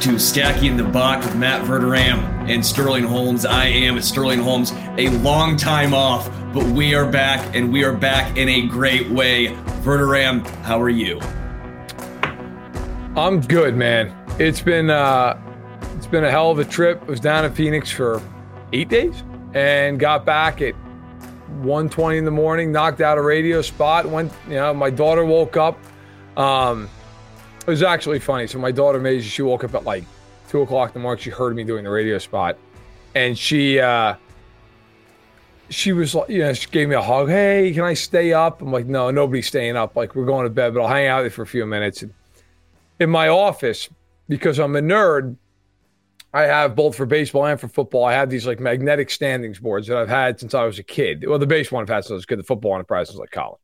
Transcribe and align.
to 0.00 0.18
Stacking 0.18 0.78
the 0.78 0.84
Box 0.84 1.26
with 1.26 1.36
Matt 1.36 1.62
Verderame 1.66 2.22
and 2.48 2.64
Sterling 2.64 3.04
Holmes. 3.04 3.44
I 3.44 3.66
am 3.66 4.00
Sterling 4.00 4.38
Holmes, 4.38 4.72
a 4.96 5.10
long 5.18 5.58
time 5.58 5.92
off, 5.92 6.26
but 6.54 6.64
we 6.64 6.94
are 6.94 7.04
back 7.04 7.54
and 7.54 7.70
we 7.70 7.84
are 7.84 7.92
back 7.92 8.34
in 8.38 8.48
a 8.48 8.66
great 8.66 9.10
way. 9.10 9.48
Verderame, 9.82 10.46
how 10.62 10.80
are 10.80 10.88
you? 10.88 11.20
I'm 13.14 13.42
good, 13.42 13.76
man. 13.76 14.16
It's 14.38 14.62
been 14.62 14.88
uh, 14.88 15.38
it's 15.96 16.06
been 16.06 16.24
a 16.24 16.30
hell 16.30 16.50
of 16.50 16.58
a 16.58 16.64
trip. 16.64 17.02
I 17.02 17.04
was 17.04 17.20
down 17.20 17.44
in 17.44 17.52
Phoenix 17.52 17.90
for 17.90 18.22
eight 18.72 18.88
days 18.88 19.22
and 19.52 20.00
got 20.00 20.24
back 20.24 20.62
at 20.62 20.74
1:20 21.60 22.16
in 22.16 22.24
the 22.24 22.30
morning. 22.30 22.72
Knocked 22.72 23.02
out 23.02 23.18
a 23.18 23.22
radio 23.22 23.60
spot. 23.60 24.06
Went, 24.06 24.32
you 24.48 24.54
know, 24.54 24.72
my 24.72 24.88
daughter 24.88 25.26
woke 25.26 25.58
up. 25.58 25.78
Um, 26.38 26.88
it 27.60 27.66
was 27.66 27.82
actually 27.82 28.18
funny. 28.18 28.46
So 28.46 28.58
my 28.58 28.72
daughter 28.72 28.98
Maisie, 28.98 29.28
she 29.28 29.42
woke 29.42 29.64
up 29.64 29.74
at 29.74 29.84
like 29.84 30.04
two 30.48 30.62
o'clock 30.62 30.90
in 30.90 30.94
the 30.94 31.00
morning. 31.00 31.22
She 31.22 31.30
heard 31.30 31.54
me 31.54 31.64
doing 31.64 31.84
the 31.84 31.90
radio 31.90 32.18
spot, 32.18 32.56
and 33.14 33.38
she 33.38 33.78
uh, 33.78 34.14
she 35.70 35.92
was 35.92 36.14
like, 36.14 36.28
you 36.28 36.40
know, 36.40 36.52
she 36.52 36.68
gave 36.68 36.88
me 36.88 36.96
a 36.96 37.02
hug. 37.02 37.28
Hey, 37.28 37.72
can 37.72 37.84
I 37.84 37.94
stay 37.94 38.32
up? 38.32 38.60
I'm 38.60 38.72
like, 38.72 38.86
no, 38.86 39.10
nobody's 39.10 39.46
staying 39.46 39.76
up. 39.76 39.96
Like 39.96 40.14
we're 40.14 40.26
going 40.26 40.44
to 40.44 40.50
bed, 40.50 40.74
but 40.74 40.82
I'll 40.82 40.88
hang 40.88 41.06
out 41.06 41.22
there 41.22 41.30
for 41.30 41.42
a 41.42 41.46
few 41.46 41.64
minutes. 41.64 42.02
And 42.02 42.12
in 42.98 43.08
my 43.08 43.28
office, 43.28 43.88
because 44.28 44.58
I'm 44.58 44.74
a 44.76 44.80
nerd, 44.80 45.36
I 46.32 46.42
have 46.42 46.76
both 46.76 46.96
for 46.96 47.06
baseball 47.06 47.46
and 47.46 47.58
for 47.58 47.68
football. 47.68 48.04
I 48.04 48.12
have 48.12 48.30
these 48.30 48.46
like 48.46 48.60
magnetic 48.60 49.10
standings 49.10 49.58
boards 49.58 49.86
that 49.86 49.96
I've 49.96 50.08
had 50.08 50.38
since 50.38 50.54
I 50.54 50.64
was 50.64 50.78
a 50.78 50.82
kid. 50.82 51.26
Well, 51.26 51.38
the 51.38 51.46
baseball 51.46 51.80
I've 51.80 51.88
had 51.88 52.04
since 52.04 52.12
I 52.12 52.14
was 52.14 52.24
a 52.24 52.26
kid. 52.26 52.38
The 52.40 52.44
football 52.44 52.72
one 52.72 52.80
I've 52.80 52.88
had 52.88 53.06
since 53.06 53.18
like 53.18 53.30
college, 53.30 53.60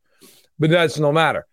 but 0.59 0.71
that's 0.71 0.99
no 0.99 1.13
matter. 1.13 1.47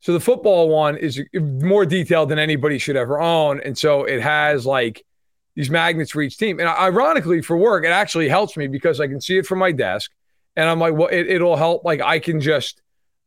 So 0.00 0.14
the 0.14 0.20
football 0.20 0.68
one 0.70 0.96
is 0.96 1.22
more 1.34 1.84
detailed 1.84 2.30
than 2.30 2.38
anybody 2.38 2.78
should 2.78 2.96
ever 2.96 3.20
own, 3.20 3.60
and 3.60 3.76
so 3.76 4.04
it 4.04 4.22
has 4.22 4.64
like 4.64 5.04
these 5.54 5.68
magnets 5.68 6.10
for 6.10 6.22
each 6.22 6.38
team. 6.38 6.58
And 6.58 6.68
ironically, 6.68 7.42
for 7.42 7.56
work, 7.56 7.84
it 7.84 7.90
actually 7.90 8.28
helps 8.28 8.56
me 8.56 8.66
because 8.66 8.98
I 8.98 9.08
can 9.08 9.20
see 9.20 9.36
it 9.36 9.46
from 9.46 9.58
my 9.58 9.72
desk, 9.72 10.10
and 10.56 10.68
I'm 10.68 10.78
like, 10.78 10.94
well, 10.94 11.08
it, 11.08 11.26
it'll 11.26 11.56
help. 11.56 11.84
Like 11.84 12.00
I 12.00 12.18
can 12.18 12.40
just 12.40 12.80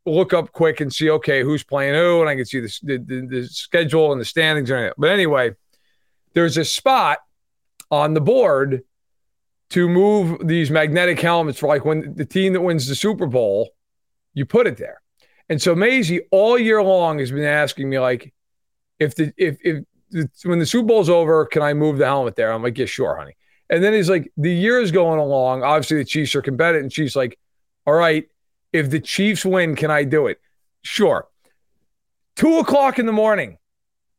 look 0.06 0.34
up 0.34 0.52
quick 0.52 0.82
and 0.82 0.92
see, 0.92 1.12
okay, 1.12 1.44
who's 1.44 1.64
playing 1.64 1.94
who, 1.94 2.22
and 2.22 2.30
I 2.30 2.36
can 2.36 2.46
see 2.46 2.60
the 2.60 2.80
the, 2.82 3.28
the, 3.30 3.48
schedule 3.48 4.12
and 4.12 4.20
the 4.20 4.26
standings 4.26 4.72
and 4.72 4.78
everything. 4.78 4.96
But 4.98 5.12
anyway, 5.12 5.52
there's 6.34 6.58
a 6.58 6.66
spot 6.66 7.20
on 7.92 8.16
the 8.16 8.22
board 8.22 8.84
to 9.70 9.88
move 9.88 10.48
these 10.48 10.72
magnetic 10.72 11.20
helmets 11.20 11.60
for 11.60 11.68
like 11.68 11.86
when 11.86 12.16
the 12.16 12.26
team 12.26 12.54
that 12.54 12.62
wins 12.62 12.88
the 12.88 12.96
Super 12.96 13.28
Bowl, 13.28 13.70
you 14.34 14.48
put 14.48 14.66
it 14.66 14.78
there. 14.78 15.03
And 15.50 15.62
so 15.62 15.76
Maisie 15.76 16.22
all 16.32 16.58
year 16.58 16.82
long 16.82 17.20
has 17.20 17.32
been 17.32 17.44
asking 17.44 17.90
me 17.90 18.00
like, 18.00 18.34
if 19.00 19.16
the 19.16 19.34
if 19.38 19.58
if 19.62 19.84
the, 20.12 20.30
when 20.44 20.60
the 20.60 20.66
Super 20.66 20.88
Bowl's 20.88 21.10
over, 21.10 21.46
can 21.46 21.62
I 21.62 21.74
move 21.74 21.98
the 21.98 22.06
helmet 22.06 22.36
there? 22.36 22.52
I'm 22.52 22.64
like, 22.64 22.78
yeah, 22.78 22.86
sure, 22.86 23.18
honey. 23.18 23.36
And 23.70 23.84
then 23.84 23.94
he's 23.94 24.10
like, 24.10 24.32
the 24.38 24.54
year 24.54 24.80
is 24.80 24.92
going 24.92 25.20
along. 25.20 25.64
Obviously, 25.64 25.98
the 25.98 26.06
Chiefs 26.06 26.36
are 26.36 26.42
competitive, 26.42 26.84
and 26.84 26.94
she's 26.94 27.16
like, 27.16 27.40
all 27.88 27.94
right, 27.94 28.26
if 28.72 28.90
the 28.90 29.00
Chiefs 29.00 29.46
win, 29.46 29.76
can 29.76 29.90
I 29.90 30.04
do 30.04 30.28
it? 30.28 30.40
Sure. 30.84 31.28
Two 32.36 32.60
o'clock 32.60 33.00
in 33.00 33.06
the 33.06 33.12
morning, 33.12 33.58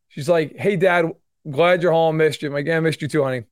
she's 0.09 0.29
like, 0.29 0.57
hey, 0.57 0.77
Dad, 0.77 1.07
glad 1.49 1.83
you're 1.83 1.93
home. 1.93 2.17
Missed 2.17 2.43
you. 2.43 2.49
I'm 2.49 2.55
like, 2.55 2.67
yeah, 2.67 2.77
I 2.77 2.81
missed 2.81 3.03
you 3.03 3.09
too, 3.09 3.23
honey. 3.23 3.45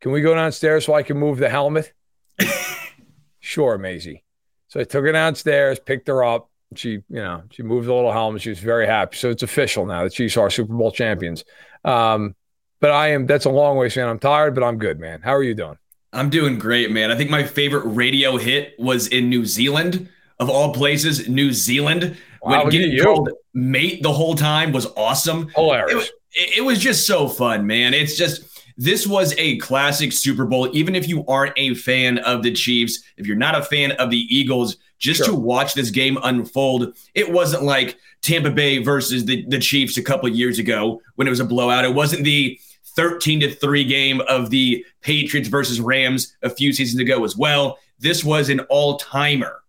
Can 0.00 0.12
we 0.12 0.20
go 0.20 0.34
downstairs 0.34 0.86
so 0.86 0.94
I 0.94 1.02
can 1.02 1.18
move 1.18 1.38
the 1.38 1.48
helmet? 1.48 1.92
sure, 3.40 3.78
Maisie. 3.78 4.24
So 4.68 4.80
I 4.80 4.84
took 4.84 5.04
her 5.04 5.12
downstairs, 5.12 5.78
picked 5.78 6.08
her 6.08 6.24
up 6.24 6.50
she, 6.74 6.90
you 6.90 7.04
know, 7.08 7.42
she 7.50 7.62
moved 7.62 7.88
the 7.88 7.94
little 7.94 8.12
helmet. 8.12 8.42
She 8.42 8.50
was 8.50 8.58
very 8.58 8.86
happy. 8.86 9.16
So 9.16 9.30
it's 9.30 9.42
official 9.42 9.86
now. 9.86 10.04
The 10.04 10.10
Chiefs 10.10 10.36
are 10.36 10.50
Super 10.50 10.74
Bowl 10.74 10.90
champions. 10.90 11.44
Um, 11.84 12.34
but 12.80 12.90
I 12.90 13.08
am. 13.08 13.26
That's 13.26 13.44
a 13.44 13.50
long 13.50 13.76
way, 13.76 13.90
man. 13.94 14.08
I'm 14.08 14.18
tired, 14.18 14.54
but 14.54 14.64
I'm 14.64 14.78
good, 14.78 14.98
man. 14.98 15.22
How 15.22 15.34
are 15.34 15.42
you 15.42 15.54
doing? 15.54 15.78
I'm 16.12 16.28
doing 16.28 16.58
great, 16.58 16.90
man. 16.90 17.10
I 17.10 17.16
think 17.16 17.30
my 17.30 17.42
favorite 17.42 17.86
radio 17.86 18.36
hit 18.36 18.74
was 18.78 19.06
in 19.06 19.30
New 19.30 19.46
Zealand, 19.46 20.08
of 20.38 20.50
all 20.50 20.74
places, 20.74 21.28
New 21.28 21.52
Zealand. 21.52 22.16
Wow, 22.42 22.62
when 22.62 22.70
getting 22.70 22.98
called 23.02 23.30
mate 23.54 24.02
the 24.02 24.12
whole 24.12 24.34
time 24.34 24.72
was 24.72 24.86
awesome. 24.96 25.48
Hilarious. 25.54 26.10
It, 26.32 26.58
it 26.58 26.60
was 26.62 26.78
just 26.78 27.06
so 27.06 27.28
fun, 27.28 27.66
man. 27.66 27.94
It's 27.94 28.16
just 28.16 28.60
this 28.76 29.06
was 29.06 29.34
a 29.38 29.58
classic 29.58 30.12
Super 30.12 30.44
Bowl. 30.44 30.68
Even 30.76 30.94
if 30.94 31.08
you 31.08 31.24
aren't 31.26 31.54
a 31.56 31.74
fan 31.74 32.18
of 32.18 32.42
the 32.42 32.52
Chiefs, 32.52 33.02
if 33.16 33.26
you're 33.26 33.36
not 33.36 33.54
a 33.54 33.62
fan 33.62 33.92
of 33.92 34.10
the 34.10 34.26
Eagles, 34.34 34.76
just 35.02 35.18
sure. 35.18 35.26
to 35.26 35.34
watch 35.34 35.74
this 35.74 35.90
game 35.90 36.16
unfold, 36.22 36.96
it 37.12 37.30
wasn't 37.30 37.64
like 37.64 37.98
Tampa 38.22 38.50
Bay 38.50 38.78
versus 38.78 39.24
the, 39.24 39.44
the 39.48 39.58
Chiefs 39.58 39.98
a 39.98 40.02
couple 40.02 40.28
years 40.28 40.60
ago 40.60 41.02
when 41.16 41.26
it 41.26 41.30
was 41.30 41.40
a 41.40 41.44
blowout. 41.44 41.84
It 41.84 41.92
wasn't 41.92 42.22
the 42.22 42.58
13 42.94 43.40
to 43.40 43.52
3 43.52 43.84
game 43.84 44.20
of 44.28 44.50
the 44.50 44.86
Patriots 45.00 45.48
versus 45.48 45.80
Rams 45.80 46.36
a 46.42 46.48
few 46.48 46.72
seasons 46.72 47.02
ago 47.02 47.24
as 47.24 47.36
well. 47.36 47.78
This 47.98 48.22
was 48.22 48.48
an 48.48 48.60
all 48.70 48.96
timer. 48.96 49.62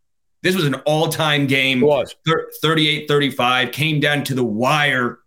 This 0.43 0.55
was 0.55 0.65
an 0.65 0.75
all 0.85 1.09
time 1.09 1.47
game. 1.47 1.81
It 1.81 1.87
was 1.87 2.15
38 2.61 3.07
35, 3.07 3.71
came 3.71 3.99
down 3.99 4.23
to 4.25 4.35
the 4.35 4.43
wire. 4.43 5.19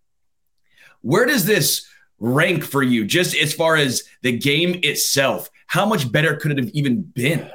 Where 1.00 1.26
does 1.26 1.44
this 1.44 1.88
rank 2.20 2.62
for 2.62 2.82
you, 2.82 3.04
just 3.04 3.34
as 3.34 3.52
far 3.52 3.74
as 3.74 4.04
the 4.22 4.38
game 4.38 4.78
itself? 4.84 5.50
How 5.66 5.84
much 5.84 6.12
better 6.12 6.36
could 6.36 6.52
it 6.52 6.58
have 6.58 6.68
even 6.68 7.02
been? 7.02 7.50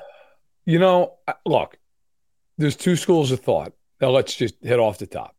You 0.65 0.79
know, 0.79 1.13
look, 1.45 1.77
there's 2.61 2.75
two 2.75 2.95
schools 2.95 3.31
of 3.31 3.39
thought. 3.39 3.73
Now 3.99 4.09
let's 4.09 4.35
just 4.35 4.55
hit 4.61 4.79
off 4.79 4.97
the 4.97 5.07
top. 5.07 5.35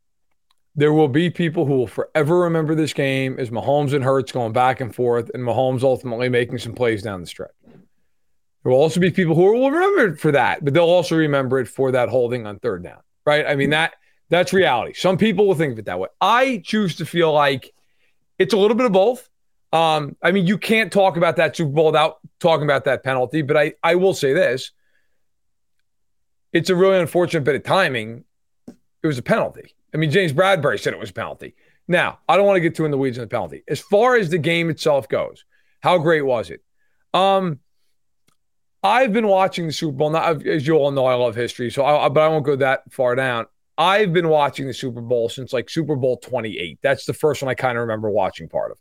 There 0.75 0.93
will 0.93 1.09
be 1.09 1.29
people 1.29 1.67
who 1.67 1.75
will 1.75 1.87
forever 1.87 2.41
remember 2.41 2.75
this 2.75 2.93
game 2.93 3.37
as 3.39 3.51
Mahomes 3.51 3.93
and 3.93 4.03
Hurts 4.03 4.33
going 4.33 4.53
back 4.53 4.81
and 4.81 4.95
forth, 4.95 5.31
and 5.35 5.43
Mahomes 5.43 5.83
ultimately 5.83 6.29
making 6.29 6.59
some 6.59 6.73
plays 6.73 7.03
down 7.03 7.21
the 7.21 7.27
stretch. 7.27 7.51
There 7.65 8.73
will 8.73 8.79
also 8.79 9.01
be 9.01 9.11
people 9.11 9.35
who 9.35 9.43
will 9.43 9.71
remember 9.71 10.15
it 10.15 10.21
for 10.21 10.33
that, 10.33 10.65
but 10.65 10.73
they'll 10.73 10.85
also 10.85 11.17
remember 11.17 11.59
it 11.59 11.69
for 11.69 11.91
that 11.93 12.09
holding 12.09 12.47
on 12.47 12.59
third 12.61 12.85
down, 12.85 13.01
right? 13.27 13.45
I 13.47 13.57
mean 13.57 13.71
that 13.71 13.95
that's 14.31 14.53
reality. 14.53 14.95
Some 14.95 15.19
people 15.19 15.47
will 15.47 15.55
think 15.55 15.75
of 15.75 15.79
it 15.79 15.85
that 15.85 15.99
way. 15.99 16.09
I 16.21 16.63
choose 16.65 16.97
to 16.97 17.05
feel 17.05 17.33
like 17.33 17.73
it's 18.39 18.55
a 18.55 18.57
little 18.57 18.77
bit 18.77 18.87
of 18.87 18.93
both. 18.93 19.29
Um, 19.73 20.17
I 20.23 20.33
mean, 20.33 20.47
you 20.47 20.57
can't 20.59 20.93
talk 20.93 21.17
about 21.17 21.37
that 21.37 21.57
Super 21.57 21.71
Bowl 21.71 21.87
without 21.87 22.19
talking 22.41 22.65
about 22.65 22.85
that 22.85 23.05
penalty, 23.05 23.43
but 23.43 23.57
I, 23.57 23.75
I 23.83 23.95
will 23.97 24.15
say 24.15 24.33
this. 24.33 24.71
It's 26.53 26.71
a 26.71 26.77
really 26.77 26.99
unfortunate 26.99 27.45
bit 27.45 27.57
of 27.57 27.65
timing. 27.65 28.25
It 28.69 29.07
was 29.07 29.19
a 29.19 29.23
penalty. 29.23 29.75
I 29.95 29.97
mean, 29.97 30.11
James 30.11 30.33
Bradberry 30.33 30.81
said 30.81 30.93
it 30.93 30.99
was 30.99 31.11
a 31.11 31.15
penalty. 31.15 31.55
Now, 31.89 32.21
I 32.29 32.37
don't 32.37 32.47
want 32.47 32.57
to 32.57 32.61
get 32.61 32.75
too 32.75 32.85
in 32.85 32.91
the 32.91 32.99
weeds 32.99 33.19
on 33.19 33.25
the 33.25 33.29
penalty. 33.29 33.65
As 33.69 33.81
far 33.81 34.17
as 34.17 34.31
the 34.31 34.39
game 34.39 34.71
itself 34.71 35.09
goes, 35.09 35.45
how 35.81 35.99
great 35.99 36.23
was 36.23 36.51
it? 36.51 36.63
Um, 37.13 37.59
I've 38.83 39.13
been 39.13 39.27
watching 39.27 39.67
the 39.67 39.73
Super 39.73 39.97
Bowl. 39.97 40.11
Not, 40.11 40.47
as 40.47 40.67
you 40.67 40.75
all 40.75 40.91
know, 40.91 41.07
I 41.07 41.15
love 41.15 41.35
history, 41.35 41.71
so 41.71 41.85
I, 41.85 42.09
but 42.09 42.21
I 42.21 42.29
won't 42.29 42.45
go 42.45 42.57
that 42.57 42.93
far 42.93 43.15
down. 43.15 43.47
I've 43.79 44.13
been 44.13 44.29
watching 44.29 44.67
the 44.67 44.75
Super 44.75 45.01
Bowl 45.01 45.29
since 45.29 45.53
like 45.53 45.71
Super 45.71 45.97
Bowl 45.97 46.19
28. 46.19 46.79
That's 46.83 47.05
the 47.05 47.15
first 47.15 47.43
one 47.43 47.49
I 47.49 47.55
kind 47.55 47.77
of 47.77 47.83
remember 47.83 48.11
watching 48.11 48.49
part 48.49 48.71
of. 48.71 48.79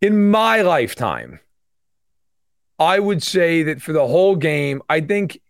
In 0.00 0.30
my 0.30 0.62
lifetime, 0.62 1.40
I 2.78 2.98
would 2.98 3.22
say 3.22 3.62
that 3.64 3.80
for 3.80 3.92
the 3.92 4.06
whole 4.06 4.36
game, 4.36 4.82
I 4.88 5.00
think 5.00 5.40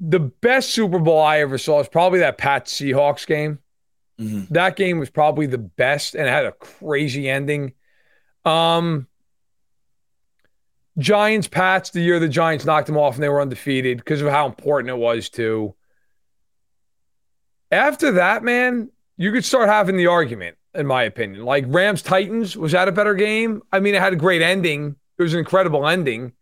the 0.00 0.20
best 0.20 0.70
Super 0.70 0.98
Bowl 0.98 1.20
I 1.20 1.40
ever 1.40 1.58
saw 1.58 1.80
is 1.80 1.88
probably 1.88 2.20
that 2.20 2.38
Pat 2.38 2.66
Seahawks 2.66 3.26
game. 3.26 3.58
Mm-hmm. 4.20 4.52
That 4.54 4.76
game 4.76 4.98
was 4.98 5.10
probably 5.10 5.46
the 5.46 5.58
best 5.58 6.14
and 6.14 6.26
it 6.26 6.30
had 6.30 6.46
a 6.46 6.52
crazy 6.52 7.28
ending. 7.28 7.72
Um, 8.44 9.06
Giants 10.98 11.48
Pats 11.48 11.90
the 11.90 12.00
year 12.00 12.18
the 12.18 12.28
Giants 12.28 12.64
knocked 12.64 12.86
them 12.86 12.96
off 12.96 13.14
and 13.14 13.22
they 13.22 13.28
were 13.28 13.40
undefeated 13.40 13.98
because 13.98 14.22
of 14.22 14.28
how 14.28 14.46
important 14.46 14.90
it 14.90 14.98
was 14.98 15.28
to. 15.30 15.74
After 17.70 18.12
that, 18.12 18.42
man, 18.42 18.90
you 19.16 19.32
could 19.32 19.44
start 19.44 19.68
having 19.68 19.96
the 19.96 20.06
argument, 20.06 20.56
in 20.74 20.86
my 20.86 21.02
opinion. 21.02 21.44
Like 21.44 21.64
Rams 21.66 22.00
Titans, 22.00 22.56
was 22.56 22.72
that 22.72 22.88
a 22.88 22.92
better 22.92 23.14
game? 23.14 23.62
I 23.72 23.80
mean, 23.80 23.94
it 23.94 24.00
had 24.00 24.12
a 24.12 24.16
great 24.16 24.40
ending. 24.40 24.96
It 25.18 25.22
was 25.22 25.32
an 25.32 25.40
incredible 25.40 25.86
ending. 25.86 26.32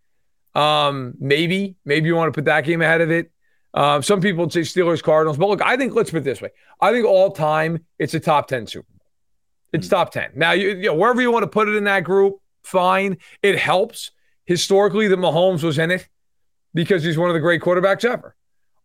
Um, 0.54 1.14
maybe, 1.18 1.76
maybe 1.84 2.06
you 2.06 2.14
want 2.14 2.32
to 2.32 2.36
put 2.36 2.44
that 2.44 2.64
game 2.64 2.82
ahead 2.82 3.00
of 3.00 3.10
it. 3.10 3.32
Um, 3.74 4.02
some 4.02 4.20
people 4.20 4.44
would 4.44 4.52
say 4.52 4.60
Steelers 4.60 5.02
Cardinals, 5.02 5.36
but 5.36 5.48
look, 5.48 5.60
I 5.60 5.76
think 5.76 5.94
let's 5.94 6.10
put 6.10 6.18
it 6.18 6.24
this 6.24 6.40
way: 6.40 6.50
I 6.80 6.92
think 6.92 7.04
all 7.06 7.32
time 7.32 7.84
it's 7.98 8.14
a 8.14 8.20
top 8.20 8.46
ten 8.46 8.66
Super 8.66 8.86
Bowl. 8.88 9.06
It's 9.72 9.88
mm-hmm. 9.88 9.96
top 9.96 10.12
ten. 10.12 10.30
Now, 10.34 10.52
you, 10.52 10.68
you 10.70 10.86
know, 10.86 10.94
wherever 10.94 11.20
you 11.20 11.32
want 11.32 11.42
to 11.42 11.48
put 11.48 11.68
it 11.68 11.74
in 11.74 11.84
that 11.84 12.04
group, 12.04 12.36
fine. 12.62 13.18
It 13.42 13.58
helps 13.58 14.12
historically 14.46 15.08
that 15.08 15.18
Mahomes 15.18 15.62
was 15.62 15.78
in 15.78 15.90
it 15.90 16.08
because 16.72 17.02
he's 17.02 17.18
one 17.18 17.30
of 17.30 17.34
the 17.34 17.40
great 17.40 17.62
quarterbacks 17.62 18.04
ever. 18.04 18.36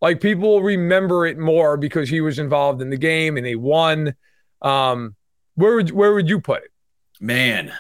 Like 0.01 0.21
people 0.21 0.49
will 0.49 0.63
remember 0.63 1.25
it 1.25 1.37
more 1.37 1.77
because 1.77 2.09
he 2.09 2.21
was 2.21 2.39
involved 2.39 2.81
in 2.81 2.89
the 2.89 2.97
game 2.97 3.37
and 3.37 3.45
they 3.45 3.55
won. 3.55 4.15
Um, 4.61 5.15
where 5.55 5.75
would 5.75 5.91
where 5.91 6.13
would 6.13 6.29
you 6.29 6.39
put 6.39 6.63
it? 6.63 6.71
Man, 7.19 7.73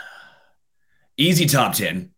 easy 1.17 1.45
top 1.45 1.73
ten. 1.73 2.11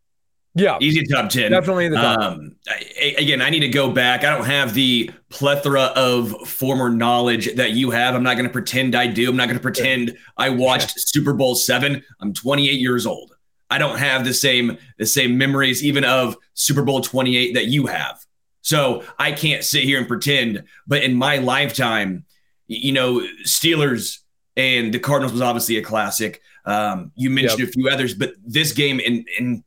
Yeah, 0.53 0.77
easy 0.81 1.06
top 1.06 1.30
ten. 1.30 1.51
Definitely 1.51 1.86
in 1.86 1.92
the 1.92 1.98
top. 1.98 2.19
Um, 2.19 2.56
I, 2.68 3.15
again, 3.18 3.42
I 3.42 3.50
need 3.50 3.62
to 3.62 3.69
go 3.69 3.89
back. 3.89 4.25
I 4.25 4.36
don't 4.36 4.45
have 4.45 4.74
the 4.74 5.09
plethora 5.30 5.83
of 5.95 6.48
former 6.48 6.89
knowledge 6.89 7.56
that 7.56 7.71
you 7.71 7.89
have. 7.92 8.15
I'm 8.15 8.24
not 8.24 8.36
going 8.36 8.48
to 8.48 8.51
pretend 8.51 8.94
I 8.94 9.07
do. 9.07 9.30
I'm 9.30 9.38
not 9.38 9.48
going 9.48 9.57
to 9.57 9.63
pretend 9.63 10.18
I 10.38 10.50
watched 10.50 11.00
Super 11.00 11.31
Bowl 11.31 11.56
seven. 11.56 12.03
I'm 12.19 12.33
28 12.33 12.80
years 12.81 13.06
old. 13.06 13.33
I 13.69 13.77
don't 13.77 13.98
have 13.98 14.25
the 14.25 14.33
same 14.33 14.77
the 14.98 15.06
same 15.06 15.38
memories 15.38 15.83
even 15.83 16.03
of 16.03 16.36
Super 16.54 16.83
Bowl 16.83 17.00
28 17.00 17.54
that 17.54 17.68
you 17.68 17.86
have. 17.86 18.25
So 18.62 19.04
I 19.18 19.31
can't 19.31 19.63
sit 19.63 19.83
here 19.83 19.97
and 19.97 20.07
pretend. 20.07 20.65
But 20.86 21.04
in 21.04 21.15
my 21.15 21.38
lifetime, 21.38 22.25
you 22.68 22.92
know, 22.92 23.25
Steelers 23.45 24.19
and 24.57 24.94
the 24.94 25.00
Cardinals 25.00 25.31
was 25.31 25.42
obviously 25.42 25.77
a 25.77 25.81
classic. 25.81 26.42
Um, 26.65 27.12
you 27.15 27.30
mentioned 27.30 27.62
yep. 27.62 27.69
a 27.69 27.71
few 27.71 27.89
others, 27.89 28.13
but 28.13 28.33
this 28.45 28.74
game 28.74 29.00
in 29.00 29.25
in 29.39 29.63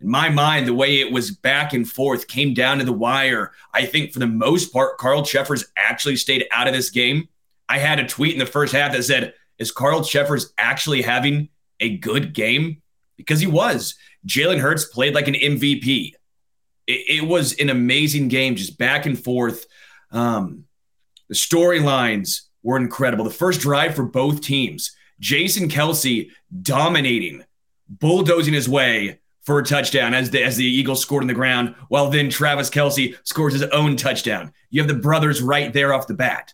in 0.00 0.08
my 0.08 0.28
mind, 0.28 0.66
the 0.66 0.74
way 0.74 1.00
it 1.00 1.12
was 1.12 1.32
back 1.32 1.72
and 1.72 1.88
forth 1.88 2.28
came 2.28 2.54
down 2.54 2.78
to 2.78 2.84
the 2.84 2.92
wire. 2.92 3.52
I 3.74 3.84
think 3.84 4.12
for 4.12 4.20
the 4.20 4.28
most 4.28 4.72
part, 4.72 4.98
Carl 4.98 5.24
Cheffers 5.24 5.64
actually 5.76 6.16
stayed 6.16 6.46
out 6.52 6.68
of 6.68 6.74
this 6.74 6.90
game. 6.90 7.28
I 7.68 7.78
had 7.78 7.98
a 7.98 8.06
tweet 8.06 8.32
in 8.32 8.38
the 8.38 8.46
first 8.46 8.72
half 8.72 8.92
that 8.92 9.02
said, 9.02 9.34
Is 9.58 9.72
Carl 9.72 10.04
Cheffers 10.04 10.52
actually 10.56 11.02
having 11.02 11.48
a 11.80 11.96
good 11.96 12.32
game? 12.32 12.82
Because 13.16 13.40
he 13.40 13.48
was. 13.48 13.96
Jalen 14.26 14.60
Hurts 14.60 14.84
played 14.84 15.14
like 15.14 15.26
an 15.26 15.34
MVP. 15.34 16.12
It, 16.86 17.22
it 17.22 17.26
was 17.26 17.54
an 17.54 17.68
amazing 17.68 18.28
game, 18.28 18.54
just 18.54 18.78
back 18.78 19.04
and 19.04 19.22
forth. 19.22 19.66
Um, 20.12 20.64
the 21.28 21.34
storylines 21.34 22.42
were 22.62 22.76
incredible. 22.76 23.24
The 23.24 23.30
first 23.30 23.60
drive 23.60 23.96
for 23.96 24.04
both 24.04 24.42
teams, 24.42 24.94
Jason 25.18 25.68
Kelce 25.68 26.30
dominating, 26.62 27.44
bulldozing 27.88 28.54
his 28.54 28.68
way 28.68 29.18
for 29.48 29.58
a 29.58 29.64
touchdown 29.64 30.12
as 30.12 30.28
the, 30.28 30.44
as 30.44 30.58
the 30.58 30.64
Eagles 30.66 31.00
scored 31.00 31.22
on 31.22 31.26
the 31.26 31.32
ground, 31.32 31.74
while 31.88 32.10
then 32.10 32.28
Travis 32.28 32.68
Kelce 32.68 33.16
scores 33.24 33.54
his 33.54 33.62
own 33.62 33.96
touchdown. 33.96 34.52
You 34.68 34.82
have 34.82 34.88
the 34.88 34.94
brothers 34.94 35.40
right 35.40 35.72
there 35.72 35.94
off 35.94 36.06
the 36.06 36.12
bat. 36.12 36.52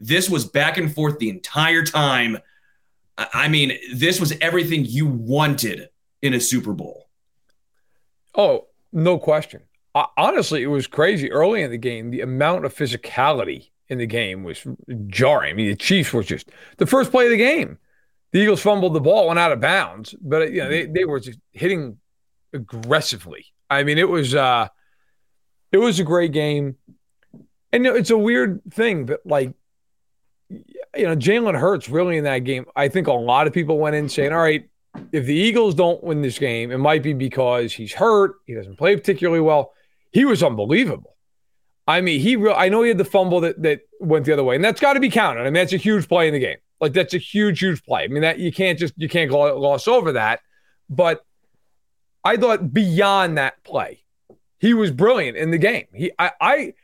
This 0.00 0.28
was 0.28 0.44
back 0.44 0.78
and 0.78 0.92
forth 0.92 1.20
the 1.20 1.28
entire 1.28 1.84
time. 1.84 2.38
I 3.16 3.46
mean, 3.46 3.78
this 3.94 4.18
was 4.18 4.34
everything 4.40 4.84
you 4.84 5.06
wanted 5.06 5.90
in 6.20 6.34
a 6.34 6.40
Super 6.40 6.72
Bowl. 6.72 7.08
Oh, 8.34 8.66
no 8.92 9.20
question. 9.20 9.62
honestly, 9.94 10.64
it 10.64 10.66
was 10.66 10.88
crazy 10.88 11.30
early 11.30 11.62
in 11.62 11.70
the 11.70 11.78
game. 11.78 12.10
The 12.10 12.22
amount 12.22 12.64
of 12.64 12.74
physicality 12.74 13.70
in 13.88 13.98
the 13.98 14.06
game 14.06 14.42
was 14.42 14.66
jarring. 15.06 15.52
I 15.52 15.54
mean, 15.54 15.68
the 15.68 15.76
Chiefs 15.76 16.12
were 16.12 16.24
just 16.24 16.50
the 16.78 16.86
first 16.86 17.12
play 17.12 17.26
of 17.26 17.30
the 17.30 17.36
game. 17.36 17.78
The 18.32 18.40
Eagles 18.40 18.60
fumbled 18.60 18.94
the 18.94 19.00
ball, 19.00 19.28
went 19.28 19.38
out 19.38 19.52
of 19.52 19.60
bounds, 19.60 20.16
but 20.20 20.50
you 20.50 20.64
know 20.64 20.68
they, 20.68 20.86
they 20.86 21.04
were 21.04 21.20
just 21.20 21.38
hitting 21.52 21.96
aggressively. 22.52 23.46
I 23.70 23.82
mean, 23.84 23.98
it 23.98 24.08
was 24.08 24.34
uh 24.34 24.68
it 25.72 25.78
was 25.78 26.00
a 26.00 26.04
great 26.04 26.32
game. 26.32 26.76
And 27.72 27.86
it's 27.86 28.10
a 28.10 28.18
weird 28.18 28.62
thing, 28.70 29.04
but 29.06 29.20
like 29.24 29.52
you 30.50 31.04
know, 31.04 31.14
Jalen 31.14 31.58
Hurts 31.58 31.88
really 31.88 32.16
in 32.16 32.24
that 32.24 32.40
game. 32.40 32.64
I 32.74 32.88
think 32.88 33.06
a 33.06 33.12
lot 33.12 33.46
of 33.46 33.52
people 33.52 33.78
went 33.78 33.94
in 33.94 34.08
saying, 34.08 34.32
all 34.32 34.38
right, 34.38 34.68
if 35.12 35.26
the 35.26 35.34
Eagles 35.34 35.74
don't 35.74 36.02
win 36.02 36.22
this 36.22 36.38
game, 36.38 36.70
it 36.70 36.78
might 36.78 37.02
be 37.02 37.12
because 37.12 37.72
he's 37.72 37.92
hurt. 37.92 38.36
He 38.46 38.54
doesn't 38.54 38.76
play 38.76 38.96
particularly 38.96 39.40
well. 39.40 39.72
He 40.10 40.24
was 40.24 40.42
unbelievable. 40.42 41.16
I 41.86 42.00
mean, 42.00 42.20
he 42.20 42.36
I 42.50 42.68
know 42.68 42.82
he 42.82 42.88
had 42.88 42.98
the 42.98 43.04
fumble 43.04 43.40
that 43.40 43.62
that 43.62 43.80
went 44.00 44.26
the 44.26 44.32
other 44.32 44.44
way, 44.44 44.54
and 44.54 44.64
that's 44.64 44.80
got 44.80 44.94
to 44.94 45.00
be 45.00 45.10
counted. 45.10 45.40
I 45.40 45.44
mean, 45.44 45.54
that's 45.54 45.72
a 45.72 45.78
huge 45.78 46.08
play 46.08 46.28
in 46.28 46.34
the 46.34 46.40
game. 46.40 46.58
Like 46.80 46.92
that's 46.92 47.14
a 47.14 47.18
huge, 47.18 47.60
huge 47.60 47.82
play. 47.82 48.04
I 48.04 48.08
mean, 48.08 48.22
that 48.22 48.38
you 48.38 48.52
can't 48.52 48.78
just 48.78 48.94
you 48.96 49.08
can't 49.08 49.30
gloss 49.30 49.88
over 49.88 50.12
that. 50.12 50.40
But 50.90 51.24
I 52.24 52.36
thought 52.36 52.72
beyond 52.72 53.38
that 53.38 53.62
play, 53.64 54.04
he 54.58 54.74
was 54.74 54.90
brilliant 54.90 55.36
in 55.36 55.50
the 55.50 55.58
game. 55.58 55.86
He, 55.94 56.10
I, 56.18 56.30
I, 56.40 56.74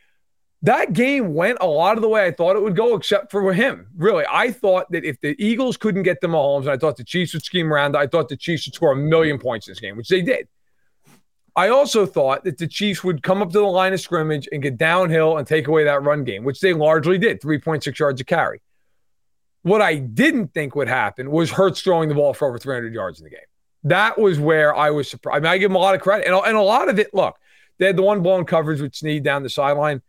that 0.63 0.93
game 0.93 1.35
went 1.35 1.59
a 1.61 1.67
lot 1.67 1.97
of 1.97 2.03
the 2.03 2.09
way 2.09 2.25
I 2.25 2.31
thought 2.31 2.57
it 2.57 2.63
would 2.63 2.77
go, 2.77 2.97
except 2.97 3.31
for 3.31 3.53
him. 3.53 3.89
Really, 3.97 4.25
I 4.31 4.51
thought 4.51 4.91
that 4.93 5.05
if 5.05 5.21
the 5.21 5.37
Eagles 5.39 5.77
couldn't 5.77 6.05
get 6.05 6.21
the 6.21 6.27
Mahomes, 6.27 6.63
and 6.63 6.71
I 6.71 6.79
thought 6.79 6.97
the 6.97 7.05
Chiefs 7.05 7.35
would 7.35 7.45
scheme 7.45 7.73
around, 7.73 7.97
I 7.97 8.07
thought 8.07 8.29
the 8.29 8.37
Chiefs 8.37 8.67
would 8.67 8.75
score 8.75 8.93
a 8.93 8.97
million 8.97 9.39
points 9.39 9.69
in 9.69 9.73
this 9.73 9.81
game, 9.81 9.97
which 9.97 10.09
they 10.09 10.23
did. 10.23 10.49
I 11.57 11.69
also 11.69 12.07
thought 12.07 12.45
that 12.45 12.59
the 12.59 12.67
Chiefs 12.67 13.05
would 13.05 13.23
come 13.23 13.41
up 13.41 13.51
to 13.53 13.59
the 13.59 13.65
line 13.65 13.93
of 13.93 14.01
scrimmage 14.01 14.49
and 14.51 14.63
get 14.63 14.77
downhill 14.77 15.37
and 15.37 15.47
take 15.47 15.69
away 15.69 15.85
that 15.85 16.03
run 16.03 16.25
game, 16.25 16.45
which 16.45 16.61
they 16.61 16.73
largely 16.73 17.19
did 17.19 17.41
3.6 17.41 17.97
yards 17.99 18.21
a 18.21 18.25
carry. 18.25 18.61
What 19.63 19.81
I 19.81 19.97
didn't 19.97 20.53
think 20.53 20.75
would 20.75 20.89
happen 20.89 21.31
was 21.31 21.51
Hurts 21.51 21.81
throwing 21.81 22.09
the 22.09 22.15
ball 22.15 22.35
for 22.35 22.49
over 22.49 22.59
300 22.59 22.93
yards 22.93 23.21
in 23.21 23.25
the 23.25 23.31
game. 23.31 23.41
That 23.85 24.19
was 24.19 24.39
where 24.39 24.75
I 24.75 24.91
was 24.91 25.09
surprised. 25.09 25.37
I 25.37 25.41
mean, 25.41 25.53
I 25.53 25.59
give 25.59 25.71
him 25.71 25.77
a 25.77 25.81
lot 25.81 25.95
of 25.95 26.01
credit. 26.01 26.27
And, 26.27 26.35
and 26.35 26.57
a 26.57 26.63
lot 26.63 26.89
of 26.89 26.99
it, 26.99 27.13
look, 27.13 27.37
they 27.79 27.87
had 27.87 27.97
the 27.97 28.03
one 28.03 28.23
blown 28.23 28.45
coverage 28.45 28.81
with 28.81 28.95
Sneed 28.95 29.23
down 29.23 29.43
the 29.43 29.51
sideline. 29.51 30.03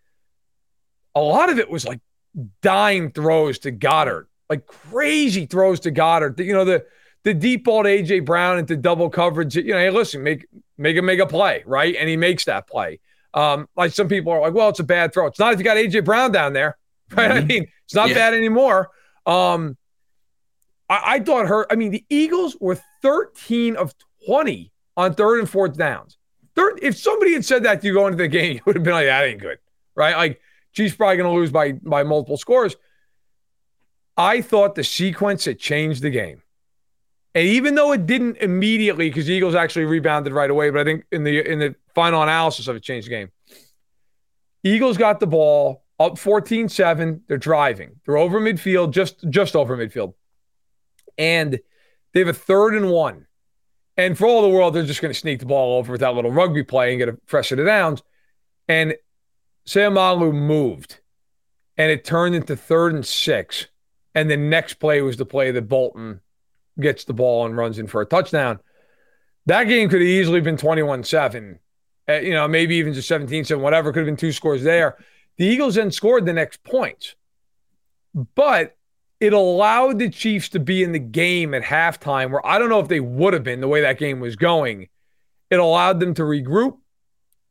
A 1.13 1.21
lot 1.21 1.49
of 1.49 1.59
it 1.59 1.69
was 1.69 1.85
like 1.85 1.99
dime 2.61 3.11
throws 3.11 3.59
to 3.59 3.71
Goedert, 3.71 4.27
like 4.49 4.65
crazy 4.65 5.45
throws 5.45 5.81
to 5.81 5.91
Goedert. 5.91 6.39
You 6.39 6.53
know, 6.53 6.65
the 6.65 6.85
the 7.23 7.33
deep 7.33 7.65
ball 7.65 7.83
to 7.83 7.89
AJ 7.89 8.25
Brown 8.25 8.59
into 8.59 8.75
double 8.77 9.09
coverage. 9.09 9.55
You 9.55 9.73
know, 9.73 9.79
hey, 9.79 9.89
listen, 9.89 10.23
make 10.23 10.45
make 10.77 10.95
him 10.95 11.05
make 11.05 11.19
a 11.19 11.25
play, 11.25 11.63
right? 11.65 11.95
And 11.97 12.07
he 12.07 12.17
makes 12.17 12.45
that 12.45 12.67
play. 12.67 12.99
Um, 13.33 13.67
like 13.75 13.91
some 13.91 14.07
people 14.07 14.31
are 14.31 14.39
like, 14.39 14.53
well, 14.53 14.69
it's 14.69 14.79
a 14.79 14.83
bad 14.83 15.13
throw. 15.13 15.27
It's 15.27 15.39
not 15.39 15.53
if 15.53 15.59
you 15.59 15.65
got 15.65 15.77
AJ 15.77 16.05
Brown 16.05 16.31
down 16.31 16.53
there, 16.53 16.77
right? 17.11 17.31
Mm-hmm. 17.31 17.37
I 17.37 17.41
mean, 17.41 17.67
it's 17.85 17.95
not 17.95 18.09
yeah. 18.09 18.15
bad 18.15 18.33
anymore. 18.33 18.89
Um, 19.25 19.77
I, 20.89 21.01
I 21.05 21.19
thought 21.19 21.47
her. 21.47 21.71
I 21.71 21.75
mean, 21.75 21.91
the 21.91 22.05
Eagles 22.09 22.57
were 22.59 22.79
13 23.01 23.75
of 23.75 23.93
20 24.25 24.71
on 24.97 25.13
third 25.13 25.39
and 25.39 25.49
fourth 25.49 25.77
downs. 25.77 26.17
Third, 26.55 26.79
if 26.81 26.97
somebody 26.97 27.33
had 27.33 27.43
said 27.43 27.63
that 27.63 27.81
to 27.81 27.87
you 27.87 27.93
going 27.93 28.13
into 28.13 28.23
the 28.23 28.27
game, 28.27 28.53
you 28.55 28.61
would 28.65 28.75
have 28.75 28.83
been 28.83 28.93
like, 28.93 29.07
that 29.07 29.25
ain't 29.25 29.41
good, 29.41 29.57
right? 29.95 30.15
Like, 30.15 30.41
Chiefs 30.73 30.95
probably 30.95 31.17
going 31.17 31.29
to 31.29 31.35
lose 31.35 31.51
by 31.51 31.71
by 31.71 32.03
multiple 32.03 32.37
scores. 32.37 32.75
I 34.17 34.41
thought 34.41 34.75
the 34.75 34.83
sequence 34.83 35.45
had 35.45 35.59
changed 35.59 36.01
the 36.01 36.09
game. 36.09 36.41
And 37.33 37.47
even 37.47 37.75
though 37.75 37.91
it 37.91 38.05
didn't 38.05 38.37
immediately, 38.37 39.09
because 39.09 39.25
the 39.25 39.33
Eagles 39.33 39.55
actually 39.55 39.85
rebounded 39.85 40.31
right 40.31 40.49
away, 40.49 40.69
but 40.69 40.79
I 40.79 40.83
think 40.83 41.05
in 41.11 41.23
the 41.23 41.49
in 41.49 41.59
the 41.59 41.75
final 41.93 42.23
analysis 42.23 42.67
of 42.67 42.75
it 42.75 42.83
changed 42.83 43.07
the 43.07 43.11
game. 43.11 43.31
Eagles 44.63 44.97
got 44.97 45.19
the 45.19 45.27
ball 45.27 45.83
up 45.99 46.13
14-7. 46.13 47.21
They're 47.27 47.37
driving. 47.37 47.99
They're 48.05 48.17
over 48.17 48.39
midfield, 48.39 48.91
just 48.91 49.29
just 49.29 49.55
over 49.55 49.77
midfield. 49.77 50.13
And 51.17 51.59
They 52.13 52.19
have 52.19 52.29
a 52.29 52.33
third 52.33 52.75
and 52.75 52.89
one. 52.89 53.27
And 53.97 54.17
for 54.17 54.25
all 54.25 54.41
the 54.41 54.49
world, 54.49 54.73
they're 54.73 54.83
just 54.83 55.01
going 55.01 55.13
to 55.13 55.19
sneak 55.19 55.39
the 55.39 55.45
ball 55.45 55.77
over 55.77 55.91
with 55.93 56.01
that 56.01 56.15
little 56.15 56.31
rugby 56.31 56.63
play 56.63 56.91
and 56.91 56.99
get 56.99 57.09
a 57.09 57.17
fresh 57.25 57.49
set 57.49 57.59
of 57.59 57.65
downs. 57.65 58.03
And 58.67 58.95
Seumalo 59.65 60.33
moved, 60.33 60.99
and 61.77 61.91
it 61.91 62.03
turned 62.03 62.35
into 62.35 62.55
third 62.55 62.93
and 62.93 63.05
six. 63.05 63.67
And 64.13 64.29
the 64.29 64.37
next 64.37 64.75
play 64.75 65.01
was 65.01 65.17
the 65.17 65.25
play 65.25 65.51
that 65.51 65.67
Bolton 65.69 66.21
gets 66.79 67.03
the 67.05 67.13
ball 67.13 67.45
and 67.45 67.55
runs 67.55 67.79
in 67.79 67.87
for 67.87 68.01
a 68.01 68.05
touchdown. 68.05 68.59
That 69.45 69.65
game 69.65 69.89
could 69.89 70.01
have 70.01 70.07
easily 70.07 70.41
been 70.41 70.57
21 70.57 71.03
7, 71.03 71.59
uh, 72.09 72.13
you 72.13 72.33
know, 72.33 72.47
maybe 72.47 72.75
even 72.75 72.93
just 72.93 73.07
17 73.07 73.45
7, 73.45 73.61
whatever. 73.61 73.91
Could 73.91 73.99
have 73.99 74.07
been 74.07 74.17
two 74.17 74.31
scores 74.31 74.63
there. 74.63 74.97
The 75.37 75.45
Eagles 75.45 75.75
then 75.75 75.91
scored 75.91 76.25
the 76.25 76.33
next 76.33 76.63
points, 76.63 77.15
but 78.35 78.74
it 79.19 79.33
allowed 79.33 79.99
the 79.99 80.09
Chiefs 80.09 80.49
to 80.49 80.59
be 80.59 80.83
in 80.83 80.91
the 80.91 80.99
game 80.99 81.53
at 81.53 81.63
halftime 81.63 82.31
where 82.31 82.45
I 82.45 82.59
don't 82.59 82.69
know 82.69 82.79
if 82.79 82.87
they 82.87 82.99
would 82.99 83.33
have 83.33 83.43
been 83.43 83.61
the 83.61 83.67
way 83.67 83.81
that 83.81 83.97
game 83.97 84.19
was 84.19 84.35
going. 84.35 84.89
It 85.49 85.59
allowed 85.59 85.99
them 85.99 86.13
to 86.15 86.23
regroup, 86.23 86.77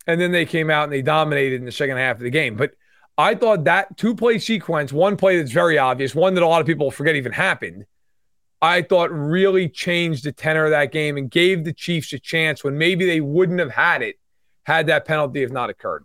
and 0.07 0.21
then 0.21 0.33
they 0.33 0.47
came 0.47 0.69
out 0.69 0.85
and 0.85 0.93
they 0.93 1.03
dominated 1.03 1.57
in 1.57 1.65
the 1.65 1.73
second 1.73 1.97
half 1.97 2.17
of 2.17 2.23
the 2.23 2.31
game. 2.31 2.57
But 2.57 2.73
I 3.17 3.35
thought 3.35 3.65
that 3.65 3.97
two 3.97 4.15
play 4.15 4.39
sequence, 4.39 4.93
one 4.93 5.17
play 5.17 5.39
that's 5.39 5.53
very 5.53 5.79
obvious, 5.79 6.15
one 6.15 6.35
that 6.35 6.43
a 6.43 6.47
lot 6.47 6.61
of 6.61 6.67
people 6.67 6.91
forget 6.91 7.17
even 7.17 7.33
happened, 7.33 7.87
I 8.61 8.83
thought 8.83 9.11
really 9.13 9.69
changed 9.69 10.25
the 10.25 10.33
tenor 10.33 10.65
of 10.65 10.71
that 10.71 10.93
game 10.93 11.17
and 11.17 11.31
gave 11.31 11.65
the 11.65 11.73
Chiefs 11.73 12.13
a 12.13 12.19
chance 12.19 12.65
when 12.65 12.77
maybe 12.77 13.07
they 13.07 13.21
wouldn't 13.21 13.61
have 13.61 13.71
had 13.71 14.03
it 14.03 14.17
had 14.65 14.87
that 14.89 15.05
penalty 15.05 15.43
have 15.43 15.53
not 15.53 15.71
occurred. 15.71 16.05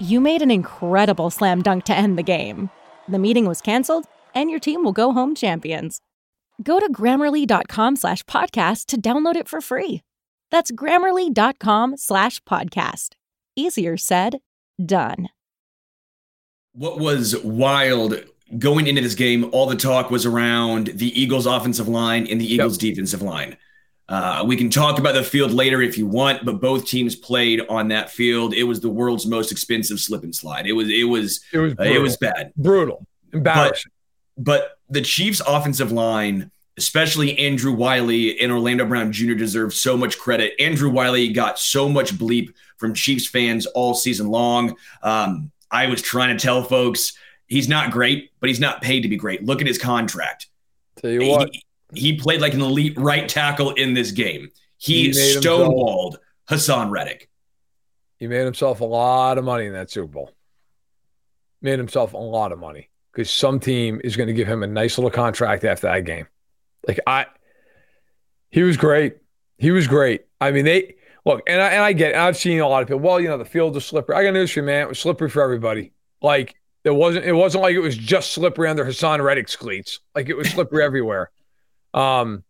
You 0.00 0.20
made 0.20 0.42
an 0.42 0.50
incredible 0.50 1.30
slam 1.30 1.62
dunk 1.62 1.84
to 1.84 1.94
end 1.94 2.18
the 2.18 2.22
game. 2.24 2.70
The 3.08 3.18
meeting 3.18 3.46
was 3.46 3.60
canceled, 3.60 4.06
and 4.34 4.50
your 4.50 4.58
team 4.58 4.82
will 4.82 4.92
go 4.92 5.12
home 5.12 5.34
champions. 5.34 6.00
Go 6.62 6.80
to 6.80 6.92
grammarly.com 6.92 7.96
slash 7.96 8.24
podcast 8.24 8.86
to 8.86 9.00
download 9.00 9.36
it 9.36 9.48
for 9.48 9.60
free. 9.60 10.02
That's 10.50 10.72
grammarly.com 10.72 11.96
slash 11.96 12.40
podcast. 12.40 13.10
Easier 13.56 13.96
said, 13.96 14.40
done. 14.84 15.28
What 16.72 16.98
was 16.98 17.36
wild 17.44 18.20
going 18.58 18.88
into 18.88 19.00
this 19.00 19.14
game, 19.14 19.48
all 19.52 19.66
the 19.66 19.76
talk 19.76 20.10
was 20.10 20.26
around 20.26 20.88
the 20.88 21.18
Eagles' 21.20 21.46
offensive 21.46 21.88
line 21.88 22.26
and 22.26 22.40
the 22.40 22.52
Eagles' 22.52 22.82
yep. 22.82 22.94
defensive 22.94 23.22
line. 23.22 23.56
Uh, 24.08 24.44
we 24.46 24.56
can 24.56 24.68
talk 24.68 24.98
about 24.98 25.14
the 25.14 25.22
field 25.22 25.52
later 25.52 25.80
if 25.80 25.96
you 25.96 26.06
want, 26.06 26.44
but 26.44 26.60
both 26.60 26.86
teams 26.86 27.16
played 27.16 27.62
on 27.68 27.88
that 27.88 28.10
field. 28.10 28.52
It 28.52 28.64
was 28.64 28.80
the 28.80 28.90
world's 28.90 29.26
most 29.26 29.50
expensive 29.50 29.98
slip 29.98 30.24
and 30.24 30.34
slide. 30.34 30.66
It 30.66 30.72
was 30.72 30.88
it 30.90 31.04
was 31.04 31.40
it 31.52 31.58
was, 31.58 31.72
uh, 31.78 31.84
it 31.84 32.00
was 32.00 32.16
bad, 32.18 32.52
brutal, 32.56 33.06
embarrassing. 33.32 33.90
But, 34.36 34.44
but 34.44 34.78
the 34.90 35.00
Chiefs' 35.00 35.40
offensive 35.46 35.90
line, 35.90 36.50
especially 36.76 37.38
Andrew 37.38 37.72
Wylie 37.72 38.38
and 38.40 38.52
Orlando 38.52 38.84
Brown 38.84 39.10
Jr., 39.10 39.34
deserve 39.34 39.72
so 39.72 39.96
much 39.96 40.18
credit. 40.18 40.52
Andrew 40.60 40.90
Wylie 40.90 41.32
got 41.32 41.58
so 41.58 41.88
much 41.88 42.12
bleep 42.12 42.52
from 42.76 42.92
Chiefs 42.92 43.26
fans 43.26 43.64
all 43.66 43.94
season 43.94 44.28
long. 44.28 44.76
Um, 45.02 45.50
I 45.70 45.86
was 45.86 46.02
trying 46.02 46.36
to 46.36 46.42
tell 46.42 46.62
folks 46.62 47.14
he's 47.46 47.68
not 47.68 47.90
great, 47.90 48.32
but 48.40 48.48
he's 48.48 48.60
not 48.60 48.82
paid 48.82 49.00
to 49.00 49.08
be 49.08 49.16
great. 49.16 49.44
Look 49.44 49.62
at 49.62 49.66
his 49.66 49.78
contract. 49.78 50.48
Tell 50.96 51.10
you 51.10 51.30
what. 51.30 51.50
He, 51.52 51.64
he 51.96 52.16
played 52.16 52.40
like 52.40 52.54
an 52.54 52.60
elite 52.60 52.94
right 52.96 53.28
tackle 53.28 53.70
in 53.72 53.94
this 53.94 54.12
game. 54.12 54.50
He, 54.78 55.04
he 55.04 55.10
stonewalled 55.10 56.16
himself, 56.48 56.86
Haason 56.86 56.90
Reddick. 56.90 57.28
He 58.18 58.26
made 58.26 58.44
himself 58.44 58.80
a 58.80 58.84
lot 58.84 59.38
of 59.38 59.44
money 59.44 59.66
in 59.66 59.72
that 59.72 59.90
Super 59.90 60.08
Bowl. 60.08 60.32
Made 61.60 61.78
himself 61.78 62.12
a 62.12 62.18
lot 62.18 62.52
of 62.52 62.58
money 62.58 62.90
because 63.12 63.30
some 63.30 63.60
team 63.60 64.00
is 64.04 64.16
going 64.16 64.26
to 64.26 64.32
give 64.32 64.48
him 64.48 64.62
a 64.62 64.66
nice 64.66 64.98
little 64.98 65.10
contract 65.10 65.64
after 65.64 65.86
that 65.86 66.04
game. 66.04 66.26
Like 66.86 67.00
I, 67.06 67.26
he 68.50 68.62
was 68.62 68.76
great. 68.76 69.16
He 69.58 69.70
was 69.70 69.86
great. 69.86 70.26
I 70.40 70.50
mean, 70.50 70.64
they 70.64 70.96
look, 71.24 71.42
and 71.46 71.60
I, 71.60 71.68
and 71.70 71.82
I 71.82 71.92
get, 71.92 72.10
it, 72.10 72.16
I've 72.16 72.36
seen 72.36 72.60
a 72.60 72.68
lot 72.68 72.82
of 72.82 72.88
people. 72.88 73.00
Well, 73.00 73.20
you 73.20 73.28
know, 73.28 73.38
the 73.38 73.44
field 73.44 73.74
was 73.74 73.84
slippery. 73.84 74.16
I 74.16 74.24
got 74.24 74.34
news 74.34 74.50
for 74.50 74.60
you, 74.60 74.66
man. 74.66 74.82
It 74.82 74.88
was 74.88 74.98
slippery 74.98 75.30
for 75.30 75.42
everybody. 75.42 75.92
Like 76.20 76.54
it 76.84 76.90
wasn't. 76.90 77.24
It 77.24 77.32
wasn't 77.32 77.62
like 77.62 77.74
it 77.74 77.80
was 77.80 77.96
just 77.96 78.32
slippery 78.32 78.68
under 78.68 78.84
Haason 78.84 79.22
Reddick's 79.22 79.56
cleats. 79.56 80.00
Like 80.14 80.28
it 80.28 80.36
was 80.36 80.50
slippery 80.50 80.82
everywhere. 80.84 81.30
Um, 81.94 82.44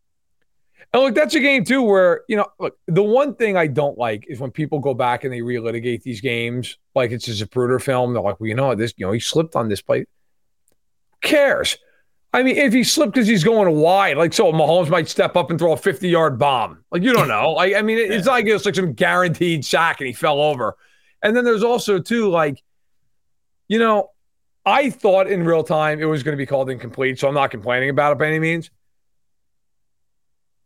and 0.93 1.03
look, 1.03 1.15
that's 1.15 1.35
a 1.35 1.41
game 1.41 1.65
too 1.65 1.83
where, 1.83 2.23
you 2.29 2.37
know, 2.37 2.47
look, 2.59 2.79
the 2.87 3.03
one 3.03 3.35
thing 3.35 3.57
I 3.57 3.67
don't 3.67 3.99
like 3.99 4.27
is 4.29 4.39
when 4.39 4.51
people 4.51 4.79
go 4.79 4.95
back 4.95 5.25
and 5.25 5.33
they 5.33 5.41
relitigate 5.41 6.03
these 6.03 6.21
games 6.21 6.79
like 6.95 7.11
it's 7.11 7.27
a 7.29 7.33
Zapruder 7.33 7.83
film. 7.83 8.13
They're 8.13 8.23
like, 8.23 8.39
well, 8.41 8.49
you 8.49 8.55
know, 8.55 8.75
this, 8.75 8.95
you 8.97 9.05
know, 9.05 9.13
he 9.13 9.21
slipped 9.21 9.57
on 9.57 9.69
this 9.69 9.83
play. 9.83 10.01
Who 10.01 10.07
cares? 11.21 11.79
I 12.33 12.43
mean, 12.43 12.57
if 12.57 12.73
he 12.73 12.83
slipped 12.85 13.15
because 13.15 13.29
he's 13.29 13.45
going 13.45 13.73
wide, 13.77 14.17
like 14.17 14.33
so 14.33 14.53
Mahomes 14.53 14.89
might 14.89 15.09
step 15.09 15.37
up 15.37 15.51
and 15.51 15.59
throw 15.59 15.73
a 15.73 15.77
50 15.77 16.09
yard 16.09 16.39
bomb. 16.39 16.85
Like, 16.91 17.03
you 17.03 17.13
don't 17.13 17.29
know. 17.37 17.53
Like, 17.53 17.75
I 17.75 17.83
mean, 17.83 17.99
it's 17.99 18.27
like 18.27 18.47
it's 18.47 18.65
like 18.65 18.75
some 18.75 18.93
guaranteed 18.93 19.65
sack 19.65 20.01
and 20.01 20.07
he 20.07 20.13
fell 20.13 20.41
over. 20.41 20.77
And 21.23 21.37
then 21.37 21.45
there's 21.45 21.63
also, 21.63 21.99
too, 21.99 22.29
like, 22.31 22.63
you 23.67 23.79
know, 23.79 24.11
I 24.67 24.91
thought 24.91 25.27
in 25.27 25.45
real 25.45 25.65
time 25.65 26.01
it 26.01 26.05
was 26.05 26.23
going 26.23 26.35
to 26.35 26.37
be 26.37 26.47
called 26.47 26.71
incomplete. 26.71 27.19
So 27.19 27.29
I'm 27.29 27.35
not 27.35 27.51
complaining 27.51 27.91
about 27.91 28.13
it 28.13 28.19
by 28.19 28.27
any 28.27 28.39
means. 28.39 28.71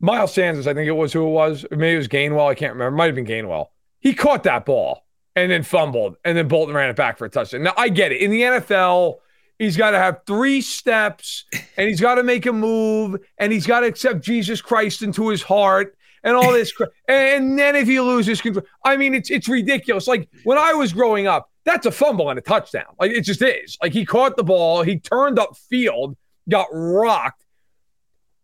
Miles 0.00 0.32
Sanders, 0.32 0.66
I 0.66 0.74
think 0.74 0.88
it 0.88 0.92
was 0.92 1.12
who 1.12 1.26
it 1.26 1.30
was. 1.30 1.66
Maybe 1.70 1.94
it 1.94 1.98
was 1.98 2.08
Gainwell. 2.08 2.48
I 2.48 2.54
can't 2.54 2.72
remember. 2.72 2.94
It 2.94 2.98
might 2.98 3.06
have 3.06 3.14
been 3.14 3.26
Gainwell. 3.26 3.66
He 4.00 4.14
caught 4.14 4.44
that 4.44 4.64
ball 4.64 5.04
and 5.34 5.50
then 5.50 5.62
fumbled, 5.62 6.16
and 6.24 6.36
then 6.36 6.48
Bolton 6.48 6.74
ran 6.74 6.90
it 6.90 6.96
back 6.96 7.18
for 7.18 7.24
a 7.24 7.30
touchdown. 7.30 7.62
Now 7.62 7.74
I 7.76 7.88
get 7.88 8.12
it. 8.12 8.20
In 8.20 8.30
the 8.30 8.42
NFL, 8.42 9.16
he's 9.58 9.76
got 9.76 9.90
to 9.90 9.98
have 9.98 10.20
three 10.26 10.60
steps 10.60 11.44
and 11.76 11.88
he's 11.88 12.00
got 12.00 12.16
to 12.16 12.22
make 12.22 12.46
a 12.46 12.52
move 12.52 13.20
and 13.38 13.52
he's 13.52 13.66
got 13.66 13.80
to 13.80 13.86
accept 13.86 14.20
Jesus 14.20 14.60
Christ 14.60 15.02
into 15.02 15.28
his 15.28 15.42
heart 15.42 15.96
and 16.22 16.36
all 16.36 16.52
this. 16.52 16.72
and 17.08 17.58
then 17.58 17.76
if 17.76 17.88
he 17.88 18.00
loses 18.00 18.40
control, 18.40 18.64
I 18.84 18.96
mean, 18.96 19.14
it's 19.14 19.30
it's 19.30 19.48
ridiculous. 19.48 20.06
Like 20.06 20.28
when 20.44 20.58
I 20.58 20.74
was 20.74 20.92
growing 20.92 21.26
up, 21.26 21.50
that's 21.64 21.86
a 21.86 21.92
fumble 21.92 22.30
and 22.30 22.38
a 22.38 22.42
touchdown. 22.42 22.86
Like 22.98 23.12
it 23.12 23.22
just 23.22 23.42
is. 23.42 23.76
Like 23.82 23.92
he 23.92 24.04
caught 24.04 24.36
the 24.36 24.44
ball, 24.44 24.82
he 24.82 24.98
turned 24.98 25.38
up 25.38 25.56
field, 25.56 26.16
got 26.48 26.68
rocked. 26.72 27.44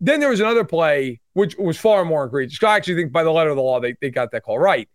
Then 0.04 0.20
there 0.20 0.28
was 0.28 0.40
another 0.40 0.64
play 0.64 1.20
which 1.32 1.56
was 1.56 1.78
far 1.78 2.04
more 2.04 2.24
egregious. 2.24 2.62
I 2.62 2.76
actually 2.76 2.96
think 2.96 3.10
by 3.10 3.24
the 3.24 3.30
letter 3.30 3.48
of 3.48 3.56
the 3.56 3.62
law, 3.62 3.80
they, 3.80 3.94
they 4.02 4.10
got 4.10 4.32
that 4.32 4.42
call 4.42 4.58
right. 4.58 4.86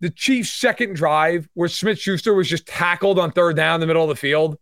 The 0.00 0.10
Chiefs' 0.10 0.52
second 0.52 0.96
drive, 0.96 1.48
where 1.54 1.68
Smith 1.68 1.98
Schuster 1.98 2.34
was 2.34 2.46
just 2.46 2.66
tackled 2.66 3.18
on 3.18 3.32
third 3.32 3.56
down 3.56 3.76
in 3.76 3.80
the 3.80 3.86
middle 3.86 4.02
of 4.02 4.10
the 4.10 4.16
field. 4.16 4.58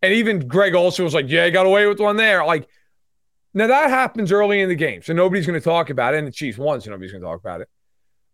And 0.00 0.14
even 0.14 0.48
Greg 0.48 0.74
Olsen 0.74 1.04
was 1.04 1.12
like, 1.12 1.28
Yeah, 1.28 1.44
I 1.44 1.50
got 1.50 1.66
away 1.66 1.86
with 1.86 2.00
one 2.00 2.16
there. 2.16 2.44
Like, 2.44 2.66
now 3.52 3.66
that 3.66 3.90
happens 3.90 4.32
early 4.32 4.62
in 4.62 4.70
the 4.70 4.74
game. 4.74 5.02
So 5.02 5.12
nobody's 5.12 5.46
going 5.46 5.60
to 5.60 5.64
talk 5.64 5.90
about 5.90 6.14
it. 6.14 6.18
And 6.18 6.26
the 6.26 6.32
Chiefs 6.32 6.56
won, 6.56 6.80
so 6.80 6.90
nobody's 6.90 7.12
going 7.12 7.22
to 7.22 7.28
talk 7.28 7.40
about 7.40 7.60
it. 7.60 7.68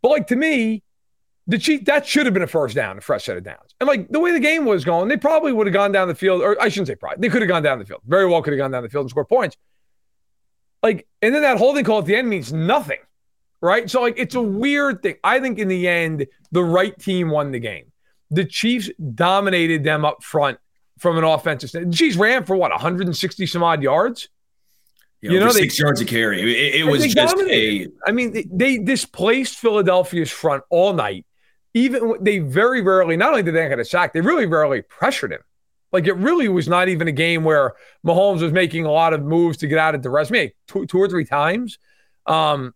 But 0.01 0.11
like 0.11 0.29
to 0.29 0.37
me, 0.37 0.85
the 1.49 1.59
Chiefs, 1.59 1.85
that 1.87 2.07
should 2.07 2.27
have 2.27 2.35
been 2.35 2.45
a 2.45 2.49
first 2.49 2.77
down, 2.77 2.99
a 2.99 3.01
fresh 3.01 3.25
set 3.25 3.37
of 3.37 3.43
downs. 3.43 3.75
And 3.81 3.89
like 3.89 4.09
the 4.11 4.21
way 4.21 4.31
the 4.31 4.39
game 4.39 4.65
was 4.65 4.85
going, 4.85 5.09
they 5.09 5.17
probably 5.17 5.53
would 5.53 5.67
have 5.67 5.75
gone 5.75 5.91
down 5.91 6.07
the 6.07 6.15
field, 6.15 6.41
or 6.41 6.61
I 6.63 6.69
shouldn't 6.69 6.87
say 6.87 6.95
probably, 6.95 7.21
they 7.21 7.29
could 7.29 7.43
have 7.43 7.49
gone 7.49 7.65
down 7.65 7.81
the 7.81 7.85
field. 7.85 8.03
Very 8.07 8.27
well 8.27 8.43
could 8.43 8.53
have 8.53 8.59
gone 8.59 8.71
down 8.71 8.85
the 8.85 8.89
field 8.89 9.03
and 9.03 9.11
scored 9.11 9.29
points. 9.29 9.57
Like, 10.83 11.07
and 11.21 11.35
then 11.35 11.43
that 11.43 11.59
holding 11.59 11.85
call 11.85 11.99
at 11.99 12.07
the 12.07 12.17
end 12.17 12.29
means 12.29 12.53
nothing, 12.53 12.99
right? 13.61 13.91
So, 13.91 14.01
like, 14.01 14.15
it's 14.19 14.35
a 14.35 14.43
weird 14.43 15.03
thing. 15.03 15.17
I 15.23 15.41
think 15.41 15.59
in 15.59 15.69
the 15.69 15.87
end, 15.87 16.27
the 16.53 16.65
right 16.65 16.99
team 16.99 17.31
won 17.31 17.51
the 17.51 17.61
game. 17.61 17.93
The 18.31 18.45
Chiefs 18.45 18.91
dominated 19.15 19.85
them 19.85 20.05
up 20.05 20.23
front 20.23 20.59
from 20.99 21.19
an 21.19 21.25
offensive 21.25 21.71
standpoint. 21.71 21.93
The 21.93 21.99
Chiefs 21.99 22.17
ran 22.17 22.45
for 22.45 22.57
what, 22.57 22.71
160 22.71 23.47
some 23.47 23.63
odd 23.63 23.83
yards? 23.83 24.29
you 25.21 25.39
know, 25.39 25.51
six 25.51 25.77
they, 25.77 25.83
yards 25.83 26.01
of 26.01 26.07
carry. 26.07 26.41
It, 26.41 26.81
it 26.81 26.85
was 26.85 27.07
just 27.07 27.37
dominated. 27.37 27.93
a. 28.07 28.09
I 28.09 28.13
mean, 28.13 28.33
they, 28.33 28.47
they 28.51 28.79
displaced 28.79 29.59
Philadelphia's 29.59 30.31
front 30.31 30.65
all 30.71 30.93
night. 30.93 31.27
Even 31.75 32.15
they 32.21 32.39
very 32.39 32.83
rarely, 32.83 33.17
not 33.17 33.31
only 33.31 33.43
did 33.43 33.55
they 33.55 33.63
not 33.63 33.69
get 33.69 33.79
a 33.79 33.85
sack, 33.85 34.13
they 34.13 34.21
really 34.21 34.47
rarely 34.47 34.83
pressured 34.83 35.33
him. 35.33 35.41
Like 35.93 36.07
it 36.07 36.15
really 36.15 36.49
was 36.49 36.69
not 36.69 36.89
even 36.89 37.09
a 37.09 37.13
game 37.13 37.45
where 37.45 37.75
Mahomes 38.07 38.43
was 38.43 38.53
making 38.53 38.85
a 38.85 38.91
lot 38.91 39.13
of 39.13 39.23
moves 39.23 39.59
to 39.59 39.67
get 39.67 39.79
out 39.79 39.95
of 39.95 40.03
the 40.03 40.11
rest. 40.11 40.31
Maybe 40.31 40.55
two, 40.69 40.87
two 40.87 40.99
or 40.99 41.09
three 41.09 41.25
times. 41.25 41.79
Um, 42.27 42.75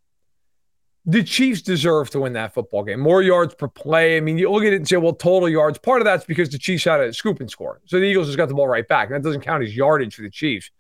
the 1.06 1.23
Chiefs 1.23 1.61
deserve 1.62 2.11
to 2.11 2.21
win 2.21 2.33
that 2.33 2.54
football 2.54 2.83
game. 2.83 2.99
More 2.99 3.23
yards 3.23 3.54
per 3.54 3.68
play. 3.68 4.16
I 4.16 4.21
mean, 4.21 4.38
you 4.38 4.50
look 4.50 4.64
at 4.64 4.73
it 4.73 4.76
and 4.76 4.88
say, 4.88 4.97
well, 4.97 5.12
total 5.12 5.49
yards. 5.49 5.78
Part 5.78 6.00
of 6.00 6.06
that's 6.06 6.25
because 6.25 6.49
the 6.49 6.59
Chiefs 6.59 6.85
had 6.85 7.00
a 7.00 7.12
scoop 7.12 7.40
and 7.40 7.50
score. 7.50 7.80
So 7.85 7.99
the 7.99 8.06
Eagles 8.06 8.28
just 8.28 8.38
got 8.38 8.49
the 8.49 8.54
ball 8.54 8.68
right 8.68 8.88
back. 8.88 9.09
And 9.09 9.16
that 9.16 9.23
doesn't 9.23 9.42
count 9.42 9.62
as 9.62 9.76
yardage 9.76 10.14
for 10.14 10.23
the 10.23 10.30
Chiefs. 10.30 10.71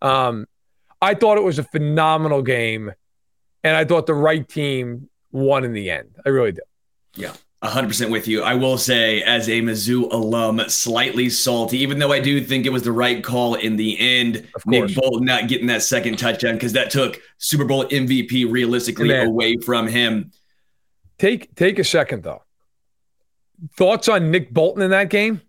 Um, 0.00 0.46
I 1.00 1.14
thought 1.14 1.36
it 1.36 1.42
was 1.42 1.58
a 1.58 1.64
phenomenal 1.64 2.42
game. 2.42 2.92
And 3.64 3.76
I 3.76 3.84
thought 3.84 4.06
the 4.06 4.14
right 4.14 4.48
team 4.48 5.08
won 5.32 5.64
in 5.64 5.72
the 5.72 5.90
end. 5.90 6.16
I 6.24 6.28
really 6.28 6.52
did. 6.52 6.64
Yeah. 7.16 7.32
100% 7.62 8.10
with 8.10 8.26
you. 8.26 8.42
I 8.42 8.54
will 8.54 8.76
say, 8.76 9.22
as 9.22 9.48
a 9.48 9.60
Mizzou 9.60 10.12
alum, 10.12 10.60
slightly 10.68 11.30
salty, 11.30 11.78
even 11.78 11.98
though 11.98 12.12
I 12.12 12.18
do 12.18 12.42
think 12.42 12.66
it 12.66 12.70
was 12.70 12.82
the 12.82 12.92
right 12.92 13.22
call 13.22 13.54
in 13.54 13.76
the 13.76 13.98
end. 14.00 14.48
Nick 14.66 14.94
Bolton 14.94 15.24
not 15.24 15.48
getting 15.48 15.68
that 15.68 15.82
second 15.82 16.18
touchdown 16.18 16.54
because 16.54 16.72
that 16.72 16.90
took 16.90 17.20
Super 17.38 17.64
Bowl 17.64 17.84
MVP 17.84 18.50
realistically 18.50 19.08
Man, 19.08 19.28
away 19.28 19.58
from 19.58 19.86
him. 19.86 20.32
Take 21.18 21.54
take 21.54 21.78
a 21.78 21.84
second 21.84 22.24
though. 22.24 22.42
Thoughts 23.76 24.08
on 24.08 24.32
Nick 24.32 24.52
Bolton 24.52 24.82
in 24.82 24.90
that 24.90 25.08
game? 25.08 25.40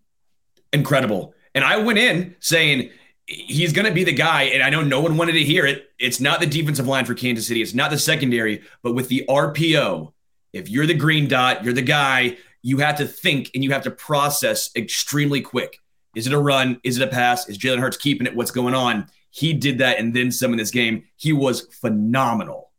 Incredible. 0.71 1.33
And 1.55 1.63
I 1.63 1.77
went 1.77 1.97
in 1.97 2.35
saying 2.39 2.91
he's 3.25 3.73
going 3.73 3.87
to 3.87 3.91
be 3.93 4.03
the 4.03 4.13
guy. 4.13 4.43
And 4.43 4.61
I 4.61 4.69
know 4.69 4.83
no 4.83 5.01
one 5.01 5.17
wanted 5.17 5.33
to 5.33 5.43
hear 5.43 5.65
it. 5.65 5.89
It's 5.97 6.19
not 6.19 6.39
the 6.39 6.45
defensive 6.45 6.87
line 6.87 7.05
for 7.05 7.15
Kansas 7.15 7.47
City. 7.47 7.61
It's 7.61 7.73
not 7.73 7.89
the 7.89 7.97
secondary, 7.97 8.61
but 8.83 8.93
with 8.93 9.07
the 9.07 9.25
RPO 9.27 10.13
if 10.53 10.69
you're 10.69 10.85
the 10.85 10.93
green 10.93 11.27
dot, 11.27 11.63
you're 11.63 11.73
the 11.73 11.81
guy, 11.81 12.37
you 12.61 12.77
have 12.77 12.97
to 12.97 13.05
think 13.05 13.51
and 13.53 13.63
you 13.63 13.71
have 13.71 13.83
to 13.83 13.91
process 13.91 14.69
extremely 14.75 15.41
quick. 15.41 15.79
Is 16.15 16.27
it 16.27 16.33
a 16.33 16.37
run? 16.37 16.79
Is 16.83 16.97
it 16.97 17.07
a 17.07 17.11
pass? 17.11 17.49
Is 17.49 17.57
Jalen 17.57 17.79
Hurts 17.79 17.97
keeping 17.97 18.27
it? 18.27 18.35
What's 18.35 18.51
going 18.51 18.75
on? 18.75 19.07
He 19.31 19.51
did 19.51 19.79
that 19.79 19.99
and 19.99 20.13
then 20.13 20.31
some 20.31 20.51
in 20.51 20.57
this 20.57 20.71
game. 20.71 21.03
He 21.17 21.33
was 21.33 21.61
phenomenal. 21.81 22.71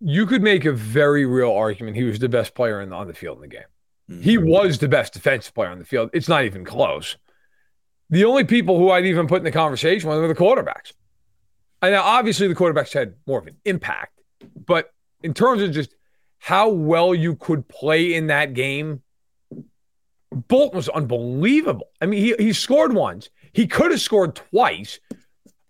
You 0.00 0.26
could 0.26 0.42
make 0.42 0.64
a 0.64 0.72
very 0.72 1.26
real 1.26 1.52
argument 1.52 1.96
he 1.96 2.04
was 2.04 2.18
the 2.18 2.28
best 2.28 2.54
player 2.54 2.80
in, 2.80 2.92
on 2.92 3.06
the 3.06 3.14
field 3.14 3.36
in 3.36 3.42
the 3.42 3.48
game. 3.48 3.62
Mm-hmm. 4.10 4.22
He 4.22 4.38
was 4.38 4.78
the 4.78 4.88
best 4.88 5.12
defensive 5.12 5.54
player 5.54 5.68
on 5.68 5.78
the 5.78 5.84
field. 5.84 6.10
It's 6.12 6.28
not 6.28 6.44
even 6.44 6.64
close. 6.64 7.16
The 8.10 8.24
only 8.24 8.44
people 8.44 8.78
who 8.78 8.90
I'd 8.90 9.06
even 9.06 9.28
put 9.28 9.38
in 9.38 9.44
the 9.44 9.52
conversation 9.52 10.08
were 10.08 10.26
the 10.26 10.34
quarterbacks. 10.34 10.92
And 11.82 11.92
now, 11.92 12.02
obviously, 12.02 12.48
the 12.48 12.54
quarterbacks 12.54 12.92
had 12.92 13.14
more 13.26 13.38
of 13.38 13.46
an 13.46 13.56
impact, 13.64 14.20
but 14.66 14.92
in 15.22 15.34
terms 15.34 15.62
of 15.62 15.72
just 15.72 15.94
how 16.42 16.68
well 16.68 17.14
you 17.14 17.36
could 17.36 17.68
play 17.68 18.14
in 18.14 18.26
that 18.26 18.52
game. 18.52 19.00
Bolt 20.32 20.74
was 20.74 20.88
unbelievable. 20.88 21.86
I 22.00 22.06
mean, 22.06 22.20
he, 22.20 22.34
he 22.36 22.52
scored 22.52 22.92
once. 22.92 23.30
He 23.52 23.68
could 23.68 23.92
have 23.92 24.00
scored 24.00 24.34
twice. 24.34 24.98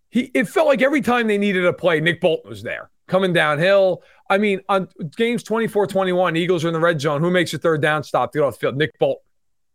He 0.09 0.31
it 0.33 0.49
felt 0.49 0.69
like 0.69 0.81
every 0.81 1.03
time 1.03 1.27
they 1.27 1.37
needed 1.37 1.67
a 1.67 1.75
play, 1.75 2.01
Nick 2.01 2.23
Bolton 2.23 2.49
was 2.49 2.63
there 2.63 2.91
coming 3.07 3.35
downhill. 3.35 4.03
I 4.31 4.39
mean, 4.39 4.63
on 4.67 4.89
games 5.15 5.45
24-21, 5.45 6.39
Eagles 6.39 6.65
are 6.65 6.69
in 6.69 6.75
the 6.75 6.81
red 6.81 7.03
zone. 7.03 7.21
Who 7.21 7.31
makes 7.31 7.53
a 7.53 7.59
third 7.59 7.83
down 7.83 8.03
stop 8.03 8.33
to 8.33 8.39
get 8.39 8.45
off 8.47 8.55
the 8.55 8.61
field? 8.61 8.77
Nick 8.79 8.99
Bolton 8.99 9.23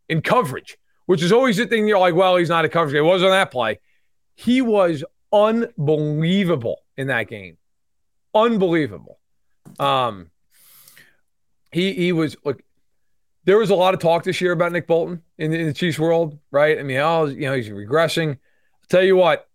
in 0.09 0.23
coverage, 0.23 0.79
which 1.05 1.21
is 1.21 1.31
always 1.31 1.57
the 1.57 1.67
thing 1.67 1.87
you're 1.87 1.99
like, 1.99 2.15
well, 2.15 2.37
he's 2.37 2.49
not 2.49 2.65
a 2.65 2.69
coverage. 2.69 2.95
It 2.95 3.01
was 3.01 3.21
on 3.21 3.29
that 3.29 3.51
play. 3.51 3.79
He 4.33 4.63
was 4.63 5.03
unbelievable 5.31 6.81
in 6.95 7.07
that 7.07 7.27
game. 7.27 7.57
Unbelievable. 8.33 9.19
Um, 9.79 10.31
he 11.71 11.93
he 11.93 12.11
was 12.11 12.35
like 12.43 12.63
there 13.47 13.57
was 13.57 13.69
a 13.69 13.75
lot 13.75 13.93
of 13.93 14.01
talk 14.01 14.23
this 14.23 14.41
year 14.41 14.51
about 14.51 14.73
Nick 14.73 14.87
Bolton 14.87 15.21
in 15.37 15.51
the, 15.51 15.57
in 15.57 15.67
the 15.67 15.73
Chiefs 15.73 15.97
world, 15.97 16.37
right? 16.51 16.77
I 16.77 16.83
mean, 16.83 16.97
oh, 16.97 17.25
you 17.27 17.45
know, 17.45 17.53
he's 17.53 17.69
regressing. 17.69 18.31
I'll 18.31 18.87
tell 18.89 19.03
you 19.03 19.15
what, 19.15 19.47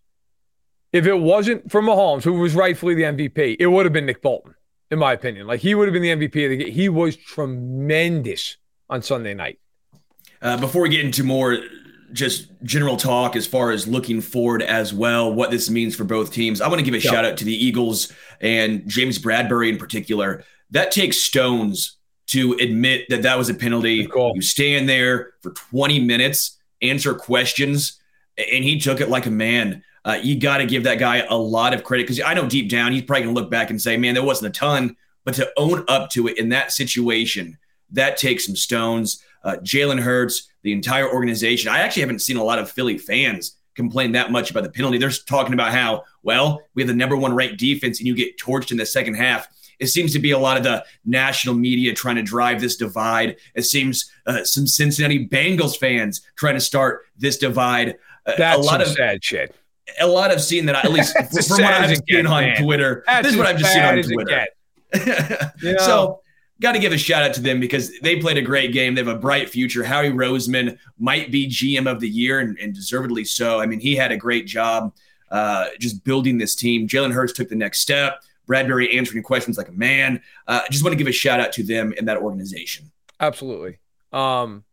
if 0.91 1.05
it 1.05 1.13
wasn't 1.13 1.71
for 1.71 1.79
Mahomes, 1.79 2.23
who 2.23 2.33
was 2.33 2.55
rightfully 2.55 2.95
the 2.95 3.03
MVP, 3.03 3.57
it 3.59 3.67
would 3.67 3.85
have 3.85 3.93
been 3.93 4.07
Nick 4.07 4.23
Bolton, 4.23 4.55
in 4.89 4.97
my 4.97 5.13
opinion. 5.13 5.45
Like 5.45 5.59
he 5.59 5.75
would 5.75 5.87
have 5.87 5.93
been 5.93 6.01
the 6.01 6.27
MVP 6.27 6.43
of 6.43 6.49
the 6.49 6.57
game. 6.57 6.71
He 6.71 6.89
was 6.89 7.15
tremendous 7.15 8.57
on 8.89 9.03
Sunday 9.03 9.35
night. 9.35 9.59
Uh, 10.41 10.57
before 10.57 10.81
we 10.81 10.89
get 10.89 11.05
into 11.05 11.23
more 11.23 11.59
just 12.13 12.49
general 12.63 12.97
talk 12.97 13.35
as 13.35 13.47
far 13.47 13.71
as 13.71 13.87
looking 13.87 14.21
forward 14.21 14.61
as 14.61 14.93
well, 14.93 15.33
what 15.33 15.51
this 15.51 15.69
means 15.69 15.95
for 15.95 16.03
both 16.03 16.31
teams, 16.31 16.61
I 16.61 16.67
want 16.67 16.79
to 16.79 16.85
give 16.85 16.93
a 16.93 16.99
yeah. 16.99 17.11
shout 17.11 17.25
out 17.25 17.37
to 17.37 17.45
the 17.45 17.53
Eagles 17.53 18.11
and 18.41 18.87
James 18.87 19.19
Bradberry 19.19 19.69
in 19.69 19.77
particular. 19.77 20.43
That 20.71 20.91
takes 20.91 21.17
stones 21.17 21.97
to 22.33 22.53
admit 22.53 23.05
that 23.09 23.21
that 23.21 23.37
was 23.37 23.49
a 23.49 23.53
penalty. 23.53 24.07
You 24.35 24.41
stand 24.41 24.89
there 24.89 25.33
for 25.41 25.51
20 25.51 25.99
minutes, 25.99 26.57
answer 26.81 27.13
questions, 27.13 27.99
and 28.37 28.63
he 28.63 28.79
took 28.79 29.01
it 29.01 29.09
like 29.09 29.25
a 29.25 29.31
man. 29.31 29.83
Uh, 30.03 30.19
you 30.21 30.39
got 30.39 30.57
to 30.57 30.65
give 30.65 30.83
that 30.83 30.99
guy 30.99 31.25
a 31.29 31.37
lot 31.37 31.73
of 31.73 31.83
credit 31.83 32.03
because 32.03 32.19
I 32.19 32.33
know 32.33 32.47
deep 32.47 32.69
down 32.69 32.91
he's 32.91 33.03
probably 33.03 33.23
going 33.23 33.35
to 33.35 33.41
look 33.41 33.51
back 33.51 33.69
and 33.69 33.81
say, 33.81 33.97
man, 33.97 34.13
there 34.15 34.23
wasn't 34.23 34.55
a 34.55 34.59
ton. 34.59 34.97
But 35.23 35.35
to 35.35 35.49
own 35.55 35.85
up 35.87 36.09
to 36.11 36.27
it 36.27 36.37
in 36.37 36.49
that 36.49 36.71
situation, 36.71 37.57
that 37.91 38.17
takes 38.17 38.45
some 38.45 38.55
stones. 38.55 39.23
Uh, 39.43 39.57
Jalen 39.61 39.99
Hurts, 39.99 40.49
the 40.63 40.73
entire 40.73 41.09
organization. 41.09 41.71
I 41.71 41.79
actually 41.79 42.01
haven't 42.01 42.19
seen 42.19 42.37
a 42.37 42.43
lot 42.43 42.59
of 42.59 42.69
Philly 42.69 42.97
fans 42.97 43.55
complain 43.75 44.11
that 44.13 44.31
much 44.31 44.51
about 44.51 44.63
the 44.63 44.69
penalty. 44.69 44.97
They're 44.97 45.11
talking 45.11 45.53
about 45.53 45.71
how, 45.71 46.03
well, 46.23 46.61
we 46.73 46.81
have 46.81 46.87
the 46.87 46.95
number 46.95 47.15
one 47.15 47.33
ranked 47.33 47.59
defense 47.59 47.99
and 47.99 48.07
you 48.07 48.15
get 48.15 48.37
torched 48.37 48.71
in 48.71 48.77
the 48.77 48.85
second 48.85 49.15
half. 49.15 49.47
It 49.79 49.87
seems 49.87 50.13
to 50.13 50.19
be 50.19 50.31
a 50.31 50.37
lot 50.37 50.57
of 50.57 50.63
the 50.63 50.85
national 51.05 51.55
media 51.55 51.93
trying 51.93 52.15
to 52.15 52.23
drive 52.23 52.61
this 52.61 52.75
divide. 52.75 53.37
It 53.55 53.63
seems 53.63 54.11
uh, 54.25 54.43
some 54.43 54.67
Cincinnati 54.67 55.27
Bengals 55.27 55.77
fans 55.77 56.21
trying 56.35 56.55
to 56.55 56.61
start 56.61 57.05
this 57.17 57.37
divide. 57.37 57.95
Uh, 58.25 58.33
That's 58.37 58.57
a 58.57 58.61
lot 58.61 58.81
of 58.81 58.87
sad 58.87 59.23
shit. 59.23 59.55
A 59.99 60.07
lot 60.07 60.33
of 60.33 60.41
seen 60.41 60.65
that, 60.67 60.85
at 60.85 60.91
least 60.91 61.13
from 61.47 61.61
what 61.61 61.73
I've 61.73 62.01
seen 62.09 62.25
on 62.25 62.43
man. 62.43 62.63
Twitter. 62.63 63.03
That's 63.05 63.23
this 63.23 63.33
is 63.33 63.37
what 63.37 63.47
I've 63.47 63.57
just 63.57 63.73
seen 63.73 63.83
on 63.83 64.01
Twitter. 64.01 64.47
you 65.61 65.73
know? 65.73 65.77
So 65.79 66.19
got 66.61 66.71
to 66.71 66.79
give 66.79 66.93
a 66.93 66.97
shout 66.97 67.23
out 67.23 67.33
to 67.33 67.41
them 67.41 67.59
because 67.59 67.99
they 67.99 68.19
played 68.19 68.37
a 68.37 68.41
great 68.41 68.71
game. 68.71 68.95
They 68.95 69.01
have 69.01 69.13
a 69.13 69.19
bright 69.19 69.49
future. 69.49 69.83
Howie 69.83 70.11
Roseman 70.11 70.77
might 70.97 71.31
be 71.31 71.47
GM 71.47 71.91
of 71.91 71.99
the 71.99 72.09
year 72.09 72.39
and, 72.39 72.57
and 72.57 72.73
deservedly 72.73 73.25
so. 73.25 73.59
I 73.59 73.65
mean, 73.65 73.79
he 73.79 73.95
had 73.95 74.11
a 74.11 74.17
great 74.17 74.47
job 74.47 74.93
uh, 75.29 75.67
just 75.79 76.03
building 76.03 76.37
this 76.37 76.55
team. 76.55 76.87
Jalen 76.87 77.11
Hurts 77.11 77.33
took 77.33 77.49
the 77.49 77.55
next 77.55 77.81
step. 77.81 78.23
Bradberry 78.47 78.95
answering 78.95 79.23
questions 79.23 79.57
like 79.57 79.69
a 79.69 79.73
man. 79.73 80.21
Uh, 80.47 80.61
I 80.63 80.67
just 80.69 80.83
want 80.83 80.93
to 80.93 80.97
give 80.97 81.07
a 81.07 81.11
shout 81.11 81.39
out 81.39 81.53
to 81.53 81.63
them 81.63 81.93
and 81.97 82.07
that 82.07 82.17
organization. 82.17 82.91
Absolutely. 83.19 83.79
Um, 84.11 84.63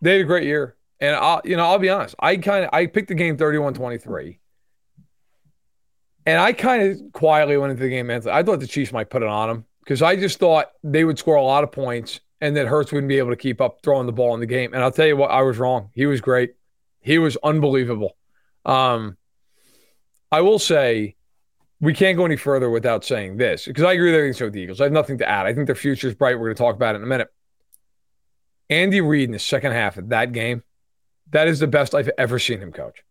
they 0.00 0.12
had 0.12 0.20
a 0.22 0.24
great 0.24 0.44
year. 0.44 0.76
And 1.00 1.14
I'll, 1.14 1.42
you 1.44 1.56
know, 1.56 1.64
I'll 1.64 1.78
be 1.78 1.90
honest. 1.90 2.14
I 2.18 2.36
kind 2.36 2.64
of 2.64 2.70
I 2.72 2.86
picked 2.86 3.08
the 3.08 3.14
game 3.14 3.36
31-23. 3.36 4.38
And 6.24 6.40
I 6.40 6.52
kind 6.52 6.82
of 6.82 7.12
quietly 7.12 7.56
went 7.56 7.72
into 7.72 7.82
the 7.82 7.88
game 7.88 8.06
mentally. 8.06 8.32
I 8.32 8.42
thought 8.42 8.60
the 8.60 8.66
Chiefs 8.66 8.92
might 8.92 9.10
put 9.10 9.22
it 9.22 9.28
on 9.28 9.48
them 9.48 9.64
because 9.80 10.02
I 10.02 10.16
just 10.16 10.38
thought 10.38 10.66
they 10.82 11.04
would 11.04 11.18
score 11.18 11.36
a 11.36 11.42
lot 11.42 11.62
of 11.64 11.70
points 11.70 12.20
and 12.40 12.56
that 12.56 12.66
Hurts 12.66 12.92
wouldn't 12.92 13.08
be 13.08 13.18
able 13.18 13.30
to 13.30 13.36
keep 13.36 13.60
up 13.60 13.78
throwing 13.82 14.06
the 14.06 14.12
ball 14.12 14.34
in 14.34 14.40
the 14.40 14.46
game. 14.46 14.74
And 14.74 14.82
I'll 14.82 14.90
tell 14.90 15.06
you 15.06 15.16
what, 15.16 15.30
I 15.30 15.42
was 15.42 15.58
wrong. 15.58 15.90
He 15.92 16.06
was 16.06 16.20
great. 16.20 16.54
He 17.00 17.18
was 17.18 17.36
unbelievable. 17.42 18.16
Um, 18.64 19.16
I 20.32 20.40
will 20.40 20.58
say 20.58 21.15
we 21.80 21.92
can't 21.92 22.16
go 22.16 22.24
any 22.24 22.36
further 22.36 22.70
without 22.70 23.04
saying 23.04 23.36
this 23.36 23.66
because 23.66 23.84
I 23.84 23.92
agree 23.92 24.10
with 24.10 24.18
everything 24.18 24.46
with 24.46 24.54
the 24.54 24.60
Eagles. 24.60 24.80
I 24.80 24.84
have 24.84 24.92
nothing 24.92 25.18
to 25.18 25.28
add. 25.28 25.46
I 25.46 25.54
think 25.54 25.66
their 25.66 25.74
future 25.74 26.08
is 26.08 26.14
bright. 26.14 26.38
We're 26.38 26.46
going 26.46 26.56
to 26.56 26.62
talk 26.62 26.74
about 26.74 26.94
it 26.94 26.98
in 26.98 27.04
a 27.04 27.08
minute. 27.08 27.28
Andy 28.70 29.00
Reid 29.00 29.24
in 29.24 29.32
the 29.32 29.38
second 29.38 29.72
half 29.72 29.96
of 29.96 30.08
that 30.08 30.32
game, 30.32 30.62
that 31.30 31.48
is 31.48 31.60
the 31.60 31.66
best 31.66 31.94
I've 31.94 32.10
ever 32.18 32.38
seen 32.38 32.60
him 32.60 32.72
coach. 32.72 33.02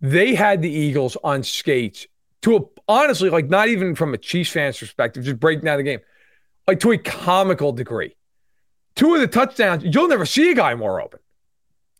They 0.00 0.34
had 0.34 0.62
the 0.62 0.70
Eagles 0.70 1.16
on 1.24 1.42
skates 1.42 2.06
to 2.42 2.56
a, 2.56 2.60
honestly, 2.86 3.30
like 3.30 3.48
not 3.48 3.68
even 3.68 3.94
from 3.94 4.14
a 4.14 4.18
Chiefs 4.18 4.50
fan's 4.50 4.78
perspective, 4.78 5.24
just 5.24 5.40
breaking 5.40 5.64
down 5.64 5.78
the 5.78 5.82
game, 5.82 6.00
like 6.68 6.80
to 6.80 6.92
a 6.92 6.98
comical 6.98 7.72
degree. 7.72 8.14
Two 8.94 9.14
of 9.14 9.20
the 9.20 9.26
touchdowns, 9.26 9.82
you'll 9.84 10.08
never 10.08 10.26
see 10.26 10.50
a 10.50 10.54
guy 10.54 10.74
more 10.74 11.00
open. 11.00 11.20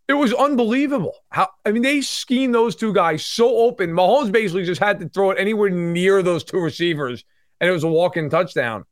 It 0.07 0.13
was 0.13 0.33
unbelievable. 0.33 1.15
How 1.29 1.49
I 1.65 1.71
mean, 1.71 1.81
they 1.81 2.01
schemed 2.01 2.55
those 2.55 2.75
two 2.75 2.93
guys 2.93 3.25
so 3.25 3.57
open. 3.57 3.91
Mahomes 3.91 4.31
basically 4.31 4.63
just 4.63 4.81
had 4.81 4.99
to 5.01 5.09
throw 5.09 5.31
it 5.31 5.39
anywhere 5.39 5.69
near 5.69 6.23
those 6.23 6.43
two 6.43 6.59
receivers, 6.59 7.25
and 7.59 7.69
it 7.69 7.73
was 7.73 7.83
a 7.83 7.89
walk-in 7.89 8.29
touchdown. 8.29 8.85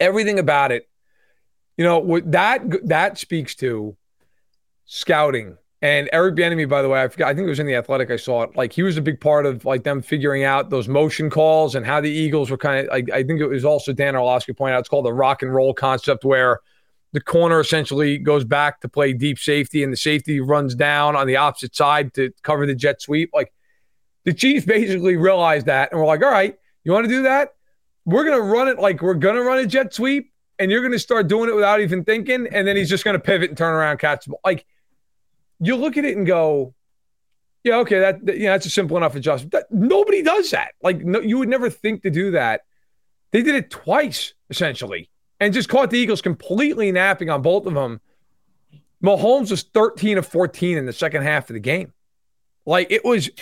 Everything 0.00 0.38
about 0.38 0.72
it, 0.72 0.88
you 1.76 1.84
know, 1.84 2.20
that 2.26 2.62
that 2.88 3.18
speaks 3.18 3.54
to 3.56 3.96
scouting. 4.84 5.56
And 5.82 6.08
Eric 6.12 6.36
Bieniemy, 6.36 6.68
by 6.68 6.82
the 6.82 6.88
way, 6.88 7.02
I 7.02 7.06
forgot. 7.06 7.28
I 7.28 7.34
think 7.34 7.46
it 7.46 7.50
was 7.50 7.60
in 7.60 7.66
the 7.66 7.76
Athletic. 7.76 8.10
I 8.10 8.16
saw 8.16 8.42
it. 8.42 8.56
Like 8.56 8.72
he 8.72 8.82
was 8.82 8.96
a 8.96 9.02
big 9.02 9.20
part 9.20 9.46
of 9.46 9.64
like 9.64 9.84
them 9.84 10.02
figuring 10.02 10.42
out 10.42 10.70
those 10.70 10.88
motion 10.88 11.30
calls 11.30 11.74
and 11.74 11.86
how 11.86 12.00
the 12.00 12.10
Eagles 12.10 12.50
were 12.50 12.56
kind 12.56 12.88
of. 12.88 12.92
I 12.92 13.22
think 13.22 13.40
it 13.40 13.46
was 13.46 13.64
also 13.64 13.92
Dan 13.92 14.16
Orlovsky 14.16 14.54
pointed 14.54 14.74
out. 14.74 14.80
It's 14.80 14.88
called 14.88 15.04
the 15.04 15.12
rock 15.12 15.42
and 15.42 15.54
roll 15.54 15.72
concept, 15.72 16.24
where 16.24 16.60
the 17.16 17.20
corner 17.22 17.58
essentially 17.60 18.18
goes 18.18 18.44
back 18.44 18.82
to 18.82 18.90
play 18.90 19.14
deep 19.14 19.38
safety, 19.38 19.82
and 19.82 19.90
the 19.90 19.96
safety 19.96 20.38
runs 20.38 20.74
down 20.74 21.16
on 21.16 21.26
the 21.26 21.36
opposite 21.36 21.74
side 21.74 22.12
to 22.12 22.30
cover 22.42 22.66
the 22.66 22.74
jet 22.74 23.00
sweep. 23.00 23.30
Like 23.32 23.54
the 24.26 24.34
Chiefs 24.34 24.66
basically 24.66 25.16
realized 25.16 25.64
that, 25.64 25.90
and 25.90 25.98
we're 25.98 26.06
like, 26.06 26.22
all 26.22 26.30
right, 26.30 26.54
you 26.84 26.92
want 26.92 27.04
to 27.04 27.08
do 27.08 27.22
that? 27.22 27.54
We're 28.04 28.26
gonna 28.26 28.42
run 28.42 28.68
it 28.68 28.78
like 28.78 29.00
we're 29.00 29.14
gonna 29.14 29.40
run 29.40 29.56
a 29.56 29.66
jet 29.66 29.94
sweep, 29.94 30.30
and 30.58 30.70
you're 30.70 30.82
gonna 30.82 30.98
start 30.98 31.26
doing 31.26 31.48
it 31.48 31.54
without 31.54 31.80
even 31.80 32.04
thinking, 32.04 32.48
and 32.52 32.68
then 32.68 32.76
he's 32.76 32.90
just 32.90 33.02
gonna 33.02 33.18
pivot 33.18 33.48
and 33.48 33.56
turn 33.56 33.72
around, 33.72 33.96
catch 33.96 34.26
the 34.26 34.32
ball. 34.32 34.40
Like 34.44 34.66
you 35.58 35.74
look 35.74 35.96
at 35.96 36.04
it 36.04 36.18
and 36.18 36.26
go, 36.26 36.74
yeah, 37.64 37.76
okay, 37.76 37.98
that, 38.00 38.26
that 38.26 38.38
yeah, 38.38 38.52
that's 38.52 38.66
a 38.66 38.70
simple 38.70 38.98
enough 38.98 39.14
adjustment. 39.14 39.52
That, 39.52 39.72
nobody 39.72 40.20
does 40.20 40.50
that. 40.50 40.72
Like 40.82 41.00
no, 41.00 41.20
you 41.20 41.38
would 41.38 41.48
never 41.48 41.70
think 41.70 42.02
to 42.02 42.10
do 42.10 42.32
that. 42.32 42.60
They 43.30 43.40
did 43.40 43.54
it 43.54 43.70
twice 43.70 44.34
essentially 44.50 45.08
and 45.40 45.52
just 45.52 45.68
caught 45.68 45.90
the 45.90 45.98
Eagles 45.98 46.22
completely 46.22 46.90
napping 46.92 47.30
on 47.30 47.42
both 47.42 47.66
of 47.66 47.74
them. 47.74 48.00
Mahomes 49.02 49.50
was 49.50 49.62
13 49.62 50.18
of 50.18 50.26
14 50.26 50.78
in 50.78 50.86
the 50.86 50.92
second 50.92 51.22
half 51.22 51.50
of 51.50 51.54
the 51.54 51.60
game. 51.60 51.92
Like 52.64 52.90
it 52.90 53.04
was. 53.04 53.30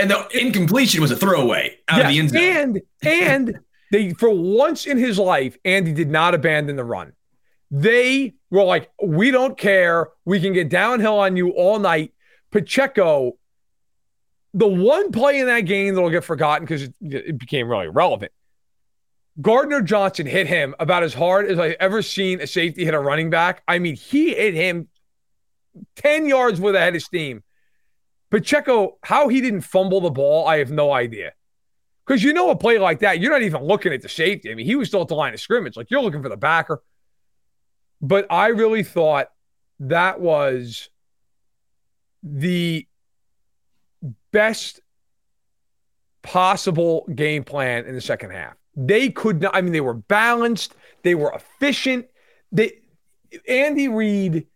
And 0.00 0.10
the 0.10 0.26
incompletion 0.36 1.00
was 1.00 1.12
a 1.12 1.16
throwaway 1.16 1.78
out 1.86 1.98
yes, 1.98 2.06
of 2.06 2.10
the 2.10 2.18
end 2.18 2.30
zone. 2.30 2.42
And, 2.42 2.82
and 3.04 3.58
they, 3.92 4.10
for 4.14 4.28
once 4.28 4.84
in 4.84 4.98
his 4.98 5.16
life, 5.16 5.56
Andy 5.64 5.92
did 5.92 6.10
not 6.10 6.34
abandon 6.34 6.74
the 6.74 6.82
run. 6.82 7.12
They 7.70 8.34
were 8.50 8.64
like, 8.64 8.90
we 9.00 9.30
don't 9.30 9.56
care. 9.56 10.08
We 10.24 10.40
can 10.40 10.54
get 10.54 10.70
downhill 10.70 11.20
on 11.20 11.36
you 11.36 11.50
all 11.50 11.78
night. 11.78 12.12
Pacheco, 12.50 13.38
the 14.54 14.66
one 14.66 15.12
play 15.12 15.38
in 15.38 15.46
that 15.46 15.60
game 15.60 15.94
that'll 15.94 16.10
get 16.10 16.24
forgotten 16.24 16.66
because 16.66 16.82
it, 16.82 16.94
it 17.00 17.38
became 17.38 17.68
really 17.68 17.86
relevant 17.86 18.32
Gardner 19.40 19.80
Johnson 19.80 20.26
hit 20.26 20.46
him 20.46 20.74
about 20.78 21.02
as 21.02 21.14
hard 21.14 21.46
as 21.46 21.58
I've 21.58 21.76
ever 21.80 22.02
seen 22.02 22.40
a 22.40 22.46
safety 22.46 22.84
hit 22.84 22.94
a 22.94 23.00
running 23.00 23.30
back. 23.30 23.62
I 23.68 23.78
mean, 23.78 23.96
he 23.96 24.34
hit 24.34 24.54
him 24.54 24.88
10 25.96 26.26
yards 26.26 26.60
with 26.60 26.74
a 26.74 26.80
head 26.80 26.96
of 26.96 27.02
steam. 27.02 27.42
Pacheco, 28.30 28.98
how 29.02 29.28
he 29.28 29.40
didn't 29.40 29.62
fumble 29.62 30.00
the 30.00 30.10
ball, 30.10 30.46
I 30.46 30.58
have 30.58 30.70
no 30.70 30.92
idea. 30.92 31.32
Because 32.06 32.22
you 32.22 32.32
know 32.32 32.50
a 32.50 32.56
play 32.56 32.78
like 32.78 33.00
that, 33.00 33.20
you're 33.20 33.30
not 33.30 33.42
even 33.42 33.62
looking 33.62 33.92
at 33.92 34.02
the 34.02 34.08
safety. 34.08 34.50
I 34.50 34.54
mean, 34.54 34.66
he 34.66 34.74
was 34.74 34.88
still 34.88 35.02
at 35.02 35.08
the 35.08 35.14
line 35.14 35.32
of 35.32 35.40
scrimmage. 35.40 35.76
Like 35.76 35.90
you're 35.90 36.02
looking 36.02 36.22
for 36.22 36.28
the 36.28 36.36
backer. 36.36 36.82
But 38.00 38.26
I 38.30 38.48
really 38.48 38.82
thought 38.82 39.28
that 39.80 40.20
was 40.20 40.88
the 42.22 42.86
best 44.32 44.80
possible 46.22 47.06
game 47.14 47.44
plan 47.44 47.86
in 47.86 47.94
the 47.94 48.00
second 48.00 48.30
half. 48.30 48.59
They 48.86 49.10
could 49.10 49.42
not, 49.42 49.54
I 49.54 49.60
mean, 49.60 49.72
they 49.72 49.80
were 49.80 49.94
balanced, 49.94 50.74
they 51.02 51.14
were 51.14 51.32
efficient. 51.32 52.06
They 52.50 52.78
Andy 53.46 53.88
Reid 53.88 54.46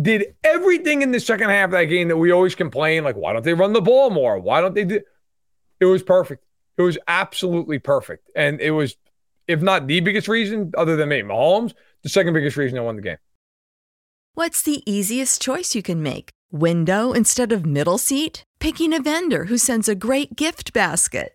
did 0.00 0.34
everything 0.44 1.02
in 1.02 1.10
the 1.10 1.20
second 1.20 1.50
half 1.50 1.66
of 1.66 1.70
that 1.72 1.84
game 1.84 2.08
that 2.08 2.16
we 2.16 2.30
always 2.30 2.54
complain, 2.54 3.02
like, 3.02 3.16
why 3.16 3.32
don't 3.32 3.44
they 3.44 3.54
run 3.54 3.72
the 3.72 3.80
ball 3.80 4.10
more? 4.10 4.38
Why 4.38 4.60
don't 4.60 4.74
they 4.74 4.84
do 4.84 5.00
it 5.80 5.86
was 5.86 6.02
perfect. 6.02 6.44
It 6.78 6.82
was 6.82 6.96
absolutely 7.08 7.78
perfect. 7.78 8.30
And 8.36 8.60
it 8.60 8.70
was, 8.70 8.96
if 9.48 9.60
not 9.60 9.88
the 9.88 10.00
biggest 10.00 10.28
reason, 10.28 10.72
other 10.76 10.96
than 10.96 11.08
maybe 11.08 11.26
Mahomes, 11.26 11.74
the 12.02 12.08
second 12.08 12.34
biggest 12.34 12.56
reason 12.56 12.78
I 12.78 12.82
won 12.82 12.96
the 12.96 13.02
game. 13.02 13.16
What's 14.34 14.62
the 14.62 14.82
easiest 14.90 15.42
choice 15.42 15.74
you 15.74 15.82
can 15.82 16.02
make? 16.02 16.30
Window 16.52 17.12
instead 17.12 17.50
of 17.50 17.66
middle 17.66 17.98
seat? 17.98 18.44
Picking 18.60 18.94
a 18.94 19.00
vendor 19.00 19.46
who 19.46 19.58
sends 19.58 19.88
a 19.88 19.94
great 19.94 20.36
gift 20.36 20.72
basket? 20.72 21.34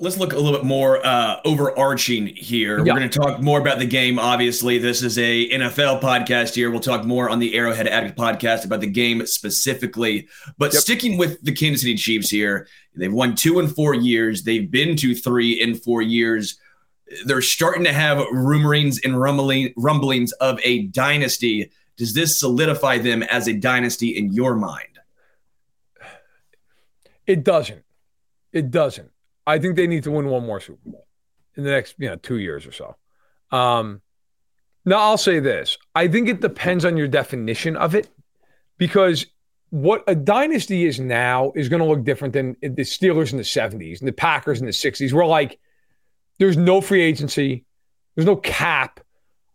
Let's 0.00 0.18
look 0.18 0.34
a 0.34 0.36
little 0.36 0.52
bit 0.52 0.64
more 0.66 1.04
uh, 1.04 1.40
overarching 1.46 2.26
here. 2.26 2.78
Yeah. 2.78 2.92
We're 2.92 2.98
going 2.98 3.10
to 3.10 3.18
talk 3.18 3.40
more 3.40 3.58
about 3.58 3.78
the 3.78 3.86
game. 3.86 4.18
Obviously, 4.18 4.76
this 4.76 5.02
is 5.02 5.16
a 5.16 5.48
NFL 5.48 6.02
podcast 6.02 6.54
here. 6.54 6.70
We'll 6.70 6.80
talk 6.80 7.06
more 7.06 7.30
on 7.30 7.38
the 7.38 7.54
Arrowhead 7.54 7.86
Addict 7.86 8.16
podcast 8.16 8.66
about 8.66 8.80
the 8.80 8.86
game 8.86 9.24
specifically. 9.26 10.28
But 10.58 10.74
yep. 10.74 10.82
sticking 10.82 11.16
with 11.16 11.40
the 11.42 11.52
Kansas 11.52 11.80
City 11.80 11.94
Chiefs 11.94 12.28
here, 12.28 12.68
they've 12.94 13.12
won 13.12 13.34
two 13.34 13.60
in 13.60 13.68
four 13.68 13.94
years. 13.94 14.42
They've 14.42 14.70
been 14.70 14.94
to 14.96 15.14
three 15.14 15.52
in 15.52 15.74
four 15.74 16.02
years. 16.02 16.58
They're 17.24 17.40
starting 17.40 17.84
to 17.84 17.92
have 17.92 18.18
rumorings 18.18 19.02
and 19.02 19.18
rumbling, 19.18 19.72
rumblings 19.76 20.32
of 20.32 20.60
a 20.64 20.82
dynasty. 20.88 21.70
Does 21.96 22.12
this 22.12 22.38
solidify 22.38 22.98
them 22.98 23.22
as 23.22 23.48
a 23.48 23.54
dynasty 23.54 24.18
in 24.18 24.34
your 24.34 24.54
mind? 24.54 24.98
It 27.26 27.42
doesn't. 27.42 27.84
It 28.52 28.70
doesn't. 28.70 29.10
I 29.48 29.58
think 29.58 29.76
they 29.76 29.86
need 29.86 30.04
to 30.04 30.10
win 30.10 30.26
one 30.26 30.44
more 30.44 30.60
Super 30.60 30.78
Bowl 30.84 31.06
in 31.56 31.64
the 31.64 31.70
next, 31.70 31.94
you 31.98 32.08
know, 32.08 32.16
two 32.16 32.38
years 32.38 32.66
or 32.66 32.72
so. 32.72 32.96
Um, 33.50 34.02
now 34.84 34.98
I'll 34.98 35.18
say 35.18 35.40
this: 35.40 35.78
I 35.94 36.06
think 36.06 36.28
it 36.28 36.40
depends 36.40 36.84
on 36.84 36.96
your 36.98 37.08
definition 37.08 37.74
of 37.76 37.94
it, 37.94 38.08
because 38.76 39.26
what 39.70 40.04
a 40.06 40.14
dynasty 40.14 40.84
is 40.84 41.00
now 41.00 41.52
is 41.56 41.68
going 41.68 41.80
to 41.80 41.88
look 41.88 42.04
different 42.04 42.34
than 42.34 42.56
the 42.60 42.82
Steelers 42.82 43.32
in 43.32 43.38
the 43.38 43.42
'70s 43.42 44.00
and 44.00 44.08
the 44.08 44.12
Packers 44.12 44.60
in 44.60 44.66
the 44.66 44.72
'60s. 44.72 45.12
We're 45.12 45.24
like, 45.24 45.58
There's 46.38 46.58
no 46.58 46.82
free 46.82 47.02
agency. 47.02 47.64
There's 48.14 48.26
no 48.26 48.36
cap. 48.36 49.00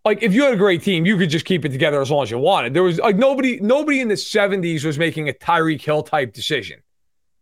Like 0.04 0.24
if 0.24 0.34
you 0.34 0.44
had 0.44 0.54
a 0.54 0.58
great 0.58 0.82
team, 0.82 1.06
you 1.06 1.18
could 1.18 1.30
just 1.30 1.46
keep 1.46 1.66
it 1.66 1.70
together 1.70 2.02
as 2.02 2.10
long 2.10 2.24
as 2.24 2.32
you 2.32 2.40
wanted. 2.40 2.74
There 2.74 2.84
was 2.84 2.98
like 2.98 3.16
nobody, 3.16 3.60
nobody 3.62 4.02
in 4.02 4.08
the 4.08 4.16
70s 4.16 4.84
was 4.84 4.98
making 4.98 5.30
a 5.30 5.34
Tyreek 5.34 5.82
Hill 5.82 6.02
type 6.02 6.34
decision. 6.34 6.82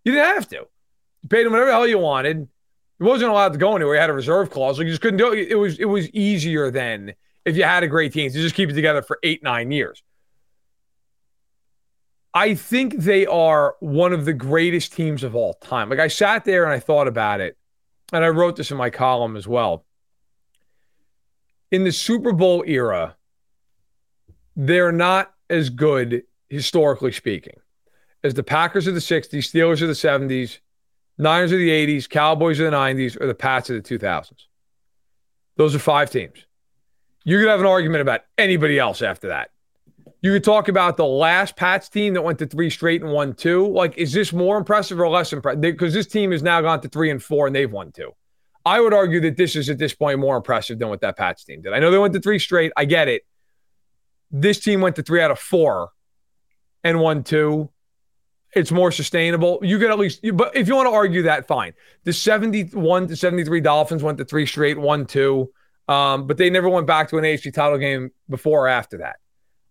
You 0.03 0.11
didn't 0.11 0.35
have 0.35 0.47
to. 0.49 0.67
Paid 1.29 1.45
him 1.45 1.51
whatever 1.51 1.69
the 1.69 1.75
hell 1.75 1.87
you 1.87 1.99
wanted. 1.99 2.47
He 2.97 3.03
wasn't 3.03 3.31
allowed 3.31 3.53
to 3.53 3.59
go 3.59 3.75
anywhere. 3.75 3.95
He 3.95 4.01
had 4.01 4.09
a 4.09 4.13
reserve 4.13 4.49
clause. 4.49 4.77
Like 4.77 4.85
you 4.85 4.91
just 4.91 5.01
couldn't 5.01 5.17
do 5.17 5.33
it. 5.33 5.49
It 5.49 5.55
was 5.55 5.79
it 5.79 5.85
was 5.85 6.09
easier 6.11 6.71
then 6.71 7.13
if 7.45 7.57
you 7.57 7.63
had 7.63 7.83
a 7.83 7.87
great 7.87 8.13
team 8.13 8.31
to 8.31 8.37
just 8.37 8.55
keep 8.55 8.69
it 8.69 8.73
together 8.73 9.01
for 9.01 9.19
eight, 9.23 9.43
nine 9.43 9.71
years. 9.71 10.03
I 12.33 12.55
think 12.55 12.95
they 12.95 13.25
are 13.25 13.75
one 13.79 14.13
of 14.13 14.25
the 14.25 14.33
greatest 14.33 14.93
teams 14.93 15.23
of 15.23 15.35
all 15.35 15.53
time. 15.55 15.89
Like 15.89 15.99
I 15.99 16.07
sat 16.07 16.45
there 16.45 16.63
and 16.63 16.71
I 16.71 16.79
thought 16.79 17.07
about 17.07 17.41
it, 17.41 17.57
and 18.13 18.23
I 18.23 18.29
wrote 18.29 18.55
this 18.55 18.71
in 18.71 18.77
my 18.77 18.89
column 18.89 19.35
as 19.35 19.47
well. 19.47 19.85
In 21.71 21.83
the 21.83 21.91
Super 21.91 22.31
Bowl 22.31 22.63
era, 22.65 23.15
they're 24.55 24.91
not 24.91 25.33
as 25.49 25.69
good, 25.69 26.23
historically 26.49 27.11
speaking, 27.11 27.55
as 28.23 28.33
the 28.33 28.43
Packers 28.43 28.87
of 28.87 28.93
the 28.93 29.01
60s, 29.01 29.39
Steelers 29.39 29.81
of 29.81 29.87
the 29.87 29.93
70s, 29.93 30.59
Niners 31.21 31.51
of 31.51 31.59
the 31.59 31.69
80s, 31.69 32.09
Cowboys 32.09 32.59
of 32.59 32.71
the 32.71 32.75
90s, 32.75 33.19
or 33.21 33.27
the 33.27 33.35
Pats 33.35 33.69
of 33.69 33.81
the 33.81 33.97
2000s. 33.97 34.31
Those 35.55 35.75
are 35.75 35.79
five 35.79 36.09
teams. 36.09 36.45
You 37.23 37.37
could 37.37 37.47
have 37.47 37.59
an 37.59 37.67
argument 37.67 38.01
about 38.01 38.21
anybody 38.37 38.79
else 38.79 39.01
after 39.01 39.27
that. 39.27 39.51
You 40.23 40.31
could 40.33 40.43
talk 40.43 40.67
about 40.67 40.97
the 40.97 41.05
last 41.05 41.55
Pats 41.55 41.89
team 41.89 42.13
that 42.13 42.21
went 42.21 42.39
to 42.39 42.45
three 42.45 42.69
straight 42.69 43.01
and 43.01 43.11
won 43.11 43.33
two. 43.33 43.67
Like, 43.67 43.97
is 43.97 44.13
this 44.13 44.33
more 44.33 44.57
impressive 44.57 44.99
or 44.99 45.09
less 45.09 45.33
impressive? 45.33 45.61
Because 45.61 45.93
this 45.93 46.07
team 46.07 46.31
has 46.31 46.43
now 46.43 46.61
gone 46.61 46.81
to 46.81 46.89
three 46.89 47.09
and 47.09 47.21
four 47.21 47.47
and 47.47 47.55
they've 47.55 47.71
won 47.71 47.91
two. 47.91 48.11
I 48.65 48.79
would 48.79 48.93
argue 48.93 49.19
that 49.21 49.37
this 49.37 49.55
is 49.55 49.69
at 49.69 49.79
this 49.79 49.93
point 49.93 50.19
more 50.19 50.37
impressive 50.37 50.77
than 50.77 50.89
what 50.89 51.01
that 51.01 51.17
Pats 51.17 51.43
team 51.43 51.61
did. 51.61 51.73
I 51.73 51.79
know 51.79 51.89
they 51.89 51.97
went 51.97 52.13
to 52.13 52.19
three 52.19 52.39
straight. 52.39 52.71
I 52.77 52.85
get 52.85 53.07
it. 53.07 53.23
This 54.29 54.59
team 54.59 54.81
went 54.81 54.95
to 54.97 55.03
three 55.03 55.21
out 55.21 55.31
of 55.31 55.39
four 55.39 55.89
and 56.83 56.99
won 56.99 57.23
two. 57.23 57.70
It's 58.53 58.71
more 58.71 58.91
sustainable. 58.91 59.59
You 59.61 59.79
could 59.79 59.91
at 59.91 59.99
least, 59.99 60.21
but 60.33 60.55
if 60.55 60.67
you 60.67 60.75
want 60.75 60.87
to 60.87 60.93
argue 60.93 61.23
that, 61.23 61.47
fine. 61.47 61.73
The 62.03 62.11
71 62.13 63.07
to 63.07 63.15
73 63.15 63.61
Dolphins 63.61 64.03
went 64.03 64.17
to 64.17 64.25
three 64.25 64.45
straight, 64.45 64.77
one, 64.77 65.05
two, 65.05 65.51
um, 65.87 66.27
but 66.27 66.37
they 66.37 66.49
never 66.49 66.67
went 66.67 66.85
back 66.85 67.09
to 67.09 67.17
an 67.17 67.23
AFC 67.23 67.53
title 67.53 67.77
game 67.77 68.11
before 68.29 68.65
or 68.65 68.67
after 68.67 68.97
that. 68.97 69.17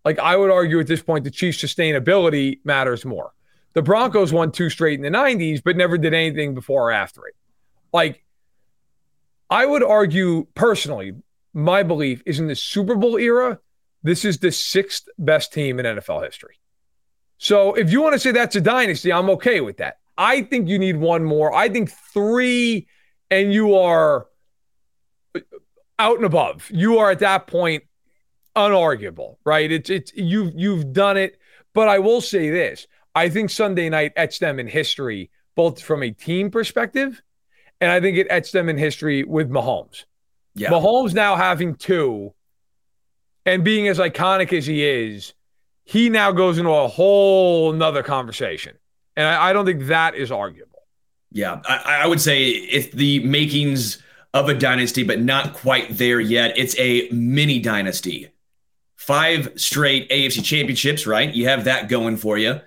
Like 0.04 0.18
I 0.18 0.36
would 0.36 0.50
argue 0.50 0.80
at 0.80 0.86
this 0.86 1.02
point, 1.02 1.24
the 1.24 1.30
Chiefs' 1.30 1.62
sustainability 1.62 2.60
matters 2.64 3.04
more. 3.04 3.32
The 3.74 3.82
Broncos 3.82 4.32
won 4.32 4.50
two 4.50 4.70
straight 4.70 4.98
in 4.98 5.02
the 5.02 5.16
90s, 5.16 5.62
but 5.62 5.76
never 5.76 5.98
did 5.98 6.14
anything 6.14 6.54
before 6.54 6.88
or 6.88 6.90
after 6.90 7.26
it. 7.26 7.34
Like 7.92 8.24
I 9.50 9.66
would 9.66 9.82
argue 9.82 10.46
personally, 10.54 11.12
my 11.52 11.82
belief 11.82 12.22
is 12.24 12.40
in 12.40 12.46
the 12.46 12.56
Super 12.56 12.94
Bowl 12.94 13.16
era, 13.18 13.58
this 14.02 14.24
is 14.24 14.38
the 14.38 14.52
sixth 14.52 15.06
best 15.18 15.52
team 15.52 15.78
in 15.78 15.86
NFL 15.86 16.24
history. 16.24 16.58
So 17.42 17.72
if 17.72 17.90
you 17.90 18.02
want 18.02 18.12
to 18.12 18.18
say 18.18 18.32
that's 18.32 18.54
a 18.54 18.60
dynasty, 18.60 19.10
I'm 19.10 19.30
okay 19.30 19.62
with 19.62 19.78
that. 19.78 19.96
I 20.18 20.42
think 20.42 20.68
you 20.68 20.78
need 20.78 20.98
one 20.98 21.24
more. 21.24 21.54
I 21.54 21.70
think 21.70 21.90
three, 22.12 22.86
and 23.30 23.50
you 23.50 23.76
are 23.76 24.26
out 25.98 26.16
and 26.16 26.26
above. 26.26 26.70
You 26.70 26.98
are 26.98 27.10
at 27.10 27.20
that 27.20 27.46
point 27.46 27.84
unarguable, 28.54 29.36
right? 29.42 29.72
It's 29.72 29.88
it's 29.88 30.12
you've 30.14 30.52
you've 30.54 30.92
done 30.92 31.16
it. 31.16 31.38
But 31.72 31.88
I 31.88 31.98
will 31.98 32.20
say 32.20 32.50
this: 32.50 32.86
I 33.14 33.30
think 33.30 33.48
Sunday 33.48 33.88
night 33.88 34.12
etched 34.16 34.40
them 34.40 34.60
in 34.60 34.66
history, 34.66 35.30
both 35.56 35.80
from 35.80 36.02
a 36.02 36.10
team 36.10 36.50
perspective, 36.50 37.22
and 37.80 37.90
I 37.90 38.02
think 38.02 38.18
it 38.18 38.26
etched 38.28 38.52
them 38.52 38.68
in 38.68 38.76
history 38.76 39.24
with 39.24 39.48
Mahomes. 39.48 40.04
Yeah. 40.54 40.68
Mahomes 40.68 41.14
now 41.14 41.36
having 41.36 41.74
two, 41.76 42.34
and 43.46 43.64
being 43.64 43.88
as 43.88 43.98
iconic 43.98 44.52
as 44.52 44.66
he 44.66 44.84
is, 44.84 45.32
he 45.90 46.08
now 46.08 46.32
goes 46.32 46.58
into 46.58 46.70
a 46.70 46.88
whole 46.88 47.72
nother 47.72 48.02
conversation, 48.02 48.76
and 49.16 49.26
I, 49.26 49.50
I 49.50 49.52
don't 49.52 49.66
think 49.66 49.86
that 49.86 50.14
is 50.14 50.30
arguable. 50.30 50.78
Yeah, 51.32 51.60
I, 51.64 52.00
I 52.02 52.06
would 52.06 52.20
say 52.20 52.48
if 52.48 52.92
the 52.92 53.20
makings 53.20 54.02
of 54.32 54.48
a 54.48 54.54
dynasty, 54.54 55.02
but 55.02 55.20
not 55.20 55.54
quite 55.54 55.96
there 55.96 56.20
yet. 56.20 56.56
It's 56.56 56.78
a 56.78 57.08
mini 57.10 57.58
dynasty 57.58 58.30
five 58.96 59.50
straight 59.56 60.08
AFC 60.10 60.44
championships, 60.44 61.06
right? 61.06 61.34
You 61.34 61.48
have 61.48 61.64
that 61.64 61.88
going 61.88 62.16
for 62.16 62.38
you. 62.38 62.60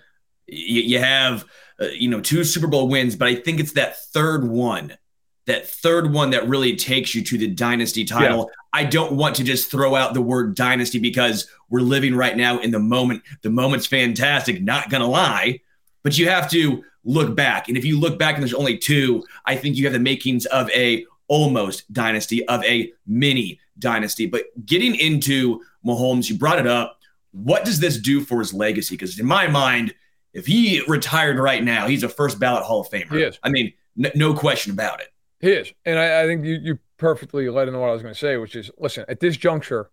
You, 0.48 0.82
you 0.82 1.00
have, 1.00 1.46
uh, 1.80 1.86
you 1.86 2.10
know, 2.10 2.20
two 2.22 2.44
Super 2.44 2.68
Bowl 2.68 2.90
wins, 2.90 3.16
but 3.16 3.28
I 3.28 3.36
think 3.36 3.60
it's 3.60 3.74
that 3.74 3.98
third 3.98 4.48
one, 4.48 4.98
that 5.46 5.68
third 5.68 6.12
one 6.14 6.30
that 6.30 6.48
really 6.48 6.76
takes 6.76 7.14
you 7.14 7.22
to 7.24 7.38
the 7.38 7.48
dynasty 7.48 8.06
title. 8.06 8.50
Yeah. 8.50 8.80
I 8.82 8.84
don't 8.86 9.14
want 9.14 9.36
to 9.36 9.44
just 9.44 9.70
throw 9.70 9.96
out 9.96 10.14
the 10.14 10.22
word 10.22 10.56
dynasty 10.56 11.00
because 11.00 11.48
we're 11.70 11.82
living 11.82 12.16
right 12.16 12.36
now 12.36 12.60
in 12.60 12.72
the 12.72 12.80
moment. 12.80 13.24
The 13.42 13.50
moment's 13.50 13.86
fantastic, 13.86 14.64
not 14.64 14.90
going 14.90 15.02
to 15.02 15.08
lie, 15.08 15.60
but 16.02 16.18
you 16.18 16.30
have 16.30 16.50
to 16.52 16.84
look 17.04 17.36
back. 17.36 17.68
And 17.68 17.78
if 17.78 17.84
you 17.84 18.00
look 18.00 18.18
back 18.18 18.36
and 18.36 18.44
there's 18.44 18.54
only 18.54 18.78
two, 18.78 19.24
I 19.46 19.56
think 19.56 19.76
you 19.76 19.84
have 19.84 19.94
the 19.94 20.00
makings 20.00 20.46
of 20.48 20.70
a 20.72 21.06
almost 21.28 21.92
dynasty, 21.92 22.48
of 22.48 22.64
a 22.64 22.92
mini 23.06 23.60
dynasty. 23.80 24.26
But 24.26 24.46
getting 24.66 24.96
into 24.96 25.62
Mahomes, 25.86 26.30
you 26.30 26.38
brought 26.38 26.60
it 26.60 26.68
up. 26.68 27.00
What 27.32 27.66
does 27.66 27.80
this 27.80 27.98
do 27.98 28.22
for 28.22 28.40
his 28.40 28.54
legacy? 28.54 28.96
Because 28.96 29.20
in 29.20 29.26
my 29.26 29.48
mind, 29.48 29.94
if 30.34 30.46
he 30.46 30.82
retired 30.88 31.38
right 31.38 31.64
now, 31.64 31.88
he's 31.88 32.04
a 32.04 32.10
first 32.10 32.40
ballot 32.40 32.64
Hall 32.64 32.82
of 32.82 32.90
Famer. 32.90 33.12
I 33.44 33.50
mean, 33.50 33.74
n- 34.04 34.12
no 34.16 34.34
question 34.34 34.72
about 34.72 35.02
it. 35.02 35.13
He 35.44 35.52
is. 35.52 35.74
And 35.84 36.00
I, 36.00 36.22
I 36.22 36.26
think 36.26 36.46
you, 36.46 36.56
you 36.56 36.80
perfectly 36.96 37.50
let 37.50 37.68
him 37.68 37.74
know 37.74 37.82
what 37.82 37.90
I 37.90 37.92
was 37.92 38.02
going 38.02 38.14
to 38.14 38.20
say, 38.20 38.38
which 38.38 38.56
is 38.56 38.72
listen, 38.78 39.04
at 39.10 39.20
this 39.20 39.36
juncture, 39.36 39.92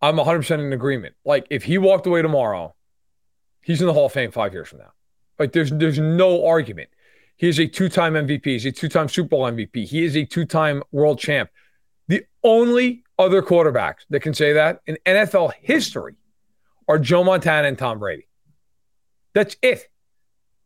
I'm 0.00 0.14
100% 0.14 0.64
in 0.64 0.72
agreement. 0.72 1.16
Like, 1.24 1.48
if 1.50 1.64
he 1.64 1.76
walked 1.76 2.06
away 2.06 2.22
tomorrow, 2.22 2.76
he's 3.62 3.80
in 3.80 3.88
the 3.88 3.92
Hall 3.92 4.06
of 4.06 4.12
Fame 4.12 4.30
five 4.30 4.52
years 4.52 4.68
from 4.68 4.78
now. 4.78 4.92
Like, 5.40 5.50
there's 5.50 5.72
there's 5.72 5.98
no 5.98 6.46
argument. 6.46 6.88
He 7.36 7.48
is 7.48 7.58
a 7.58 7.66
two-time 7.66 8.12
MVP. 8.12 8.46
He's 8.46 8.64
a 8.64 8.70
two-time 8.70 9.08
Super 9.08 9.30
Bowl 9.30 9.42
MVP. 9.42 9.88
He 9.88 10.04
is 10.04 10.16
a 10.16 10.24
two-time 10.24 10.84
world 10.92 11.18
champ. 11.18 11.50
The 12.06 12.24
only 12.44 13.02
other 13.18 13.42
quarterbacks 13.42 14.04
that 14.10 14.20
can 14.20 14.34
say 14.34 14.52
that 14.52 14.82
in 14.86 14.98
NFL 15.04 15.52
history 15.60 16.14
are 16.86 17.00
Joe 17.00 17.24
Montana 17.24 17.66
and 17.66 17.76
Tom 17.76 17.98
Brady. 17.98 18.28
That's 19.34 19.56
it. 19.62 19.89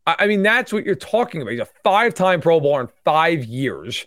I 0.06 0.26
mean, 0.26 0.42
that's 0.42 0.72
what 0.72 0.84
you're 0.84 0.94
talking 0.94 1.40
about. 1.40 1.52
He's 1.52 1.60
a 1.60 1.68
five-time 1.82 2.40
Pro 2.40 2.60
Bowler 2.60 2.82
in 2.82 2.88
five 3.04 3.44
years. 3.44 4.06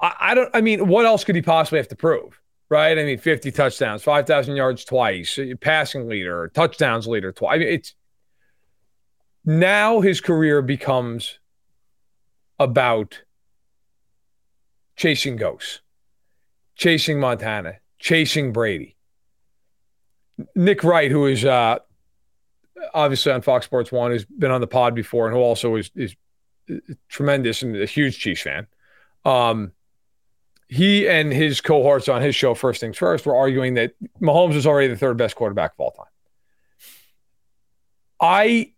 I, 0.00 0.14
I 0.20 0.34
don't. 0.34 0.50
I 0.54 0.60
mean, 0.60 0.88
what 0.88 1.06
else 1.06 1.24
could 1.24 1.36
he 1.36 1.42
possibly 1.42 1.78
have 1.78 1.88
to 1.88 1.96
prove? 1.96 2.38
Right? 2.68 2.98
I 2.98 3.02
mean, 3.04 3.16
50 3.16 3.50
touchdowns, 3.50 4.02
5,000 4.02 4.54
yards 4.54 4.84
twice, 4.84 5.38
passing 5.62 6.06
leader, 6.06 6.50
touchdowns 6.54 7.06
leader 7.06 7.32
twice. 7.32 7.54
I 7.54 7.58
mean, 7.58 7.68
it's 7.68 7.94
now 9.44 10.00
his 10.00 10.20
career 10.20 10.60
becomes 10.60 11.38
about 12.58 13.22
chasing 14.96 15.36
ghosts 15.36 15.80
chasing 16.78 17.20
Montana, 17.20 17.74
chasing 17.98 18.52
Brady. 18.52 18.96
Nick 20.54 20.84
Wright, 20.84 21.10
who 21.10 21.26
is 21.26 21.44
uh, 21.44 21.80
obviously 22.94 23.32
on 23.32 23.42
Fox 23.42 23.66
Sports 23.66 23.92
One, 23.92 24.10
who's 24.10 24.24
been 24.24 24.50
on 24.50 24.60
the 24.60 24.66
pod 24.66 24.94
before, 24.94 25.26
and 25.26 25.34
who 25.34 25.40
also 25.40 25.76
is, 25.76 25.90
is 25.94 26.14
tremendous 27.08 27.62
and 27.62 27.76
a 27.76 27.86
huge 27.86 28.18
Chiefs 28.18 28.42
fan. 28.42 28.66
Um, 29.24 29.72
he 30.68 31.08
and 31.08 31.32
his 31.32 31.60
cohorts 31.60 32.08
on 32.08 32.20
his 32.20 32.34
show, 32.34 32.54
First 32.54 32.80
Things 32.80 32.98
First, 32.98 33.26
were 33.26 33.36
arguing 33.36 33.74
that 33.74 33.92
Mahomes 34.20 34.54
is 34.54 34.66
already 34.66 34.88
the 34.88 34.96
third 34.96 35.16
best 35.16 35.34
quarterback 35.34 35.72
of 35.72 35.80
all 35.80 35.90
time. 35.92 36.06
I 38.20 38.72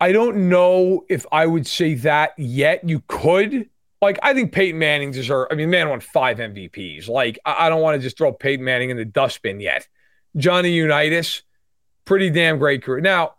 I 0.00 0.12
don't 0.12 0.48
know 0.48 1.04
if 1.08 1.24
I 1.32 1.46
would 1.46 1.66
say 1.66 1.94
that 1.94 2.38
yet. 2.38 2.86
You 2.86 3.02
could, 3.08 3.70
like 4.02 4.18
I 4.22 4.34
think 4.34 4.52
Peyton 4.52 4.78
Manning 4.78 5.12
deserves. 5.12 5.48
I 5.50 5.54
mean, 5.54 5.70
man 5.70 5.88
won 5.88 6.00
five 6.00 6.38
MVPs. 6.38 7.08
Like 7.08 7.38
I, 7.46 7.66
I 7.66 7.68
don't 7.70 7.80
want 7.80 7.96
to 7.96 8.02
just 8.02 8.18
throw 8.18 8.32
Peyton 8.32 8.64
Manning 8.64 8.90
in 8.90 8.98
the 8.98 9.04
dustbin 9.06 9.60
yet. 9.60 9.88
Johnny 10.36 10.72
Unitas, 10.72 11.42
pretty 12.04 12.30
damn 12.30 12.58
great 12.58 12.82
career. 12.82 13.00
Now, 13.00 13.34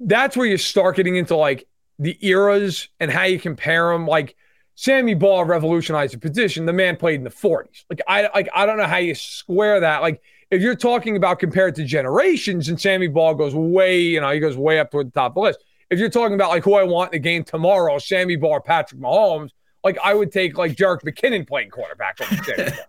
that's 0.00 0.36
where 0.36 0.46
you 0.46 0.56
start 0.56 0.96
getting 0.96 1.16
into 1.16 1.36
like 1.36 1.66
the 1.98 2.18
eras 2.20 2.88
and 3.00 3.10
how 3.10 3.24
you 3.24 3.38
compare 3.38 3.92
them. 3.92 4.06
Like 4.06 4.36
Sammy 4.74 5.14
Baugh 5.14 5.42
revolutionized 5.42 6.14
the 6.14 6.18
position. 6.18 6.66
The 6.66 6.72
man 6.72 6.96
played 6.96 7.16
in 7.16 7.24
the 7.24 7.30
40s. 7.30 7.84
Like 7.88 8.00
I 8.08 8.28
like 8.34 8.48
I 8.54 8.66
don't 8.66 8.76
know 8.76 8.86
how 8.86 8.96
you 8.96 9.14
square 9.14 9.80
that. 9.80 10.02
Like 10.02 10.20
if 10.50 10.60
you're 10.62 10.74
talking 10.74 11.16
about 11.16 11.38
compared 11.38 11.74
to 11.76 11.84
generations, 11.84 12.68
and 12.68 12.80
Sammy 12.80 13.08
Baugh 13.08 13.34
goes 13.34 13.54
way, 13.54 14.00
you 14.00 14.20
know, 14.20 14.30
he 14.30 14.40
goes 14.40 14.56
way 14.56 14.78
up 14.78 14.90
toward 14.90 15.08
the 15.08 15.12
top 15.12 15.32
of 15.32 15.34
the 15.34 15.40
list. 15.40 15.64
If 15.90 15.98
you're 15.98 16.10
talking 16.10 16.34
about 16.34 16.50
like 16.50 16.64
who 16.64 16.74
I 16.74 16.82
want 16.82 17.12
in 17.12 17.22
the 17.22 17.22
game 17.22 17.44
tomorrow, 17.44 17.98
Sammy 17.98 18.36
Baugh, 18.36 18.60
Patrick 18.60 19.00
Mahomes, 19.00 19.50
like 19.84 19.98
I 20.02 20.14
would 20.14 20.32
take 20.32 20.58
like 20.58 20.72
Jerick 20.76 21.02
McKinnon 21.02 21.46
playing 21.46 21.70
quarterback. 21.70 22.18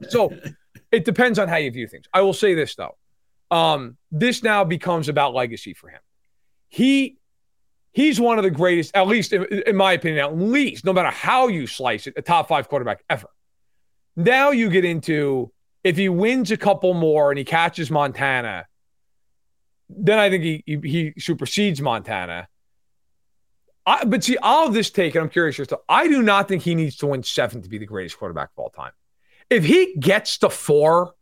so 0.09 0.33
it 0.91 1.05
depends 1.05 1.37
on 1.37 1.47
how 1.47 1.57
you 1.57 1.69
view 1.71 1.87
things. 1.87 2.05
I 2.13 2.21
will 2.21 2.33
say 2.33 2.55
this 2.55 2.75
though. 2.75 2.95
Um, 3.51 3.97
this 4.11 4.43
now 4.43 4.63
becomes 4.63 5.09
about 5.09 5.33
legacy 5.33 5.73
for 5.73 5.89
him. 5.89 6.01
He 6.67 7.17
he's 7.91 8.19
one 8.19 8.37
of 8.37 8.43
the 8.43 8.51
greatest, 8.51 8.95
at 8.95 9.07
least 9.07 9.33
in, 9.33 9.45
in 9.45 9.75
my 9.75 9.93
opinion, 9.93 10.25
at 10.25 10.37
least, 10.37 10.85
no 10.85 10.93
matter 10.93 11.09
how 11.09 11.47
you 11.47 11.67
slice 11.67 12.07
it, 12.07 12.13
a 12.17 12.21
top 12.21 12.47
five 12.47 12.67
quarterback 12.67 13.03
ever. 13.09 13.27
Now 14.15 14.51
you 14.51 14.69
get 14.69 14.85
into 14.85 15.51
if 15.83 15.97
he 15.97 16.09
wins 16.09 16.51
a 16.51 16.57
couple 16.57 16.93
more 16.93 17.31
and 17.31 17.37
he 17.37 17.45
catches 17.45 17.91
Montana, 17.91 18.65
then 19.89 20.17
I 20.17 20.29
think 20.29 20.43
he 20.43 20.63
he, 20.65 20.77
he 20.77 21.13
supersedes 21.19 21.81
Montana. 21.81 22.47
I, 23.85 24.03
but 24.03 24.23
see, 24.23 24.37
all 24.37 24.67
of 24.67 24.73
this 24.73 24.89
take, 24.89 25.13
and 25.13 25.23
I'm 25.23 25.29
curious 25.29 25.59
your 25.59 25.67
I 25.87 26.07
do 26.07 26.23
not 26.23 26.47
think 26.47 26.63
he 26.63 26.73
needs 26.73 26.95
to 26.97 27.07
win 27.07 27.21
seven 27.21 27.61
to 27.61 27.69
be 27.69 27.77
the 27.77 27.85
greatest 27.85 28.17
quarterback 28.17 28.49
of 28.57 28.63
all 28.63 28.71
time. 28.71 28.93
If 29.49 29.63
he 29.63 29.95
gets 29.99 30.39
to 30.39 30.49
four, 30.49 31.13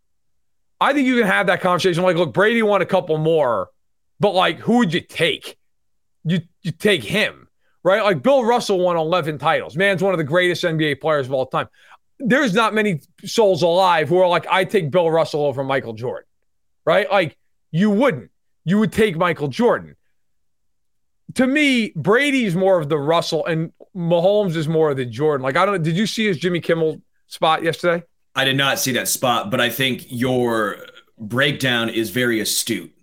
I 0.84 0.93
think 0.93 1.08
you 1.08 1.17
can 1.17 1.28
have 1.28 1.48
that 1.48 1.62
conversation. 1.62 2.04
Like, 2.04 2.15
look, 2.15 2.34
Brady 2.34 2.62
won 2.62 2.82
a 2.82 2.86
couple 2.86 3.17
more, 3.17 3.69
but 4.19 4.34
like, 4.34 4.60
who 4.60 4.78
would 4.78 4.93
you 4.93 5.02
take? 5.02 5.58
You 6.24 6.41
you 6.62 6.72
take 6.72 7.04
him, 7.04 7.48
right? 7.84 8.04
Like 8.04 8.24
Bill 8.24 8.43
Russell 8.43 8.80
won 8.80 8.98
11 8.98 9.38
titles. 9.38 9.76
Man's 9.76 10.02
one 10.02 10.13
of 10.13 10.17
the 10.17 10.24
greatest 10.24 10.63
NBA 10.63 11.02
players 11.02 11.28
of 11.28 11.34
all 11.34 11.46
time. 11.46 11.67
There's 12.19 12.54
not 12.54 12.74
many 12.74 13.02
souls 13.26 13.63
alive 13.63 14.08
who 14.08 14.17
are 14.19 14.28
like, 14.28 14.46
I 14.50 14.63
take 14.63 14.91
Bill 14.91 15.10
Russell 15.10 15.46
over 15.46 15.63
Michael 15.63 15.93
Jordan, 15.93 16.28
right? 16.86 17.10
Like, 17.12 17.38
you 17.72 17.89
wouldn't. 17.89 18.30
You 18.63 18.80
would 18.80 18.93
take 18.93 19.17
Michael 19.17 19.50
Jordan 19.50 19.98
to 21.36 21.48
me, 21.48 21.91
Brady's 21.96 22.56
more 22.56 22.80
of 22.80 22.89
the 22.89 22.98
Russell 22.98 23.46
and 23.46 23.72
Mahomes 23.96 24.56
is 24.56 24.67
more 24.67 24.91
of 24.91 24.98
the 24.98 25.06
Jordan. 25.06 25.43
Like, 25.43 25.58
I 25.58 25.65
don't. 25.65 25.82
Did 25.82 25.98
you 25.98 26.08
see 26.08 26.26
his 26.26 26.38
Jimmy 26.38 26.60
Kimmel 26.60 27.02
spot 27.28 27.63
yesterday? 27.63 28.04
I 28.36 28.46
did 28.46 28.58
not 28.58 28.80
see 28.80 28.93
that 28.93 29.08
spot, 29.08 29.52
but 29.52 29.62
I 29.62 29.69
think 29.69 30.06
your 30.10 30.78
breakdown 31.19 31.89
is 31.89 32.10
very 32.10 32.39
astute. 32.39 32.93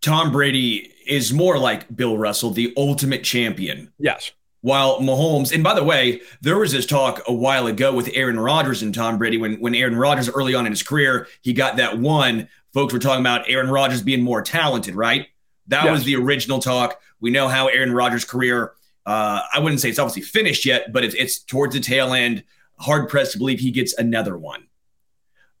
Tom 0.00 0.30
Brady 0.30 0.92
is 1.06 1.32
more 1.32 1.58
like 1.58 1.94
Bill 1.94 2.18
Russell, 2.18 2.50
the 2.50 2.72
ultimate 2.76 3.24
champion. 3.24 3.92
Yes. 3.98 4.32
While 4.60 5.00
Mahomes, 5.00 5.52
and 5.52 5.64
by 5.64 5.74
the 5.74 5.84
way, 5.84 6.20
there 6.40 6.58
was 6.58 6.72
this 6.72 6.84
talk 6.84 7.22
a 7.26 7.32
while 7.32 7.66
ago 7.66 7.94
with 7.94 8.10
Aaron 8.12 8.38
Rodgers 8.38 8.82
and 8.82 8.94
Tom 8.94 9.16
Brady 9.16 9.38
when, 9.38 9.54
when 9.60 9.74
Aaron 9.74 9.96
Rodgers 9.96 10.28
early 10.28 10.54
on 10.54 10.66
in 10.66 10.72
his 10.72 10.82
career, 10.82 11.28
he 11.40 11.52
got 11.52 11.76
that 11.76 11.98
one. 11.98 12.48
Folks 12.74 12.92
were 12.92 12.98
talking 12.98 13.20
about 13.20 13.48
Aaron 13.48 13.70
Rodgers 13.70 14.02
being 14.02 14.22
more 14.22 14.42
talented, 14.42 14.94
right? 14.94 15.28
That 15.68 15.84
yes. 15.84 15.92
was 15.92 16.04
the 16.04 16.16
original 16.16 16.58
talk. 16.58 17.00
We 17.20 17.30
know 17.30 17.48
how 17.48 17.68
Aaron 17.68 17.92
Rodgers' 17.92 18.24
career, 18.24 18.72
uh, 19.06 19.40
I 19.52 19.60
wouldn't 19.60 19.80
say 19.80 19.88
it's 19.88 19.98
obviously 19.98 20.22
finished 20.22 20.66
yet, 20.66 20.92
but 20.92 21.04
it's, 21.04 21.14
it's 21.14 21.38
towards 21.38 21.74
the 21.74 21.80
tail 21.80 22.12
end. 22.12 22.44
Hard 22.78 23.08
pressed 23.08 23.32
to 23.32 23.38
believe 23.38 23.60
he 23.60 23.70
gets 23.70 23.96
another 23.98 24.36
one. 24.36 24.66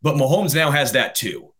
But 0.02 0.16
Mahomes 0.16 0.54
now 0.54 0.70
has 0.70 0.92
that 0.92 1.14
too. 1.14 1.52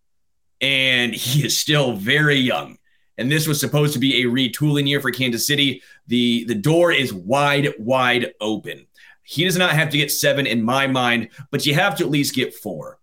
And 0.61 1.15
he 1.15 1.45
is 1.45 1.57
still 1.57 1.95
very 1.95 2.37
young. 2.37 2.79
And 3.17 3.31
this 3.31 3.49
was 3.49 3.59
supposed 3.59 3.93
to 3.95 3.99
be 3.99 4.23
a 4.23 4.27
retooling 4.27 4.89
year 4.89 5.01
for 5.01 5.11
Kansas 5.11 5.47
City. 5.47 5.83
The, 6.07 6.45
the 6.45 6.55
door 6.55 6.93
is 6.93 7.13
wide, 7.13 7.75
wide 7.79 8.33
open. 8.41 8.87
He 9.25 9.45
does 9.45 9.59
not 9.59 9.73
have 9.73 9.91
to 9.91 9.99
get 9.99 10.11
seven 10.11 10.47
in 10.47 10.63
my 10.63 10.87
mind, 10.87 11.31
but 11.51 11.67
you 11.67 11.75
have 11.75 11.97
to 11.97 12.05
at 12.05 12.11
least 12.11 12.35
get 12.35 12.55
four. 12.55 12.99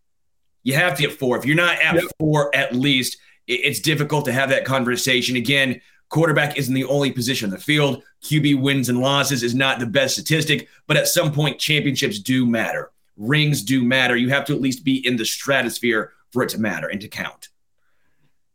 You 0.64 0.74
have 0.74 0.96
to 0.96 1.02
get 1.04 1.12
four. 1.12 1.38
If 1.38 1.46
you're 1.46 1.56
not 1.56 1.80
at 1.82 1.96
yep. 1.96 2.06
four, 2.20 2.56
at 2.56 2.74
least, 2.74 3.18
it's 3.46 3.80
difficult 3.80 4.26
to 4.26 4.34
have 4.34 4.50
that 4.50 4.66
conversation. 4.66 5.36
Again, 5.36 5.82
quarterback 6.10 6.58
isn't 6.58 6.74
the 6.74 6.86
only 6.86 7.12
position 7.12 7.50
in 7.50 7.52
the 7.52 7.62
field. 7.62 8.02
QB 8.26 8.62
wins 8.62 8.90
and 8.90 9.00
losses 9.00 9.44
is 9.44 9.54
not 9.54 9.80
the 9.80 9.86
best 9.86 10.16
statistic, 10.16 10.68
but 10.88 10.98
at 10.98 11.08
some 11.08 11.32
point, 11.32 11.60
championships 11.60 12.20
do 12.20 12.46
matter. 12.46 12.92
Rings 13.18 13.62
do 13.62 13.84
matter. 13.84 14.16
You 14.16 14.30
have 14.30 14.46
to 14.46 14.54
at 14.54 14.62
least 14.62 14.84
be 14.84 15.06
in 15.06 15.16
the 15.16 15.26
stratosphere 15.26 16.12
for 16.32 16.44
it 16.44 16.50
to 16.50 16.60
matter 16.60 16.88
and 16.88 17.00
to 17.02 17.08
count. 17.08 17.50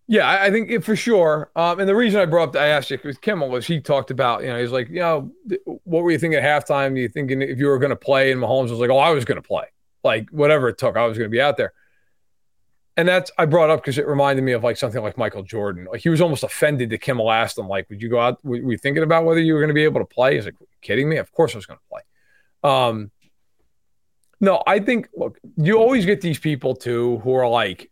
Yeah, 0.06 0.28
I 0.28 0.50
think 0.50 0.82
for 0.82 0.96
sure. 0.96 1.52
Um, 1.54 1.78
and 1.78 1.88
the 1.88 1.94
reason 1.94 2.20
I 2.20 2.26
brought 2.26 2.48
up, 2.48 2.56
I 2.56 2.66
asked 2.66 2.90
you 2.90 2.98
with 3.04 3.20
Kimmel 3.20 3.48
was 3.48 3.64
he 3.64 3.80
talked 3.80 4.10
about, 4.10 4.42
you 4.42 4.48
know, 4.48 4.60
he's 4.60 4.72
like, 4.72 4.88
you 4.88 4.98
know, 4.98 5.30
what 5.84 6.02
were 6.02 6.10
you 6.10 6.18
thinking 6.18 6.40
at 6.40 6.66
halftime? 6.66 6.98
You 6.98 7.08
thinking 7.08 7.40
if 7.40 7.58
you 7.58 7.68
were 7.68 7.78
going 7.78 7.90
to 7.90 7.96
play? 7.96 8.32
And 8.32 8.42
Mahomes 8.42 8.70
was 8.70 8.80
like, 8.80 8.90
oh, 8.90 8.98
I 8.98 9.10
was 9.10 9.24
going 9.24 9.40
to 9.40 9.46
play. 9.46 9.66
Like 10.02 10.28
whatever 10.30 10.68
it 10.68 10.78
took, 10.78 10.96
I 10.96 11.06
was 11.06 11.16
going 11.16 11.30
to 11.30 11.32
be 11.32 11.40
out 11.40 11.56
there 11.56 11.74
and 13.00 13.08
that's 13.08 13.30
I 13.38 13.46
brought 13.46 13.70
up 13.70 13.80
because 13.80 13.96
it 13.96 14.06
reminded 14.06 14.42
me 14.42 14.52
of 14.52 14.62
like 14.62 14.76
something 14.76 15.02
like 15.02 15.16
Michael 15.16 15.42
Jordan. 15.42 15.86
Like 15.90 16.02
he 16.02 16.10
was 16.10 16.20
almost 16.20 16.42
offended 16.44 16.90
that 16.90 16.98
Kimmel 16.98 17.32
asked 17.32 17.56
him, 17.56 17.66
like, 17.66 17.88
"Would 17.88 18.02
you 18.02 18.10
go 18.10 18.20
out? 18.20 18.44
Were, 18.44 18.60
were 18.60 18.72
you 18.72 18.78
thinking 18.78 19.02
about 19.02 19.24
whether 19.24 19.40
you 19.40 19.54
were 19.54 19.60
going 19.60 19.68
to 19.68 19.74
be 19.74 19.84
able 19.84 20.02
to 20.02 20.06
play?" 20.06 20.34
He's 20.34 20.44
like, 20.44 20.56
"Kidding 20.82 21.08
me? 21.08 21.16
Of 21.16 21.32
course 21.32 21.54
I 21.54 21.58
was 21.58 21.64
going 21.64 21.78
to 21.78 21.88
play." 21.88 22.02
Um, 22.62 23.10
no, 24.38 24.62
I 24.66 24.80
think 24.80 25.08
look, 25.16 25.38
you 25.56 25.78
always 25.78 26.04
get 26.04 26.20
these 26.20 26.38
people 26.38 26.76
too 26.76 27.20
who 27.24 27.32
are 27.32 27.48
like, 27.48 27.90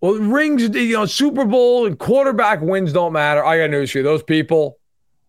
"Well, 0.00 0.14
rings, 0.14 0.62
you 0.62 0.94
know, 0.94 1.04
Super 1.04 1.44
Bowl 1.44 1.84
and 1.84 1.98
quarterback 1.98 2.62
wins 2.62 2.94
don't 2.94 3.12
matter." 3.12 3.44
I 3.44 3.58
got 3.58 3.68
news 3.68 3.90
for 3.90 3.98
you: 3.98 4.04
those 4.04 4.22
people, 4.22 4.78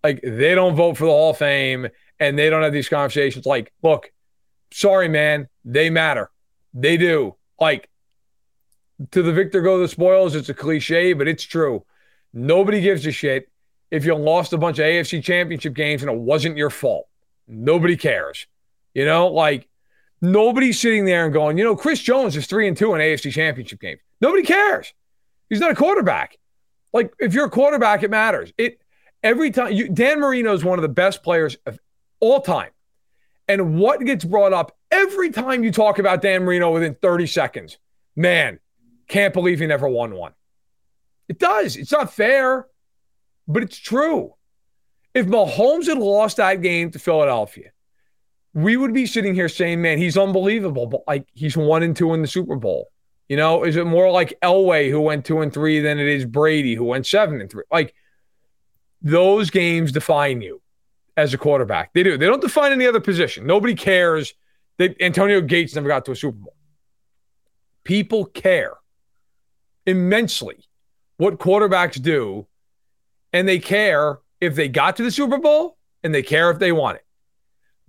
like, 0.01 0.21
they 0.23 0.55
don't 0.55 0.77
vote 0.77 0.95
for 0.95 1.07
the 1.07 1.11
Hall 1.11 1.31
of 1.31 1.37
Fame 1.37 1.89
and 2.21 2.39
they 2.39 2.49
don't 2.49 2.63
have 2.63 2.71
these 2.71 2.87
conversations. 2.87 3.45
Like, 3.45 3.73
look, 3.83 4.13
sorry, 4.71 5.09
man, 5.09 5.49
they 5.65 5.89
matter. 5.89 6.31
They 6.73 6.95
do. 6.95 7.35
Like 7.59 7.89
to 9.11 9.21
the 9.21 9.31
victor 9.31 9.61
go 9.61 9.79
the 9.79 9.87
spoils. 9.87 10.35
It's 10.35 10.49
a 10.49 10.53
cliche, 10.53 11.13
but 11.13 11.27
it's 11.27 11.43
true. 11.43 11.85
Nobody 12.33 12.81
gives 12.81 13.05
a 13.05 13.11
shit 13.11 13.49
if 13.91 14.05
you 14.05 14.15
lost 14.15 14.53
a 14.53 14.57
bunch 14.57 14.79
of 14.79 14.85
AFC 14.85 15.23
championship 15.23 15.73
games 15.73 16.01
and 16.01 16.11
it 16.11 16.17
wasn't 16.17 16.57
your 16.57 16.69
fault. 16.69 17.07
Nobody 17.47 17.95
cares. 17.95 18.47
You 18.93 19.05
know, 19.05 19.27
like 19.27 19.67
nobody's 20.21 20.79
sitting 20.79 21.05
there 21.05 21.25
and 21.25 21.33
going, 21.33 21.57
you 21.57 21.63
know, 21.63 21.75
Chris 21.75 21.99
Jones 22.01 22.35
is 22.35 22.47
three 22.47 22.67
and 22.67 22.75
two 22.75 22.93
in 22.93 23.01
AFC 23.01 23.31
championship 23.31 23.79
games. 23.79 24.01
Nobody 24.19 24.43
cares. 24.43 24.93
He's 25.49 25.59
not 25.59 25.71
a 25.71 25.75
quarterback. 25.75 26.37
Like 26.93 27.13
if 27.19 27.33
you're 27.33 27.45
a 27.45 27.49
quarterback, 27.51 28.03
it 28.03 28.09
matters. 28.09 28.51
It 28.57 28.81
every 29.23 29.51
time 29.51 29.73
you, 29.73 29.89
Dan 29.89 30.19
Marino 30.19 30.53
is 30.53 30.63
one 30.63 30.79
of 30.79 30.81
the 30.81 30.89
best 30.89 31.23
players 31.23 31.57
of 31.65 31.79
all 32.19 32.41
time. 32.41 32.71
And 33.47 33.79
what 33.79 34.03
gets 34.03 34.25
brought 34.25 34.51
up 34.51 34.75
every 34.91 35.31
time 35.31 35.63
you 35.63 35.71
talk 35.71 35.99
about 35.99 36.21
Dan 36.21 36.43
Marino 36.43 36.71
within 36.73 36.95
30 36.95 37.27
seconds, 37.27 37.77
man, 38.15 38.59
can't 39.07 39.33
believe 39.33 39.59
he 39.59 39.67
never 39.67 39.87
won 39.87 40.15
one. 40.15 40.33
It 41.27 41.39
does. 41.39 41.75
It's 41.75 41.91
not 41.91 42.13
fair, 42.13 42.67
but 43.47 43.63
it's 43.63 43.77
true. 43.77 44.33
If 45.13 45.25
Mahomes 45.25 45.87
had 45.87 45.97
lost 45.97 46.37
that 46.37 46.61
game 46.61 46.91
to 46.91 46.99
Philadelphia, 46.99 47.71
we 48.53 48.77
would 48.77 48.93
be 48.93 49.05
sitting 49.05 49.33
here 49.35 49.49
saying, 49.49 49.81
man, 49.81 49.97
he's 49.97 50.17
unbelievable, 50.17 50.87
but 50.87 51.01
like 51.07 51.27
he's 51.33 51.57
one 51.57 51.83
and 51.83 51.95
two 51.95 52.13
in 52.13 52.21
the 52.21 52.27
Super 52.27 52.55
Bowl. 52.55 52.87
You 53.29 53.35
know, 53.35 53.63
is 53.63 53.75
it 53.75 53.85
more 53.85 54.09
like 54.09 54.37
Elway 54.41 54.89
who 54.89 55.01
went 55.01 55.25
two 55.25 55.41
and 55.41 55.53
three 55.53 55.81
than 55.81 55.99
it 55.99 56.07
is 56.07 56.25
Brady 56.25 56.75
who 56.75 56.85
went 56.85 57.05
seven 57.05 57.41
and 57.41 57.49
three? 57.49 57.65
Like 57.71 57.93
those 59.01 59.49
games 59.49 59.91
define 59.91 60.41
you 60.41 60.61
as 61.17 61.33
a 61.33 61.37
quarterback. 61.37 61.93
They 61.93 62.03
do. 62.03 62.17
They 62.17 62.25
don't 62.25 62.41
define 62.41 62.71
any 62.71 62.87
other 62.87 63.01
position. 63.01 63.45
Nobody 63.45 63.75
cares 63.75 64.33
that 64.77 64.99
Antonio 65.01 65.41
Gates 65.41 65.75
never 65.75 65.87
got 65.87 66.05
to 66.05 66.11
a 66.11 66.15
Super 66.15 66.37
Bowl. 66.37 66.55
People 67.83 68.25
care 68.25 68.73
immensely 69.87 70.67
what 71.17 71.39
quarterbacks 71.39 71.99
do, 71.99 72.45
and 73.33 73.47
they 73.47 73.57
care 73.57 74.19
if 74.39 74.53
they 74.53 74.67
got 74.67 74.97
to 74.97 75.03
the 75.03 75.09
Super 75.09 75.39
Bowl 75.39 75.77
and 76.03 76.13
they 76.13 76.21
care 76.21 76.51
if 76.51 76.59
they 76.59 76.71
won 76.71 76.95
it. 76.95 77.05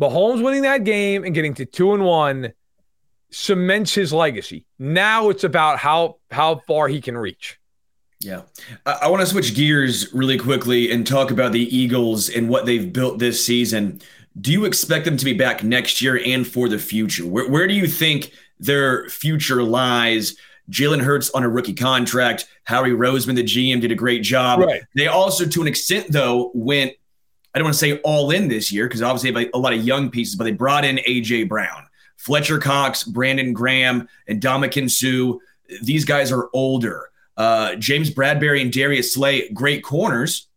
Mahomes 0.00 0.42
winning 0.42 0.62
that 0.62 0.84
game 0.84 1.24
and 1.24 1.34
getting 1.34 1.54
to 1.54 1.66
two 1.66 1.92
and 1.92 2.04
one 2.04 2.52
cements 3.30 3.94
his 3.94 4.12
legacy. 4.12 4.64
Now 4.78 5.28
it's 5.28 5.44
about 5.44 5.78
how 5.78 6.16
how 6.30 6.62
far 6.66 6.88
he 6.88 7.00
can 7.00 7.18
reach. 7.18 7.58
Yeah. 8.20 8.42
I, 8.86 8.92
I 9.02 9.08
want 9.08 9.20
to 9.20 9.26
switch 9.26 9.54
gears 9.54 10.12
really 10.14 10.38
quickly 10.38 10.90
and 10.90 11.06
talk 11.06 11.30
about 11.30 11.52
the 11.52 11.76
Eagles 11.76 12.28
and 12.28 12.48
what 12.48 12.66
they've 12.66 12.92
built 12.92 13.18
this 13.18 13.44
season. 13.44 14.00
Do 14.40 14.52
you 14.52 14.64
expect 14.64 15.04
them 15.04 15.16
to 15.16 15.24
be 15.24 15.34
back 15.34 15.62
next 15.62 16.00
year 16.00 16.20
and 16.24 16.46
for 16.46 16.68
the 16.68 16.78
future? 16.78 17.26
Where, 17.26 17.48
where 17.48 17.66
do 17.66 17.74
you 17.74 17.86
think 17.86 18.32
their 18.58 19.08
future 19.08 19.62
lies? 19.62 20.36
Jalen 20.70 21.00
Hurts 21.00 21.30
on 21.30 21.42
a 21.42 21.48
rookie 21.48 21.74
contract. 21.74 22.46
Howie 22.64 22.90
Roseman, 22.90 23.34
the 23.34 23.42
GM, 23.42 23.80
did 23.80 23.92
a 23.92 23.94
great 23.94 24.22
job. 24.22 24.60
Right. 24.60 24.82
They 24.94 25.06
also, 25.06 25.46
to 25.46 25.62
an 25.62 25.68
extent, 25.68 26.06
though, 26.10 26.50
went, 26.54 26.92
I 27.54 27.58
don't 27.58 27.66
want 27.66 27.74
to 27.74 27.78
say 27.78 27.98
all 28.00 28.30
in 28.30 28.48
this 28.48 28.70
year 28.70 28.86
because 28.86 29.02
obviously 29.02 29.30
they 29.30 29.44
have 29.44 29.50
a 29.54 29.58
lot 29.58 29.72
of 29.72 29.84
young 29.84 30.10
pieces, 30.10 30.36
but 30.36 30.44
they 30.44 30.52
brought 30.52 30.84
in 30.84 31.00
A.J. 31.06 31.44
Brown, 31.44 31.86
Fletcher 32.16 32.58
Cox, 32.58 33.04
Brandon 33.04 33.52
Graham, 33.52 34.08
and 34.26 34.40
Ndamukong 34.40 34.90
Suh. 34.90 35.38
These 35.82 36.04
guys 36.04 36.30
are 36.30 36.48
older. 36.52 37.10
Uh, 37.36 37.76
James 37.76 38.10
Bradberry 38.10 38.60
and 38.60 38.72
Darius 38.72 39.14
Slay, 39.14 39.48
great 39.50 39.82
corners. 39.82 40.48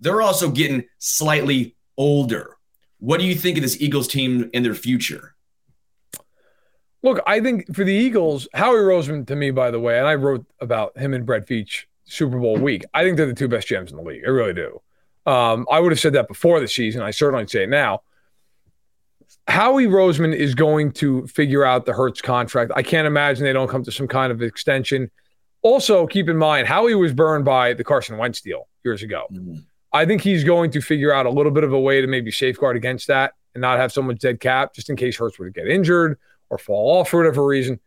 They're 0.00 0.20
also 0.20 0.50
getting 0.50 0.84
slightly 0.98 1.76
older. 1.96 2.56
What 2.98 3.20
do 3.20 3.26
you 3.26 3.34
think 3.34 3.56
of 3.56 3.62
this 3.62 3.80
Eagles 3.80 4.08
team 4.08 4.50
in 4.52 4.62
their 4.62 4.74
future? 4.74 5.33
Look, 7.04 7.20
I 7.26 7.38
think 7.38 7.72
for 7.76 7.84
the 7.84 7.92
Eagles, 7.92 8.48
Howie 8.54 8.78
Roseman, 8.78 9.26
to 9.26 9.36
me, 9.36 9.50
by 9.50 9.70
the 9.70 9.78
way, 9.78 9.98
and 9.98 10.08
I 10.08 10.14
wrote 10.14 10.46
about 10.60 10.96
him 10.96 11.12
and 11.12 11.26
Brett 11.26 11.46
Veach 11.46 11.84
Super 12.04 12.38
Bowl 12.38 12.56
week. 12.56 12.82
I 12.94 13.04
think 13.04 13.18
they're 13.18 13.26
the 13.26 13.34
two 13.34 13.46
best 13.46 13.68
GMs 13.68 13.90
in 13.90 13.96
the 13.96 14.02
league. 14.02 14.22
I 14.26 14.30
really 14.30 14.54
do. 14.54 14.80
Um, 15.26 15.66
I 15.70 15.80
would 15.80 15.92
have 15.92 16.00
said 16.00 16.14
that 16.14 16.28
before 16.28 16.60
the 16.60 16.66
season. 16.66 17.02
I 17.02 17.10
certainly 17.10 17.46
say 17.46 17.64
it 17.64 17.68
now. 17.68 18.00
Howie 19.46 19.84
Roseman 19.84 20.34
is 20.34 20.54
going 20.54 20.92
to 20.92 21.26
figure 21.26 21.62
out 21.62 21.84
the 21.84 21.92
Hurts 21.92 22.22
contract. 22.22 22.72
I 22.74 22.82
can't 22.82 23.06
imagine 23.06 23.44
they 23.44 23.52
don't 23.52 23.68
come 23.68 23.84
to 23.84 23.92
some 23.92 24.08
kind 24.08 24.32
of 24.32 24.40
extension. 24.40 25.10
Also, 25.60 26.06
keep 26.06 26.30
in 26.30 26.38
mind, 26.38 26.66
Howie 26.66 26.94
was 26.94 27.12
burned 27.12 27.44
by 27.44 27.74
the 27.74 27.84
Carson 27.84 28.16
Wentz 28.16 28.40
deal 28.40 28.66
years 28.82 29.02
ago. 29.02 29.26
Mm-hmm. 29.30 29.56
I 29.92 30.06
think 30.06 30.22
he's 30.22 30.42
going 30.42 30.70
to 30.70 30.80
figure 30.80 31.12
out 31.12 31.26
a 31.26 31.30
little 31.30 31.52
bit 31.52 31.64
of 31.64 31.74
a 31.74 31.78
way 31.78 32.00
to 32.00 32.06
maybe 32.06 32.30
safeguard 32.30 32.76
against 32.76 33.08
that 33.08 33.34
and 33.54 33.60
not 33.60 33.78
have 33.78 33.92
someone 33.92 34.16
dead 34.16 34.40
cap 34.40 34.72
just 34.74 34.88
in 34.88 34.96
case 34.96 35.18
Hurts 35.18 35.38
were 35.38 35.44
to 35.44 35.52
get 35.52 35.68
injured 35.68 36.18
or 36.50 36.58
fall 36.58 36.98
off 36.98 37.10
for 37.10 37.18
whatever 37.18 37.44
reason. 37.44 37.80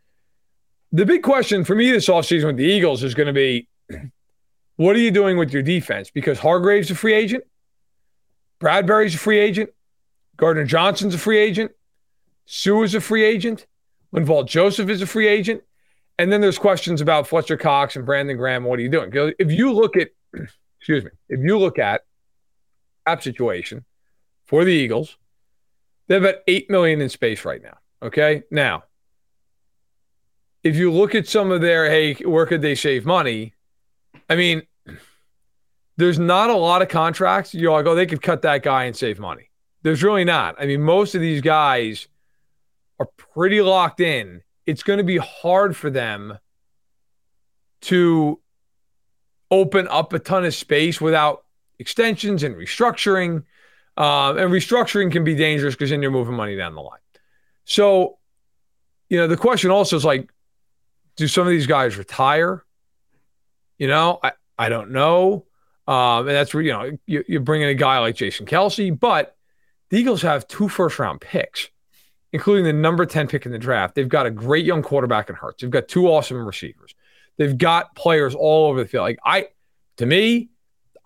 The 0.91 1.05
big 1.05 1.23
question 1.23 1.63
for 1.63 1.75
me 1.75 1.91
this 1.91 2.07
offseason 2.07 2.45
with 2.45 2.57
the 2.57 2.65
Eagles 2.65 3.03
is 3.03 3.13
going 3.13 3.27
to 3.27 3.33
be 3.33 3.67
what 4.77 4.95
are 4.95 4.99
you 4.99 5.11
doing 5.11 5.37
with 5.37 5.51
your 5.51 5.63
defense? 5.63 6.11
Because 6.11 6.39
Hargrave's 6.39 6.91
a 6.91 6.95
free 6.95 7.13
agent, 7.13 7.43
Bradberry's 8.59 9.15
a 9.15 9.17
free 9.17 9.39
agent, 9.39 9.69
Gardner 10.37 10.63
Johnson's 10.65 11.13
a 11.13 11.17
free 11.17 11.39
agent, 11.39 11.71
Suh 12.45 12.83
is 12.83 12.95
a 12.95 13.01
free 13.01 13.23
agent, 13.23 13.65
Linval 14.13 14.47
Joseph 14.47 14.89
is 14.89 15.01
a 15.01 15.07
free 15.07 15.27
agent. 15.27 15.61
And 16.19 16.31
then 16.31 16.41
there's 16.41 16.57
questions 16.57 17.01
about 17.01 17.27
Fletcher 17.27 17.57
Cox 17.57 17.95
and 17.95 18.05
Brandon 18.05 18.37
Graham. 18.37 18.63
What 18.63 18.79
are 18.79 18.81
you 18.81 18.89
doing? 18.89 19.11
If 19.37 19.51
you 19.51 19.71
look 19.71 19.95
at, 19.97 20.09
excuse 20.79 21.03
me, 21.03 21.11
if 21.29 21.41
you 21.41 21.59
look 21.59 21.77
at 21.77 22.01
cap 23.05 23.21
situation 23.21 23.85
for 24.45 24.65
the 24.65 24.71
Eagles, 24.71 25.17
they 26.07 26.15
have 26.15 26.23
about 26.23 26.41
eight 26.47 26.69
million 26.69 27.01
in 27.01 27.09
space 27.09 27.45
right 27.45 27.61
now. 27.61 27.77
Okay, 28.01 28.43
now 28.51 28.83
if 30.67 30.75
you 30.75 30.91
look 30.91 31.15
at 31.15 31.27
some 31.27 31.51
of 31.51 31.61
their 31.61 31.89
hey, 31.89 32.13
where 32.15 32.45
could 32.45 32.61
they 32.61 32.75
save 32.75 33.05
money? 33.05 33.53
I 34.29 34.35
mean, 34.35 34.63
there's 35.95 36.19
not 36.19 36.49
a 36.49 36.55
lot 36.55 36.81
of 36.81 36.89
contracts. 36.89 37.53
You're 37.53 37.71
like, 37.71 37.85
oh, 37.85 37.95
they 37.95 38.05
could 38.05 38.21
cut 38.21 38.41
that 38.41 38.63
guy 38.63 38.83
and 38.83 38.95
save 38.95 39.19
money. 39.19 39.49
There's 39.83 40.03
really 40.03 40.25
not. 40.25 40.55
I 40.59 40.65
mean, 40.65 40.81
most 40.81 41.15
of 41.15 41.21
these 41.21 41.41
guys 41.41 42.07
are 42.99 43.07
pretty 43.17 43.61
locked 43.61 43.99
in. 43.99 44.41
It's 44.65 44.83
going 44.83 44.97
to 44.97 45.03
be 45.03 45.17
hard 45.17 45.75
for 45.75 45.89
them 45.89 46.37
to 47.81 48.39
open 49.49 49.87
up 49.87 50.11
a 50.11 50.19
ton 50.19 50.43
of 50.43 50.53
space 50.53 50.99
without 50.99 51.45
extensions 51.79 52.43
and 52.43 52.55
restructuring. 52.55 53.43
Um, 53.95 54.37
and 54.37 54.51
restructuring 54.51 55.11
can 55.11 55.23
be 55.23 55.35
dangerous 55.35 55.75
because 55.75 55.89
then 55.89 56.01
you're 56.01 56.11
moving 56.11 56.35
money 56.35 56.55
down 56.55 56.75
the 56.75 56.81
line. 56.81 56.99
So, 57.67 58.17
you 59.09 59.17
know, 59.17 59.27
the 59.27 59.37
question 59.37 59.71
also 59.71 59.97
is 59.97 60.05
like, 60.05 60.31
do 61.17 61.27
some 61.27 61.45
of 61.45 61.51
these 61.51 61.67
guys 61.67 61.97
retire? 61.97 62.63
You 63.77 63.87
know, 63.87 64.19
I, 64.23 64.31
I 64.57 64.69
don't 64.69 64.91
know. 64.91 65.45
Um, 65.85 66.27
and 66.27 66.29
that's 66.29 66.53
where, 66.53 66.63
you 66.63 66.71
know, 66.71 66.97
you, 67.05 67.23
you're 67.27 67.41
bringing 67.41 67.67
a 67.67 67.73
guy 67.73 67.99
like 67.99 68.15
Jason 68.15 68.45
Kelce, 68.45 68.97
but 68.97 69.35
the 69.89 69.97
Eagles 69.97 70.21
have 70.21 70.47
two 70.47 70.69
first 70.69 70.97
round 70.97 71.19
picks, 71.19 71.69
including 72.31 72.63
the 72.63 72.73
number 72.73 73.05
10 73.05 73.27
pick 73.27 73.45
in 73.45 73.51
the 73.51 73.59
draft. 73.59 73.95
They've 73.95 74.07
got 74.07 74.25
a 74.25 74.31
great 74.31 74.65
young 74.65 74.81
quarterback 74.81 75.29
in 75.29 75.35
Hurts. 75.35 75.61
They've 75.61 75.69
got 75.69 75.89
two 75.89 76.07
awesome 76.07 76.45
receivers. 76.45 76.95
They've 77.37 77.57
got 77.57 77.95
players 77.95 78.33
all 78.33 78.69
over 78.69 78.81
the 78.81 78.87
field. 78.87 79.03
Like, 79.03 79.19
I, 79.25 79.47
to 79.97 80.05
me, 80.05 80.49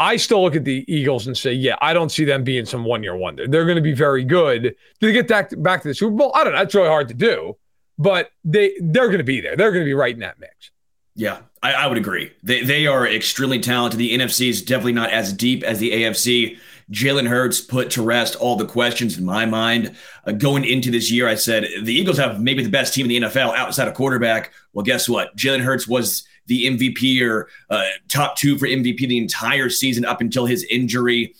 I 0.02 0.18
still 0.18 0.42
look 0.42 0.56
at 0.56 0.66
the 0.66 0.84
Eagles 0.92 1.28
and 1.28 1.38
say, 1.38 1.54
yeah, 1.54 1.76
I 1.80 1.94
don't 1.94 2.12
see 2.12 2.26
them 2.26 2.44
being 2.44 2.66
some 2.66 2.84
one 2.84 3.04
year 3.04 3.16
wonder. 3.16 3.48
They're 3.48 3.66
going 3.66 3.76
to 3.76 3.84
be 3.84 3.94
very 3.94 4.24
good. 4.24 4.64
Do 4.64 5.08
they 5.08 5.14
get 5.14 5.28
back 5.28 5.50
to, 5.50 5.58
back 5.58 5.84
to 5.84 5.90
the 5.90 5.94
Super 5.94 6.16
Bowl? 6.16 6.32
I 6.34 6.44
don't 6.44 6.54
know. 6.54 6.60
That's 6.60 6.74
really 6.74 6.88
hard 6.88 7.08
to 7.10 7.14
do, 7.14 7.56
but 8.00 8.32
they 8.44 8.74
they're 8.82 9.08
going 9.08 9.20
to 9.20 9.24
be 9.24 9.42
there. 9.42 9.56
They're 9.56 9.72
going 9.72 9.84
to 9.84 9.90
be 9.90 9.94
right 9.94 10.14
in 10.14 10.22
that 10.22 10.40
mix. 10.40 10.72
Yeah, 11.14 11.40
I, 11.62 11.74
I, 11.74 11.88
would 11.88 12.00
agree. 12.00 12.32
They 12.42 12.64
they 12.64 12.88
are 12.88 13.08
extremely 13.08 13.60
talented. 13.60 14.00
The 14.00 14.18
NFC 14.18 14.50
is 14.50 14.64
definitely 14.64 14.94
not 14.94 15.12
as 15.12 15.34
deep 15.34 15.62
as 15.62 15.78
the 15.78 15.92
AFC. 15.92 16.58
Jalen 16.92 17.28
Hurts 17.28 17.62
put 17.62 17.92
to 17.92 18.02
rest 18.02 18.36
all 18.38 18.56
the 18.56 18.66
questions 18.66 19.20
in 19.20 19.24
my 19.24 19.46
mind. 19.46 19.96
Uh, 20.26 20.32
going 20.32 20.66
into 20.66 20.90
this 20.90 21.12
year, 21.12 21.28
I 21.28 21.36
said 21.36 21.68
the 21.84 21.94
Eagles 21.94 22.18
have 22.18 22.42
maybe 22.42 22.64
the 22.64 22.72
best 22.72 22.94
team 22.94 23.06
in 23.06 23.22
the 23.22 23.30
NFL 23.30 23.56
outside 23.56 23.88
of 23.88 23.94
quarterback. 23.94 24.52
Well, 24.74 24.84
guess 24.84 25.08
what? 25.08 25.36
Jalen 25.38 25.62
Hurts 25.62 25.88
was 25.88 26.24
the 26.48 26.66
MVP 26.66 27.22
or 27.22 27.50
uh, 27.70 27.84
top 28.08 28.36
two 28.36 28.58
for 28.58 28.68
MVP 28.68 29.08
the 29.08 29.18
entire 29.18 29.70
season 29.70 30.06
up 30.06 30.22
until 30.22 30.46
his 30.46 30.64
injury. 30.66 31.36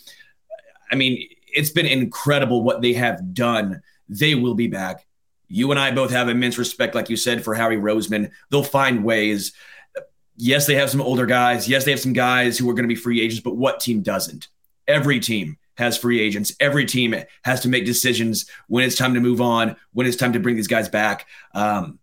I 0.90 0.94
mean, 0.94 1.28
it's 1.46 1.70
been 1.70 1.86
incredible 1.86 2.62
what 2.62 2.82
they 2.82 2.92
have 2.94 3.34
done. 3.34 3.82
They 4.08 4.34
will 4.34 4.54
be 4.54 4.68
back. 4.68 5.06
You 5.48 5.70
and 5.70 5.78
I 5.78 5.90
both 5.90 6.10
have 6.10 6.28
immense 6.28 6.56
respect, 6.56 6.94
like 6.94 7.10
you 7.10 7.16
said, 7.16 7.44
for 7.44 7.54
Howie 7.54 7.76
Roseman. 7.76 8.30
They'll 8.50 8.62
find 8.62 9.04
ways. 9.04 9.52
Yes, 10.36 10.66
they 10.66 10.76
have 10.76 10.90
some 10.90 11.02
older 11.02 11.26
guys. 11.26 11.68
Yes, 11.68 11.84
they 11.84 11.90
have 11.90 12.00
some 12.00 12.14
guys 12.14 12.56
who 12.56 12.68
are 12.70 12.74
going 12.74 12.84
to 12.84 12.88
be 12.88 12.94
free 12.94 13.20
agents, 13.20 13.42
but 13.42 13.56
what 13.56 13.80
team 13.80 14.02
doesn't? 14.02 14.48
Every 14.88 15.20
team 15.20 15.58
has 15.76 15.98
free 15.98 16.20
agents. 16.20 16.54
Every 16.58 16.86
team 16.86 17.14
has 17.44 17.60
to 17.60 17.68
make 17.68 17.84
decisions 17.84 18.48
when 18.68 18.84
it's 18.84 18.96
time 18.96 19.14
to 19.14 19.20
move 19.20 19.40
on, 19.40 19.76
when 19.92 20.06
it's 20.06 20.16
time 20.16 20.32
to 20.32 20.40
bring 20.40 20.56
these 20.56 20.68
guys 20.68 20.88
back. 20.88 21.26
Um, 21.54 21.98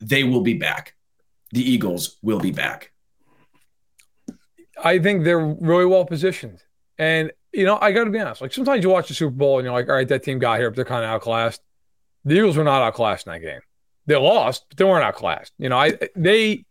they 0.00 0.24
will 0.24 0.40
be 0.40 0.54
back 0.54 0.94
the 1.52 1.62
Eagles 1.62 2.16
will 2.22 2.40
be 2.40 2.50
back? 2.50 2.92
I 4.82 4.98
think 4.98 5.24
they're 5.24 5.38
really 5.38 5.86
well 5.86 6.04
positioned. 6.04 6.62
And, 6.98 7.32
you 7.52 7.64
know, 7.64 7.78
I 7.80 7.92
got 7.92 8.04
to 8.04 8.10
be 8.10 8.18
honest. 8.18 8.40
Like 8.40 8.52
sometimes 8.52 8.82
you 8.82 8.90
watch 8.90 9.08
the 9.08 9.14
Super 9.14 9.30
Bowl 9.30 9.58
and 9.58 9.64
you're 9.64 9.74
like, 9.74 9.88
all 9.88 9.94
right, 9.94 10.08
that 10.08 10.22
team 10.22 10.38
got 10.38 10.58
here, 10.58 10.70
but 10.70 10.76
they're 10.76 10.84
kind 10.84 11.04
of 11.04 11.10
outclassed. 11.10 11.60
The 12.24 12.34
Eagles 12.34 12.56
were 12.56 12.64
not 12.64 12.82
outclassed 12.82 13.26
in 13.26 13.32
that 13.32 13.40
game. 13.40 13.60
They 14.06 14.16
lost, 14.16 14.66
but 14.68 14.78
they 14.78 14.84
weren't 14.84 15.04
outclassed. 15.04 15.52
You 15.58 15.68
know, 15.68 15.78
I, 15.78 15.98
they, 16.16 16.64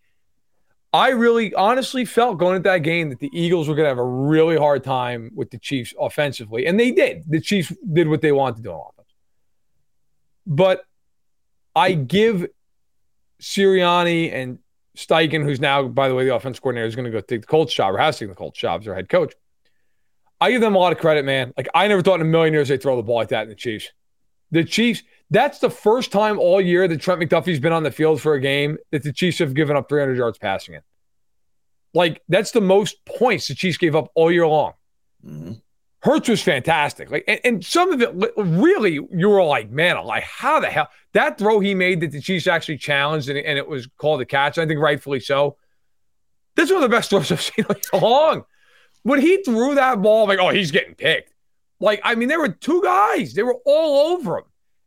I 0.91 1.09
really 1.09 1.53
honestly 1.53 2.05
felt 2.05 2.37
going 2.37 2.57
into 2.57 2.69
that 2.69 2.79
game 2.79 3.09
that 3.09 3.19
the 3.19 3.29
Eagles 3.33 3.67
were 3.67 3.75
going 3.75 3.85
to 3.85 3.89
have 3.89 3.99
a 3.99 4.03
really 4.03 4.57
hard 4.57 4.83
time 4.83 5.31
with 5.35 5.51
the 5.51 5.59
Chiefs 5.59 5.93
offensively. 5.99 6.65
And 6.65 6.79
they 6.79 6.91
did. 6.91 7.23
The 7.27 7.39
Chiefs 7.39 7.73
did 7.91 8.07
what 8.07 8.21
they 8.21 8.31
wanted 8.31 8.57
to 8.57 8.61
do 8.63 8.71
on 8.71 8.89
offense. 8.89 9.13
But 10.47 10.83
I 11.75 11.93
give 11.93 12.47
Sirianni 13.41 14.33
and 14.33 14.59
Steichen, 14.99 15.43
who's 15.43 15.59
now, 15.59 15.87
by 15.87 16.09
the 16.09 16.15
way, 16.15 16.25
the 16.25 16.35
offense 16.35 16.59
coordinator, 16.59 16.87
is 16.87 16.95
going 16.95 17.05
to 17.05 17.11
go 17.11 17.21
take 17.21 17.41
the 17.41 17.47
Colts 17.47 17.73
job 17.73 17.95
or 17.95 17.97
has 17.97 18.17
taken 18.17 18.29
the 18.29 18.35
Colts 18.35 18.59
job 18.59 18.81
as 18.81 18.85
their 18.85 18.95
head 18.95 19.09
coach. 19.09 19.33
I 20.41 20.51
give 20.51 20.61
them 20.61 20.75
a 20.75 20.77
lot 20.77 20.91
of 20.91 20.99
credit, 20.99 21.25
man. 21.25 21.53
Like 21.57 21.69
I 21.73 21.87
never 21.87 22.01
thought 22.01 22.15
in 22.15 22.21
a 22.21 22.25
million 22.25 22.53
years 22.53 22.69
they'd 22.69 22.81
throw 22.81 22.95
the 22.95 23.03
ball 23.03 23.15
like 23.15 23.29
that 23.29 23.43
in 23.43 23.49
the 23.49 23.55
Chiefs. 23.55 23.89
The 24.51 24.63
Chiefs, 24.63 25.03
that's 25.29 25.59
the 25.59 25.69
first 25.69 26.11
time 26.11 26.39
all 26.39 26.59
year 26.59 26.87
that 26.87 27.01
Trent 27.01 27.21
McDuffie's 27.21 27.59
been 27.59 27.73
on 27.73 27.83
the 27.83 27.91
field 27.91 28.21
for 28.21 28.33
a 28.33 28.39
game 28.39 28.77
that 28.91 29.03
the 29.03 29.13
Chiefs 29.13 29.39
have 29.39 29.53
given 29.53 29.75
up 29.75 29.89
300 29.89 30.17
yards 30.17 30.37
passing 30.37 30.75
it. 30.75 30.83
Like 31.93 32.21
that's 32.29 32.51
the 32.51 32.61
most 32.61 33.03
points 33.05 33.47
the 33.47 33.55
Chiefs 33.55 33.77
gave 33.77 33.95
up 33.95 34.11
all 34.15 34.31
year 34.31 34.47
long. 34.47 34.73
Mm-hmm. 35.25 35.53
Hurts 36.01 36.29
was 36.29 36.41
fantastic. 36.41 37.11
Like, 37.11 37.25
and, 37.27 37.39
and, 37.43 37.65
some 37.65 37.91
of 37.91 38.01
it 38.01 38.13
really, 38.37 38.93
you 39.11 39.29
were 39.29 39.43
like, 39.43 39.69
man, 39.69 40.01
like, 40.05 40.23
how 40.23 40.59
the 40.61 40.67
hell 40.67 40.87
that 41.13 41.37
throw 41.37 41.59
he 41.59 41.75
made 41.75 41.99
that 42.01 42.11
the 42.11 42.21
Chiefs 42.21 42.47
actually 42.47 42.77
challenged 42.77 43.27
and, 43.27 43.37
and 43.37 43.57
it 43.57 43.67
was 43.67 43.87
called 43.97 44.21
a 44.21 44.25
catch. 44.25 44.57
I 44.57 44.65
think 44.65 44.79
rightfully 44.79 45.19
so. 45.19 45.57
This 46.55 46.65
is 46.65 46.73
one 46.73 46.83
of 46.83 46.89
the 46.89 46.95
best 46.95 47.09
throws 47.09 47.31
I've 47.31 47.41
seen 47.55 47.65
like 47.67 47.91
long. 47.93 48.45
When 49.03 49.19
he 49.19 49.43
threw 49.43 49.75
that 49.75 50.01
ball, 50.01 50.27
like, 50.27 50.39
oh, 50.39 50.49
he's 50.49 50.71
getting 50.71 50.95
picked. 50.95 51.33
Like, 51.81 52.01
I 52.03 52.15
mean, 52.15 52.29
there 52.29 52.39
were 52.39 52.49
two 52.49 52.81
guys, 52.81 53.33
they 53.33 53.43
were 53.43 53.57
all 53.65 54.13
over 54.13 54.39
him, 54.39 54.45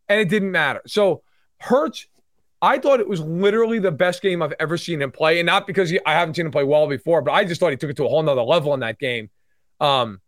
and 0.08 0.20
it 0.20 0.28
didn't 0.28 0.52
matter. 0.52 0.82
So 0.86 1.22
Hurts, 1.58 2.06
I 2.60 2.78
thought 2.78 3.00
it 3.00 3.08
was 3.08 3.20
literally 3.20 3.78
the 3.78 3.90
best 3.90 4.22
game 4.22 4.42
I've 4.42 4.54
ever 4.60 4.76
seen 4.76 5.00
him 5.00 5.10
play, 5.10 5.40
and 5.40 5.46
not 5.46 5.66
because 5.66 5.90
he, 5.90 5.98
I 6.04 6.12
haven't 6.12 6.34
seen 6.34 6.46
him 6.46 6.52
play 6.52 6.64
well 6.64 6.86
before, 6.86 7.22
but 7.22 7.32
I 7.32 7.44
just 7.44 7.60
thought 7.60 7.70
he 7.70 7.76
took 7.76 7.90
it 7.90 7.96
to 7.96 8.04
a 8.04 8.08
whole 8.08 8.22
nother 8.22 8.42
level 8.42 8.74
in 8.74 8.80
that 8.80 8.98
game. 8.98 9.30
Um, 9.80 10.20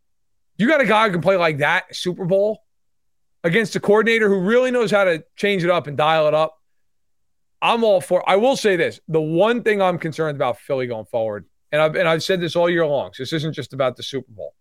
you 0.57 0.69
got 0.69 0.81
a 0.81 0.87
guy 0.87 1.07
who 1.07 1.13
can 1.13 1.21
play 1.21 1.37
like 1.37 1.59
that 1.59 1.95
Super 1.95 2.25
Bowl 2.25 2.63
against 3.43 3.77
a 3.77 3.81
coordinator 3.81 4.29
who 4.29 4.41
really 4.41 4.71
knows 4.71 4.91
how 4.91 5.05
to 5.05 5.25
change 5.37 5.65
it 5.65 5.71
up 5.71 5.87
and 5.87 5.97
dial 5.97 6.29
it 6.29 6.35
up. 6.35 6.59
I'm 7.61 7.83
all 7.83 8.01
for. 8.01 8.29
I 8.29 8.37
will 8.37 8.57
say 8.57 8.77
this: 8.77 9.01
the 9.09 9.21
one 9.21 9.63
thing 9.63 9.81
I'm 9.81 9.99
concerned 9.99 10.37
about 10.37 10.59
Philly 10.59 10.87
going 10.87 11.07
forward, 11.07 11.47
and 11.73 11.81
I've 11.81 11.97
and 11.97 12.09
I've 12.09 12.23
said 12.23 12.41
this 12.41 12.57
all 12.57 12.69
year 12.69 12.87
long. 12.87 13.13
So 13.15 13.23
this 13.23 13.33
isn't 13.33 13.55
just 13.55 13.73
about 13.73 13.97
the 13.97 14.03
Super 14.03 14.31
Bowl. 14.31 14.55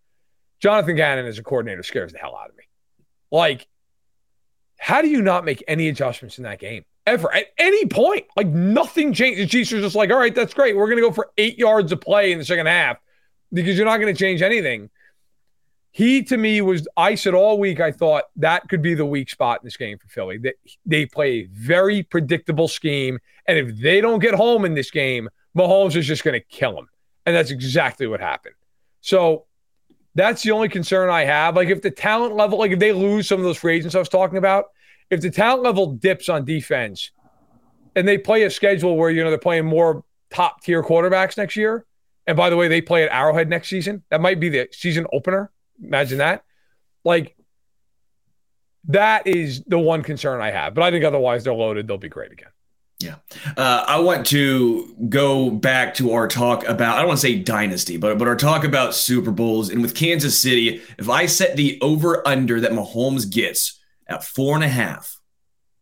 Jonathan 0.60 0.96
Gannon 0.96 1.26
as 1.26 1.38
a 1.38 1.44
coordinator 1.44 1.84
scares 1.84 2.14
the 2.14 2.20
hell 2.20 2.38
out 2.42 2.50
of 2.50 2.56
me. 2.56 2.64
Like, 3.32 3.68
how 4.78 5.02
do 5.02 5.10
you 5.10 5.22
not 5.22 5.44
make 5.44 5.64
any 5.68 5.90
adjustments 5.90 6.38
in 6.38 6.46
that 6.46 6.60
game 6.60 6.86
ever 7.06 7.34
at 7.34 7.48
any 7.58 7.86
point? 7.88 8.26
Like 8.38 8.48
nothing 8.48 9.12
changed. 9.12 9.42
The 9.42 9.48
Chiefs 9.48 9.74
are 9.74 9.82
just 9.82 9.96
like, 9.96 10.10
all 10.10 10.18
right, 10.18 10.34
that's 10.34 10.54
great. 10.54 10.78
We're 10.78 10.88
gonna 10.88 11.02
go 11.02 11.12
for 11.12 11.32
eight 11.38 11.58
yards 11.58 11.92
of 11.92 12.00
play 12.00 12.32
in 12.32 12.40
the 12.40 12.46
second 12.46 12.68
half 12.68 12.98
because 13.52 13.76
you're 13.76 13.86
not 13.86 13.98
to 13.98 14.14
change 14.14 14.42
anything 14.42 14.90
he 15.94 16.24
to 16.24 16.38
me 16.38 16.60
was 16.62 16.88
I 16.98 17.14
said 17.14 17.36
all 17.36 17.60
week 17.60 17.80
I 17.80 17.92
thought 17.92 18.24
that 18.38 18.68
could 18.68 18.82
be 18.82 18.96
the 18.96 19.06
weak 19.06 19.30
spot 19.30 19.60
in 19.62 19.66
this 19.66 19.78
game 19.78 20.00
for 20.00 20.08
Philly. 20.08 20.40
They, 20.40 20.54
they 20.88 21.06
play 21.06 21.32
a 21.32 21.50
very 21.52 22.02
predictable 22.02 22.68
scheme, 22.68 23.20
and 23.48 23.60
if 23.60 23.78
they 23.78 24.02
don't 24.02 24.18
get 24.18 24.34
home 24.34 24.66
in 24.66 24.74
this 24.74 24.90
game, 24.90 25.30
Mahomes 25.56 25.96
is 25.96 26.08
just 26.08 26.24
going 26.24 26.34
to 26.34 26.46
kill 26.48 26.76
them, 26.76 26.90
and 27.28 27.36
that's 27.36 27.52
exactly 27.52 28.08
what 28.08 28.20
happened. 28.20 28.56
So 29.02 29.46
that's 30.16 30.42
the 30.42 30.50
only 30.50 30.68
concern 30.68 31.12
I 31.12 31.26
have. 31.26 31.56
Like 31.56 31.70
if 31.70 31.84
the 31.84 31.92
talent 31.92 32.36
level, 32.36 32.58
like 32.58 32.72
if 32.72 32.80
they 32.80 32.92
lose 32.92 33.28
some 33.28 33.38
of 33.38 33.44
those 33.44 33.58
free 33.58 33.76
agents 33.76 33.94
I 33.94 34.00
was 34.00 34.10
talking 34.10 34.40
about, 34.40 34.66
if 35.12 35.22
the 35.22 35.30
talent 35.30 35.62
level 35.62 35.92
dips 35.92 36.28
on 36.28 36.44
defense, 36.44 37.12
and 37.96 38.08
they 38.08 38.18
play 38.18 38.44
a 38.44 38.50
schedule 38.50 38.98
where 38.98 39.12
you 39.12 39.24
know 39.24 39.30
they're 39.30 39.38
playing 39.38 39.66
more 39.66 40.04
top 40.32 40.64
tier 40.64 40.82
quarterbacks 40.82 41.38
next 41.38 41.56
year, 41.56 41.86
and 42.26 42.36
by 42.36 42.50
the 42.50 42.58
way, 42.58 42.68
they 42.68 42.82
play 42.82 43.04
at 43.04 43.12
Arrowhead 43.12 43.48
next 43.48 43.70
season. 43.70 44.02
That 44.10 44.22
might 44.22 44.40
be 44.40 44.50
the 44.50 44.70
season 44.72 45.06
opener 45.14 45.52
Imagine 45.82 46.18
that. 46.20 46.44
Like, 47.04 47.36
that 48.86 49.28
is 49.28 49.64
the 49.66 49.80
one 49.80 50.04
concern 50.04 50.42
I 50.42 50.52
have. 50.52 50.74
But 50.74 50.84
I 50.84 50.92
think 50.92 51.06
otherwise 51.06 51.44
they're 51.44 51.54
loaded. 51.54 51.88
They'll 51.88 51.98
be 51.98 52.10
great 52.10 52.32
again. 52.32 52.50
Yeah. 53.00 53.16
Uh, 53.58 53.84
I 53.86 54.00
want 54.00 54.28
to 54.28 54.96
go 55.10 55.50
back 55.50 55.96
to 55.96 56.14
our 56.14 56.28
talk 56.28 56.66
about, 56.66 56.96
I 56.96 57.00
don't 57.00 57.10
want 57.10 57.20
to 57.20 57.28
say 57.28 57.36
dynasty, 57.38 57.98
but, 57.98 58.18
but 58.18 58.28
our 58.30 58.36
talk 58.36 58.64
about 58.64 58.96
Super 58.96 59.32
Bowls. 59.32 59.70
And 59.70 59.82
with 59.82 59.94
Kansas 59.96 60.40
City, 60.40 60.82
if 60.98 61.10
I 61.10 61.26
set 61.26 61.58
the 61.58 61.80
over 61.82 62.26
under 62.26 62.62
that 62.62 62.72
Mahomes 62.72 63.30
gets 63.30 63.80
at 64.08 64.24
four 64.24 64.56
and 64.56 64.64
a 64.64 64.70
half, 64.70 65.20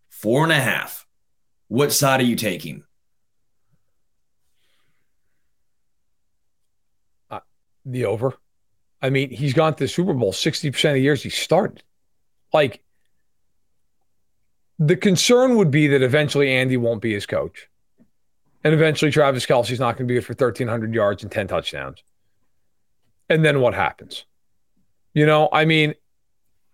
four 0.10 0.44
and 0.44 0.52
a 0.52 0.60
half, 0.60 1.06
what 1.68 1.92
side 1.92 2.22
are 2.22 2.26
you 2.26 2.36
taking? 2.36 2.84
Uh, 7.30 7.40
the 7.86 8.06
over. 8.06 8.36
I 9.02 9.10
mean, 9.10 9.30
he's 9.32 9.54
gone 9.54 9.74
to 9.74 9.84
the 9.84 9.88
Super 9.88 10.14
Bowl 10.14 10.32
60% 10.32 10.68
of 10.90 10.94
the 10.94 11.02
years 11.02 11.24
he 11.24 11.30
started. 11.30 11.84
Like, 12.54 12.84
the 14.78 14.96
concern 14.96 15.58
would 15.58 15.72
be 15.72 15.88
that 15.88 16.02
eventually 16.02 16.52
Andy 16.52 16.78
won't 16.78 17.02
be 17.02 17.14
his 17.14 17.26
coach. 17.26 17.68
And 18.64 18.74
eventually 18.74 19.12
Travis 19.12 19.46
Kelce's 19.46 19.80
not 19.80 19.98
going 19.98 20.08
to 20.08 20.12
be 20.12 20.16
good 20.16 20.26
for 20.26 20.34
1,300 20.34 20.94
yards 20.94 21.24
and 21.24 21.32
10 21.32 21.48
touchdowns. 21.48 22.04
And 23.30 23.44
then 23.44 23.62
what 23.62 23.74
happens? 23.74 24.26
You 25.14 25.26
know, 25.26 25.50
I 25.52 25.66
mean, 25.66 25.96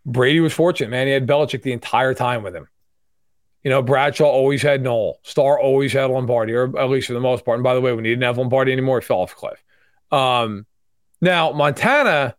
Brady 0.06 0.40
was 0.40 0.54
fortunate, 0.54 0.90
man. 0.90 1.08
He 1.08 1.14
had 1.14 1.28
Belichick 1.28 1.62
the 1.62 1.74
entire 1.74 2.14
time 2.14 2.44
with 2.44 2.56
him. 2.56 2.68
You 3.64 3.72
know, 3.72 3.82
Bradshaw 3.82 4.26
always 4.26 4.62
had 4.62 4.82
Noll. 4.82 5.20
Starr 5.24 5.60
always 5.60 5.92
had 5.92 6.10
Lombardi, 6.10 6.54
or 6.54 6.78
at 6.80 6.90
least 6.90 7.08
for 7.08 7.14
the 7.14 7.20
most 7.20 7.44
part. 7.44 7.58
And 7.58 7.64
by 7.64 7.74
the 7.74 7.82
way, 7.82 7.92
when 7.92 8.06
he 8.06 8.12
didn't 8.12 8.24
have 8.24 8.38
Lombardi 8.38 8.72
anymore, 8.72 9.00
he 9.00 9.06
fell 9.06 9.18
off 9.18 9.34
a 9.34 9.36
cliff. 9.36 9.64
Um, 10.12 10.66
now, 11.22 11.52
Montana 11.52 12.36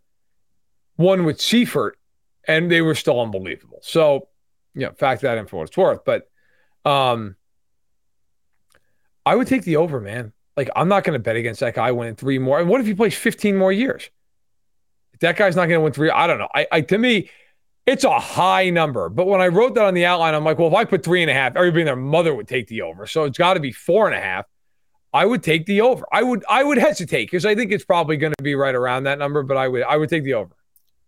won 0.97 1.25
with 1.25 1.41
Seifert, 1.41 1.99
and 2.47 2.71
they 2.71 2.81
were 2.81 2.95
still 2.95 3.21
unbelievable. 3.21 3.81
So 3.83 4.29
you 4.75 4.87
know, 4.87 4.93
fact 4.93 5.23
that 5.23 5.39
in 5.39 5.47
for 5.47 5.57
what 5.57 5.69
it's 5.69 5.77
worth. 5.77 6.05
But 6.05 6.31
um, 6.85 7.35
I 9.27 9.35
would 9.35 9.49
take 9.49 9.65
the 9.65 9.77
over, 9.77 10.01
man. 10.01 10.33
Like, 10.57 10.71
I'm 10.75 10.89
not 10.89 11.05
going 11.05 11.15
to 11.15 11.23
bet 11.23 11.37
against 11.37 11.61
that 11.61 11.75
guy 11.75 11.93
winning 11.93 12.15
three 12.15 12.39
more. 12.39 12.61
And 12.61 12.69
what 12.69 12.81
if 12.81 12.87
he 12.87 12.95
plays 12.95 13.15
15 13.15 13.57
more 13.57 13.73
years? 13.73 14.09
If 15.13 15.21
that 15.21 15.37
guy's 15.37 15.57
not 15.57 15.67
going 15.67 15.79
to 15.79 15.81
win 15.83 15.93
three, 15.93 16.11
I 16.11 16.27
don't 16.27 16.39
know. 16.39 16.49
I, 16.55 16.67
I 16.71 16.81
to 16.83 16.99
me, 16.99 17.31
it's 17.87 18.05
a 18.05 18.19
high 18.19 18.71
number. 18.71 19.09
But 19.09 19.27
when 19.27 19.41
I 19.41 19.49
wrote 19.49 19.75
that 19.75 19.85
on 19.85 19.95
the 19.95 20.07
outline, 20.07 20.35
I'm 20.35 20.45
like, 20.45 20.59
well, 20.59 20.69
if 20.69 20.75
I 20.75 20.85
put 20.85 21.03
three 21.03 21.23
and 21.23 21.31
a 21.31 21.35
half, 21.35 21.57
everybody 21.57 21.83
and 21.83 21.89
their 21.89 21.97
mother 21.97 22.35
would 22.35 22.47
take 22.47 22.69
the 22.69 22.83
over. 22.83 23.07
So 23.07 23.25
it's 23.25 23.39
got 23.39 23.55
to 23.55 23.61
be 23.61 23.73
four 23.73 24.07
and 24.07 24.15
a 24.15 24.21
half. 24.21 24.47
I 25.13 25.25
would 25.25 25.43
take 25.43 25.67
the 25.67 25.81
over. 25.81 26.05
I 26.13 26.23
would 26.23 26.45
I 26.49 26.63
would 26.63 26.79
hesitate 26.79 27.27
because 27.27 27.47
I 27.47 27.55
think 27.55 27.73
it's 27.73 27.85
probably 27.85 28.17
going 28.17 28.35
to 28.37 28.43
be 28.43 28.55
right 28.55 28.75
around 28.75 29.05
that 29.05 29.19
number, 29.19 29.43
but 29.43 29.57
I 29.57 29.69
would 29.69 29.83
I 29.83 29.97
would 29.97 30.11
take 30.11 30.25
the 30.25 30.35
over. 30.35 30.55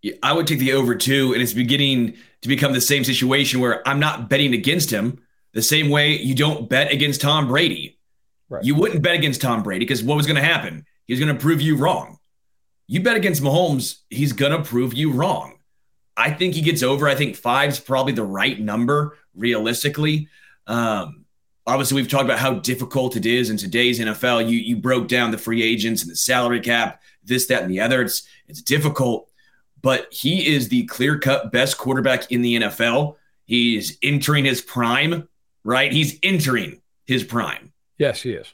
Yeah, 0.03 0.15
I 0.23 0.33
would 0.33 0.47
take 0.47 0.59
the 0.59 0.73
over 0.73 0.95
too, 0.95 1.35
and 1.35 1.43
it's 1.43 1.53
beginning 1.53 2.17
to 2.41 2.49
become 2.49 2.73
the 2.73 2.81
same 2.81 3.05
situation 3.05 3.61
where 3.61 3.87
I'm 3.87 4.01
not 4.01 4.31
betting 4.31 4.55
against 4.55 4.91
him 4.91 5.21
the 5.53 5.63
same 5.63 5.91
way 5.91 6.17
you 6.17 6.35
don't 6.35 6.69
bet 6.69 6.93
against 6.93 7.21
Tom 7.21 7.49
Brady. 7.49 7.99
Right. 8.49 8.65
You 8.65 8.75
wouldn't 8.75 9.03
bet 9.03 9.15
against 9.15 9.41
Tom 9.41 9.63
Brady 9.63 9.85
because 9.85 10.03
what 10.03 10.17
was 10.17 10.27
going 10.27 10.37
to 10.37 10.43
happen? 10.43 10.87
He's 11.07 11.21
going 11.21 11.33
to 11.33 11.41
prove 11.41 11.61
you 11.61 11.77
wrong. 11.77 12.19
You 12.87 13.03
bet 13.03 13.17
against 13.17 13.43
Mahomes, 13.43 13.99
he's 14.11 14.33
going 14.33 14.53
to 14.53 14.63
prove 14.63 14.95
you 14.95 15.13
wrong. 15.13 15.59
I 16.17 16.31
think 16.33 16.55
he 16.55 16.61
gets 16.61 16.83
over. 16.83 17.09
I 17.09 17.15
think 17.15 17.37
five's 17.37 17.79
probably 17.79 18.13
the 18.13 18.25
right 18.25 18.59
number 18.59 19.17
realistically. 19.35 20.29
Um, 20.67 21.20
obviously, 21.67 21.97
we've 21.97 22.11
talked 22.11 22.25
about 22.25 22.39
how 22.39 22.55
difficult 22.55 23.17
it 23.17 23.27
is 23.27 23.51
in 23.51 23.57
today's 23.57 24.01
NFL. 24.01 24.49
You 24.49 24.59
you 24.59 24.77
broke 24.77 25.09
down 25.09 25.31
the 25.31 25.39
free 25.39 25.63
agents 25.63 26.03
and 26.03 26.11
the 26.11 26.17
salary 26.17 26.61
cap, 26.61 27.03
this, 27.25 27.47
that, 27.47 27.63
and 27.63 27.71
the 27.71 27.81
other. 27.81 28.03
It's 28.03 28.23
it's 28.49 28.63
difficult 28.63 29.31
but 29.83 30.09
he 30.13 30.55
is 30.55 30.69
the 30.69 30.85
clear 30.85 31.19
cut 31.19 31.53
best 31.53 31.79
quarterback 31.79 32.31
in 32.31 32.43
the 32.43 32.57
NFL. 32.57 33.17
He's 33.45 33.99
entering 34.03 34.45
his 34.45 34.61
prime, 34.61 35.29
right? 35.65 35.93
He's 35.93 36.19
entering 36.23 36.81
his 37.07 37.25
prime. 37.25 37.73
Yes, 37.99 38.23
he 38.23 38.33
is. 38.33 38.53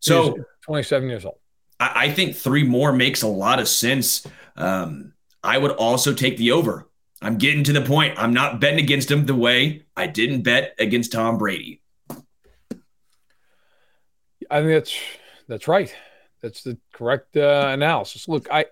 So, 0.00 0.22
he 0.22 0.40
is 0.40 0.44
27 0.62 1.08
years 1.08 1.24
old. 1.24 1.38
I, 1.78 2.06
I, 2.06 2.10
think 2.10 2.36
three 2.36 2.64
more 2.64 2.92
makes 2.92 3.22
a 3.22 3.28
lot 3.28 3.60
of 3.60 3.68
sense. 3.68 4.26
Um, 4.56 5.12
I 5.42 5.58
would 5.58 5.70
also 5.72 6.12
take 6.12 6.36
the 6.36 6.52
over. 6.52 6.88
I'm 7.20 7.38
getting 7.38 7.64
to 7.64 7.72
the 7.72 7.82
point. 7.82 8.18
I'm 8.18 8.34
not 8.34 8.60
betting 8.60 8.80
against 8.80 9.10
him 9.10 9.26
the 9.26 9.34
way 9.34 9.84
I 9.96 10.08
didn't 10.08 10.42
bet 10.42 10.74
against 10.78 11.12
Tom 11.12 11.38
Brady. 11.38 11.81
I 14.52 14.60
think 14.60 14.70
that's 14.72 14.98
that's 15.48 15.66
right. 15.66 15.94
That's 16.42 16.62
the 16.62 16.76
correct 16.92 17.36
uh, 17.38 17.70
analysis. 17.70 18.28
Look, 18.28 18.48
I 18.50 18.66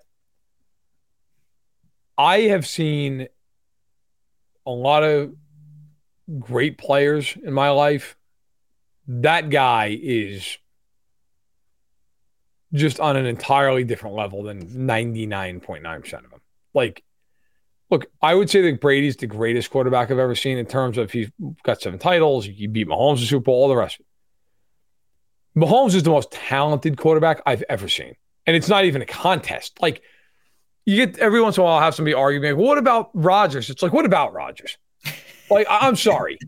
I 2.17 2.41
have 2.41 2.67
seen 2.67 3.27
a 4.67 4.71
lot 4.71 5.03
of 5.03 5.33
great 6.39 6.77
players 6.77 7.35
in 7.43 7.51
my 7.51 7.71
life. 7.71 8.15
That 9.07 9.49
guy 9.49 9.97
is 9.99 10.59
just 12.73 12.99
on 12.99 13.17
an 13.17 13.25
entirely 13.25 13.83
different 13.83 14.15
level 14.15 14.43
than 14.43 14.63
99.9% 14.67 15.97
of 15.97 16.29
them. 16.29 16.41
Like, 16.75 17.03
look, 17.89 18.05
I 18.21 18.35
would 18.35 18.51
say 18.51 18.61
that 18.61 18.79
Brady's 18.79 19.17
the 19.17 19.25
greatest 19.25 19.71
quarterback 19.71 20.11
I've 20.11 20.19
ever 20.19 20.35
seen 20.35 20.59
in 20.59 20.67
terms 20.67 20.99
of 20.99 21.11
he's 21.11 21.31
got 21.63 21.81
seven 21.81 21.97
titles, 21.97 22.45
he 22.45 22.67
beat 22.67 22.87
Mahomes 22.87 23.19
in 23.19 23.25
Super 23.25 23.45
Bowl, 23.45 23.63
all 23.63 23.67
the 23.67 23.75
rest 23.75 23.95
of 23.95 24.01
it. 24.01 24.10
Mahomes 25.55 25.95
is 25.95 26.03
the 26.03 26.09
most 26.09 26.31
talented 26.31 26.97
quarterback 26.97 27.41
I've 27.45 27.63
ever 27.69 27.87
seen. 27.87 28.15
And 28.47 28.55
it's 28.55 28.69
not 28.69 28.85
even 28.85 29.01
a 29.01 29.05
contest. 29.05 29.81
Like, 29.81 30.01
you 30.85 30.95
get 30.95 31.19
every 31.19 31.41
once 31.41 31.57
in 31.57 31.61
a 31.61 31.63
while 31.63 31.75
I'll 31.75 31.81
have 31.81 31.95
somebody 31.95 32.13
argue 32.13 32.41
well, 32.41 32.65
what 32.65 32.77
about 32.77 33.11
Rodgers? 33.13 33.69
It's 33.69 33.83
like, 33.83 33.93
what 33.93 34.05
about 34.05 34.33
Rodgers? 34.33 34.77
like, 35.49 35.67
I'm 35.69 35.95
sorry. 35.95 36.39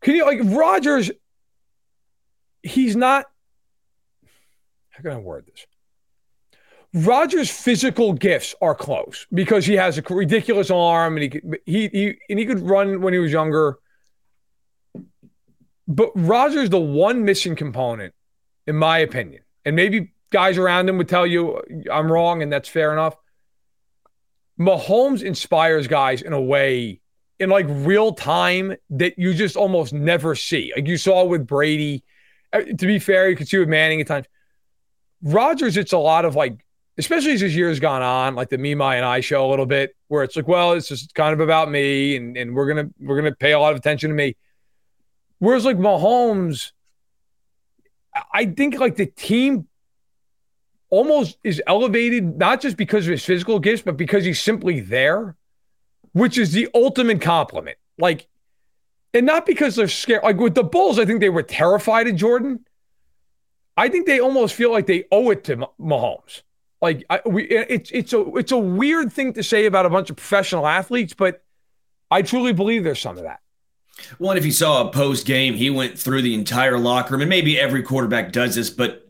Can 0.00 0.16
you 0.16 0.24
like 0.24 0.40
Rodgers? 0.42 1.10
He's 2.62 2.96
not. 2.96 3.26
How 4.90 5.02
can 5.02 5.12
I 5.12 5.16
word 5.18 5.46
this? 5.46 5.66
Rodgers' 6.92 7.50
physical 7.50 8.12
gifts 8.12 8.54
are 8.60 8.74
close 8.74 9.26
because 9.32 9.64
he 9.64 9.74
has 9.74 9.96
a 9.98 10.02
ridiculous 10.02 10.70
arm 10.70 11.16
and 11.16 11.32
he 11.32 11.40
he 11.64 11.88
he 11.88 12.18
and 12.28 12.38
he 12.38 12.46
could 12.46 12.60
run 12.60 13.00
when 13.00 13.12
he 13.12 13.20
was 13.20 13.30
younger. 13.30 13.78
But 15.86 16.10
Rodgers, 16.14 16.70
the 16.70 16.80
one 16.80 17.24
missing 17.24 17.54
component, 17.54 18.14
in 18.70 18.76
my 18.76 18.98
opinion, 18.98 19.42
and 19.64 19.76
maybe 19.76 20.12
guys 20.30 20.56
around 20.56 20.88
him 20.88 20.96
would 20.96 21.08
tell 21.08 21.26
you 21.26 21.60
I'm 21.92 22.10
wrong, 22.10 22.42
and 22.42 22.50
that's 22.52 22.68
fair 22.68 22.92
enough. 22.92 23.16
Mahomes 24.58 25.22
inspires 25.22 25.86
guys 25.88 26.22
in 26.22 26.32
a 26.32 26.40
way 26.40 27.00
in 27.40 27.50
like 27.50 27.66
real 27.68 28.12
time 28.12 28.76
that 28.90 29.18
you 29.18 29.34
just 29.34 29.56
almost 29.56 29.92
never 29.92 30.34
see. 30.36 30.72
Like 30.76 30.86
you 30.86 30.96
saw 30.96 31.24
with 31.24 31.46
Brady. 31.46 32.04
Uh, 32.52 32.62
to 32.62 32.86
be 32.86 32.98
fair, 32.98 33.28
you 33.28 33.36
could 33.36 33.48
see 33.48 33.58
with 33.58 33.68
Manning 33.68 34.00
at 34.00 34.06
times. 34.06 34.26
Rodgers, 35.22 35.76
it's 35.76 35.92
a 35.92 35.98
lot 35.98 36.24
of 36.24 36.36
like, 36.36 36.64
especially 36.98 37.32
as 37.32 37.40
his 37.40 37.56
years 37.56 37.80
gone 37.80 38.02
on, 38.02 38.34
like 38.34 38.50
the 38.50 38.58
Me, 38.58 38.74
My, 38.74 38.96
and 38.96 39.04
I 39.04 39.20
show 39.20 39.46
a 39.46 39.50
little 39.50 39.66
bit, 39.66 39.96
where 40.08 40.22
it's 40.22 40.36
like, 40.36 40.48
well, 40.48 40.72
it's 40.72 40.88
just 40.88 41.14
kind 41.14 41.32
of 41.32 41.40
about 41.40 41.70
me, 41.70 42.16
and 42.16 42.36
and 42.36 42.54
we're 42.54 42.66
gonna 42.66 42.90
we're 43.00 43.16
gonna 43.16 43.34
pay 43.34 43.52
a 43.52 43.58
lot 43.58 43.72
of 43.72 43.78
attention 43.78 44.10
to 44.10 44.14
me. 44.14 44.36
Whereas 45.38 45.64
like 45.64 45.78
Mahomes, 45.78 46.72
I 48.32 48.46
think 48.46 48.78
like 48.78 48.96
the 48.96 49.06
team 49.06 49.66
almost 50.90 51.38
is 51.44 51.62
elevated 51.66 52.38
not 52.38 52.60
just 52.60 52.76
because 52.76 53.06
of 53.06 53.12
his 53.12 53.24
physical 53.24 53.58
gifts, 53.58 53.82
but 53.82 53.96
because 53.96 54.24
he's 54.24 54.40
simply 54.40 54.80
there, 54.80 55.36
which 56.12 56.36
is 56.36 56.52
the 56.52 56.68
ultimate 56.74 57.20
compliment. 57.20 57.78
Like, 57.98 58.26
and 59.14 59.26
not 59.26 59.46
because 59.46 59.76
they're 59.76 59.88
scared. 59.88 60.22
Like 60.22 60.38
with 60.38 60.54
the 60.54 60.64
Bulls, 60.64 60.98
I 60.98 61.04
think 61.04 61.20
they 61.20 61.28
were 61.28 61.42
terrified 61.42 62.08
of 62.08 62.16
Jordan. 62.16 62.64
I 63.76 63.88
think 63.88 64.06
they 64.06 64.20
almost 64.20 64.54
feel 64.54 64.70
like 64.70 64.86
they 64.86 65.04
owe 65.10 65.30
it 65.30 65.44
to 65.44 65.56
Mahomes. 65.80 66.42
Like 66.82 67.04
I, 67.10 67.20
we, 67.26 67.44
it's 67.44 67.90
it's 67.90 68.12
a 68.12 68.36
it's 68.36 68.52
a 68.52 68.58
weird 68.58 69.12
thing 69.12 69.34
to 69.34 69.42
say 69.42 69.66
about 69.66 69.86
a 69.86 69.90
bunch 69.90 70.10
of 70.10 70.16
professional 70.16 70.66
athletes, 70.66 71.12
but 71.12 71.42
I 72.10 72.22
truly 72.22 72.52
believe 72.52 72.84
there's 72.84 73.00
some 73.00 73.18
of 73.18 73.24
that. 73.24 73.40
Well, 74.18 74.30
and 74.30 74.38
if 74.38 74.44
you 74.44 74.52
saw 74.52 74.86
a 74.86 74.92
post 74.92 75.26
game, 75.26 75.54
he 75.54 75.70
went 75.70 75.98
through 75.98 76.22
the 76.22 76.34
entire 76.34 76.78
locker 76.78 77.14
room, 77.14 77.22
and 77.22 77.28
maybe 77.28 77.58
every 77.58 77.82
quarterback 77.82 78.32
does 78.32 78.54
this, 78.54 78.70
but 78.70 79.08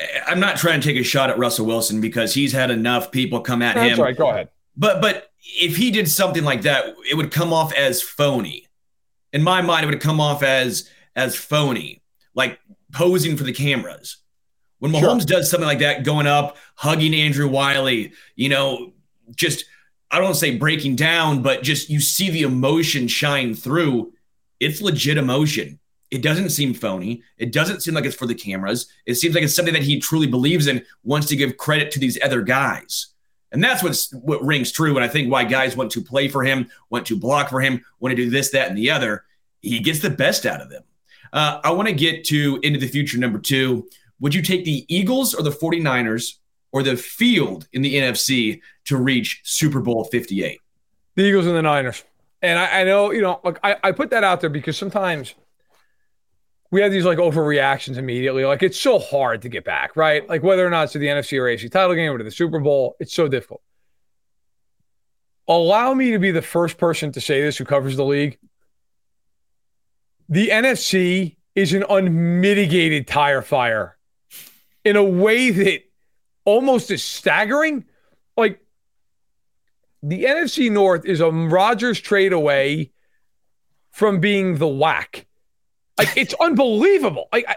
eh, 0.00 0.06
I'm 0.26 0.40
not 0.40 0.56
trying 0.56 0.80
to 0.80 0.86
take 0.86 0.98
a 0.98 1.04
shot 1.04 1.30
at 1.30 1.38
Russell 1.38 1.66
Wilson 1.66 2.00
because 2.00 2.34
he's 2.34 2.52
had 2.52 2.70
enough 2.70 3.10
people 3.10 3.40
come 3.40 3.62
at 3.62 3.76
That's 3.76 3.96
him. 3.96 4.02
Right. 4.02 4.16
Go 4.16 4.30
ahead. 4.30 4.48
But 4.76 5.00
but 5.00 5.30
if 5.40 5.76
he 5.76 5.90
did 5.90 6.08
something 6.08 6.44
like 6.44 6.62
that, 6.62 6.94
it 7.10 7.14
would 7.14 7.30
come 7.30 7.52
off 7.52 7.72
as 7.74 8.02
phony. 8.02 8.68
In 9.32 9.42
my 9.42 9.62
mind, 9.62 9.84
it 9.84 9.90
would 9.90 10.00
come 10.00 10.20
off 10.20 10.42
as 10.42 10.88
as 11.14 11.34
phony, 11.34 12.02
like 12.34 12.58
posing 12.92 13.36
for 13.36 13.44
the 13.44 13.52
cameras. 13.52 14.18
When 14.78 14.92
Mahomes 14.92 15.28
sure. 15.28 15.38
does 15.38 15.50
something 15.50 15.66
like 15.66 15.78
that, 15.78 16.04
going 16.04 16.26
up, 16.26 16.58
hugging 16.74 17.14
Andrew 17.14 17.48
Wylie, 17.48 18.12
you 18.34 18.50
know, 18.50 18.92
just 19.34 19.64
I 20.10 20.20
don't 20.20 20.34
say 20.34 20.56
breaking 20.56 20.96
down, 20.96 21.42
but 21.42 21.62
just 21.62 21.90
you 21.90 22.00
see 22.00 22.30
the 22.30 22.42
emotion 22.42 23.08
shine 23.08 23.54
through. 23.54 24.12
It's 24.60 24.80
legit 24.80 25.18
emotion. 25.18 25.78
It 26.10 26.22
doesn't 26.22 26.50
seem 26.50 26.72
phony. 26.72 27.22
It 27.36 27.52
doesn't 27.52 27.82
seem 27.82 27.94
like 27.94 28.04
it's 28.04 28.14
for 28.14 28.26
the 28.26 28.34
cameras. 28.34 28.88
It 29.06 29.16
seems 29.16 29.34
like 29.34 29.42
it's 29.42 29.54
something 29.54 29.74
that 29.74 29.82
he 29.82 29.98
truly 29.98 30.26
believes 30.26 30.66
in, 30.66 30.84
wants 31.02 31.26
to 31.28 31.36
give 31.36 31.56
credit 31.56 31.90
to 31.92 31.98
these 31.98 32.18
other 32.22 32.42
guys. 32.42 33.08
And 33.52 33.62
that's 33.62 33.82
what's, 33.82 34.12
what 34.12 34.44
rings 34.44 34.70
true. 34.70 34.96
And 34.96 35.04
I 35.04 35.08
think 35.08 35.30
why 35.30 35.44
guys 35.44 35.76
want 35.76 35.90
to 35.92 36.02
play 36.02 36.28
for 36.28 36.44
him, 36.44 36.68
want 36.90 37.06
to 37.06 37.18
block 37.18 37.48
for 37.48 37.60
him, 37.60 37.84
want 38.00 38.14
to 38.14 38.22
do 38.22 38.30
this, 38.30 38.50
that, 38.50 38.68
and 38.68 38.78
the 38.78 38.90
other. 38.90 39.24
He 39.62 39.80
gets 39.80 40.00
the 40.00 40.10
best 40.10 40.46
out 40.46 40.60
of 40.60 40.70
them. 40.70 40.82
Uh, 41.32 41.60
I 41.64 41.70
want 41.72 41.88
to 41.88 41.94
get 41.94 42.24
to 42.26 42.60
into 42.62 42.78
the 42.78 42.86
future 42.86 43.18
number 43.18 43.38
two. 43.38 43.88
Would 44.20 44.34
you 44.34 44.42
take 44.42 44.64
the 44.64 44.84
Eagles 44.94 45.34
or 45.34 45.42
the 45.42 45.50
49ers 45.50 46.34
or 46.72 46.82
the 46.82 46.96
field 46.96 47.68
in 47.72 47.82
the 47.82 47.94
NFC 47.94 48.60
to 48.86 48.96
reach 48.96 49.40
Super 49.44 49.80
Bowl 49.80 50.04
58? 50.04 50.60
The 51.14 51.22
Eagles 51.22 51.46
and 51.46 51.56
the 51.56 51.62
Niners. 51.62 52.04
And 52.46 52.60
I, 52.60 52.82
I 52.82 52.84
know, 52.84 53.10
you 53.10 53.22
know, 53.22 53.40
like 53.42 53.58
I, 53.64 53.74
I 53.82 53.90
put 53.90 54.10
that 54.10 54.22
out 54.22 54.40
there 54.40 54.48
because 54.48 54.78
sometimes 54.78 55.34
we 56.70 56.80
have 56.80 56.92
these 56.92 57.04
like 57.04 57.18
overreactions 57.18 57.96
immediately. 57.96 58.44
Like 58.44 58.62
it's 58.62 58.78
so 58.78 59.00
hard 59.00 59.42
to 59.42 59.48
get 59.48 59.64
back, 59.64 59.96
right? 59.96 60.26
Like 60.28 60.44
whether 60.44 60.64
or 60.64 60.70
not 60.70 60.84
it's 60.84 60.92
to 60.92 61.00
the 61.00 61.08
NFC 61.08 61.38
or 61.40 61.44
AFC 61.44 61.68
title 61.72 61.96
game 61.96 62.12
or 62.12 62.18
to 62.18 62.24
the 62.24 62.30
Super 62.30 62.60
Bowl, 62.60 62.94
it's 63.00 63.12
so 63.12 63.26
difficult. 63.26 63.62
Allow 65.48 65.92
me 65.94 66.12
to 66.12 66.20
be 66.20 66.30
the 66.30 66.40
first 66.40 66.78
person 66.78 67.10
to 67.12 67.20
say 67.20 67.42
this 67.42 67.56
who 67.56 67.64
covers 67.64 67.96
the 67.96 68.04
league. 68.04 68.38
The 70.28 70.50
NFC 70.50 71.36
is 71.56 71.72
an 71.72 71.84
unmitigated 71.88 73.08
tire 73.08 73.42
fire 73.42 73.96
in 74.84 74.94
a 74.94 75.02
way 75.02 75.50
that 75.50 75.82
almost 76.44 76.92
is 76.92 77.02
staggering. 77.02 77.86
The 80.02 80.24
NFC 80.24 80.70
North 80.70 81.04
is 81.04 81.20
a 81.20 81.30
Rodgers 81.30 82.00
trade 82.00 82.32
away 82.32 82.92
from 83.90 84.20
being 84.20 84.58
the 84.58 84.68
whack. 84.68 85.26
Like 85.98 86.16
it's 86.16 86.34
unbelievable. 86.40 87.28
Like, 87.32 87.46
I, 87.48 87.56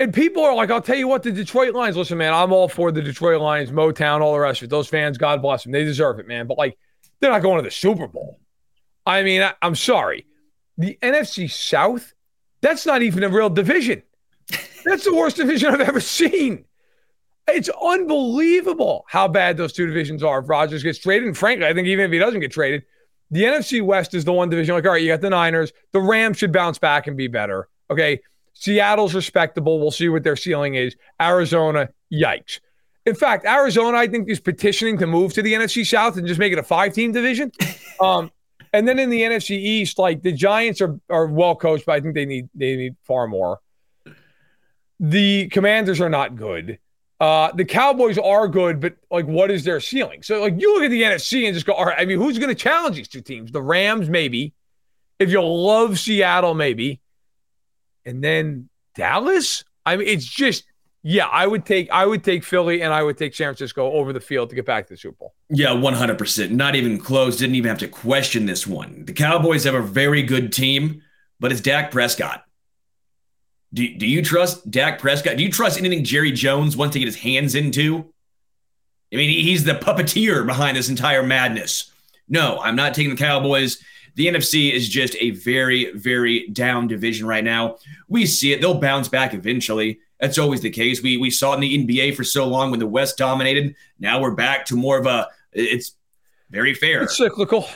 and 0.00 0.12
people 0.12 0.44
are 0.44 0.54
like, 0.54 0.70
I'll 0.70 0.80
tell 0.80 0.96
you 0.96 1.06
what, 1.06 1.22
the 1.22 1.30
Detroit 1.30 1.74
Lions. 1.74 1.96
Listen, 1.96 2.18
man, 2.18 2.34
I'm 2.34 2.52
all 2.52 2.68
for 2.68 2.90
the 2.90 3.02
Detroit 3.02 3.40
Lions, 3.40 3.70
Motown, 3.70 4.20
all 4.20 4.32
the 4.32 4.40
rest 4.40 4.60
of 4.60 4.66
it. 4.66 4.70
Those 4.70 4.88
fans, 4.88 5.18
God 5.18 5.40
bless 5.40 5.62
them, 5.62 5.72
they 5.72 5.84
deserve 5.84 6.18
it, 6.18 6.26
man. 6.26 6.46
But 6.46 6.58
like, 6.58 6.76
they're 7.20 7.30
not 7.30 7.42
going 7.42 7.58
to 7.58 7.62
the 7.62 7.70
Super 7.70 8.08
Bowl. 8.08 8.40
I 9.06 9.22
mean, 9.22 9.42
I, 9.42 9.54
I'm 9.62 9.76
sorry. 9.76 10.26
The 10.78 10.98
NFC 11.02 11.50
South, 11.50 12.12
that's 12.60 12.84
not 12.86 13.02
even 13.02 13.22
a 13.22 13.28
real 13.28 13.50
division. 13.50 14.02
That's 14.84 15.04
the 15.04 15.14
worst 15.14 15.36
division 15.36 15.72
I've 15.72 15.80
ever 15.80 16.00
seen. 16.00 16.64
It's 17.46 17.68
unbelievable 17.68 19.04
how 19.08 19.28
bad 19.28 19.56
those 19.56 19.72
two 19.72 19.86
divisions 19.86 20.22
are 20.22 20.40
if 20.40 20.48
Rodgers 20.48 20.82
gets 20.82 20.98
traded. 20.98 21.26
And 21.26 21.36
frankly, 21.36 21.66
I 21.66 21.74
think 21.74 21.88
even 21.88 22.06
if 22.06 22.12
he 22.12 22.18
doesn't 22.18 22.40
get 22.40 22.52
traded, 22.52 22.84
the 23.30 23.42
NFC 23.42 23.82
West 23.82 24.14
is 24.14 24.24
the 24.24 24.32
one 24.32 24.48
division. 24.48 24.74
Like, 24.74 24.84
all 24.84 24.92
right, 24.92 25.02
you 25.02 25.08
got 25.08 25.20
the 25.20 25.30
Niners. 25.30 25.72
The 25.92 26.00
Rams 26.00 26.38
should 26.38 26.52
bounce 26.52 26.78
back 26.78 27.06
and 27.06 27.16
be 27.16 27.26
better. 27.26 27.68
Okay. 27.90 28.20
Seattle's 28.54 29.14
respectable. 29.14 29.80
We'll 29.80 29.90
see 29.90 30.08
what 30.08 30.24
their 30.24 30.36
ceiling 30.36 30.74
is. 30.74 30.96
Arizona, 31.20 31.88
yikes. 32.12 32.60
In 33.06 33.14
fact, 33.14 33.44
Arizona, 33.44 33.98
I 33.98 34.06
think, 34.06 34.28
is 34.30 34.40
petitioning 34.40 34.96
to 34.98 35.06
move 35.06 35.34
to 35.34 35.42
the 35.42 35.52
NFC 35.52 35.84
South 35.84 36.16
and 36.16 36.26
just 36.26 36.40
make 36.40 36.52
it 36.52 36.58
a 36.58 36.62
five 36.62 36.92
team 36.92 37.12
division. 37.12 37.52
Um, 38.00 38.32
and 38.72 38.88
then 38.88 38.98
in 38.98 39.08
the 39.08 39.20
NFC 39.20 39.50
East, 39.50 40.00
like 40.00 40.20
the 40.22 40.32
Giants 40.32 40.80
are, 40.80 40.98
are 41.08 41.26
well 41.26 41.54
coached, 41.54 41.86
but 41.86 41.92
I 41.92 42.00
think 42.00 42.16
they 42.16 42.26
need 42.26 42.48
they 42.56 42.74
need 42.74 42.96
far 43.04 43.28
more. 43.28 43.60
The 44.98 45.46
Commanders 45.48 46.00
are 46.00 46.08
not 46.08 46.34
good. 46.34 46.80
Uh, 47.20 47.52
the 47.52 47.64
Cowboys 47.64 48.18
are 48.18 48.48
good, 48.48 48.80
but 48.80 48.96
like, 49.10 49.26
what 49.26 49.50
is 49.50 49.64
their 49.64 49.80
ceiling? 49.80 50.22
So, 50.22 50.40
like, 50.40 50.60
you 50.60 50.74
look 50.74 50.84
at 50.84 50.90
the 50.90 51.02
NFC 51.02 51.46
and 51.46 51.54
just 51.54 51.64
go, 51.64 51.72
all 51.72 51.86
right, 51.86 51.98
I 51.98 52.04
mean, 52.04 52.18
who's 52.18 52.38
going 52.38 52.48
to 52.48 52.54
challenge 52.54 52.96
these 52.96 53.08
two 53.08 53.20
teams? 53.20 53.52
The 53.52 53.62
Rams, 53.62 54.08
maybe. 54.08 54.52
If 55.18 55.30
you 55.30 55.40
love 55.42 55.98
Seattle, 55.98 56.54
maybe. 56.54 57.00
And 58.04 58.22
then 58.22 58.68
Dallas? 58.96 59.64
I 59.86 59.96
mean, 59.96 60.08
it's 60.08 60.24
just, 60.24 60.64
yeah, 61.02 61.26
I 61.26 61.46
would 61.46 61.64
take 61.66 61.90
I 61.90 62.06
would 62.06 62.24
take 62.24 62.42
Philly 62.44 62.82
and 62.82 62.92
I 62.92 63.02
would 63.02 63.18
take 63.18 63.34
San 63.34 63.46
Francisco 63.46 63.92
over 63.92 64.12
the 64.12 64.20
field 64.20 64.48
to 64.50 64.56
get 64.56 64.64
back 64.64 64.86
to 64.88 64.94
the 64.94 64.96
Super 64.96 65.16
Bowl. 65.16 65.34
Yeah, 65.50 65.68
100%. 65.68 66.50
Not 66.50 66.74
even 66.74 66.98
close. 66.98 67.36
Didn't 67.36 67.54
even 67.56 67.68
have 67.68 67.78
to 67.78 67.88
question 67.88 68.46
this 68.46 68.66
one. 68.66 69.04
The 69.04 69.12
Cowboys 69.12 69.64
have 69.64 69.74
a 69.74 69.82
very 69.82 70.22
good 70.22 70.52
team, 70.52 71.02
but 71.38 71.52
it's 71.52 71.60
Dak 71.60 71.90
Prescott. 71.90 72.43
Do, 73.74 73.92
do 73.96 74.06
you 74.06 74.22
trust 74.22 74.70
Dak 74.70 75.00
Prescott? 75.00 75.36
Do 75.36 75.42
you 75.42 75.50
trust 75.50 75.78
anything 75.78 76.04
Jerry 76.04 76.30
Jones 76.30 76.76
wants 76.76 76.92
to 76.92 77.00
get 77.00 77.06
his 77.06 77.16
hands 77.16 77.56
into? 77.56 78.06
I 79.12 79.16
mean, 79.16 79.30
he's 79.30 79.64
the 79.64 79.72
puppeteer 79.72 80.46
behind 80.46 80.76
this 80.76 80.88
entire 80.88 81.24
madness. 81.24 81.92
No, 82.28 82.60
I'm 82.60 82.76
not 82.76 82.94
taking 82.94 83.10
the 83.10 83.16
Cowboys. 83.16 83.82
The 84.14 84.28
NFC 84.28 84.72
is 84.72 84.88
just 84.88 85.16
a 85.20 85.30
very, 85.30 85.92
very 85.92 86.48
down 86.48 86.86
division 86.86 87.26
right 87.26 87.42
now. 87.42 87.78
We 88.08 88.26
see 88.26 88.52
it. 88.52 88.60
They'll 88.60 88.80
bounce 88.80 89.08
back 89.08 89.34
eventually. 89.34 89.98
That's 90.20 90.38
always 90.38 90.60
the 90.60 90.70
case. 90.70 91.02
We 91.02 91.16
we 91.16 91.30
saw 91.30 91.52
it 91.52 91.62
in 91.62 91.86
the 91.86 91.86
NBA 91.86 92.14
for 92.14 92.22
so 92.22 92.46
long 92.46 92.70
when 92.70 92.78
the 92.78 92.86
West 92.86 93.18
dominated. 93.18 93.74
Now 93.98 94.20
we're 94.20 94.34
back 94.34 94.64
to 94.66 94.76
more 94.76 94.98
of 94.98 95.06
a. 95.06 95.28
It's 95.52 95.96
very 96.50 96.74
fair. 96.74 97.02
It's 97.02 97.16
cyclical. 97.16 97.68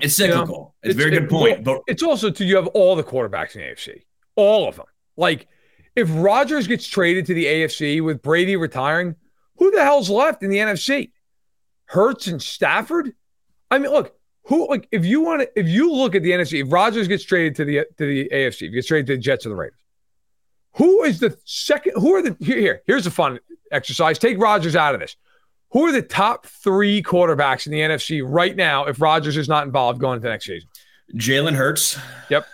It's 0.00 0.14
cyclical. 0.14 0.74
it's, 0.82 0.90
it's, 0.90 0.94
a 0.94 0.98
very 0.98 1.18
good 1.18 1.30
point. 1.30 1.64
But 1.64 1.80
it's 1.86 2.02
also 2.02 2.30
to 2.30 2.44
you 2.44 2.56
have 2.56 2.66
all 2.68 2.94
the 2.94 3.02
quarterbacks 3.02 3.56
in 3.56 3.62
the 3.62 3.68
AFC, 3.68 4.02
all 4.36 4.68
of 4.68 4.76
them. 4.76 4.86
Like, 5.16 5.48
if 5.94 6.08
Rodgers 6.12 6.66
gets 6.66 6.86
traded 6.86 7.26
to 7.26 7.34
the 7.34 7.46
AFC 7.46 8.04
with 8.04 8.22
Brady 8.22 8.56
retiring, 8.56 9.16
who 9.56 9.70
the 9.70 9.82
hell's 9.82 10.10
left 10.10 10.42
in 10.42 10.50
the 10.50 10.58
NFC? 10.58 11.10
Hurts 11.86 12.26
and 12.26 12.42
Stafford? 12.42 13.14
I 13.70 13.78
mean, 13.78 13.90
look, 13.90 14.14
who 14.44 14.68
like 14.68 14.88
if 14.92 15.04
you 15.04 15.20
want 15.20 15.42
to 15.42 15.58
if 15.58 15.68
you 15.68 15.92
look 15.92 16.14
at 16.14 16.22
the 16.22 16.30
NFC, 16.30 16.64
if 16.64 16.72
Rodgers 16.72 17.08
gets 17.08 17.24
traded 17.24 17.56
to 17.56 17.64
the 17.64 17.86
to 17.98 18.06
the 18.06 18.28
AFC, 18.32 18.48
if 18.48 18.58
he 18.58 18.68
gets 18.70 18.86
traded 18.86 19.06
to 19.08 19.12
the 19.14 19.20
Jets 19.20 19.46
or 19.46 19.50
the 19.50 19.56
Raiders, 19.56 19.78
who 20.74 21.02
is 21.02 21.18
the 21.20 21.36
second? 21.44 21.94
Who 21.96 22.14
are 22.14 22.22
the 22.22 22.36
here? 22.40 22.58
here 22.58 22.82
here's 22.86 23.06
a 23.06 23.10
fun 23.10 23.40
exercise. 23.72 24.18
Take 24.18 24.38
Rodgers 24.38 24.76
out 24.76 24.94
of 24.94 25.00
this. 25.00 25.16
Who 25.70 25.84
are 25.86 25.92
the 25.92 26.02
top 26.02 26.46
three 26.46 27.02
quarterbacks 27.02 27.66
in 27.66 27.72
the 27.72 27.80
NFC 27.80 28.22
right 28.24 28.54
now 28.54 28.84
if 28.84 29.00
Rodgers 29.00 29.36
is 29.36 29.48
not 29.48 29.66
involved 29.66 30.00
going 30.00 30.16
into 30.16 30.28
next 30.28 30.46
season? 30.46 30.68
Jalen 31.14 31.54
Hurts. 31.54 31.98
Yep. 32.30 32.46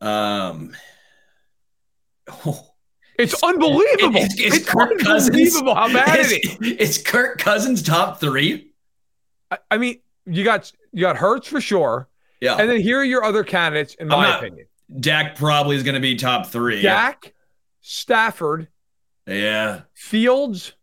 Um, 0.00 0.74
Oh, 2.28 2.68
it's 3.18 3.42
unbelievable. 3.42 4.20
It's, 4.20 4.34
it's, 4.38 4.56
it's 4.56 4.68
Kirk 4.68 4.90
unbelievable 4.90 5.74
Cousins. 5.74 5.92
how 5.92 5.92
bad 5.92 6.18
it's, 6.20 6.32
it 6.32 6.62
is. 6.62 6.76
It's 6.78 6.98
Kirk 6.98 7.38
Cousins 7.38 7.82
top 7.82 8.20
three. 8.20 8.72
I, 9.50 9.58
I, 9.70 9.78
mean, 9.78 10.00
you 10.26 10.44
got 10.44 10.72
you 10.92 11.02
got 11.02 11.16
Hurts 11.16 11.48
for 11.48 11.60
sure. 11.60 12.08
Yeah. 12.40 12.56
And 12.56 12.68
then 12.68 12.80
here 12.80 12.98
are 13.00 13.04
your 13.04 13.24
other 13.24 13.44
candidates, 13.44 13.94
in 13.94 14.08
my 14.08 14.24
not, 14.24 14.44
opinion. 14.44 14.66
Dak 15.00 15.36
probably 15.36 15.76
is 15.76 15.82
going 15.82 15.94
to 15.94 16.00
be 16.00 16.16
top 16.16 16.46
three. 16.46 16.82
Dak, 16.82 17.34
Stafford. 17.80 18.68
Yeah. 19.26 19.82
Fields. 19.94 20.74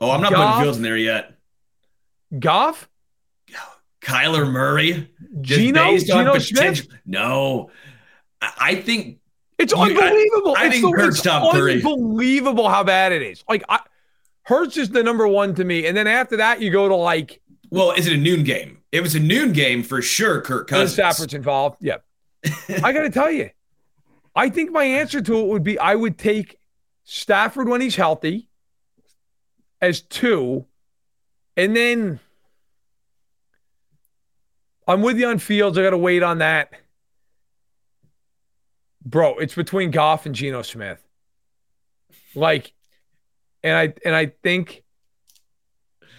Oh, 0.00 0.10
I'm 0.10 0.20
not 0.20 0.32
Goff, 0.32 0.54
putting 0.54 0.64
Fields 0.64 0.76
in 0.78 0.82
there 0.82 0.96
yet. 0.96 1.36
Goff. 2.38 2.88
Kyler 4.06 4.50
Murray. 4.50 5.10
Just 5.40 5.60
Geno, 5.60 5.84
based 5.84 6.10
on 6.10 6.18
Geno 6.18 6.32
potential. 6.34 6.86
Smith? 6.86 7.00
No. 7.04 7.70
I 8.40 8.76
think 8.76 9.18
it's 9.58 9.72
you, 9.72 9.78
unbelievable. 9.78 10.54
I, 10.56 10.62
I 10.62 10.66
it's 10.66 10.80
think 10.80 10.96
Hurts 10.96 11.22
top 11.22 11.54
three. 11.54 11.76
Unbelievable 11.76 12.68
how 12.68 12.84
bad 12.84 13.12
it 13.12 13.22
is. 13.22 13.44
Like 13.48 13.64
I, 13.68 13.80
Hurts 14.42 14.76
is 14.76 14.90
the 14.90 15.02
number 15.02 15.26
one 15.26 15.54
to 15.54 15.64
me, 15.64 15.86
and 15.86 15.96
then 15.96 16.06
after 16.06 16.36
that 16.36 16.60
you 16.60 16.70
go 16.70 16.88
to 16.88 16.94
like. 16.94 17.40
Well, 17.70 17.92
is 17.92 18.06
it 18.06 18.12
a 18.12 18.16
noon 18.16 18.44
game? 18.44 18.78
It 18.92 19.00
was 19.00 19.14
a 19.14 19.20
noon 19.20 19.52
game 19.52 19.82
for 19.82 20.00
sure. 20.00 20.40
Kirk 20.40 20.68
Cousins. 20.68 20.92
Stafford's 20.92 21.34
involved. 21.34 21.78
Yep. 21.80 22.04
I 22.82 22.92
got 22.92 23.02
to 23.02 23.10
tell 23.10 23.30
you, 23.30 23.50
I 24.34 24.50
think 24.50 24.70
my 24.70 24.84
answer 24.84 25.20
to 25.20 25.38
it 25.40 25.46
would 25.46 25.64
be 25.64 25.78
I 25.78 25.94
would 25.94 26.16
take 26.16 26.58
Stafford 27.04 27.68
when 27.68 27.80
he's 27.80 27.96
healthy 27.96 28.48
as 29.80 30.00
two, 30.02 30.66
and 31.56 31.76
then 31.76 32.20
I'm 34.86 35.02
with 35.02 35.18
you 35.18 35.26
on 35.26 35.38
Fields. 35.38 35.76
I 35.76 35.82
got 35.82 35.90
to 35.90 35.98
wait 35.98 36.22
on 36.22 36.38
that. 36.38 36.72
Bro, 39.06 39.38
it's 39.38 39.54
between 39.54 39.92
Goff 39.92 40.26
and 40.26 40.34
Geno 40.34 40.62
Smith. 40.62 41.00
Like, 42.34 42.72
and 43.62 43.76
I 43.76 43.94
and 44.04 44.14
I 44.14 44.26
think 44.42 44.82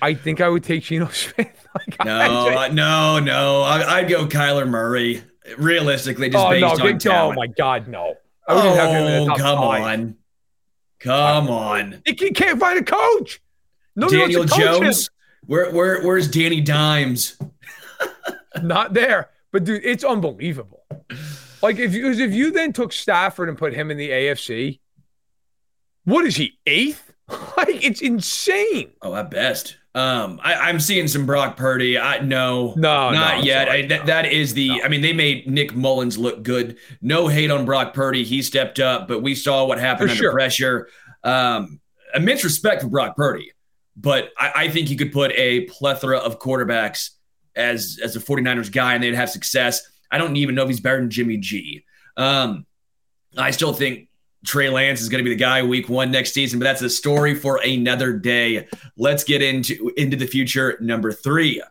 I 0.01 0.13
think 0.13 0.39
I 0.39 0.47
would 0.47 0.63
take 0.63 0.83
Geno 0.83 1.07
Smith. 1.11 1.67
like, 1.75 2.05
no, 2.05 2.69
no, 2.69 3.19
no. 3.19 3.61
I, 3.61 4.01
would 4.01 4.09
go 4.09 4.25
Kyler 4.25 4.67
Murray. 4.67 5.21
Realistically, 5.57 6.29
just 6.29 6.45
oh, 6.45 6.49
based 6.49 6.61
no, 6.61 6.69
on 6.69 6.77
good, 6.77 6.95
oh 6.95 6.97
talent. 6.97 7.37
Oh 7.37 7.41
my 7.41 7.47
God, 7.47 7.87
no. 7.87 8.15
Oh, 8.49 9.33
come 9.37 9.59
on, 9.59 10.15
come 10.99 11.49
on. 11.49 12.01
He 12.05 12.13
can't 12.13 12.59
find 12.59 12.79
a 12.79 12.83
coach. 12.83 13.41
No, 13.95 14.09
Daniel 14.09 14.43
Jones. 14.43 15.09
Where, 15.45 15.71
where, 15.71 16.03
where's 16.03 16.27
Danny 16.27 16.59
Dimes? 16.59 17.37
Not 18.61 18.93
there. 18.93 19.29
But 19.53 19.63
dude, 19.63 19.85
it's 19.85 20.03
unbelievable. 20.03 20.83
Like 21.61 21.77
if 21.79 21.93
you 21.93 22.11
if 22.11 22.33
you 22.33 22.51
then 22.51 22.73
took 22.73 22.93
Stafford 22.93 23.49
and 23.49 23.57
put 23.57 23.73
him 23.73 23.91
in 23.91 23.97
the 23.97 24.09
AFC, 24.09 24.79
what 26.05 26.25
is 26.25 26.35
he 26.35 26.57
eighth? 26.65 27.13
like 27.57 27.83
it's 27.83 28.01
insane. 28.01 28.91
Oh, 29.01 29.15
at 29.15 29.29
best. 29.29 29.77
Um, 29.95 30.39
I, 30.43 30.53
I'm 30.53 30.79
seeing 30.79 31.07
some 31.07 31.25
Brock 31.25 31.57
Purdy. 31.57 31.97
I 31.97 32.19
no, 32.19 32.73
no, 32.77 33.09
not 33.09 33.39
no, 33.39 33.43
yet. 33.43 33.67
I, 33.67 33.87
that, 33.87 34.05
that 34.05 34.25
is 34.31 34.53
the. 34.53 34.69
No. 34.69 34.83
I 34.83 34.87
mean, 34.89 35.01
they 35.01 35.13
made 35.13 35.49
Nick 35.49 35.75
Mullens 35.75 36.19
look 36.19 36.43
good. 36.43 36.77
No 37.01 37.27
hate 37.27 37.49
on 37.49 37.65
Brock 37.65 37.95
Purdy. 37.95 38.23
He 38.23 38.43
stepped 38.43 38.79
up, 38.79 39.07
but 39.07 39.23
we 39.23 39.33
saw 39.33 39.65
what 39.65 39.79
happened 39.79 40.09
for 40.09 40.11
under 40.11 40.23
sure. 40.23 40.31
pressure. 40.31 40.89
Um, 41.23 41.81
immense 42.13 42.43
respect 42.43 42.83
for 42.83 42.89
Brock 42.89 43.15
Purdy, 43.15 43.51
but 43.95 44.29
I, 44.37 44.51
I 44.55 44.69
think 44.69 44.91
you 44.91 44.97
could 44.97 45.11
put 45.11 45.31
a 45.31 45.61
plethora 45.61 46.19
of 46.19 46.39
quarterbacks 46.39 47.09
as 47.55 47.99
as 48.03 48.15
a 48.15 48.19
49ers 48.19 48.71
guy, 48.71 48.93
and 48.93 49.03
they'd 49.03 49.15
have 49.15 49.31
success. 49.31 49.81
I 50.11 50.17
don't 50.17 50.35
even 50.35 50.55
know 50.55 50.63
if 50.63 50.69
he's 50.69 50.79
better 50.79 50.99
than 50.99 51.09
Jimmy 51.09 51.37
G. 51.37 51.85
Um, 52.15 52.65
I 53.37 53.51
still 53.51 53.73
think 53.73 54.09
Trey 54.45 54.69
Lance 54.69 55.01
is 55.01 55.09
going 55.09 55.23
to 55.23 55.29
be 55.29 55.35
the 55.35 55.39
guy 55.39 55.61
week 55.63 55.89
one 55.89 56.11
next 56.11 56.33
season, 56.33 56.59
but 56.59 56.65
that's 56.65 56.81
a 56.81 56.89
story 56.89 57.35
for 57.35 57.59
another 57.63 58.13
day. 58.13 58.67
Let's 58.95 59.23
get 59.23 59.41
into 59.41 59.91
into 59.97 60.15
the 60.17 60.27
future. 60.27 60.77
Number 60.79 61.11
three, 61.11 61.61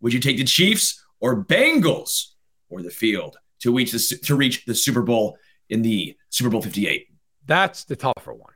would 0.00 0.12
you 0.12 0.20
take 0.20 0.36
the 0.36 0.44
Chiefs 0.44 1.02
or 1.20 1.44
Bengals 1.44 2.32
or 2.68 2.82
the 2.82 2.90
field 2.90 3.36
to 3.60 3.74
reach 3.74 3.92
the 3.92 4.18
to 4.24 4.34
reach 4.34 4.64
the 4.64 4.74
Super 4.74 5.02
Bowl 5.02 5.38
in 5.70 5.82
the 5.82 6.16
Super 6.28 6.50
Bowl 6.50 6.62
Fifty 6.62 6.86
Eight? 6.86 7.08
That's 7.46 7.84
the 7.84 7.96
tougher 7.96 8.34
one 8.34 8.52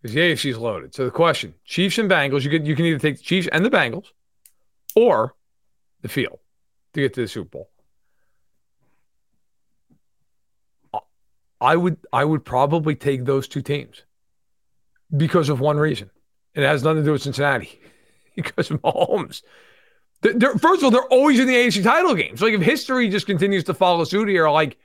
because 0.00 0.14
the 0.14 0.20
AFC 0.20 0.50
is 0.50 0.58
loaded. 0.58 0.94
So 0.94 1.04
the 1.04 1.10
question: 1.10 1.54
Chiefs 1.64 1.98
and 1.98 2.10
Bengals. 2.10 2.42
You 2.42 2.50
can 2.50 2.64
you 2.64 2.76
can 2.76 2.86
either 2.86 2.98
take 2.98 3.18
the 3.18 3.22
Chiefs 3.22 3.48
and 3.52 3.64
the 3.64 3.70
Bengals, 3.70 4.06
or 4.94 5.34
the 6.00 6.08
field 6.08 6.38
to 6.94 7.00
get 7.00 7.14
to 7.14 7.22
the 7.22 7.28
Super 7.28 7.48
Bowl. 7.48 7.71
I 11.62 11.76
would 11.76 11.96
I 12.12 12.24
would 12.24 12.44
probably 12.44 12.96
take 12.96 13.24
those 13.24 13.46
two 13.46 13.62
teams 13.62 14.02
because 15.16 15.48
of 15.48 15.60
one 15.60 15.78
reason. 15.78 16.10
It 16.54 16.64
has 16.64 16.82
nothing 16.82 17.02
to 17.02 17.04
do 17.04 17.12
with 17.12 17.22
Cincinnati 17.22 17.80
because 18.36 18.68
Mahomes. 18.68 19.42
They're, 20.22 20.54
first 20.54 20.80
of 20.80 20.84
all, 20.84 20.90
they're 20.90 21.02
always 21.02 21.40
in 21.40 21.46
the 21.46 21.54
AFC 21.54 21.82
title 21.82 22.14
games. 22.14 22.42
Like 22.42 22.54
if 22.54 22.62
history 22.62 23.08
just 23.08 23.26
continues 23.26 23.64
to 23.64 23.74
follow 23.74 24.04
suit 24.04 24.28
here, 24.28 24.48
like, 24.48 24.76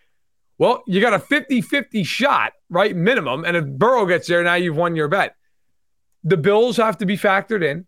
well, 0.58 0.84
you 0.88 1.00
got 1.00 1.14
a 1.14 1.20
50-50 1.20 2.04
shot, 2.04 2.54
right? 2.72 2.96
Minimum. 2.96 3.46
And 3.46 3.56
if 3.56 3.66
Burrow 3.68 4.08
gets 4.08 4.28
there, 4.28 4.44
now 4.44 4.56
you've 4.56 4.76
won 4.76 4.96
your 4.96 5.08
bet. 5.08 5.36
The 6.24 6.38
Bills 6.38 6.78
have 6.78 6.98
to 6.98 7.06
be 7.06 7.18
factored 7.18 7.64
in. 7.64 7.86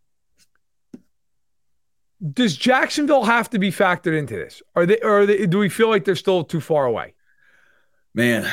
Does 2.33 2.55
Jacksonville 2.55 3.23
have 3.23 3.49
to 3.49 3.57
be 3.57 3.71
factored 3.71 4.15
into 4.15 4.35
this? 4.35 4.61
Are 4.75 4.85
they 4.85 4.99
or 4.99 5.21
are 5.21 5.25
they, 5.25 5.47
do 5.47 5.57
we 5.57 5.69
feel 5.69 5.89
like 5.89 6.05
they're 6.05 6.15
still 6.15 6.43
too 6.43 6.61
far 6.61 6.85
away? 6.85 7.15
Man, 8.13 8.49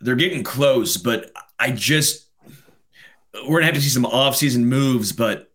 they're 0.00 0.16
getting 0.16 0.42
close, 0.42 0.96
but 0.96 1.30
I 1.58 1.70
just 1.70 2.26
we're 3.46 3.60
gonna 3.60 3.66
have 3.66 3.74
to 3.74 3.80
see 3.80 3.88
some 3.88 4.04
offseason 4.04 4.64
moves. 4.64 5.12
But 5.12 5.50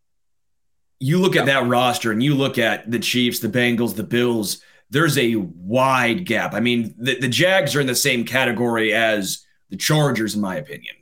you 0.99 1.19
look 1.19 1.35
at 1.35 1.45
that 1.45 1.67
roster 1.67 2.11
and 2.11 2.23
you 2.23 2.35
look 2.35 2.57
at 2.57 2.89
the 2.89 2.99
Chiefs, 2.99 3.39
the 3.39 3.49
Bengals, 3.49 3.95
the 3.95 4.03
Bills. 4.03 4.61
There's 4.89 5.17
a 5.17 5.35
wide 5.35 6.25
gap. 6.25 6.53
I 6.53 6.61
mean, 6.61 6.95
the, 6.97 7.19
the 7.19 7.27
Jags 7.27 7.75
are 7.75 7.81
in 7.81 7.87
the 7.87 7.95
same 7.95 8.23
category 8.23 8.93
as 8.93 9.45
the 9.69 9.75
Chargers, 9.75 10.33
in 10.33 10.41
my 10.41 10.55
opinion. 10.55 10.95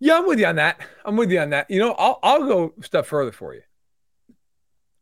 Yeah, 0.00 0.18
I'm 0.18 0.26
with 0.26 0.38
you 0.38 0.46
on 0.46 0.56
that. 0.56 0.80
I'm 1.04 1.16
with 1.16 1.30
you 1.30 1.40
on 1.40 1.50
that. 1.50 1.70
You 1.70 1.78
know, 1.78 1.92
I'll 1.92 2.18
I'll 2.22 2.46
go 2.46 2.74
a 2.78 2.82
step 2.82 3.06
further 3.06 3.32
for 3.32 3.54
you. 3.54 3.62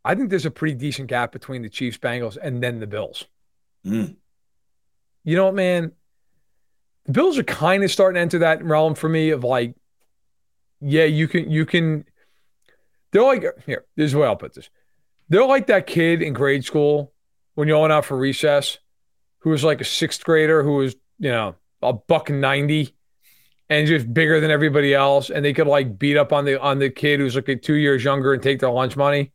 I 0.04 0.14
think 0.14 0.28
there's 0.28 0.46
a 0.46 0.50
pretty 0.50 0.74
decent 0.74 1.08
gap 1.08 1.32
between 1.32 1.62
the 1.62 1.70
Chiefs, 1.70 1.96
Bengals, 1.96 2.36
and 2.40 2.62
then 2.62 2.78
the 2.78 2.86
Bills. 2.86 3.24
Mm. 3.86 4.16
You 5.24 5.36
know 5.36 5.46
what, 5.46 5.54
man? 5.54 5.92
The 7.06 7.12
Bills 7.12 7.38
are 7.38 7.44
kind 7.44 7.82
of 7.82 7.90
starting 7.90 8.16
to 8.16 8.20
enter 8.20 8.38
that 8.40 8.64
realm 8.64 8.94
for 8.94 9.08
me 9.08 9.30
of 9.30 9.44
like, 9.44 9.74
yeah, 10.80 11.04
you 11.04 11.28
can, 11.28 11.50
you 11.50 11.66
can. 11.66 12.04
They're 13.10 13.22
like, 13.22 13.44
here, 13.66 13.84
this 13.96 14.06
is 14.06 14.14
way 14.14 14.26
I'll 14.26 14.36
put 14.36 14.54
this. 14.54 14.68
They're 15.28 15.46
like 15.46 15.68
that 15.68 15.86
kid 15.86 16.22
in 16.22 16.32
grade 16.34 16.64
school 16.64 17.12
when 17.54 17.68
you're 17.68 17.78
going 17.78 17.92
out 17.92 18.04
for 18.04 18.16
recess 18.16 18.78
who 19.38 19.50
was 19.50 19.64
like 19.64 19.80
a 19.80 19.84
sixth 19.84 20.24
grader 20.24 20.62
who 20.62 20.76
was, 20.76 20.96
you 21.18 21.30
know, 21.30 21.54
a 21.82 21.92
buck 21.92 22.30
90 22.30 22.94
and 23.68 23.86
just 23.86 24.12
bigger 24.12 24.40
than 24.40 24.50
everybody 24.50 24.94
else. 24.94 25.30
And 25.30 25.44
they 25.44 25.52
could 25.52 25.66
like 25.66 25.98
beat 25.98 26.16
up 26.16 26.32
on 26.32 26.44
the, 26.44 26.60
on 26.60 26.78
the 26.78 26.90
kid 26.90 27.20
who's 27.20 27.36
like 27.36 27.62
two 27.62 27.74
years 27.74 28.02
younger 28.02 28.32
and 28.32 28.42
take 28.42 28.60
their 28.60 28.70
lunch 28.70 28.96
money. 28.96 29.32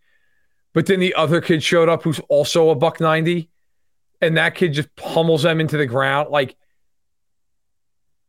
But 0.74 0.88
then 0.88 1.00
the 1.00 1.14
other 1.16 1.42
kid 1.42 1.64
showed 1.64 1.90
up 1.90 2.04
who's 2.04 2.20
also 2.28 2.70
a 2.70 2.76
buck 2.76 3.00
90 3.00 3.50
and 4.22 4.38
that 4.38 4.56
kid 4.56 4.74
just 4.74 4.94
pummels 4.96 5.44
them 5.44 5.60
into 5.60 5.78
the 5.78 5.86
ground. 5.86 6.30
Like, 6.30 6.56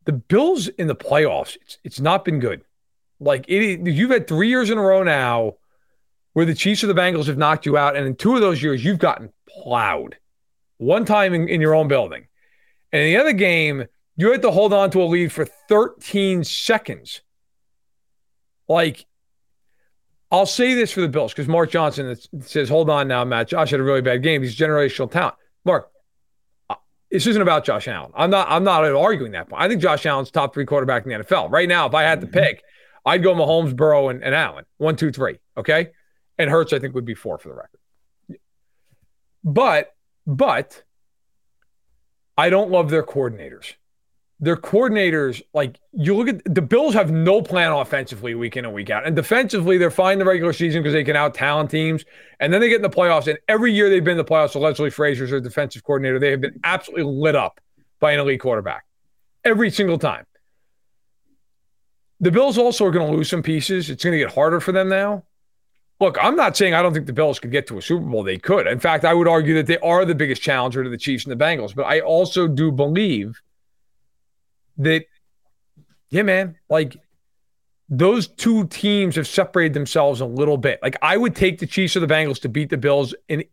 the 0.05 0.13
Bills 0.13 0.67
in 0.67 0.87
the 0.87 0.95
playoffs, 0.95 1.57
it's, 1.61 1.77
it's 1.83 1.99
not 1.99 2.25
been 2.25 2.39
good. 2.39 2.63
Like 3.19 3.45
it, 3.47 3.85
you've 3.87 4.09
had 4.09 4.27
three 4.27 4.49
years 4.49 4.69
in 4.69 4.77
a 4.77 4.81
row 4.81 5.03
now 5.03 5.53
where 6.33 6.45
the 6.45 6.55
Chiefs 6.55 6.83
or 6.83 6.87
the 6.87 6.93
Bengals 6.93 7.27
have 7.27 7.37
knocked 7.37 7.65
you 7.65 7.77
out, 7.77 7.95
and 7.95 8.07
in 8.07 8.15
two 8.15 8.35
of 8.35 8.41
those 8.41 8.63
years 8.63 8.83
you've 8.83 8.97
gotten 8.97 9.31
plowed. 9.47 10.17
One 10.77 11.05
time 11.05 11.33
in, 11.33 11.47
in 11.47 11.61
your 11.61 11.75
own 11.75 11.87
building, 11.87 12.27
and 12.91 13.01
in 13.03 13.13
the 13.13 13.19
other 13.19 13.33
game 13.33 13.85
you 14.17 14.31
had 14.31 14.41
to 14.41 14.51
hold 14.51 14.73
on 14.73 14.89
to 14.91 15.01
a 15.01 15.05
lead 15.05 15.31
for 15.31 15.45
13 15.45 16.43
seconds. 16.43 17.21
Like, 18.67 19.05
I'll 20.31 20.45
say 20.45 20.73
this 20.73 20.91
for 20.91 21.01
the 21.01 21.07
Bills 21.07 21.31
because 21.31 21.47
Mark 21.47 21.69
Johnson 21.69 22.15
says, 22.41 22.69
"Hold 22.69 22.89
on 22.89 23.07
now, 23.07 23.23
Matt. 23.23 23.49
Josh 23.49 23.69
had 23.69 23.79
a 23.79 23.83
really 23.83 24.01
bad 24.01 24.23
game. 24.23 24.41
He's 24.41 24.57
generational 24.57 25.11
talent." 25.11 25.35
Mark, 25.65 25.91
this 27.11 27.27
isn't 27.27 27.41
about 27.41 27.65
Josh 27.65 27.87
Allen. 27.87 28.11
I'm 28.15 28.29
not. 28.29 28.47
I'm 28.49 28.63
not 28.63 28.85
arguing 28.85 29.33
that 29.33 29.49
point. 29.49 29.61
I 29.61 29.67
think 29.67 29.81
Josh 29.81 30.05
Allen's 30.05 30.31
top 30.31 30.53
three 30.53 30.65
quarterback 30.65 31.05
in 31.05 31.09
the 31.09 31.23
NFL 31.23 31.51
right 31.51 31.67
now. 31.67 31.85
If 31.85 31.93
I 31.93 32.03
had 32.03 32.21
to 32.21 32.27
mm-hmm. 32.27 32.39
pick, 32.39 32.63
I'd 33.05 33.21
go 33.21 33.35
Mahomes, 33.35 33.75
Burrow, 33.75 34.09
and, 34.09 34.23
and 34.23 34.33
Allen. 34.33 34.65
One, 34.77 34.95
two, 34.95 35.11
three. 35.11 35.39
Okay, 35.57 35.89
and 36.37 36.49
Hurts 36.49 36.71
I 36.71 36.79
think 36.79 36.95
would 36.95 37.05
be 37.05 37.13
four 37.13 37.37
for 37.37 37.49
the 37.49 37.55
record. 37.55 37.79
But 39.43 39.93
but 40.25 40.83
I 42.37 42.49
don't 42.49 42.71
love 42.71 42.89
their 42.89 43.03
coordinators 43.03 43.73
their 44.43 44.57
coordinators, 44.57 45.41
like 45.53 45.79
you 45.93 46.15
look 46.15 46.27
at 46.27 46.41
the 46.53 46.63
Bills 46.63 46.95
have 46.95 47.11
no 47.11 47.43
plan 47.43 47.71
offensively 47.71 48.33
week 48.33 48.57
in 48.57 48.65
and 48.65 48.73
week 48.73 48.89
out. 48.89 49.05
And 49.05 49.15
defensively, 49.15 49.77
they're 49.77 49.91
fine 49.91 50.17
the 50.17 50.25
regular 50.25 50.51
season 50.51 50.81
because 50.81 50.93
they 50.93 51.03
can 51.03 51.15
out 51.15 51.35
talent 51.35 51.69
teams. 51.69 52.03
And 52.39 52.51
then 52.51 52.59
they 52.59 52.67
get 52.67 52.77
in 52.77 52.81
the 52.81 52.89
playoffs. 52.89 53.27
And 53.27 53.37
every 53.47 53.71
year 53.71 53.87
they've 53.87 54.03
been 54.03 54.17
in 54.17 54.17
the 54.17 54.25
playoffs, 54.25 54.51
so 54.51 54.59
Leslie 54.59 54.89
Frazier's 54.89 55.29
their 55.29 55.39
defensive 55.39 55.83
coordinator. 55.83 56.17
They 56.17 56.31
have 56.31 56.41
been 56.41 56.59
absolutely 56.63 57.03
lit 57.03 57.35
up 57.35 57.61
by 57.99 58.13
an 58.13 58.19
elite 58.19 58.41
quarterback 58.41 58.83
every 59.45 59.69
single 59.69 59.99
time. 59.99 60.25
The 62.19 62.31
Bills 62.31 62.57
also 62.57 62.85
are 62.85 62.91
going 62.91 63.11
to 63.11 63.15
lose 63.15 63.29
some 63.29 63.43
pieces. 63.43 63.91
It's 63.91 64.03
going 64.03 64.13
to 64.13 64.19
get 64.19 64.33
harder 64.33 64.59
for 64.59 64.71
them 64.71 64.89
now. 64.89 65.23
Look, 65.99 66.17
I'm 66.19 66.35
not 66.35 66.57
saying 66.57 66.73
I 66.73 66.81
don't 66.81 66.93
think 66.93 67.05
the 67.05 67.13
Bills 67.13 67.39
could 67.39 67.51
get 67.51 67.67
to 67.67 67.77
a 67.77 67.81
Super 67.81 68.05
Bowl. 68.05 68.23
They 68.23 68.39
could. 68.39 68.65
In 68.65 68.79
fact, 68.79 69.05
I 69.05 69.13
would 69.13 69.27
argue 69.27 69.53
that 69.55 69.67
they 69.67 69.77
are 69.79 70.03
the 70.03 70.15
biggest 70.15 70.41
challenger 70.41 70.83
to 70.83 70.89
the 70.89 70.97
Chiefs 70.97 71.25
and 71.25 71.39
the 71.39 71.43
Bengals. 71.43 71.75
But 71.75 71.83
I 71.83 71.99
also 71.99 72.47
do 72.47 72.71
believe 72.71 73.39
that, 74.77 75.05
yeah, 76.09 76.23
man, 76.23 76.57
like 76.69 76.97
those 77.91 78.27
two 78.27 78.65
teams 78.67 79.17
have 79.17 79.27
separated 79.27 79.73
themselves 79.73 80.21
a 80.21 80.25
little 80.25 80.57
bit. 80.57 80.79
Like 80.81 80.95
I 81.01 81.17
would 81.17 81.35
take 81.35 81.59
the 81.59 81.67
Chiefs 81.67 81.95
or 81.95 81.99
the 81.99 82.07
Bengals 82.07 82.41
to 82.41 82.49
beat 82.49 82.69
the 82.69 82.77
Bills 82.77 83.13
in 83.27 83.43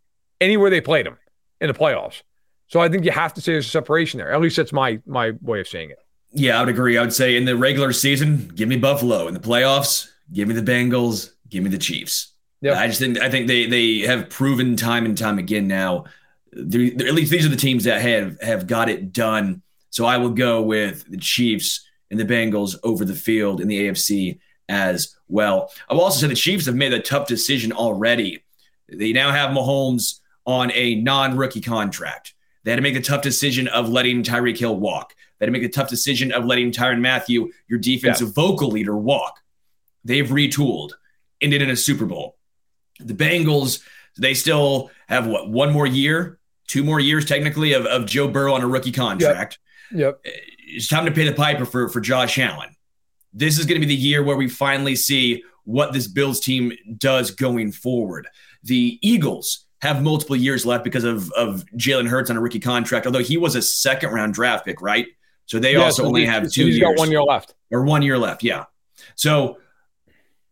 anywhere 0.40 0.70
they 0.70 0.80
played 0.80 1.06
them 1.06 1.18
in 1.60 1.66
the 1.66 1.74
playoffs. 1.74 2.22
So 2.68 2.80
I 2.80 2.88
think 2.88 3.04
you 3.04 3.10
have 3.10 3.34
to 3.34 3.40
say 3.40 3.52
there's 3.52 3.66
a 3.66 3.70
separation 3.70 4.18
there. 4.18 4.32
At 4.32 4.40
least 4.40 4.56
that's 4.56 4.72
my 4.72 5.00
my 5.06 5.32
way 5.42 5.60
of 5.60 5.66
saying 5.66 5.90
it. 5.90 5.98
Yeah, 6.30 6.56
I 6.56 6.60
would 6.60 6.68
agree. 6.68 6.96
I 6.96 7.00
would 7.00 7.12
say 7.12 7.36
in 7.36 7.46
the 7.46 7.56
regular 7.56 7.92
season, 7.92 8.52
give 8.54 8.68
me 8.68 8.76
Buffalo. 8.76 9.26
In 9.26 9.34
the 9.34 9.40
playoffs, 9.40 10.08
give 10.32 10.46
me 10.46 10.54
the 10.54 10.62
Bengals. 10.62 11.32
Give 11.48 11.64
me 11.64 11.70
the 11.70 11.78
Chiefs. 11.78 12.32
Yeah, 12.60 12.78
I 12.78 12.86
just 12.86 13.00
think 13.00 13.18
I 13.18 13.30
think 13.30 13.48
they 13.48 13.66
they 13.66 14.00
have 14.00 14.28
proven 14.28 14.76
time 14.76 15.04
and 15.04 15.18
time 15.18 15.38
again 15.38 15.66
now. 15.66 16.04
At 16.52 16.70
least 16.70 17.32
these 17.32 17.44
are 17.44 17.50
the 17.50 17.56
teams 17.56 17.84
that 17.84 18.00
have 18.02 18.40
have 18.40 18.66
got 18.68 18.88
it 18.88 19.12
done 19.12 19.62
so 19.90 20.04
I 20.04 20.18
will 20.18 20.30
go 20.30 20.62
with 20.62 21.08
the 21.10 21.16
Chiefs 21.16 21.86
and 22.10 22.18
the 22.18 22.24
Bengals 22.24 22.76
over 22.82 23.04
the 23.04 23.14
field 23.14 23.60
in 23.60 23.68
the 23.68 23.88
AFC 23.88 24.38
as 24.68 25.16
well. 25.28 25.70
I've 25.88 25.98
also 25.98 26.20
said 26.20 26.30
the 26.30 26.34
Chiefs 26.34 26.66
have 26.66 26.74
made 26.74 26.92
a 26.92 27.00
tough 27.00 27.26
decision 27.26 27.72
already. 27.72 28.44
They 28.88 29.12
now 29.12 29.30
have 29.30 29.50
Mahomes 29.50 30.20
on 30.46 30.70
a 30.72 30.96
non 30.96 31.36
rookie 31.36 31.60
contract. 31.60 32.34
They 32.64 32.72
had 32.72 32.76
to 32.76 32.82
make 32.82 32.94
the 32.94 33.00
tough 33.00 33.22
decision 33.22 33.68
of 33.68 33.88
letting 33.88 34.22
Tyreek 34.22 34.58
Hill 34.58 34.76
walk. 34.76 35.14
They 35.38 35.46
had 35.46 35.52
to 35.52 35.52
make 35.52 35.62
the 35.62 35.68
tough 35.68 35.88
decision 35.88 36.32
of 36.32 36.44
letting 36.44 36.72
Tyrann 36.72 37.00
Mathieu, 37.00 37.50
your 37.68 37.78
defensive 37.78 38.28
yeah. 38.28 38.32
vocal 38.34 38.68
leader, 38.68 38.96
walk. 38.96 39.38
They've 40.04 40.26
retooled, 40.26 40.92
ended 41.40 41.62
in 41.62 41.70
a 41.70 41.76
Super 41.76 42.06
Bowl. 42.06 42.36
The 42.98 43.14
Bengals, 43.14 43.80
they 44.18 44.34
still 44.34 44.90
have 45.08 45.26
what, 45.26 45.48
one 45.48 45.72
more 45.72 45.86
year, 45.86 46.38
two 46.66 46.82
more 46.82 46.98
years 46.98 47.24
technically 47.24 47.72
of, 47.72 47.86
of 47.86 48.06
Joe 48.06 48.28
Burrow 48.28 48.54
on 48.54 48.62
a 48.62 48.66
rookie 48.66 48.92
contract. 48.92 49.58
Yep. 49.92 50.20
It's 50.24 50.88
time 50.88 51.06
to 51.06 51.12
pay 51.12 51.24
the 51.24 51.32
piper 51.32 51.64
for, 51.64 51.88
for 51.88 52.00
Josh 52.00 52.38
Allen. 52.38 52.76
This 53.32 53.58
is 53.58 53.66
going 53.66 53.80
to 53.80 53.86
be 53.86 53.94
the 53.94 54.00
year 54.00 54.22
where 54.22 54.36
we 54.36 54.48
finally 54.48 54.96
see 54.96 55.42
what 55.64 55.92
this 55.92 56.06
Bills 56.06 56.40
team 56.40 56.72
does 56.96 57.30
going 57.30 57.72
forward. 57.72 58.26
The 58.62 58.98
Eagles 59.02 59.66
have 59.80 60.02
multiple 60.02 60.34
years 60.34 60.66
left 60.66 60.82
because 60.82 61.04
of, 61.04 61.30
of 61.32 61.64
Jalen 61.76 62.08
Hurts 62.08 62.30
on 62.30 62.36
a 62.36 62.40
rookie 62.40 62.58
contract, 62.58 63.06
although 63.06 63.22
he 63.22 63.36
was 63.36 63.54
a 63.54 63.62
second 63.62 64.10
round 64.10 64.34
draft 64.34 64.64
pick, 64.64 64.80
right? 64.80 65.06
So 65.46 65.58
they 65.58 65.74
yeah, 65.74 65.84
also 65.84 66.02
so 66.02 66.08
only 66.08 66.26
have 66.26 66.50
two 66.50 66.68
years. 66.68 66.80
got 66.80 66.98
one 66.98 67.10
year 67.10 67.22
left. 67.22 67.54
Or 67.70 67.82
one 67.84 68.02
year 68.02 68.18
left, 68.18 68.42
yeah. 68.42 68.64
So 69.14 69.58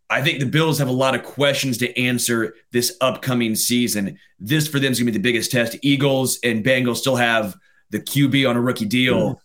I 0.09 0.22
think 0.22 0.39
the 0.39 0.47
Bills 0.47 0.78
have 0.78 0.89
a 0.89 0.93
lot 0.93 1.14
of 1.14 1.24
questions 1.24 1.78
to 1.78 1.99
answer 1.99 2.55
this 2.70 2.97
upcoming 3.01 3.55
season. 3.55 4.18
This 4.39 4.68
for 4.68 4.78
them 4.78 4.93
is 4.93 4.99
going 4.99 5.07
to 5.07 5.12
be 5.12 5.18
the 5.18 5.22
biggest 5.22 5.51
test. 5.51 5.76
Eagles 5.82 6.39
and 6.45 6.64
Bengals 6.64 6.97
still 6.99 7.16
have 7.16 7.57
the 7.91 8.01
QB 8.01 8.49
on 8.49 8.57
a 8.57 8.61
rookie 8.61 8.84
deal. 8.84 9.16
Mm. 9.16 9.37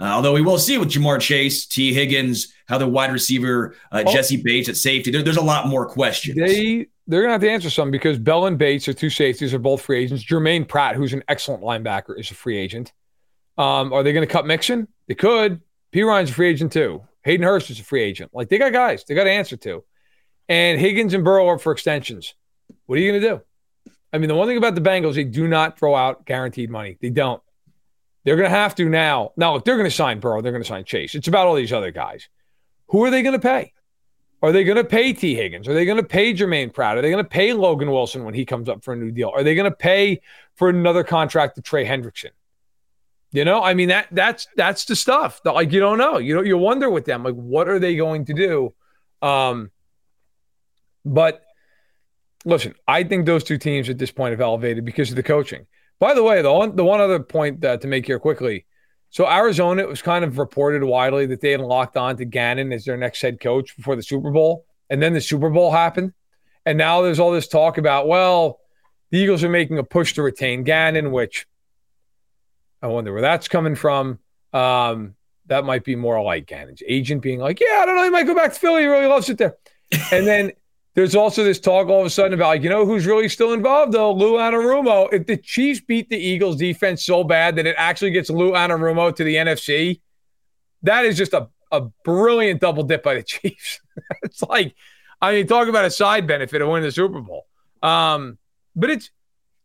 Uh, 0.00 0.04
although 0.04 0.32
we 0.32 0.40
will 0.40 0.58
see 0.58 0.78
with 0.78 0.88
Ja'Marr 0.88 1.20
Chase, 1.20 1.66
Tee 1.66 1.92
Higgins, 1.92 2.54
how 2.66 2.78
the 2.78 2.88
wide 2.88 3.12
receiver 3.12 3.74
uh, 3.92 4.02
oh. 4.06 4.12
Jessie 4.12 4.40
Bates 4.42 4.68
at 4.68 4.76
safety. 4.76 5.10
There, 5.10 5.22
there's 5.22 5.36
a 5.36 5.42
lot 5.42 5.66
more 5.66 5.86
questions. 5.86 6.36
They 6.36 6.86
they're 7.06 7.22
gonna 7.22 7.32
have 7.32 7.42
to 7.42 7.50
answer 7.50 7.68
some 7.68 7.90
because 7.90 8.18
Bell 8.18 8.46
and 8.46 8.56
Bates 8.56 8.88
are 8.88 8.94
two 8.94 9.10
safeties, 9.10 9.52
are 9.52 9.58
both 9.58 9.82
free 9.82 10.04
agents. 10.04 10.22
Germaine 10.22 10.64
Pratt, 10.64 10.96
who's 10.96 11.12
an 11.12 11.22
excellent 11.28 11.62
linebacker, 11.62 12.18
is 12.18 12.30
a 12.30 12.34
free 12.34 12.56
agent. 12.56 12.92
Um, 13.58 13.92
are 13.92 14.02
they 14.02 14.12
going 14.12 14.26
to 14.26 14.32
cut 14.32 14.46
Mixon? 14.46 14.88
They 15.06 15.14
could. 15.14 15.60
P. 15.92 16.02
Ryan's 16.02 16.30
a 16.30 16.32
free 16.32 16.48
agent 16.48 16.72
too. 16.72 17.02
Hayden 17.24 17.44
Hurst 17.44 17.68
is 17.68 17.80
a 17.80 17.84
free 17.84 18.02
agent. 18.02 18.30
Like 18.32 18.48
they 18.48 18.56
got 18.56 18.72
guys, 18.72 19.04
they 19.04 19.14
got 19.14 19.24
to 19.24 19.30
answer 19.30 19.56
to. 19.58 19.84
And 20.48 20.80
Higgins 20.80 21.12
and 21.14 21.24
Burrow 21.24 21.46
are 21.46 21.58
for 21.58 21.72
extensions. 21.72 22.34
What 22.86 22.98
are 22.98 23.02
you 23.02 23.12
going 23.12 23.22
to 23.22 23.28
do? 23.28 23.40
I 24.12 24.18
mean, 24.18 24.28
the 24.28 24.34
one 24.34 24.48
thing 24.48 24.56
about 24.56 24.74
the 24.74 24.80
Bengals, 24.80 25.14
they 25.14 25.24
do 25.24 25.46
not 25.46 25.78
throw 25.78 25.94
out 25.94 26.24
guaranteed 26.24 26.70
money. 26.70 26.96
They 27.00 27.10
don't. 27.10 27.42
They're 28.24 28.36
going 28.36 28.50
to 28.50 28.56
have 28.56 28.74
to 28.76 28.88
now. 28.88 29.32
Now, 29.36 29.56
if 29.56 29.64
they're 29.64 29.76
going 29.76 29.88
to 29.88 29.94
sign 29.94 30.20
Burrow, 30.20 30.42
they're 30.42 30.52
going 30.52 30.62
to 30.62 30.68
sign 30.68 30.84
Chase. 30.84 31.14
It's 31.14 31.28
about 31.28 31.46
all 31.46 31.54
these 31.54 31.72
other 31.72 31.90
guys. 31.90 32.28
Who 32.88 33.04
are 33.04 33.10
they 33.10 33.22
going 33.22 33.38
to 33.38 33.40
pay? 33.40 33.72
Are 34.42 34.52
they 34.52 34.64
going 34.64 34.76
to 34.76 34.84
pay 34.84 35.12
Tee 35.12 35.34
Higgins? 35.34 35.68
Are 35.68 35.74
they 35.74 35.84
going 35.84 35.98
to 35.98 36.06
pay 36.06 36.32
Germaine 36.32 36.70
Pratt? 36.70 36.96
Are 36.96 37.02
they 37.02 37.10
going 37.10 37.22
to 37.22 37.28
pay 37.28 37.52
Logan 37.52 37.90
Wilson 37.90 38.24
when 38.24 38.34
he 38.34 38.44
comes 38.44 38.68
up 38.68 38.82
for 38.82 38.94
a 38.94 38.96
new 38.96 39.10
deal? 39.10 39.30
Are 39.34 39.42
they 39.42 39.54
going 39.54 39.70
to 39.70 39.76
pay 39.76 40.22
for 40.56 40.68
another 40.68 41.04
contract 41.04 41.56
to 41.56 41.62
Trey 41.62 41.84
Hendrickson? 41.84 42.30
You 43.32 43.44
know, 43.44 43.62
I 43.62 43.74
mean 43.74 43.90
that 43.90 44.08
that's 44.10 44.48
that's 44.56 44.86
the 44.86 44.96
stuff 44.96 45.40
that 45.44 45.52
like 45.52 45.70
you 45.70 45.78
don't 45.78 45.98
know. 45.98 46.18
You 46.18 46.34
know, 46.34 46.42
you 46.42 46.58
wonder 46.58 46.90
with 46.90 47.04
them 47.04 47.22
like 47.22 47.34
what 47.34 47.68
are 47.68 47.78
they 47.78 47.94
going 47.94 48.24
to 48.24 48.34
do? 48.34 48.74
Um, 49.22 49.70
but 51.04 51.42
listen, 52.44 52.74
I 52.88 53.04
think 53.04 53.26
those 53.26 53.44
two 53.44 53.56
teams 53.56 53.88
at 53.88 53.98
this 53.98 54.10
point 54.10 54.32
have 54.32 54.40
elevated 54.40 54.84
because 54.84 55.10
of 55.10 55.16
the 55.16 55.22
coaching. 55.22 55.66
By 56.00 56.14
the 56.14 56.24
way, 56.24 56.42
the 56.42 56.52
one 56.52 56.74
the 56.74 56.84
one 56.84 57.00
other 57.00 57.20
point 57.20 57.64
uh, 57.64 57.76
to 57.76 57.86
make 57.86 58.06
here 58.06 58.18
quickly. 58.18 58.66
So 59.10 59.28
Arizona, 59.28 59.82
it 59.82 59.88
was 59.88 60.02
kind 60.02 60.24
of 60.24 60.38
reported 60.38 60.82
widely 60.82 61.26
that 61.26 61.40
they 61.40 61.50
had 61.50 61.60
locked 61.60 61.96
on 61.96 62.16
to 62.16 62.24
Gannon 62.24 62.72
as 62.72 62.84
their 62.84 62.96
next 62.96 63.20
head 63.20 63.40
coach 63.40 63.76
before 63.76 63.96
the 63.96 64.02
Super 64.02 64.30
Bowl, 64.30 64.64
and 64.88 65.02
then 65.02 65.12
the 65.12 65.20
Super 65.20 65.50
Bowl 65.50 65.70
happened, 65.70 66.12
and 66.64 66.78
now 66.78 67.02
there's 67.02 67.20
all 67.20 67.30
this 67.30 67.46
talk 67.46 67.76
about 67.76 68.08
well, 68.08 68.60
the 69.10 69.18
Eagles 69.18 69.44
are 69.44 69.48
making 69.48 69.78
a 69.78 69.84
push 69.84 70.14
to 70.14 70.22
retain 70.22 70.64
Gannon, 70.64 71.12
which 71.12 71.46
I 72.82 72.86
wonder 72.86 73.12
where 73.12 73.22
that's 73.22 73.48
coming 73.48 73.74
from. 73.74 74.18
Um, 74.52 75.14
that 75.46 75.64
might 75.64 75.84
be 75.84 75.96
more 75.96 76.22
like 76.22 76.46
Gannon's 76.46 76.82
agent 76.86 77.22
being 77.22 77.40
like, 77.40 77.60
yeah, 77.60 77.80
I 77.82 77.86
don't 77.86 77.96
know, 77.96 78.04
he 78.04 78.10
might 78.10 78.26
go 78.26 78.34
back 78.34 78.54
to 78.54 78.58
Philly. 78.58 78.82
He 78.82 78.88
really 78.88 79.06
loves 79.06 79.28
it 79.28 79.36
there. 79.36 79.56
and 80.12 80.26
then 80.26 80.52
there's 81.00 81.16
also 81.16 81.44
this 81.44 81.60
talk 81.60 81.88
all 81.88 82.00
of 82.00 82.06
a 82.06 82.10
sudden 82.10 82.34
about, 82.34 82.48
like, 82.48 82.62
you 82.62 82.70
know, 82.70 82.86
who's 82.86 83.06
really 83.06 83.28
still 83.28 83.52
involved 83.52 83.92
though? 83.92 84.12
Lou 84.12 84.34
Anarumo. 84.34 85.12
If 85.12 85.26
the 85.26 85.36
Chiefs 85.36 85.80
beat 85.80 86.08
the 86.08 86.16
Eagles 86.16 86.56
defense 86.56 87.04
so 87.04 87.24
bad 87.24 87.56
that 87.56 87.66
it 87.66 87.74
actually 87.78 88.10
gets 88.10 88.30
Lou 88.30 88.52
Anarumo 88.52 89.14
to 89.14 89.24
the 89.24 89.36
NFC, 89.36 90.00
that 90.82 91.04
is 91.04 91.16
just 91.16 91.32
a, 91.32 91.48
a 91.72 91.82
brilliant 92.04 92.60
double 92.60 92.82
dip 92.82 93.02
by 93.02 93.14
the 93.14 93.22
Chiefs. 93.24 93.80
it's 94.22 94.42
like, 94.42 94.74
I 95.20 95.32
mean, 95.32 95.46
talk 95.46 95.68
about 95.68 95.84
a 95.84 95.90
side 95.90 96.26
benefit 96.26 96.62
of 96.62 96.68
winning 96.68 96.84
the 96.84 96.92
Super 96.92 97.20
Bowl. 97.20 97.46
Um, 97.82 98.38
but 98.76 98.90
it's 98.90 99.10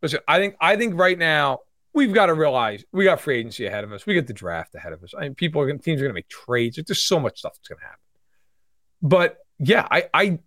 listen, 0.01 0.19
I 0.27 0.39
think 0.39 0.55
I 0.59 0.75
think 0.75 0.99
right 0.99 1.17
now 1.17 1.59
we've 1.93 2.13
got 2.13 2.27
to 2.27 2.33
realize 2.33 2.83
we 2.91 3.05
got 3.05 3.21
free 3.21 3.39
agency 3.39 3.65
ahead 3.65 3.83
of 3.83 3.91
us. 3.91 4.05
We 4.05 4.15
got 4.15 4.27
the 4.27 4.33
draft 4.33 4.75
ahead 4.75 4.93
of 4.93 5.03
us. 5.03 5.13
I 5.17 5.21
mean, 5.21 5.35
people 5.35 5.61
are 5.61 5.67
going 5.67 5.79
teams 5.79 6.01
are 6.01 6.05
going 6.05 6.11
to 6.11 6.15
make 6.15 6.29
trades. 6.29 6.75
There's 6.75 6.87
just 6.87 7.07
so 7.07 7.19
much 7.19 7.39
stuff 7.39 7.53
that's 7.55 7.67
going 7.67 7.79
to 7.79 7.85
happen. 7.85 7.99
But 9.01 9.37
yeah, 9.59 9.87
I, 9.89 10.09
I 10.13 10.39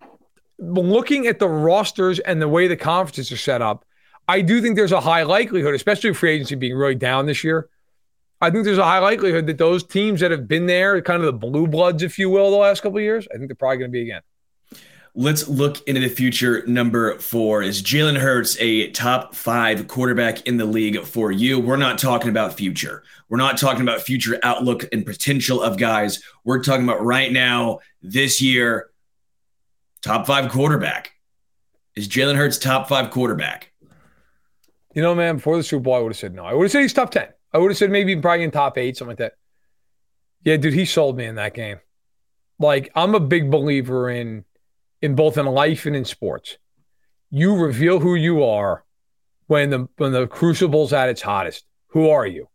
looking 0.58 1.26
at 1.26 1.38
the 1.38 1.48
rosters 1.48 2.18
and 2.20 2.42
the 2.42 2.48
way 2.48 2.66
the 2.68 2.76
conferences 2.76 3.30
are 3.32 3.36
set 3.36 3.62
up, 3.62 3.84
I 4.26 4.42
do 4.42 4.60
think 4.60 4.76
there's 4.76 4.92
a 4.92 5.00
high 5.00 5.22
likelihood, 5.22 5.74
especially 5.74 6.12
free 6.12 6.32
agency 6.32 6.54
being 6.54 6.76
really 6.76 6.94
down 6.94 7.26
this 7.26 7.42
year. 7.42 7.68
I 8.40 8.50
think 8.50 8.64
there's 8.64 8.78
a 8.78 8.84
high 8.84 8.98
likelihood 8.98 9.46
that 9.46 9.58
those 9.58 9.82
teams 9.82 10.20
that 10.20 10.30
have 10.30 10.46
been 10.46 10.66
there, 10.66 11.00
kind 11.02 11.22
of 11.22 11.26
the 11.26 11.32
blue 11.32 11.66
bloods, 11.66 12.02
if 12.02 12.18
you 12.18 12.30
will, 12.30 12.50
the 12.50 12.56
last 12.56 12.82
couple 12.82 12.98
of 12.98 13.02
years, 13.02 13.26
I 13.32 13.36
think 13.36 13.48
they're 13.48 13.56
probably 13.56 13.78
going 13.78 13.90
to 13.90 13.92
be 13.92 14.02
again. 14.02 14.22
Let's 15.14 15.48
look 15.48 15.86
into 15.88 16.00
the 16.00 16.08
future. 16.08 16.64
Number 16.66 17.18
four 17.18 17.62
is 17.62 17.82
Jalen 17.82 18.18
Hurts, 18.18 18.56
a 18.60 18.90
top 18.90 19.34
five 19.34 19.88
quarterback 19.88 20.46
in 20.46 20.58
the 20.58 20.66
league 20.66 21.02
for 21.04 21.32
you. 21.32 21.58
We're 21.58 21.76
not 21.76 21.98
talking 21.98 22.28
about 22.28 22.54
future. 22.54 23.02
We're 23.28 23.38
not 23.38 23.58
talking 23.58 23.82
about 23.82 24.02
future 24.02 24.38
outlook 24.44 24.84
and 24.92 25.04
potential 25.04 25.60
of 25.60 25.76
guys. 25.76 26.22
We're 26.44 26.62
talking 26.62 26.84
about 26.84 27.04
right 27.04 27.32
now, 27.32 27.80
this 28.00 28.40
year, 28.40 28.90
top 30.02 30.26
five 30.26 30.50
quarterback. 30.50 31.12
Is 31.94 32.08
Jalen 32.08 32.36
Hurts 32.36 32.58
top 32.58 32.88
five 32.88 33.10
quarterback? 33.10 33.72
You 34.94 35.02
know, 35.02 35.14
man, 35.14 35.36
before 35.36 35.56
the 35.56 35.62
Super 35.62 35.82
Bowl, 35.82 35.94
I 35.94 35.98
would 35.98 36.12
have 36.12 36.18
said 36.18 36.34
no. 36.34 36.44
I 36.44 36.54
would 36.54 36.64
have 36.64 36.72
said 36.72 36.82
he's 36.82 36.92
top 36.92 37.10
10. 37.10 37.28
I 37.52 37.58
would 37.58 37.70
have 37.70 37.78
said 37.78 37.90
maybe 37.90 38.16
probably 38.16 38.44
in 38.44 38.50
top 38.50 38.78
eight, 38.78 38.96
something 38.96 39.12
like 39.12 39.18
that. 39.18 39.34
Yeah, 40.44 40.56
dude, 40.56 40.74
he 40.74 40.84
sold 40.84 41.16
me 41.16 41.24
in 41.24 41.34
that 41.36 41.54
game. 41.54 41.78
Like, 42.58 42.90
I'm 42.94 43.14
a 43.14 43.20
big 43.20 43.50
believer 43.50 44.10
in 44.10 44.44
in 45.00 45.14
both 45.14 45.38
in 45.38 45.46
life 45.46 45.86
and 45.86 45.96
in 45.96 46.04
sports. 46.04 46.58
You 47.30 47.56
reveal 47.56 48.00
who 48.00 48.14
you 48.14 48.44
are 48.44 48.84
when 49.46 49.70
the 49.70 49.88
when 49.96 50.12
the 50.12 50.26
crucible's 50.26 50.92
at 50.92 51.08
its 51.08 51.22
hottest. 51.22 51.64
Who 51.88 52.10
are 52.10 52.26
you? 52.26 52.48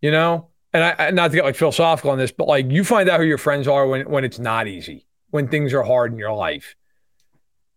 You 0.00 0.10
know, 0.10 0.48
and 0.72 0.84
I 0.84 1.10
not 1.10 1.30
to 1.30 1.36
get 1.36 1.44
like 1.44 1.56
philosophical 1.56 2.10
on 2.10 2.18
this, 2.18 2.32
but 2.32 2.48
like 2.48 2.70
you 2.70 2.84
find 2.84 3.08
out 3.08 3.20
who 3.20 3.26
your 3.26 3.38
friends 3.38 3.66
are 3.66 3.86
when 3.86 4.08
when 4.08 4.24
it's 4.24 4.38
not 4.38 4.68
easy, 4.68 5.06
when 5.30 5.48
things 5.48 5.74
are 5.74 5.82
hard 5.82 6.12
in 6.12 6.18
your 6.18 6.32
life. 6.32 6.74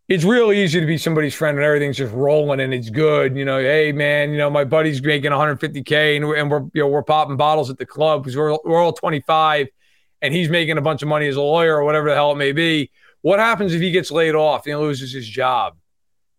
It's 0.07 0.23
real 0.25 0.51
easy 0.51 0.79
to 0.79 0.85
be 0.85 0.97
somebody's 0.97 1.33
friend 1.33 1.55
when 1.55 1.65
everything's 1.65 1.97
just 1.97 2.13
rolling 2.13 2.59
and 2.59 2.73
it's 2.73 2.89
good. 2.89 3.37
You 3.37 3.45
know, 3.45 3.59
hey 3.59 3.91
man, 3.93 4.31
you 4.31 4.37
know 4.37 4.49
my 4.49 4.65
buddy's 4.65 5.01
making 5.01 5.31
150k 5.31 6.17
and 6.17 6.27
we're, 6.27 6.35
and 6.35 6.51
we're 6.51 6.63
you 6.73 6.81
know 6.81 6.87
we're 6.87 7.03
popping 7.03 7.37
bottles 7.37 7.69
at 7.69 7.77
the 7.77 7.85
club 7.85 8.23
because 8.23 8.35
we're 8.35 8.57
we're 8.65 8.81
all 8.81 8.93
25, 8.93 9.67
and 10.21 10.33
he's 10.33 10.49
making 10.49 10.77
a 10.77 10.81
bunch 10.81 11.01
of 11.01 11.07
money 11.07 11.27
as 11.27 11.37
a 11.37 11.41
lawyer 11.41 11.77
or 11.77 11.83
whatever 11.85 12.09
the 12.09 12.15
hell 12.15 12.31
it 12.33 12.37
may 12.37 12.51
be 12.51 12.91
what 13.21 13.39
happens 13.39 13.73
if 13.73 13.81
he 13.81 13.91
gets 13.91 14.11
laid 14.11 14.35
off 14.35 14.65
and 14.65 14.71
he 14.71 14.75
loses 14.75 15.13
his 15.13 15.27
job? 15.27 15.77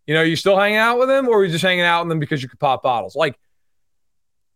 You 0.07 0.15
know, 0.15 0.23
you 0.23 0.37
still 0.37 0.59
hanging 0.59 0.79
out 0.79 0.99
with 0.99 1.09
him 1.09 1.29
or 1.29 1.39
are 1.39 1.45
you 1.45 1.51
just 1.51 1.65
hanging 1.65 1.85
out 1.85 2.05
with 2.05 2.13
him 2.13 2.19
because 2.19 2.43
you 2.43 2.49
could 2.49 2.59
pop 2.59 2.83
bottles? 2.83 3.15
Like 3.15 3.39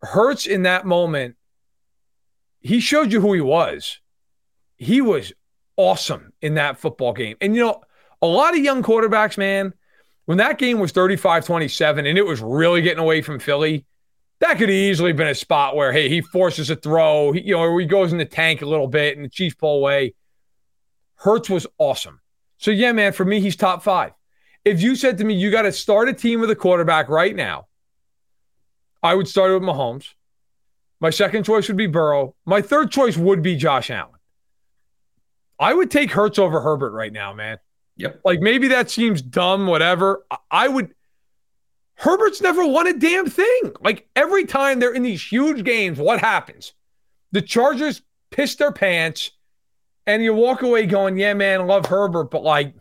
Hurts 0.02 0.46
in 0.46 0.64
that 0.64 0.84
moment, 0.84 1.36
he 2.60 2.80
showed 2.80 3.12
you 3.12 3.20
who 3.20 3.32
he 3.32 3.40
was. 3.40 4.00
He 4.76 5.00
was 5.00 5.32
awesome 5.76 6.32
in 6.40 6.54
that 6.54 6.78
football 6.78 7.12
game. 7.12 7.36
And 7.40 7.54
you 7.54 7.62
know, 7.62 7.82
a 8.22 8.26
lot 8.26 8.56
of 8.56 8.64
young 8.64 8.82
quarterbacks, 8.82 9.38
man, 9.38 9.72
when 10.24 10.38
that 10.38 10.58
game 10.58 10.78
was 10.78 10.92
35-27 10.92 12.08
and 12.08 12.18
it 12.18 12.26
was 12.26 12.40
really 12.40 12.82
getting 12.82 13.02
away 13.02 13.22
from 13.22 13.38
Philly, 13.38 13.86
that 14.40 14.58
could 14.58 14.70
easily 14.70 15.12
been 15.12 15.28
a 15.28 15.34
spot 15.34 15.76
where, 15.76 15.92
hey, 15.92 16.08
he 16.08 16.20
forces 16.20 16.68
a 16.68 16.76
throw, 16.76 17.32
he, 17.32 17.42
you 17.42 17.54
know, 17.54 17.60
or 17.60 17.80
he 17.80 17.86
goes 17.86 18.12
in 18.12 18.18
the 18.18 18.24
tank 18.24 18.60
a 18.60 18.66
little 18.66 18.88
bit 18.88 19.16
and 19.16 19.24
the 19.24 19.30
Chiefs 19.30 19.54
pull 19.54 19.78
away. 19.78 20.14
Hurts 21.16 21.48
was 21.48 21.66
awesome. 21.78 22.20
So, 22.58 22.70
yeah, 22.70 22.92
man, 22.92 23.12
for 23.12 23.24
me, 23.24 23.40
he's 23.40 23.56
top 23.56 23.82
five. 23.82 24.12
If 24.64 24.82
you 24.82 24.96
said 24.96 25.18
to 25.18 25.24
me, 25.24 25.34
you 25.34 25.50
got 25.50 25.62
to 25.62 25.72
start 25.72 26.08
a 26.08 26.12
team 26.12 26.40
with 26.40 26.50
a 26.50 26.56
quarterback 26.56 27.08
right 27.08 27.34
now, 27.34 27.66
I 29.02 29.14
would 29.14 29.28
start 29.28 29.52
with 29.52 29.62
Mahomes. 29.62 30.08
My 31.00 31.10
second 31.10 31.44
choice 31.44 31.68
would 31.68 31.76
be 31.76 31.86
Burrow. 31.86 32.34
My 32.44 32.60
third 32.60 32.90
choice 32.90 33.16
would 33.16 33.42
be 33.42 33.54
Josh 33.54 33.90
Allen. 33.90 34.15
I 35.58 35.72
would 35.72 35.90
take 35.90 36.10
Hurts 36.10 36.38
over 36.38 36.60
Herbert 36.60 36.92
right 36.92 37.12
now, 37.12 37.32
man. 37.32 37.58
Yep. 37.96 38.20
Like 38.24 38.40
maybe 38.40 38.68
that 38.68 38.90
seems 38.90 39.22
dumb, 39.22 39.66
whatever. 39.66 40.24
I 40.50 40.68
would. 40.68 40.94
Herbert's 41.94 42.42
never 42.42 42.66
won 42.66 42.86
a 42.86 42.92
damn 42.92 43.28
thing. 43.28 43.72
Like 43.80 44.06
every 44.14 44.44
time 44.44 44.78
they're 44.78 44.92
in 44.92 45.02
these 45.02 45.24
huge 45.24 45.64
games, 45.64 45.98
what 45.98 46.20
happens? 46.20 46.74
The 47.32 47.40
Chargers 47.40 48.02
piss 48.30 48.56
their 48.56 48.72
pants 48.72 49.30
and 50.06 50.22
you 50.22 50.34
walk 50.34 50.62
away 50.62 50.86
going, 50.86 51.18
"Yeah, 51.18 51.34
man, 51.34 51.62
I 51.62 51.64
love 51.64 51.86
Herbert," 51.86 52.30
but 52.30 52.42
like, 52.42 52.74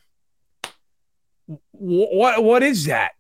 what 1.72 2.44
what 2.44 2.62
is 2.62 2.86
that? 2.86 3.14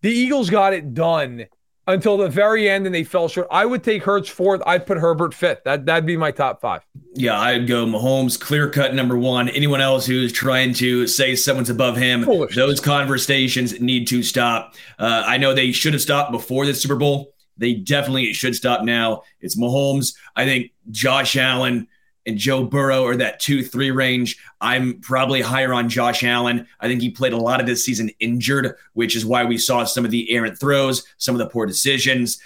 The 0.00 0.10
Eagles 0.10 0.50
got 0.50 0.72
it 0.72 0.94
done 0.94 1.46
until 1.86 2.16
the 2.16 2.28
very 2.28 2.68
end, 2.68 2.86
and 2.86 2.94
they 2.94 3.04
fell 3.04 3.28
short. 3.28 3.46
I 3.50 3.66
would 3.66 3.82
take 3.84 4.02
Hurts 4.04 4.28
fourth. 4.28 4.62
I'd 4.66 4.86
put 4.86 4.98
Herbert 4.98 5.34
fifth. 5.34 5.64
That 5.64 5.86
that'd 5.86 6.06
be 6.06 6.16
my 6.16 6.30
top 6.30 6.60
five. 6.60 6.82
Yeah, 7.14 7.38
I'd 7.38 7.66
go 7.66 7.86
Mahomes, 7.86 8.38
clear 8.40 8.68
cut 8.70 8.94
number 8.94 9.16
one. 9.16 9.48
Anyone 9.50 9.80
else 9.80 10.06
who's 10.06 10.32
trying 10.32 10.74
to 10.74 11.06
say 11.06 11.36
someone's 11.36 11.70
above 11.70 11.96
him, 11.96 12.24
Foolish. 12.24 12.56
those 12.56 12.80
conversations 12.80 13.80
need 13.80 14.08
to 14.08 14.22
stop. 14.22 14.74
Uh, 14.98 15.22
I 15.26 15.36
know 15.38 15.54
they 15.54 15.72
should 15.72 15.92
have 15.92 16.02
stopped 16.02 16.32
before 16.32 16.66
the 16.66 16.74
Super 16.74 16.96
Bowl. 16.96 17.34
They 17.56 17.74
definitely 17.74 18.32
should 18.32 18.56
stop 18.56 18.82
now. 18.82 19.22
It's 19.40 19.56
Mahomes. 19.56 20.16
I 20.34 20.44
think 20.44 20.72
Josh 20.90 21.36
Allen 21.36 21.86
and 22.26 22.38
Joe 22.38 22.64
Burrow 22.64 23.04
are 23.04 23.16
that 23.16 23.40
two, 23.40 23.62
three 23.62 23.90
range. 23.90 24.38
I'm 24.60 25.00
probably 25.00 25.40
higher 25.40 25.74
on 25.74 25.88
Josh 25.88 26.24
Allen. 26.24 26.66
I 26.80 26.88
think 26.88 27.02
he 27.02 27.10
played 27.10 27.32
a 27.32 27.38
lot 27.38 27.60
of 27.60 27.66
this 27.66 27.84
season 27.84 28.10
injured, 28.20 28.76
which 28.94 29.14
is 29.14 29.26
why 29.26 29.44
we 29.44 29.58
saw 29.58 29.84
some 29.84 30.04
of 30.04 30.10
the 30.10 30.30
errant 30.30 30.58
throws, 30.58 31.04
some 31.18 31.34
of 31.34 31.38
the 31.38 31.48
poor 31.48 31.66
decisions. 31.66 32.40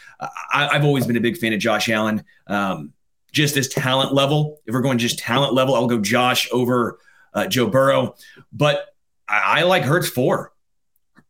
I, 0.52 0.68
have 0.72 0.84
always 0.84 1.06
been 1.06 1.16
a 1.16 1.20
big 1.20 1.36
fan 1.36 1.52
of 1.52 1.60
Josh 1.60 1.88
Allen. 1.88 2.24
Um, 2.46 2.92
just 3.30 3.56
as 3.56 3.68
talent 3.68 4.12
level, 4.12 4.60
if 4.66 4.74
we're 4.74 4.80
going 4.80 4.98
just 4.98 5.18
talent 5.18 5.54
level, 5.54 5.74
I'll 5.74 5.86
go 5.86 6.00
Josh 6.00 6.48
over 6.50 6.98
uh, 7.34 7.46
Joe 7.46 7.68
Burrow. 7.68 8.16
But 8.52 8.86
I, 9.28 9.60
I 9.60 9.62
like 9.62 9.84
Hurts 9.84 10.08
four. 10.08 10.52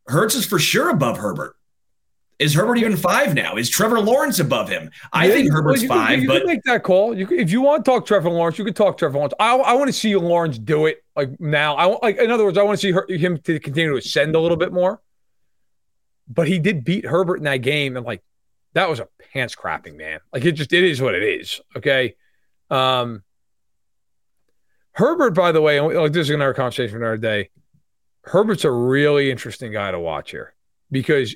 Hurts 0.07 0.33
is 0.33 0.45
for 0.45 0.57
sure 0.57 0.89
above 0.89 1.17
Herbert. 1.17 1.55
Is 2.39 2.53
Herbert 2.53 2.77
even 2.77 2.95
five 2.95 3.35
now? 3.35 3.57
Is 3.57 3.69
Trevor 3.69 3.99
Lawrence 3.99 4.39
above 4.39 4.69
him? 4.69 4.89
I 5.11 5.27
yeah, 5.27 5.33
think 5.33 5.51
Herbert's 5.51 5.81
you 5.81 5.89
five. 5.89 6.21
you 6.21 6.27
but 6.27 6.39
can 6.39 6.47
make 6.47 6.63
that 6.63 6.83
call. 6.83 7.15
You 7.15 7.27
if 7.29 7.51
you 7.51 7.59
want 7.59 7.83
to 7.83 7.91
talk 7.91 8.05
Trevor 8.05 8.29
Lawrence, 8.29 8.57
you 8.57 8.63
could 8.63 8.77
talk 8.77 8.97
Trevor 8.97 9.17
Lawrence. 9.17 9.33
I, 9.41 9.57
I 9.57 9.73
want 9.73 9.87
to 9.87 9.93
see 9.93 10.15
Lawrence 10.15 10.57
do 10.57 10.85
it 10.85 11.03
like 11.17 11.37
now. 11.41 11.75
I 11.75 11.85
like 12.01 12.17
in 12.17 12.31
other 12.31 12.45
words, 12.45 12.57
I 12.57 12.63
want 12.63 12.79
to 12.79 12.81
see 12.81 12.91
her, 12.91 13.05
him 13.09 13.39
to 13.39 13.59
continue 13.59 13.91
to 13.91 13.97
ascend 13.97 14.35
a 14.35 14.39
little 14.39 14.55
bit 14.55 14.71
more. 14.71 15.01
But 16.29 16.47
he 16.47 16.59
did 16.59 16.85
beat 16.85 17.05
Herbert 17.05 17.37
in 17.37 17.43
that 17.43 17.57
game, 17.57 17.97
and 17.97 18.05
like 18.05 18.23
that 18.73 18.89
was 18.89 19.01
a 19.01 19.07
pants 19.33 19.53
crapping, 19.53 19.97
man. 19.97 20.21
Like 20.31 20.45
it 20.45 20.53
just 20.53 20.71
it 20.71 20.85
is 20.85 21.01
what 21.01 21.15
it 21.15 21.23
is. 21.23 21.59
Okay. 21.75 22.15
Um 22.69 23.23
Herbert, 24.93 25.31
by 25.31 25.51
the 25.51 25.61
way, 25.61 25.81
like 25.81 26.13
this 26.13 26.27
is 26.27 26.35
another 26.35 26.53
conversation 26.53 26.91
for 26.91 26.97
another 26.97 27.17
day. 27.17 27.49
Herbert's 28.23 28.63
a 28.63 28.71
really 28.71 29.29
interesting 29.29 29.73
guy 29.73 29.91
to 29.91 29.99
watch 29.99 30.31
here 30.31 30.53
because 30.91 31.35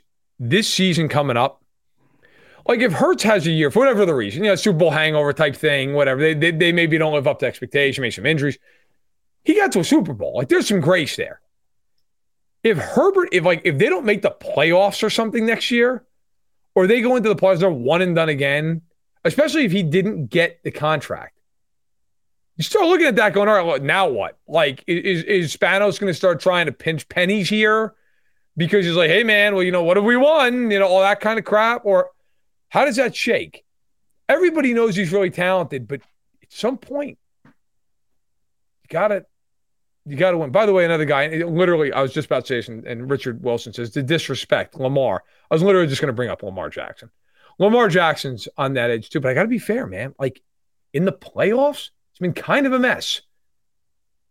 this 0.49 0.71
season 0.71 1.07
coming 1.09 1.37
up, 1.37 1.63
like 2.67 2.79
if 2.79 2.93
Hurts 2.93 3.23
has 3.23 3.45
a 3.47 3.51
year 3.51 3.71
for 3.71 3.79
whatever 3.79 4.05
the 4.05 4.15
reason, 4.15 4.43
you 4.43 4.49
know, 4.49 4.55
Super 4.55 4.77
Bowl 4.77 4.91
hangover 4.91 5.33
type 5.33 5.55
thing, 5.55 5.93
whatever, 5.93 6.21
they, 6.21 6.33
they, 6.33 6.51
they 6.51 6.71
maybe 6.71 6.97
don't 6.97 7.13
live 7.13 7.27
up 7.27 7.39
to 7.39 7.45
expectation, 7.45 8.01
maybe 8.01 8.11
some 8.11 8.25
injuries. 8.25 8.57
He 9.43 9.55
got 9.55 9.71
to 9.73 9.79
a 9.79 9.83
Super 9.83 10.13
Bowl. 10.13 10.35
Like 10.35 10.49
there's 10.49 10.67
some 10.67 10.79
grace 10.79 11.15
there. 11.15 11.41
If 12.63 12.77
Herbert, 12.77 13.29
if 13.31 13.43
like 13.43 13.61
if 13.65 13.77
they 13.77 13.89
don't 13.89 14.05
make 14.05 14.21
the 14.21 14.31
playoffs 14.31 15.03
or 15.03 15.09
something 15.09 15.45
next 15.45 15.71
year, 15.71 16.05
or 16.75 16.87
they 16.87 17.01
go 17.01 17.15
into 17.15 17.29
the 17.29 17.35
playoffs, 17.35 17.59
they're 17.59 17.69
one 17.69 18.01
and 18.01 18.15
done 18.15 18.29
again, 18.29 18.81
especially 19.25 19.65
if 19.65 19.71
he 19.71 19.83
didn't 19.83 20.27
get 20.27 20.63
the 20.63 20.71
contract. 20.71 21.37
You 22.55 22.63
start 22.63 22.85
looking 22.85 23.07
at 23.07 23.15
that 23.17 23.33
going, 23.33 23.49
all 23.49 23.67
right, 23.67 23.81
now 23.81 24.07
what? 24.09 24.37
Like, 24.47 24.83
is, 24.85 25.23
is 25.23 25.57
Spanos 25.57 25.99
going 25.99 26.11
to 26.11 26.13
start 26.13 26.39
trying 26.39 26.67
to 26.67 26.71
pinch 26.71 27.09
pennies 27.09 27.49
here? 27.49 27.95
Because 28.55 28.85
he's 28.85 28.95
like, 28.95 29.09
hey, 29.09 29.23
man, 29.23 29.55
well, 29.55 29.63
you 29.63 29.71
know, 29.71 29.83
what 29.83 29.97
have 29.97 30.05
we 30.05 30.15
won? 30.15 30.69
You 30.69 30.79
know, 30.79 30.87
all 30.87 31.01
that 31.01 31.19
kind 31.19 31.39
of 31.39 31.45
crap. 31.45 31.85
Or 31.85 32.11
how 32.69 32.85
does 32.85 32.97
that 32.97 33.15
shake? 33.15 33.63
Everybody 34.29 34.73
knows 34.73 34.95
he's 34.95 35.11
really 35.11 35.31
talented, 35.31 35.87
but 35.87 36.01
at 36.41 36.51
some 36.51 36.77
point, 36.77 37.17
you 37.45 37.51
got 38.89 39.09
to 39.09 39.25
you 40.05 40.17
got 40.17 40.31
to 40.31 40.37
win. 40.37 40.51
By 40.51 40.65
the 40.65 40.73
way, 40.73 40.85
another 40.85 41.05
guy, 41.05 41.27
literally, 41.27 41.93
I 41.93 42.01
was 42.01 42.13
just 42.13 42.25
about 42.25 42.45
to 42.45 42.61
say 42.61 42.73
and, 42.73 42.85
and 42.85 43.09
Richard 43.09 43.41
Wilson 43.41 43.73
says, 43.73 43.91
to 43.91 44.03
disrespect 44.03 44.75
Lamar. 44.75 45.23
I 45.49 45.55
was 45.55 45.63
literally 45.63 45.87
just 45.87 46.01
going 46.01 46.07
to 46.07 46.13
bring 46.13 46.29
up 46.29 46.43
Lamar 46.43 46.69
Jackson. 46.69 47.09
Lamar 47.57 47.87
Jackson's 47.87 48.47
on 48.57 48.73
that 48.73 48.89
edge 48.89 49.09
too, 49.09 49.21
but 49.21 49.31
I 49.31 49.33
got 49.33 49.43
to 49.43 49.47
be 49.47 49.59
fair, 49.59 49.87
man. 49.87 50.13
Like 50.19 50.41
in 50.93 51.05
the 51.05 51.13
playoffs, 51.13 51.89
it's 52.11 52.19
been 52.19 52.33
kind 52.33 52.65
of 52.65 52.73
a 52.73 52.79
mess. 52.79 53.21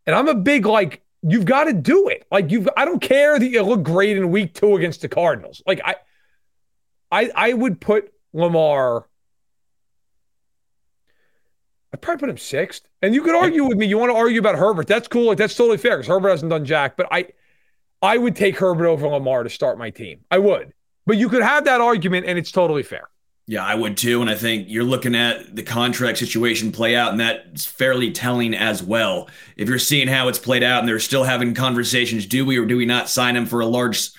And 0.06 0.14
I'm 0.14 0.28
a 0.28 0.34
big, 0.34 0.66
like, 0.66 1.02
you've 1.22 1.44
got 1.44 1.64
to 1.64 1.72
do 1.72 2.08
it. 2.08 2.26
Like, 2.30 2.50
you've, 2.50 2.68
I 2.76 2.84
don't 2.84 3.00
care 3.00 3.38
that 3.38 3.46
you 3.46 3.62
look 3.62 3.82
great 3.82 4.16
in 4.16 4.30
week 4.30 4.54
two 4.54 4.76
against 4.76 5.02
the 5.02 5.08
Cardinals. 5.08 5.62
Like, 5.66 5.80
I, 5.84 5.96
I, 7.10 7.30
I 7.34 7.52
would 7.52 7.80
put 7.80 8.12
Lamar 8.32 9.06
I'd 11.92 12.00
probably 12.00 12.20
put 12.20 12.30
him 12.30 12.38
sixth. 12.38 12.88
And 13.02 13.14
you 13.14 13.22
could 13.22 13.34
argue 13.34 13.64
with 13.64 13.76
me. 13.76 13.86
You 13.86 13.98
want 13.98 14.10
to 14.10 14.16
argue 14.16 14.40
about 14.40 14.56
Herbert. 14.56 14.86
That's 14.86 15.08
cool. 15.08 15.26
Like, 15.26 15.38
that's 15.38 15.54
totally 15.54 15.76
fair 15.76 15.98
because 15.98 16.08
Herbert 16.08 16.30
hasn't 16.30 16.50
done 16.50 16.64
jack. 16.64 16.96
But 16.96 17.08
I 17.10 17.28
I 18.00 18.18
would 18.18 18.34
take 18.34 18.58
Herbert 18.58 18.86
over 18.86 19.06
Lamar 19.06 19.42
to 19.42 19.50
start 19.50 19.78
my 19.78 19.90
team. 19.90 20.20
I 20.30 20.38
would. 20.38 20.72
But 21.06 21.18
you 21.18 21.28
could 21.28 21.42
have 21.42 21.64
that 21.64 21.80
argument 21.80 22.26
and 22.26 22.38
it's 22.38 22.50
totally 22.50 22.82
fair. 22.82 23.08
Yeah, 23.46 23.64
I 23.64 23.74
would 23.74 23.96
too. 23.96 24.20
And 24.20 24.30
I 24.30 24.34
think 24.34 24.68
you're 24.68 24.84
looking 24.84 25.14
at 25.14 25.54
the 25.54 25.62
contract 25.62 26.18
situation 26.18 26.70
play 26.70 26.94
out, 26.94 27.10
and 27.10 27.20
that's 27.20 27.64
fairly 27.64 28.12
telling 28.12 28.54
as 28.54 28.82
well. 28.82 29.28
If 29.56 29.68
you're 29.68 29.78
seeing 29.78 30.08
how 30.08 30.28
it's 30.28 30.38
played 30.38 30.62
out 30.62 30.80
and 30.80 30.88
they're 30.88 31.00
still 31.00 31.24
having 31.24 31.54
conversations, 31.54 32.26
do 32.26 32.46
we 32.46 32.56
or 32.56 32.66
do 32.66 32.76
we 32.76 32.86
not 32.86 33.08
sign 33.08 33.36
him 33.36 33.46
for 33.46 33.60
a 33.60 33.66
large 33.66 34.10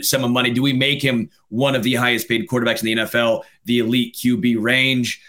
sum 0.00 0.24
of 0.24 0.30
money? 0.30 0.50
Do 0.50 0.62
we 0.62 0.72
make 0.72 1.02
him 1.02 1.30
one 1.48 1.76
of 1.76 1.84
the 1.84 1.94
highest 1.94 2.28
paid 2.28 2.48
quarterbacks 2.48 2.80
in 2.80 2.86
the 2.86 3.02
NFL, 3.04 3.44
the 3.64 3.78
elite 3.78 4.16
QB 4.16 4.60
range? 4.60 5.22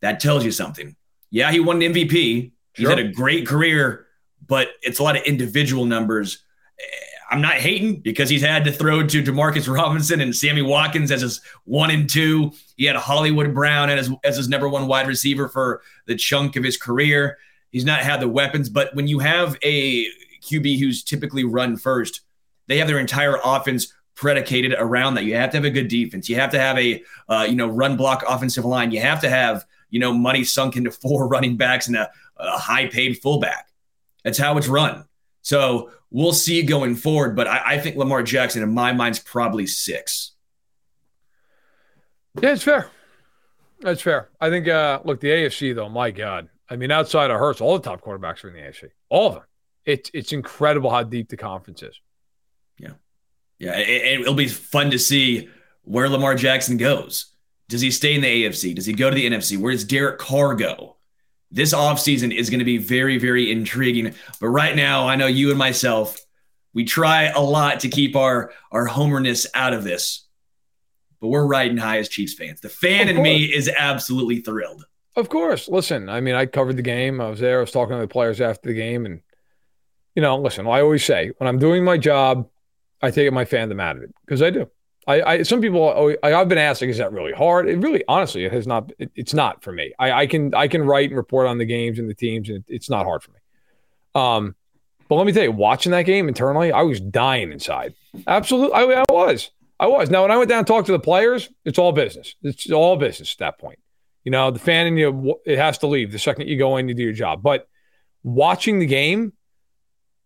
that 0.00 0.20
tells 0.20 0.44
you 0.44 0.50
something. 0.50 0.96
Yeah, 1.30 1.50
he 1.50 1.60
won 1.60 1.82
an 1.82 1.92
MVP. 1.92 2.52
He's 2.74 2.88
had 2.88 2.98
a 2.98 3.08
great 3.08 3.46
career, 3.46 4.06
but 4.46 4.68
it's 4.82 4.98
a 4.98 5.02
lot 5.02 5.16
of 5.16 5.22
individual 5.22 5.84
numbers. 5.84 6.44
I'm 7.30 7.40
not 7.40 7.54
hating 7.54 8.00
because 8.00 8.28
he's 8.28 8.42
had 8.42 8.64
to 8.64 8.72
throw 8.72 9.06
to 9.06 9.22
Demarcus 9.22 9.72
Robinson 9.72 10.20
and 10.20 10.34
Sammy 10.34 10.62
Watkins 10.62 11.10
as 11.10 11.22
his 11.22 11.40
one 11.64 11.90
and 11.90 12.08
two. 12.08 12.52
He 12.76 12.84
had 12.84 12.96
Hollywood 12.96 13.52
Brown 13.54 13.90
as, 13.90 14.10
as 14.24 14.36
his 14.36 14.48
number 14.48 14.68
one 14.68 14.86
wide 14.86 15.08
receiver 15.08 15.48
for 15.48 15.82
the 16.06 16.14
chunk 16.14 16.56
of 16.56 16.64
his 16.64 16.76
career. 16.76 17.38
He's 17.70 17.84
not 17.84 18.00
had 18.00 18.20
the 18.20 18.28
weapons, 18.28 18.68
but 18.68 18.94
when 18.94 19.08
you 19.08 19.18
have 19.18 19.58
a 19.62 20.06
QB 20.42 20.78
who's 20.78 21.02
typically 21.02 21.44
run 21.44 21.76
first, 21.76 22.20
they 22.68 22.78
have 22.78 22.88
their 22.88 22.98
entire 22.98 23.38
offense 23.44 23.92
predicated 24.14 24.74
around 24.78 25.14
that. 25.14 25.24
You 25.24 25.34
have 25.34 25.50
to 25.50 25.56
have 25.56 25.64
a 25.64 25.70
good 25.70 25.88
defense. 25.88 26.28
You 26.28 26.36
have 26.36 26.50
to 26.52 26.58
have 26.58 26.78
a 26.78 27.02
uh, 27.28 27.46
you 27.48 27.56
know 27.56 27.68
run 27.68 27.96
block 27.96 28.24
offensive 28.26 28.64
line. 28.64 28.92
You 28.92 29.00
have 29.00 29.20
to 29.22 29.28
have 29.28 29.66
you 29.90 30.00
know, 30.00 30.12
money 30.12 30.44
sunk 30.44 30.76
into 30.76 30.90
four 30.90 31.28
running 31.34 31.56
backs 31.56 31.88
and 31.88 31.96
a, 31.96 32.10
a 32.36 32.58
high 32.58 32.86
paid 32.86 33.18
fullback. 33.18 33.68
That's 34.24 34.38
how 34.38 34.56
it's 34.58 34.68
run. 34.68 35.04
So 35.46 35.92
we'll 36.10 36.32
see 36.32 36.60
going 36.64 36.96
forward. 36.96 37.36
But 37.36 37.46
I, 37.46 37.74
I 37.74 37.78
think 37.78 37.94
Lamar 37.94 38.24
Jackson, 38.24 38.64
in 38.64 38.74
my 38.74 38.92
mind, 38.92 39.14
is 39.14 39.20
probably 39.20 39.68
six. 39.68 40.32
Yeah, 42.42 42.50
it's 42.50 42.64
fair. 42.64 42.90
That's 43.80 44.02
fair. 44.02 44.28
I 44.40 44.50
think, 44.50 44.66
uh, 44.66 45.02
look, 45.04 45.20
the 45.20 45.28
AFC, 45.28 45.72
though, 45.72 45.88
my 45.88 46.10
God. 46.10 46.48
I 46.68 46.74
mean, 46.74 46.90
outside 46.90 47.30
of 47.30 47.38
Hurts, 47.38 47.60
all 47.60 47.78
the 47.78 47.88
top 47.88 48.00
quarterbacks 48.00 48.42
are 48.42 48.48
in 48.48 48.54
the 48.54 48.60
AFC. 48.60 48.90
All 49.08 49.28
of 49.28 49.34
them. 49.34 49.42
It's, 49.84 50.10
it's 50.12 50.32
incredible 50.32 50.90
how 50.90 51.04
deep 51.04 51.28
the 51.28 51.36
conference 51.36 51.84
is. 51.84 52.00
Yeah. 52.80 52.94
Yeah. 53.60 53.78
It, 53.78 54.22
it'll 54.22 54.34
be 54.34 54.48
fun 54.48 54.90
to 54.90 54.98
see 54.98 55.48
where 55.84 56.08
Lamar 56.08 56.34
Jackson 56.34 56.76
goes. 56.76 57.26
Does 57.68 57.80
he 57.80 57.92
stay 57.92 58.16
in 58.16 58.20
the 58.20 58.44
AFC? 58.44 58.74
Does 58.74 58.86
he 58.86 58.94
go 58.94 59.10
to 59.10 59.14
the 59.14 59.30
NFC? 59.30 59.56
Where 59.56 59.70
does 59.70 59.84
Derek 59.84 60.18
Carr 60.18 60.56
go? 60.56 60.95
This 61.50 61.72
offseason 61.72 62.34
is 62.34 62.50
going 62.50 62.58
to 62.58 62.64
be 62.64 62.78
very, 62.78 63.18
very 63.18 63.50
intriguing. 63.50 64.14
But 64.40 64.48
right 64.48 64.74
now, 64.74 65.08
I 65.08 65.16
know 65.16 65.26
you 65.26 65.50
and 65.50 65.58
myself, 65.58 66.18
we 66.74 66.84
try 66.84 67.24
a 67.24 67.40
lot 67.40 67.80
to 67.80 67.88
keep 67.88 68.16
our, 68.16 68.52
our 68.72 68.86
homerness 68.86 69.46
out 69.54 69.72
of 69.72 69.84
this. 69.84 70.26
But 71.20 71.28
we're 71.28 71.46
riding 71.46 71.78
high 71.78 71.98
as 71.98 72.08
Chiefs 72.08 72.34
fans. 72.34 72.60
The 72.60 72.68
fan 72.68 73.08
in 73.08 73.22
me 73.22 73.44
is 73.44 73.70
absolutely 73.74 74.40
thrilled. 74.40 74.84
Of 75.16 75.30
course. 75.30 75.66
Listen, 75.68 76.10
I 76.10 76.20
mean, 76.20 76.34
I 76.34 76.44
covered 76.44 76.76
the 76.76 76.82
game. 76.82 77.20
I 77.20 77.30
was 77.30 77.40
there. 77.40 77.58
I 77.58 77.60
was 77.60 77.70
talking 77.70 77.94
to 77.94 78.00
the 78.00 78.08
players 78.08 78.40
after 78.40 78.68
the 78.68 78.74
game. 78.74 79.06
And, 79.06 79.22
you 80.14 80.20
know, 80.20 80.36
listen, 80.36 80.66
I 80.66 80.82
always 80.82 81.04
say 81.04 81.32
when 81.38 81.48
I'm 81.48 81.58
doing 81.58 81.84
my 81.84 81.96
job, 81.96 82.50
I 83.00 83.10
take 83.10 83.32
my 83.32 83.46
fandom 83.46 83.80
out 83.80 83.96
of 83.96 84.02
it 84.02 84.14
because 84.24 84.42
I 84.42 84.50
do. 84.50 84.68
I, 85.06 85.22
I 85.22 85.42
some 85.42 85.60
people 85.60 86.16
I, 86.22 86.30
have 86.30 86.48
been 86.48 86.58
asked, 86.58 86.80
like, 86.80 86.90
is 86.90 86.98
that 86.98 87.12
really 87.12 87.32
hard? 87.32 87.68
It 87.68 87.78
really, 87.78 88.02
honestly, 88.08 88.44
it 88.44 88.52
has 88.52 88.66
not. 88.66 88.90
It, 88.98 89.10
it's 89.14 89.34
not 89.34 89.62
for 89.62 89.72
me. 89.72 89.92
I, 89.98 90.12
I, 90.12 90.26
can 90.26 90.52
I 90.54 90.66
can 90.66 90.82
write 90.82 91.10
and 91.10 91.16
report 91.16 91.46
on 91.46 91.58
the 91.58 91.64
games 91.64 91.98
and 91.98 92.10
the 92.10 92.14
teams, 92.14 92.48
and 92.48 92.58
it, 92.58 92.64
it's 92.68 92.90
not 92.90 93.06
hard 93.06 93.22
for 93.22 93.30
me. 93.30 93.38
Um, 94.14 94.56
but 95.08 95.16
let 95.16 95.26
me 95.26 95.32
tell 95.32 95.44
you, 95.44 95.52
watching 95.52 95.92
that 95.92 96.02
game 96.02 96.26
internally, 96.26 96.72
I 96.72 96.82
was 96.82 97.00
dying 97.00 97.52
inside. 97.52 97.94
Absolutely, 98.26 98.74
I, 98.74 99.02
I 99.02 99.04
was. 99.08 99.50
I 99.78 99.86
was. 99.86 100.10
Now, 100.10 100.22
when 100.22 100.30
I 100.30 100.36
went 100.36 100.48
down 100.48 100.58
and 100.58 100.66
talked 100.66 100.86
to 100.86 100.92
the 100.92 100.98
players, 100.98 101.50
it's 101.64 101.78
all 101.78 101.92
business. 101.92 102.34
It's 102.42 102.70
all 102.70 102.96
business 102.96 103.32
at 103.32 103.38
that 103.38 103.58
point. 103.58 103.78
You 104.24 104.32
know, 104.32 104.50
the 104.50 104.58
fan 104.58 104.88
in 104.88 104.96
you, 104.96 105.38
it 105.46 105.58
has 105.58 105.78
to 105.78 105.86
leave 105.86 106.10
the 106.10 106.18
second 106.18 106.48
you 106.48 106.58
go 106.58 106.78
in, 106.78 106.88
you 106.88 106.94
do 106.94 107.02
your 107.04 107.12
job. 107.12 107.42
But 107.42 107.68
watching 108.24 108.80
the 108.80 108.86
game, 108.86 109.34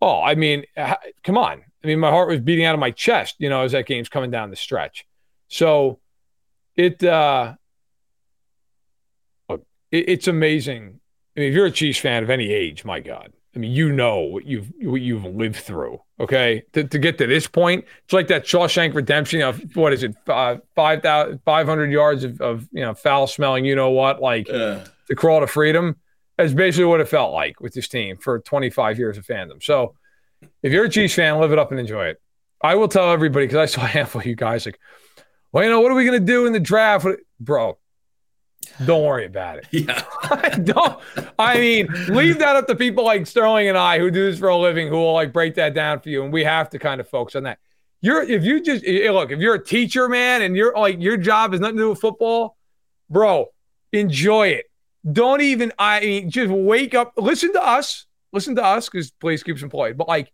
oh, 0.00 0.22
I 0.22 0.36
mean, 0.36 0.64
come 1.22 1.36
on. 1.36 1.64
I 1.82 1.86
mean, 1.86 1.98
my 1.98 2.10
heart 2.10 2.28
was 2.28 2.40
beating 2.40 2.64
out 2.64 2.74
of 2.74 2.80
my 2.80 2.90
chest, 2.90 3.36
you 3.38 3.48
know, 3.48 3.62
as 3.62 3.72
that 3.72 3.86
game's 3.86 4.08
coming 4.08 4.30
down 4.30 4.50
the 4.50 4.56
stretch. 4.56 5.06
So 5.48 5.98
it, 6.76 7.02
uh, 7.02 7.54
look, 9.48 9.64
it, 9.90 10.08
it's 10.08 10.28
amazing. 10.28 11.00
I 11.36 11.40
mean, 11.40 11.48
if 11.48 11.54
you're 11.54 11.66
a 11.66 11.70
Chiefs 11.70 11.98
fan 11.98 12.22
of 12.22 12.30
any 12.30 12.52
age, 12.52 12.84
my 12.84 13.00
God, 13.00 13.32
I 13.54 13.58
mean, 13.58 13.72
you 13.72 13.92
know 13.92 14.20
what 14.20 14.46
you've 14.46 14.70
what 14.82 15.00
you've 15.00 15.24
lived 15.24 15.56
through. 15.56 16.00
Okay, 16.20 16.62
to, 16.72 16.84
to 16.84 16.98
get 16.98 17.18
to 17.18 17.26
this 17.26 17.46
point, 17.46 17.84
it's 18.04 18.12
like 18.12 18.28
that 18.28 18.44
Shawshank 18.44 18.94
Redemption. 18.94 19.42
Of 19.42 19.74
what 19.74 19.92
is 19.92 20.04
it, 20.04 20.14
uh, 20.28 20.56
500 20.76 21.90
yards 21.90 22.24
of, 22.24 22.40
of 22.40 22.68
you 22.70 22.82
know 22.82 22.94
foul 22.94 23.26
smelling. 23.26 23.64
You 23.64 23.74
know 23.74 23.90
what, 23.90 24.20
like 24.20 24.48
uh. 24.48 24.84
to 25.08 25.14
crawl 25.16 25.40
to 25.40 25.46
freedom. 25.46 25.96
That's 26.36 26.52
basically 26.52 26.86
what 26.86 27.00
it 27.00 27.08
felt 27.08 27.32
like 27.32 27.60
with 27.60 27.74
this 27.74 27.88
team 27.88 28.16
for 28.16 28.38
25 28.38 28.98
years 28.98 29.18
of 29.18 29.26
fandom. 29.26 29.62
So 29.62 29.94
if 30.62 30.72
you're 30.72 30.84
a 30.84 30.88
Chiefs 30.88 31.14
fan, 31.14 31.38
live 31.38 31.53
it 31.53 31.59
up 31.59 31.70
and 31.70 31.80
enjoy 31.80 32.07
it. 32.07 32.20
I 32.62 32.74
will 32.74 32.88
tell 32.88 33.11
everybody 33.11 33.47
because 33.47 33.59
I 33.59 33.66
saw 33.66 33.82
a 33.84 33.88
handful 33.88 34.20
of 34.20 34.26
you 34.26 34.34
guys 34.34 34.66
like, 34.66 34.78
well, 35.53 35.64
you 35.64 35.70
know, 35.70 35.80
what 35.80 35.91
are 35.91 35.95
we 35.95 36.05
going 36.05 36.20
to 36.20 36.26
do 36.26 36.47
in 36.47 36.53
the 36.53 36.61
draft? 36.61 37.07
Bro, 37.41 37.78
don't 38.84 39.05
worry 39.05 39.26
about 39.26 39.59
it. 39.59 39.66
Yeah. 39.70 40.03
don't. 40.64 41.01
I 41.38 41.59
mean, 41.59 41.88
leave 42.09 42.38
that 42.38 42.57
up 42.57 42.66
to 42.68 42.76
people 42.76 43.05
like 43.05 43.26
Sterling 43.26 43.68
and 43.68 43.76
I 43.76 43.99
who 43.99 44.11
do 44.11 44.30
this 44.30 44.38
for 44.38 44.49
a 44.49 44.57
living, 44.57 44.88
who 44.88 44.97
will 44.97 45.12
like 45.12 45.32
break 45.32 45.55
that 45.57 45.74
down 45.74 46.01
for 46.01 46.09
you. 46.09 46.22
And 46.22 46.32
we 46.32 46.45
have 46.45 46.70
to 46.70 46.78
kind 46.78 47.01
of 47.01 47.09
focus 47.09 47.36
on 47.36 47.45
that. 47.45 47.59
You're 48.01 48.22
if 48.22 48.45
you 48.45 48.62
just 48.62 48.86
look, 48.86 49.30
if 49.30 49.41
you're 49.41 49.55
a 49.55 49.64
teacher, 49.64 50.09
man, 50.09 50.43
and 50.43 50.57
you're 50.57 50.74
like 50.74 51.01
your 51.01 51.16
job 51.16 51.53
has 51.53 51.61
nothing 51.61 51.76
to 51.76 51.82
do 51.82 51.91
with 51.91 52.01
football, 52.01 52.57
bro, 53.11 53.47
enjoy 53.93 54.49
it. 54.49 54.66
Don't 55.11 55.43
even 55.43 55.72
I 55.78 56.01
mean, 56.01 56.30
just 56.30 56.51
wake 56.51 56.95
up, 56.95 57.12
listen 57.16 57.53
to 57.53 57.62
us 57.62 58.07
listen 58.32 58.56
to 58.56 58.64
us 58.64 58.88
because 58.88 59.10
Blaze 59.12 59.42
keeps 59.42 59.62
employed. 59.62 59.96
But 59.96 60.08
like, 60.08 60.32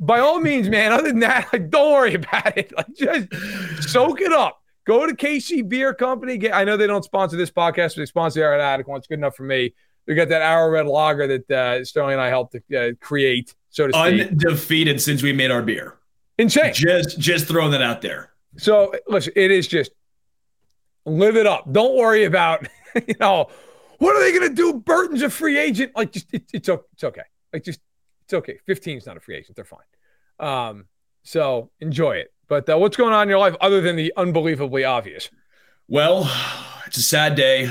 by 0.00 0.20
all 0.20 0.40
means, 0.40 0.68
man. 0.68 0.92
Other 0.92 1.08
than 1.08 1.20
that, 1.20 1.52
like, 1.52 1.70
don't 1.70 1.92
worry 1.92 2.14
about 2.14 2.56
it. 2.56 2.72
Like, 2.76 2.94
just 2.94 3.88
soak 3.90 4.20
it 4.20 4.32
up. 4.32 4.60
Go 4.86 5.06
to 5.06 5.14
KC 5.14 5.68
Beer 5.68 5.92
Company. 5.92 6.38
Get, 6.38 6.54
I 6.54 6.64
know 6.64 6.76
they 6.76 6.86
don't 6.86 7.04
sponsor 7.04 7.36
this 7.36 7.50
podcast, 7.50 7.94
but 7.94 7.96
they 7.96 8.06
sponsor 8.06 8.44
our 8.44 8.58
Addict 8.58 8.88
one. 8.88 8.98
It's 8.98 9.06
good 9.06 9.18
enough 9.18 9.36
for 9.36 9.42
me. 9.42 9.74
We 10.06 10.14
got 10.14 10.28
that 10.30 10.40
Arrow 10.40 10.70
Red 10.70 10.86
Lager 10.86 11.26
that 11.26 11.50
uh, 11.50 11.84
Sterling 11.84 12.14
and 12.14 12.22
I 12.22 12.28
helped 12.28 12.56
to 12.68 12.76
uh, 12.76 12.92
create, 12.98 13.54
so 13.68 13.88
to 13.88 13.92
speak. 13.92 14.30
Undefeated 14.30 15.02
since 15.02 15.22
we 15.22 15.34
made 15.34 15.50
our 15.50 15.60
beer. 15.60 15.98
Insane. 16.38 16.72
Just 16.72 17.18
just 17.18 17.46
throwing 17.46 17.72
that 17.72 17.82
out 17.82 18.00
there. 18.00 18.30
So 18.56 18.94
listen, 19.06 19.34
it 19.36 19.50
is 19.50 19.66
just 19.66 19.90
Live 21.08 21.36
it 21.36 21.46
up. 21.46 21.70
Don't 21.72 21.96
worry 21.96 22.24
about, 22.24 22.66
you 23.06 23.14
know, 23.18 23.48
what 23.98 24.16
are 24.16 24.20
they 24.20 24.32
going 24.36 24.48
to 24.48 24.54
do? 24.54 24.74
Burton's 24.74 25.22
a 25.22 25.30
free 25.30 25.58
agent. 25.58 25.92
Like, 25.96 26.12
just 26.12 26.26
it, 26.32 26.44
it's 26.52 26.68
it's 26.68 27.04
okay. 27.04 27.22
Like, 27.52 27.64
just 27.64 27.80
it's 28.24 28.34
okay. 28.34 28.58
15 28.66 28.98
is 28.98 29.06
not 29.06 29.16
a 29.16 29.20
free 29.20 29.36
agent. 29.36 29.56
They're 29.56 29.64
fine. 29.64 29.80
Um, 30.40 30.86
so 31.22 31.70
enjoy 31.80 32.16
it. 32.16 32.32
But 32.48 32.68
uh, 32.68 32.78
what's 32.78 32.96
going 32.96 33.12
on 33.12 33.24
in 33.24 33.28
your 33.28 33.38
life 33.38 33.54
other 33.60 33.80
than 33.80 33.96
the 33.96 34.12
unbelievably 34.16 34.84
obvious? 34.84 35.28
Well, 35.88 36.30
it's 36.86 36.96
a 36.96 37.02
sad 37.02 37.34
day. 37.34 37.70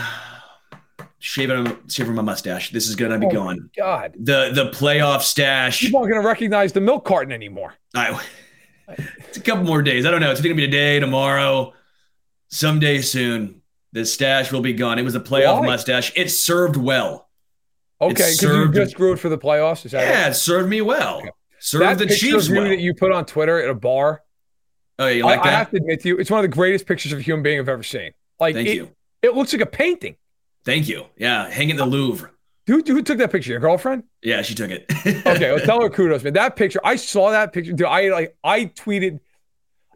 Shaving, 1.19 1.78
shaving 1.89 2.13
my 2.13 2.21
mustache. 2.21 2.69
This 2.71 2.88
is 2.88 2.95
gonna 2.95 3.17
be 3.17 3.25
Oh, 3.25 3.32
gone. 3.32 3.69
God, 3.75 4.13
The 4.19 4.51
the 4.53 4.69
playoff 4.69 5.21
stash. 5.21 5.80
people 5.82 5.99
aren't 5.99 6.11
going 6.11 6.21
to 6.21 6.28
recognize 6.28 6.73
the 6.73 6.82
milk 6.82 7.05
carton 7.05 7.32
anymore. 7.32 7.73
I, 7.95 8.23
it's 8.88 9.38
a 9.38 9.41
couple 9.41 9.63
more 9.63 9.82
days. 9.82 10.05
I 10.05 10.11
don't 10.11 10.21
know. 10.21 10.30
It's 10.32 10.41
gonna 10.41 10.53
be 10.53 10.61
today, 10.65 10.99
tomorrow, 10.99 11.73
someday 12.49 13.01
soon. 13.01 13.57
The 13.98 14.06
stash 14.06 14.52
will 14.52 14.62
be 14.62 14.74
gone. 14.74 15.00
It 15.00 15.04
was 15.04 15.16
a 15.16 15.20
playoff 15.20 15.62
Why? 15.62 15.66
mustache. 15.66 16.12
It 16.16 16.30
served 16.30 16.76
well. 16.78 17.28
Okay, 18.00 18.14
because 18.14 18.41
you 18.41 18.48
served- 18.48 18.76
just 18.76 18.95
grew 18.95 19.14
it 19.14 19.18
for 19.18 19.28
the 19.30 19.39
playoffs. 19.39 19.86
Is 19.88 19.93
that 19.93 20.04
it? 20.04 20.12
Yeah, 20.12 20.28
it 20.30 20.36
served 20.36 20.70
me 20.70 20.82
well. 20.82 21.24
Served 21.60 21.84
that 21.84 21.98
the 21.98 22.06
picture 22.06 22.28
Chiefs 22.28 22.45
of 22.48 22.54
you 22.54 22.62
well. 22.62 22.70
that 22.70 22.80
you 22.80 22.93
put 22.93 23.12
on 23.12 23.26
Twitter 23.26 23.60
at 23.60 23.70
a 23.70 23.74
bar. 23.74 24.22
oh, 25.00 25.08
you 25.08 25.26
I, 25.26 25.32
like 25.32 25.39
I 25.39 25.43
that? 25.50 25.58
have 25.58 25.72
to 25.72 25.78
admit 25.78 26.02
to 26.02 26.10
you, 26.10 26.18
it's 26.20 26.30
one 26.30 26.39
of 26.39 26.43
the 26.43 26.56
greatest 26.56 26.86
pictures 26.86 27.12
of 27.12 27.18
a 27.18 27.22
human 27.24 27.41
being 27.41 27.58
I've 27.60 27.68
ever 27.70 27.82
seen. 27.82 28.12
Like, 28.39 28.54
Thank 28.54 28.68
it, 28.68 28.76
you. 28.76 28.91
it 29.24 29.34
looks 29.34 29.52
like 29.52 29.64
a 29.64 29.66
painting. 29.66 30.16
Thank 30.64 30.88
you. 30.88 31.06
Yeah, 31.18 31.50
hang 31.50 31.72
in 31.72 31.76
the 31.78 31.86
Louvre. 31.88 32.30
Who, 32.68 32.84
who 32.86 33.02
took 33.02 33.18
that 33.18 33.32
picture? 33.32 33.52
Your 33.52 33.60
girlfriend? 33.62 34.04
Yeah, 34.22 34.43
she 34.43 34.54
took 34.54 34.70
it. 34.70 34.86
Okay, 35.26 35.52
well, 35.52 35.60
tell 35.66 35.82
her 35.82 35.89
kudos, 35.89 36.24
man. 36.24 36.34
That 36.34 36.56
picture, 36.56 36.82
I 36.84 36.98
saw 36.98 37.32
that 37.32 37.52
picture. 37.52 37.72
Dude, 37.74 37.88
I 37.88 38.10
like, 38.10 38.38
I 38.43 38.66
tweeted, 38.66 39.22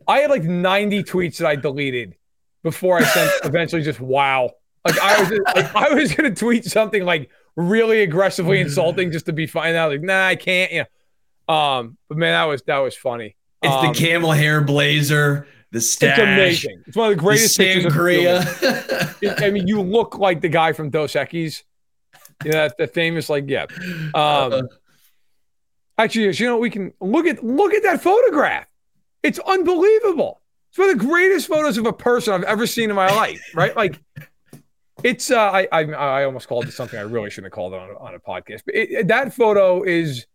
I 0.08 0.20
had 0.22 0.32
like 0.32 0.44
90 0.44 1.04
tweets 1.04 1.38
that 1.38 1.48
I 1.48 1.56
deleted 1.56 2.16
before 2.64 2.98
I 2.98 3.04
sent 3.04 3.32
eventually 3.44 3.82
just 3.82 4.00
wow. 4.00 4.52
Like 4.86 5.00
I 5.00 5.20
was, 5.22 5.40
like, 5.56 5.76
I 5.76 5.94
was 5.94 6.14
gonna 6.14 6.34
tweet 6.34 6.66
something 6.66 7.06
like 7.06 7.30
really 7.56 8.02
aggressively 8.02 8.60
insulting 8.60 9.12
just 9.12 9.28
to 9.28 9.34
be 9.34 9.46
fine. 9.46 9.76
I 9.76 9.86
was 9.88 9.98
like, 9.98 10.06
nah, 10.06 10.28
I 10.28 10.36
can't. 10.36 10.72
You 10.72 10.86
know. 11.48 11.54
Um, 11.54 11.98
but 12.08 12.18
man, 12.18 12.34
that 12.34 12.46
was 12.46 12.64
that 12.64 12.80
was 12.80 12.96
funny. 12.96 13.36
It's 13.62 13.74
Um, 13.74 13.94
the 13.94 14.00
camel 14.00 14.32
hair 14.32 14.62
blazer, 14.62 15.48
the 15.72 15.82
stash. 15.82 16.18
It's 16.18 16.20
amazing. 16.20 16.84
It's 16.88 16.98
one 16.98 17.12
of 17.12 17.18
the 17.18 17.22
the 17.22 17.28
greatest 17.28 17.60
of 17.60 17.66
sangria. 17.66 19.44
I 19.44 19.52
mean, 19.52 19.68
you 19.68 19.82
look 19.82 20.18
like 20.18 20.42
the 20.42 20.50
guy 20.50 20.74
from 20.74 20.90
Dos 20.90 21.14
Equis. 21.14 21.64
You 22.44 22.52
know, 22.52 22.70
the 22.78 22.88
famous, 22.88 23.30
like, 23.30 23.46
yeah. 23.48 23.68
Um, 24.16 24.68
actually, 25.98 26.32
you 26.36 26.48
know, 26.48 26.58
we 26.58 26.72
can 26.72 26.92
look 27.00 27.28
at 27.28 27.44
look 27.44 27.74
at 27.74 27.84
that 27.84 28.02
photograph. 28.02 28.68
It's 29.22 29.38
unbelievable. 29.38 30.41
It's 30.72 30.78
one 30.78 30.90
of 30.90 30.98
the 31.00 31.06
greatest 31.06 31.48
photos 31.48 31.78
of 31.78 31.86
a 31.86 31.94
person 31.94 32.34
I've 32.34 32.44
ever 32.44 32.66
seen 32.66 32.90
in 32.90 32.96
my 32.96 33.14
life. 33.14 33.42
Right? 33.54 33.76
Like, 33.76 34.02
it's. 35.04 35.30
Uh, 35.30 35.38
I, 35.38 35.68
I 35.72 35.82
I 35.84 36.24
almost 36.24 36.48
called 36.48 36.66
it 36.66 36.72
something 36.72 36.98
I 36.98 37.04
really 37.04 37.30
shouldn't 37.30 37.52
have 37.52 37.56
called 37.56 37.74
it 37.74 37.80
on, 37.80 37.90
a- 37.90 37.98
on 37.98 38.16
a 38.16 38.20
podcast. 38.20 38.62
But 38.66 38.76
it, 38.76 39.08
that 39.10 39.34
photo 39.34 39.84
is 39.84 40.26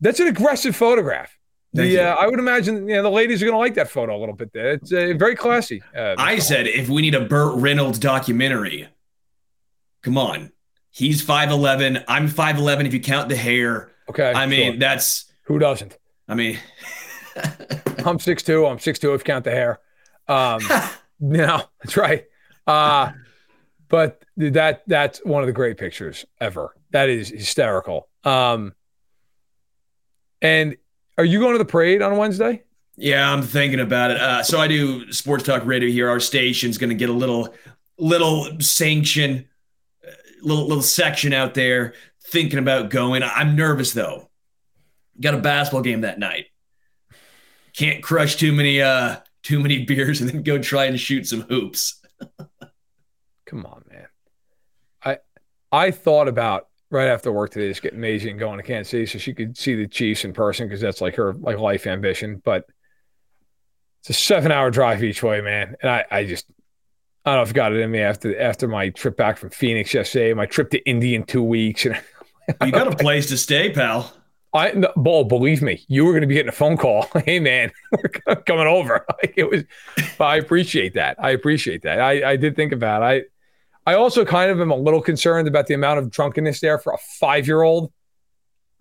that's 0.00 0.20
an 0.20 0.28
aggressive 0.28 0.76
photograph. 0.76 1.36
Thank 1.74 1.90
The, 1.90 2.00
uh, 2.00 2.14
I 2.14 2.26
would 2.28 2.38
imagine 2.38 2.88
you 2.88 2.94
know, 2.96 3.02
the 3.02 3.10
ladies 3.10 3.42
are 3.42 3.46
going 3.46 3.54
to 3.54 3.58
like 3.58 3.74
that 3.74 3.90
photo 3.90 4.16
a 4.16 4.20
little 4.20 4.34
bit. 4.34 4.52
There, 4.52 4.72
it's 4.72 4.92
uh, 4.92 5.12
very 5.16 5.36
classy. 5.36 5.82
Uh, 5.94 6.14
I 6.16 6.38
said 6.38 6.66
if 6.66 6.88
we 6.88 7.02
need 7.02 7.14
a 7.14 7.20
Burt 7.24 7.56
Reynolds 7.56 7.98
documentary, 7.98 8.88
come 10.02 10.16
on. 10.16 10.52
He's 10.90 11.24
5'11. 11.24 12.04
I'm 12.08 12.28
5'11 12.28 12.86
if 12.86 12.94
you 12.94 13.00
count 13.00 13.28
the 13.28 13.36
hair. 13.36 13.90
okay. 14.08 14.32
I 14.32 14.46
mean, 14.46 14.72
sure. 14.72 14.78
that's, 14.80 15.26
who 15.42 15.58
doesn't? 15.58 15.96
I 16.26 16.34
mean, 16.34 16.58
I'm 18.04 18.18
6'2. 18.18 18.70
I'm 18.70 18.78
6'2 18.78 18.94
if 18.94 19.02
you 19.02 19.18
count 19.18 19.44
the 19.44 19.50
hair. 19.50 19.80
Um, 20.26 20.60
know, 21.20 21.62
that's 21.82 21.96
right. 21.96 22.24
Uh, 22.66 23.12
but 23.88 24.22
that 24.36 24.82
that's 24.86 25.24
one 25.24 25.42
of 25.42 25.46
the 25.46 25.52
great 25.52 25.78
pictures 25.78 26.26
ever. 26.40 26.74
That 26.90 27.08
is 27.08 27.28
hysterical. 27.28 28.08
Um, 28.24 28.74
and 30.42 30.76
are 31.16 31.24
you 31.24 31.40
going 31.40 31.52
to 31.52 31.58
the 31.58 31.64
parade 31.64 32.02
on 32.02 32.16
Wednesday? 32.16 32.62
yeah, 32.98 33.32
I'm 33.32 33.42
thinking 33.42 33.78
about 33.78 34.10
it. 34.10 34.20
Uh, 34.20 34.42
so 34.42 34.60
I 34.60 34.66
do 34.66 35.10
sports 35.12 35.44
talk 35.44 35.64
radio 35.64 35.88
here. 35.88 36.08
Our 36.08 36.18
station's 36.18 36.78
going 36.78 36.90
to 36.90 36.96
get 36.96 37.08
a 37.08 37.12
little, 37.12 37.54
little 37.96 38.60
sanction, 38.60 39.48
uh, 40.04 40.10
little, 40.42 40.66
little 40.66 40.82
section 40.82 41.32
out 41.32 41.54
there 41.54 41.94
thinking 42.24 42.58
about 42.58 42.90
going. 42.90 43.22
I'm 43.22 43.54
nervous 43.54 43.92
though. 43.92 44.28
Got 45.20 45.34
a 45.34 45.38
basketball 45.38 45.82
game 45.82 46.00
that 46.00 46.18
night. 46.18 46.46
Can't 47.78 48.02
crush 48.02 48.34
too 48.34 48.52
many, 48.52 48.82
uh, 48.82 49.18
too 49.44 49.60
many 49.60 49.84
beers 49.84 50.20
and 50.20 50.28
then 50.28 50.42
go 50.42 50.58
try 50.58 50.86
and 50.86 50.98
shoot 50.98 51.28
some 51.28 51.42
hoops. 51.42 52.04
Come 53.46 53.64
on, 53.64 53.84
man. 53.88 54.08
I 55.04 55.18
I 55.70 55.92
thought 55.92 56.26
about 56.26 56.66
right 56.90 57.06
after 57.06 57.30
work 57.30 57.50
today 57.52 57.68
just 57.68 57.80
getting 57.80 58.00
Maisie 58.00 58.30
and 58.30 58.38
going 58.38 58.56
to 58.56 58.64
Kansas 58.64 58.90
City 58.90 59.06
so 59.06 59.18
she 59.18 59.32
could 59.32 59.56
see 59.56 59.76
the 59.76 59.86
Chiefs 59.86 60.24
in 60.24 60.32
person 60.32 60.66
because 60.66 60.80
that's 60.80 61.00
like 61.00 61.14
her 61.14 61.34
like 61.34 61.58
life 61.58 61.86
ambition. 61.86 62.42
But 62.44 62.64
it's 64.00 64.10
a 64.10 64.12
seven 64.12 64.50
hour 64.50 64.72
drive 64.72 65.04
each 65.04 65.22
way, 65.22 65.40
man. 65.40 65.76
And 65.80 65.88
I, 65.88 66.04
I 66.10 66.24
just 66.24 66.46
I 67.24 67.30
don't 67.30 67.38
know 67.38 67.42
if 67.42 67.50
I 67.50 67.52
got 67.52 67.72
it 67.72 67.78
in 67.78 67.92
me 67.92 68.00
after 68.00 68.40
after 68.40 68.66
my 68.66 68.88
trip 68.88 69.16
back 69.16 69.38
from 69.38 69.50
Phoenix 69.50 69.94
yesterday, 69.94 70.34
my 70.34 70.46
trip 70.46 70.70
to 70.70 70.78
Indy 70.84 71.14
in 71.14 71.22
two 71.22 71.44
weeks. 71.44 71.86
And 71.86 71.96
You 72.64 72.72
got 72.72 72.92
a 72.92 72.96
place 72.96 73.28
to 73.28 73.36
stay, 73.36 73.70
pal. 73.72 74.12
I 74.54 74.72
no, 74.72 74.92
Bull, 74.96 75.24
believe 75.24 75.60
me, 75.62 75.84
you 75.88 76.04
were 76.04 76.12
going 76.12 76.22
to 76.22 76.26
be 76.26 76.34
getting 76.34 76.48
a 76.48 76.52
phone 76.52 76.76
call. 76.76 77.06
Hey, 77.24 77.40
man, 77.40 77.70
we're 77.92 78.36
coming 78.46 78.66
over. 78.66 79.04
Like 79.22 79.34
it 79.36 79.50
was. 79.50 79.64
I 80.20 80.36
appreciate 80.36 80.94
that. 80.94 81.16
I 81.18 81.30
appreciate 81.30 81.82
that. 81.82 82.00
I, 82.00 82.32
I 82.32 82.36
did 82.36 82.54
think 82.54 82.72
about. 82.72 83.02
It. 83.02 83.30
I 83.86 83.90
I 83.90 83.94
also 83.94 84.24
kind 84.24 84.50
of 84.50 84.60
am 84.60 84.70
a 84.70 84.76
little 84.76 85.00
concerned 85.00 85.48
about 85.48 85.66
the 85.66 85.74
amount 85.74 85.98
of 85.98 86.10
drunkenness 86.10 86.60
there 86.60 86.78
for 86.78 86.92
a 86.92 86.98
five 87.18 87.46
year 87.46 87.62
old. 87.62 87.92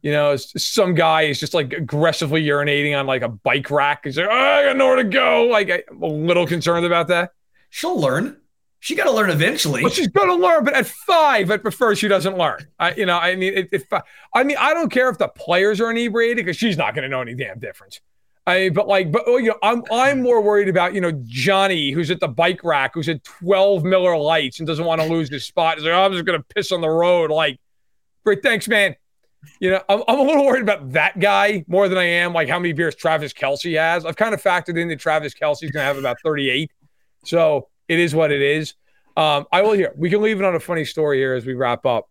You 0.01 0.11
know, 0.11 0.36
some 0.36 0.93
guy 0.93 1.24
is 1.24 1.39
just 1.39 1.53
like 1.53 1.74
aggressively 1.74 2.43
urinating 2.43 2.97
on 2.97 3.07
like 3.07 3.24
a 3.24 3.30
bike 3.30 3.72
rack. 3.72 4.01
He's 4.03 4.18
like, 4.18 4.28
oh, 4.30 4.32
I 4.32 4.65
got 4.65 4.78
nowhere 4.78 4.97
to 4.97 5.05
go. 5.05 5.45
Like 5.45 5.70
I'm 5.70 6.01
a 6.01 6.07
little 6.07 6.45
concerned 6.45 6.86
about 6.86 7.07
that. 7.07 7.32
She'll 7.70 7.99
learn. 7.99 8.38
She 8.80 8.95
got 8.95 9.05
to 9.05 9.11
learn 9.11 9.30
eventually. 9.30 9.82
Well, 9.82 9.91
she's 9.91 10.07
going 10.07 10.28
to 10.28 10.36
learn, 10.36 10.63
but 10.63 10.75
at 10.75 10.86
five, 10.86 11.49
I 11.49 11.57
prefer 11.57 11.95
she 11.95 12.07
doesn't 12.07 12.38
learn. 12.38 12.67
I, 12.80 12.93
you 12.93 13.05
know, 13.05 13.17
I 13.17 13.36
mean, 13.36 13.67
if, 13.71 13.86
I 14.34 14.43
mean, 14.43 14.57
I 14.59 14.73
don't 14.73 14.89
care 14.89 15.09
if 15.09 15.17
the 15.17 15.28
players 15.28 15.82
are 15.82 15.89
inebriated 15.89 16.45
because 16.45 16.57
she's 16.57 16.78
not 16.78 16.93
going 16.93 17.03
to 17.03 17.09
know 17.09 17.21
any 17.21 17.34
damn 17.34 17.59
difference. 17.59 18.01
I, 18.45 18.69
but 18.69 18.88
like, 18.88 19.11
but 19.11 19.23
oh, 19.28 19.38
you 19.38 19.49
know, 19.49 19.57
I'm 19.61 19.84
I'm 19.91 20.21
more 20.21 20.41
worried 20.41 20.69
about 20.69 20.93
you 20.93 21.01
know 21.01 21.11
Johnny 21.25 21.91
who's 21.91 22.09
at 22.09 22.21
the 22.21 22.30
bike 22.30 22.63
rack 22.63 22.91
who's 22.93 23.09
at 23.09 23.21
12 23.25 23.84
Miller 23.84 24.15
Lights 24.15 24.59
and 24.59 24.67
doesn't 24.67 24.86
want 24.86 25.01
to 25.01 25.07
lose 25.07 25.30
his 25.30 25.43
spot. 25.43 25.75
He's 25.75 25.84
like, 25.84 25.93
oh, 25.93 26.05
I'm 26.05 26.13
just 26.13 26.23
going 26.23 26.39
to 26.39 26.45
piss 26.55 26.71
on 26.71 26.80
the 26.80 26.88
road. 26.88 27.30
Like, 27.30 27.59
great, 28.23 28.41
thanks, 28.41 28.69
man. 28.69 28.95
You 29.59 29.71
know, 29.71 29.82
I'm, 29.89 30.01
I'm 30.07 30.19
a 30.19 30.21
little 30.21 30.45
worried 30.45 30.63
about 30.63 30.93
that 30.93 31.19
guy 31.19 31.65
more 31.67 31.89
than 31.89 31.97
I 31.97 32.05
am 32.05 32.34
like 32.34 32.47
how 32.47 32.57
many 32.57 32.72
beers 32.72 32.95
Travis 32.95 33.34
Kelce 33.34 33.77
has. 33.77 34.06
I've 34.06 34.15
kind 34.15 34.34
of 34.34 34.41
factored 34.41 34.80
in 34.80 34.88
that 34.88 34.99
Travis 34.99 35.34
Kelce's 35.34 35.72
going 35.72 35.81
to 35.81 35.88
have 35.88 35.97
about 35.97 36.15
38. 36.23 36.72
So 37.26 37.68
it 37.88 37.99
is 37.99 38.14
what 38.14 38.31
it 38.31 38.41
is. 38.41 38.73
Um, 39.15 39.45
I 39.51 39.61
will 39.61 39.73
hear. 39.73 39.93
We 39.97 40.09
can 40.09 40.22
leave 40.22 40.39
it 40.39 40.45
on 40.45 40.55
a 40.55 40.59
funny 40.59 40.85
story 40.85 41.18
here 41.18 41.34
as 41.34 41.45
we 41.45 41.53
wrap 41.53 41.85
up. 41.85 42.09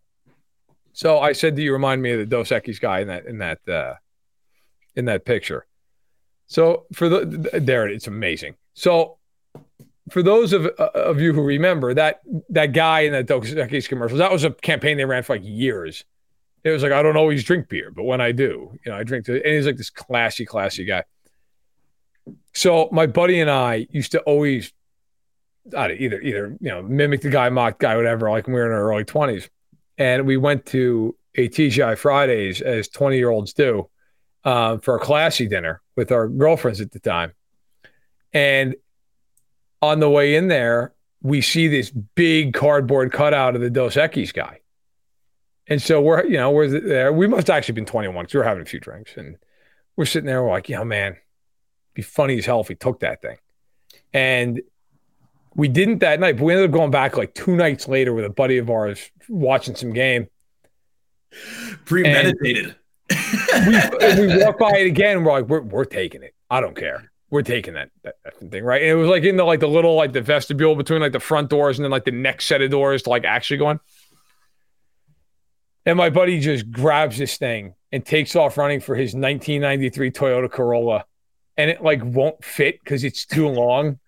So 0.93 1.19
I 1.19 1.31
said 1.33 1.55
that 1.55 1.61
you 1.61 1.71
remind 1.71 2.01
me 2.01 2.11
of 2.11 2.19
the 2.19 2.25
Dos 2.25 2.49
Equis 2.49 2.81
guy 2.81 2.99
in 2.99 3.07
that 3.07 3.25
in 3.25 3.37
that 3.37 3.67
uh, 3.67 3.93
in 4.95 5.05
that 5.05 5.25
picture. 5.25 5.65
So 6.47 6.85
for 6.93 7.07
the 7.07 7.59
there, 7.61 7.87
it's 7.87 8.07
amazing. 8.07 8.55
So 8.73 9.17
for 10.09 10.23
those 10.23 10.53
of 10.53 10.65
uh, 10.65 10.89
of 10.93 11.21
you 11.21 11.33
who 11.33 11.43
remember 11.43 11.93
that 11.93 12.21
that 12.49 12.73
guy 12.73 13.01
in 13.01 13.13
that 13.13 13.27
Dos 13.27 13.51
Equis 13.51 13.87
commercials, 13.87 14.19
that 14.19 14.31
was 14.31 14.43
a 14.43 14.51
campaign 14.51 14.97
they 14.97 15.05
ran 15.05 15.23
for 15.23 15.35
like 15.35 15.45
years. 15.45 16.03
It 16.63 16.71
was 16.71 16.83
like 16.83 16.91
I 16.91 17.01
don't 17.01 17.17
always 17.17 17.43
drink 17.43 17.69
beer, 17.69 17.91
but 17.91 18.03
when 18.03 18.19
I 18.19 18.31
do, 18.31 18.77
you 18.83 18.91
know, 18.91 18.97
I 18.97 19.03
drink. 19.03 19.27
And 19.29 19.45
he's 19.45 19.65
like 19.65 19.77
this 19.77 19.89
classy, 19.89 20.45
classy 20.45 20.83
guy. 20.83 21.03
So 22.53 22.89
my 22.91 23.05
buddy 23.05 23.39
and 23.39 23.49
I 23.49 23.87
used 23.91 24.11
to 24.13 24.21
always 24.21 24.73
I 25.75 25.87
don't- 25.87 25.99
either 25.99 26.19
either 26.21 26.57
you 26.59 26.69
know 26.69 26.81
mimic 26.81 27.21
the 27.21 27.29
guy, 27.29 27.49
mock 27.49 27.79
guy, 27.79 27.95
whatever. 27.95 28.29
Like 28.29 28.47
we 28.47 28.53
were 28.53 28.65
in 28.65 28.71
our 28.71 28.91
early 28.91 29.03
twenties, 29.05 29.49
and 29.97 30.25
we 30.25 30.37
went 30.37 30.65
to 30.67 31.15
a 31.35 31.47
TGI 31.49 31.97
Fridays 31.97 32.61
as 32.61 32.87
twenty 32.87 33.17
year 33.17 33.29
olds 33.29 33.53
do 33.53 33.89
uh, 34.43 34.77
for 34.77 34.95
a 34.95 34.99
classy 34.99 35.47
dinner 35.47 35.81
with 35.95 36.11
our 36.11 36.27
girlfriends 36.27 36.81
at 36.81 36.91
the 36.91 36.99
time. 36.99 37.33
And 38.33 38.75
on 39.81 39.99
the 39.99 40.09
way 40.09 40.35
in 40.35 40.47
there, 40.47 40.93
we 41.21 41.41
see 41.41 41.67
this 41.67 41.89
big 41.91 42.53
cardboard 42.53 43.11
cutout 43.11 43.55
of 43.55 43.61
the 43.61 43.69
Dos 43.69 43.95
Equis 43.95 44.33
guy. 44.33 44.59
And 45.67 45.81
so 45.81 46.01
we're, 46.01 46.23
you 46.25 46.37
know, 46.37 46.51
we're 46.51 46.67
there. 46.67 47.11
We 47.11 47.27
must 47.27 47.49
actually 47.49 47.73
been 47.73 47.85
21 47.85 48.23
because 48.23 48.33
we 48.33 48.37
were 48.39 48.43
having 48.45 48.63
a 48.63 48.65
few 48.65 48.79
drinks. 48.79 49.17
And 49.17 49.37
we're 49.95 50.05
sitting 50.05 50.25
there, 50.27 50.41
we're 50.43 50.51
like, 50.51 50.69
know, 50.75 50.85
man, 50.85 51.17
be 51.93 52.01
funny 52.01 52.37
as 52.37 52.45
hell 52.45 52.61
if 52.61 52.69
we 52.69 52.75
took 52.75 53.01
that 53.01 53.21
thing. 53.21 53.37
And 54.13 54.61
we 55.57 55.67
didn't 55.67 55.99
that 55.99 56.19
night, 56.19 56.37
but 56.37 56.45
we 56.45 56.53
ended 56.53 56.69
up 56.69 56.73
going 56.73 56.91
back 56.91 57.17
like 57.17 57.33
two 57.33 57.55
nights 57.55 57.87
later 57.87 58.13
with 58.13 58.23
a 58.23 58.29
buddy 58.29 58.59
of 58.59 58.69
ours 58.69 59.11
watching 59.27 59.75
some 59.75 59.91
game. 59.91 60.27
Premeditated. 61.85 62.75
we, 63.09 64.27
we 64.27 64.43
walk 64.43 64.59
by 64.59 64.77
it 64.77 64.87
again. 64.87 65.17
And 65.17 65.25
we're 65.25 65.33
like, 65.33 65.47
we're, 65.47 65.61
we're 65.61 65.85
taking 65.85 66.23
it. 66.23 66.33
I 66.49 66.61
don't 66.61 66.75
care. 66.75 67.11
we're 67.29 67.41
taking 67.41 67.73
that, 67.73 67.89
that, 68.03 68.15
that 68.23 68.39
thing, 68.39 68.63
right? 68.63 68.81
And 68.81 68.91
it 68.91 68.95
was 68.95 69.09
like 69.09 69.23
in 69.23 69.35
the 69.35 69.43
like 69.43 69.59
the 69.59 69.67
little 69.67 69.95
like 69.95 70.13
the 70.13 70.21
vestibule 70.21 70.75
between 70.75 71.01
like 71.01 71.11
the 71.11 71.19
front 71.19 71.49
doors 71.49 71.77
and 71.77 71.83
then 71.83 71.91
like 71.91 72.05
the 72.05 72.11
next 72.11 72.45
set 72.45 72.61
of 72.61 72.71
doors 72.71 73.03
to 73.03 73.09
like 73.09 73.25
actually 73.25 73.57
going. 73.57 73.79
And 75.85 75.97
my 75.97 76.09
buddy 76.09 76.39
just 76.39 76.71
grabs 76.71 77.17
this 77.17 77.37
thing 77.37 77.73
and 77.91 78.05
takes 78.05 78.35
off 78.35 78.57
running 78.57 78.79
for 78.79 78.95
his 78.95 79.13
1993 79.13 80.11
Toyota 80.11 80.51
Corolla, 80.51 81.05
and 81.55 81.69
it 81.69 81.81
like 81.81 82.01
won't 82.03 82.43
fit 82.43 82.79
because 82.83 83.03
it's 83.03 83.25
too 83.25 83.47
long. 83.47 83.99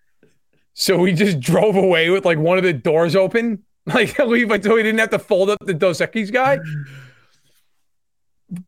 So 0.74 0.98
we 0.98 1.12
just 1.12 1.40
drove 1.40 1.76
away 1.76 2.10
with 2.10 2.24
like 2.24 2.38
one 2.38 2.58
of 2.58 2.64
the 2.64 2.72
doors 2.72 3.16
open, 3.16 3.64
like 3.86 4.18
leave 4.18 4.50
until 4.50 4.74
we 4.74 4.82
didn't 4.82 5.00
have 5.00 5.10
to 5.10 5.18
fold 5.18 5.50
up 5.50 5.58
the 5.64 5.74
Dos 5.74 6.00
Equis 6.00 6.32
guy. 6.32 6.58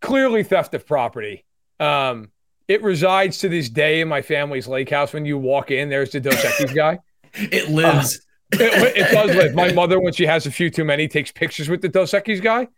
Clearly 0.00 0.42
theft 0.42 0.74
of 0.74 0.86
property. 0.86 1.44
Um, 1.80 2.30
it 2.68 2.82
resides 2.82 3.38
to 3.38 3.48
this 3.48 3.68
day 3.68 4.00
in 4.00 4.08
my 4.08 4.22
family's 4.22 4.68
lake 4.68 4.90
house. 4.90 5.12
When 5.12 5.24
you 5.24 5.38
walk 5.38 5.70
in, 5.70 5.88
there's 5.88 6.10
the 6.10 6.20
Dos 6.20 6.34
Equis 6.36 6.74
guy. 6.74 6.98
it 7.34 7.70
lives. 7.70 8.16
Uh, 8.54 8.58
it, 8.60 8.96
it, 8.96 9.12
does 9.12 9.34
live. 9.34 9.54
My 9.54 9.72
mother, 9.72 9.98
when 9.98 10.12
she 10.12 10.26
has 10.26 10.46
a 10.46 10.50
few 10.50 10.70
too 10.70 10.84
many, 10.84 11.08
takes 11.08 11.32
pictures 11.32 11.68
with 11.68 11.80
the 11.80 11.88
Dos 11.88 12.12
Equis 12.12 12.42
guy. 12.42 12.68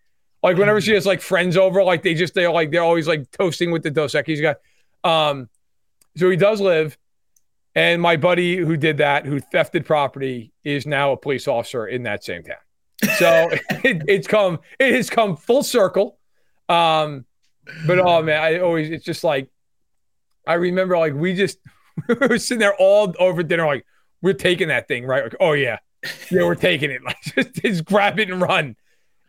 Like 0.43 0.59
whenever 0.59 0.81
she 0.81 0.93
has 0.93 1.07
like 1.07 1.21
friends 1.21 1.57
over, 1.57 1.83
like 1.83 2.03
they 2.03 2.15
just 2.15 2.35
they're 2.35 2.51
like 2.51 2.71
they're 2.71 2.83
always 2.83 3.09
like 3.09 3.31
toasting 3.31 3.71
with 3.71 3.83
the 3.83 3.91
Dos 3.91 4.13
Equis 4.13 4.43
guy. 4.43 4.55
Um, 5.03 5.49
so 6.17 6.31
he 6.31 6.37
does 6.37 6.61
live, 6.61 6.97
and 7.75 8.01
my 8.01 8.17
buddy 8.17 8.57
who 8.57 8.77
did 8.77 8.99
that, 8.99 9.27
who 9.27 9.41
thefted 9.41 9.85
property, 9.85 10.53
is 10.63 10.87
now 10.87 11.13
a 11.13 11.17
police 11.17 11.49
officer 11.49 11.87
in 11.87 12.05
that 12.05 12.25
same 12.25 12.43
town. 12.43 12.57
So 13.19 13.49
it, 13.85 14.03
it's 14.09 14.27
come, 14.27 14.61
it 14.79 14.95
has 14.95 15.11
come 15.11 15.37
full 15.37 15.63
circle. 15.63 16.19
Um, 16.69 17.25
but 17.87 17.99
oh 17.99 18.23
man, 18.23 18.43
I 18.43 18.59
always 18.61 18.91
it's 18.91 19.05
just 19.05 19.25
like 19.25 19.49
I 20.47 20.55
remember 20.55 20.97
like 20.99 21.15
we 21.15 21.35
just 21.35 21.59
we 22.09 22.15
were 22.15 22.39
sitting 22.39 22.61
there 22.61 22.75
all 22.79 23.15
over 23.19 23.43
dinner, 23.43 23.67
like 23.67 23.87
we're 24.23 24.35
taking 24.35 24.69
that 24.69 24.89
thing, 24.89 25.05
right? 25.05 25.25
Like, 25.25 25.37
oh 25.41 25.53
yeah, 25.53 25.79
yeah, 26.31 26.43
we're 26.43 26.55
taking 26.55 26.91
it. 26.91 27.03
Like 27.05 27.21
just, 27.23 27.55
just 27.55 27.85
grab 27.85 28.19
it 28.19 28.31
and 28.31 28.41
run. 28.41 28.77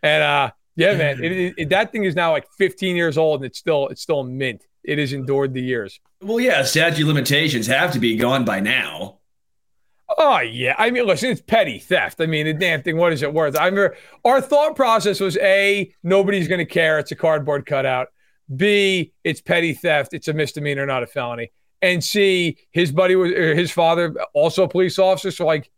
And 0.04 0.24
uh, 0.24 0.52
yeah, 0.76 0.96
man, 0.96 1.24
it, 1.24 1.54
it, 1.58 1.70
that 1.70 1.92
thing 1.92 2.04
is 2.04 2.16
now 2.16 2.32
like 2.32 2.48
15 2.58 2.96
years 2.96 3.18
old 3.18 3.42
and 3.42 3.46
it's 3.46 3.60
still 3.60 3.88
it's 3.88 4.02
still 4.02 4.24
mint. 4.24 4.64
It 4.88 5.00
has 5.00 5.14
endured 5.14 5.54
the 5.54 5.62
years. 5.62 6.00
Well, 6.22 6.40
yeah, 6.40 6.64
statute 6.64 7.06
limitations 7.06 7.68
have 7.68 7.92
to 7.94 8.00
be 8.00 8.16
gone 8.16 8.46
by 8.46 8.60
now. 8.60 9.20
Oh 10.18 10.40
yeah, 10.40 10.76
I 10.78 10.92
mean, 10.92 11.08
listen, 11.08 11.32
it's 11.32 11.42
petty 11.42 11.80
theft. 11.80 12.22
I 12.22 12.28
mean, 12.28 12.46
the 12.46 12.54
damn 12.54 12.84
thing. 12.84 12.98
What 12.98 13.12
is 13.12 13.24
it 13.24 13.34
worth? 13.34 13.58
I 13.58 13.66
remember 13.66 13.98
our 14.24 14.40
thought 14.40 14.76
process 14.76 15.20
was: 15.20 15.38
a, 15.38 15.92
nobody's 16.04 16.48
going 16.48 16.60
to 16.60 16.66
care. 16.66 17.00
It's 17.00 17.12
a 17.12 17.16
cardboard 17.16 17.66
cutout. 17.66 18.08
B, 18.56 19.14
it's 19.24 19.42
petty 19.42 19.74
theft. 19.74 20.14
It's 20.14 20.28
a 20.28 20.34
misdemeanor, 20.34 20.86
not 20.86 21.04
a 21.04 21.08
felony. 21.08 21.52
And 21.82 22.04
C, 22.04 22.58
his 22.72 22.92
buddy 22.92 23.16
was 23.16 23.32
his 23.32 23.72
father, 23.72 24.16
also 24.34 24.64
a 24.64 24.68
police 24.68 25.00
officer. 25.00 25.32
So 25.32 25.46
like, 25.46 25.70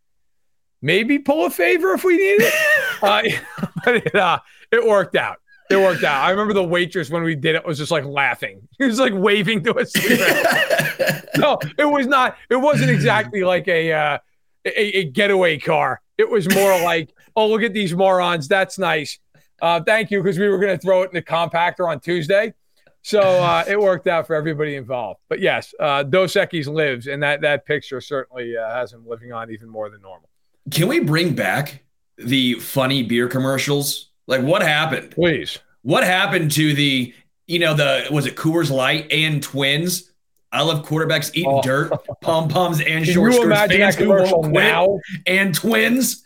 maybe 0.81 1.19
pull 1.19 1.45
a 1.45 1.49
favor 1.49 1.93
if 1.93 2.03
we 2.03 2.17
need 2.17 2.41
it. 2.41 2.53
uh, 3.01 3.21
but 3.85 3.95
it, 3.95 4.15
uh, 4.15 4.39
it 4.71 4.85
worked 4.85 5.15
out. 5.15 5.37
It 5.69 5.77
worked 5.77 6.03
out. 6.03 6.23
I 6.23 6.29
remember 6.31 6.53
the 6.53 6.63
waitress 6.63 7.09
when 7.09 7.23
we 7.23 7.35
did 7.35 7.55
it 7.55 7.65
was 7.65 7.77
just 7.77 7.91
like 7.91 8.05
laughing. 8.05 8.67
He 8.77 8.85
was 8.85 8.99
like 8.99 9.13
waving 9.13 9.63
to 9.63 9.73
us. 9.73 9.93
no, 11.37 11.59
it 11.77 11.85
was 11.85 12.07
not. 12.07 12.37
It 12.49 12.55
wasn't 12.55 12.91
exactly 12.91 13.43
like 13.43 13.67
a, 13.67 13.91
uh, 13.91 14.17
a 14.65 14.99
a 14.99 15.03
getaway 15.05 15.57
car. 15.57 16.01
It 16.17 16.29
was 16.29 16.51
more 16.53 16.81
like, 16.81 17.13
oh, 17.35 17.47
look 17.47 17.63
at 17.63 17.73
these 17.73 17.93
morons. 17.93 18.47
That's 18.47 18.77
nice. 18.79 19.19
Uh, 19.61 19.81
thank 19.81 20.11
you, 20.11 20.21
because 20.21 20.37
we 20.37 20.47
were 20.47 20.59
going 20.59 20.77
to 20.77 20.81
throw 20.81 21.03
it 21.03 21.09
in 21.11 21.15
the 21.15 21.21
compactor 21.21 21.89
on 21.89 21.99
Tuesday. 21.99 22.53
So 23.01 23.21
uh, 23.21 23.63
it 23.67 23.79
worked 23.79 24.07
out 24.07 24.27
for 24.27 24.35
everybody 24.35 24.75
involved. 24.75 25.21
But 25.29 25.39
yes, 25.39 25.73
uh, 25.79 26.03
Dos 26.03 26.33
Equis 26.33 26.67
lives, 26.67 27.07
and 27.07 27.23
that 27.23 27.41
that 27.41 27.65
picture 27.65 28.01
certainly 28.01 28.57
uh, 28.57 28.69
has 28.69 28.91
him 28.91 29.07
living 29.07 29.31
on 29.31 29.49
even 29.51 29.69
more 29.69 29.89
than 29.89 30.01
normal. 30.01 30.29
Can 30.71 30.87
we 30.87 30.99
bring 30.99 31.33
back 31.33 31.85
the 32.17 32.55
funny 32.55 33.03
beer 33.03 33.27
commercials? 33.27 34.09
Like, 34.27 34.41
what 34.41 34.61
happened? 34.61 35.11
Please. 35.11 35.59
What 35.81 36.03
happened 36.03 36.51
to 36.51 36.73
the, 36.73 37.13
you 37.47 37.59
know, 37.59 37.73
the 37.73 38.07
was 38.11 38.25
it 38.25 38.35
Coors 38.35 38.69
Light 38.69 39.11
and 39.11 39.41
Twins? 39.41 40.11
I 40.51 40.61
love 40.61 40.85
quarterbacks 40.85 41.31
eating 41.33 41.51
oh. 41.51 41.61
dirt, 41.61 41.91
pom 42.21 42.49
poms, 42.49 42.79
and 42.79 43.03
Can 43.05 43.13
short 43.13 43.33
skirts. 43.33 43.73
Fans 43.73 43.95
who 43.95 44.09
won't 44.09 44.51
now? 44.51 44.99
and 45.25 45.53
Twins. 45.53 46.23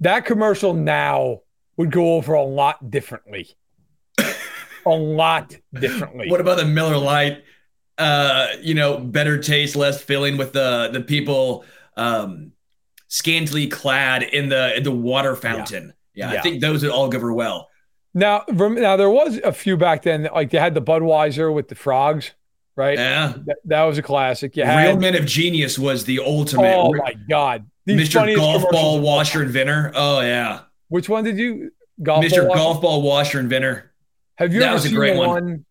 that 0.00 0.24
commercial 0.24 0.74
now 0.74 1.40
would 1.76 1.90
go 1.90 2.14
over 2.14 2.34
a 2.34 2.42
lot 2.42 2.90
differently. 2.90 3.48
a 4.18 4.90
lot 4.90 5.56
differently. 5.72 6.30
What 6.30 6.40
about 6.40 6.58
the 6.58 6.64
Miller 6.64 6.98
Lite? 6.98 7.44
Uh, 7.96 8.48
you 8.60 8.74
know, 8.74 8.98
better 8.98 9.38
taste, 9.38 9.74
less 9.74 10.00
filling 10.02 10.36
with 10.36 10.52
the 10.52 10.90
the 10.92 11.00
people 11.00 11.64
um 11.96 12.52
scantily 13.08 13.66
clad 13.66 14.22
in 14.22 14.48
the 14.48 14.76
in 14.76 14.84
the 14.84 14.92
water 14.92 15.34
fountain. 15.34 15.92
Yeah, 16.18 16.26
yeah, 16.26 16.32
yeah. 16.32 16.38
I 16.40 16.42
think 16.42 16.60
those 16.60 16.82
would 16.82 16.90
all 16.90 17.08
go 17.08 17.16
over 17.16 17.32
well. 17.32 17.68
Now, 18.12 18.44
now 18.48 18.96
there 18.96 19.10
was 19.10 19.38
a 19.38 19.52
few 19.52 19.76
back 19.76 20.02
then, 20.02 20.28
like 20.34 20.50
they 20.50 20.58
had 20.58 20.74
the 20.74 20.82
Budweiser 20.82 21.54
with 21.54 21.68
the 21.68 21.76
frogs, 21.76 22.32
right? 22.74 22.98
Yeah, 22.98 23.34
that, 23.46 23.56
that 23.66 23.82
was 23.84 23.98
a 23.98 24.02
classic. 24.02 24.56
Had, 24.56 24.88
Real 24.88 24.98
Men 24.98 25.14
of 25.14 25.26
Genius 25.26 25.78
was 25.78 26.04
the 26.04 26.18
ultimate. 26.18 26.74
Oh 26.74 26.92
my 26.92 27.14
god, 27.28 27.70
These 27.84 28.08
Mr. 28.08 28.34
Golf 28.34 28.68
Ball 28.70 29.00
Washer 29.00 29.42
Inventor. 29.44 29.92
Oh 29.94 30.20
yeah. 30.20 30.62
Which 30.88 31.08
one 31.08 31.22
did 31.22 31.38
you? 31.38 31.70
Golf 32.02 32.24
Mr. 32.24 32.48
Ball 32.48 32.56
Golf 32.56 32.82
Ball 32.82 33.02
Washer 33.02 33.38
Inventor. 33.38 33.92
Have 34.34 34.52
you 34.52 34.60
that 34.60 34.72
ever 34.72 34.80
seen 34.80 34.94
the 34.98 35.14
one? 35.14 35.28
one? 35.28 35.64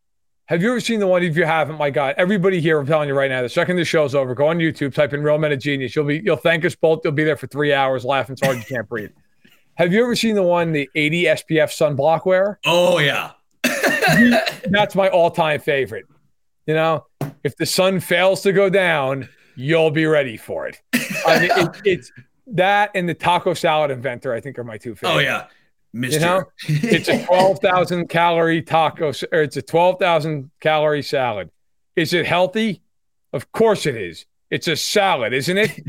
Have 0.46 0.62
you 0.62 0.70
ever 0.70 0.80
seen 0.80 1.02
the 1.02 1.08
one? 1.08 1.24
If 1.24 1.36
you 1.36 1.44
haven't, 1.44 1.78
my 1.78 1.90
God, 1.90 2.16
everybody 2.18 2.62
here, 2.62 2.80
I'm 2.80 2.86
telling 2.86 3.10
you 3.10 3.16
right 3.16 3.30
now, 3.30 3.42
the 3.42 3.50
second 3.50 3.76
the 3.76 3.84
show's 3.84 4.16
over, 4.16 4.34
go 4.34 4.48
on 4.48 4.60
YouTube, 4.60 4.94
type 4.94 5.12
in 5.14 5.22
Real 5.22 5.38
Men 5.38 5.52
of 5.52 5.60
Genius. 5.60 5.94
You'll 5.94 6.06
be, 6.06 6.22
you'll 6.24 6.38
thank 6.38 6.64
us 6.64 6.74
both. 6.74 7.02
You'll 7.04 7.12
be 7.12 7.26
there 7.26 7.36
for 7.36 7.48
three 7.48 7.74
hours 7.74 8.06
laughing 8.06 8.38
so 8.38 8.46
hard 8.46 8.58
you 8.60 8.64
can't 8.64 8.88
breathe. 8.88 9.10
Have 9.78 9.94
you 9.94 10.04
ever 10.04 10.16
seen 10.16 10.34
the 10.34 10.42
one, 10.42 10.72
the 10.72 10.90
80 10.96 11.24
SPF 11.26 11.70
sunblock 11.70 12.26
wear? 12.26 12.60
Oh 12.66 12.98
yeah, 12.98 13.34
that's 13.64 14.96
my 14.96 15.08
all-time 15.10 15.60
favorite. 15.60 16.06
You 16.66 16.74
know, 16.74 17.06
if 17.44 17.56
the 17.58 17.68
sun 17.68 18.00
fails 18.00 18.42
to 18.42 18.52
go 18.52 18.72
down, 18.72 19.30
you'll 19.56 19.92
be 19.92 20.08
ready 20.08 20.36
for 20.36 20.68
it. 20.68 20.82
I 21.28 21.40
mean, 21.40 21.52
it, 21.52 21.82
it's 21.86 22.12
that 22.48 22.90
and 22.96 23.08
the 23.08 23.14
taco 23.14 23.54
salad 23.54 23.92
inventor, 23.92 24.34
I 24.34 24.42
think, 24.42 24.58
are 24.58 24.64
my 24.64 24.80
two 24.80 24.94
oh, 24.94 24.96
favorites. 24.96 25.16
Oh 25.16 25.20
yeah, 25.20 25.46
Mister. 25.94 26.20
You 26.20 26.26
know, 26.26 26.44
it's 26.68 27.08
a 27.08 27.24
twelve 27.28 27.60
thousand 27.60 28.08
calorie 28.08 28.64
taco, 28.64 29.14
or 29.32 29.42
it's 29.44 29.58
a 29.58 29.62
twelve 29.62 30.00
thousand 30.00 30.50
calorie 30.60 31.04
salad. 31.04 31.52
Is 31.96 32.14
it 32.14 32.26
healthy? 32.26 32.82
Of 33.32 33.52
course 33.52 33.86
it 33.86 33.96
is. 33.96 34.26
It's 34.50 34.68
a 34.68 34.76
salad, 34.76 35.34
isn't 35.34 35.58
it? 35.58 35.80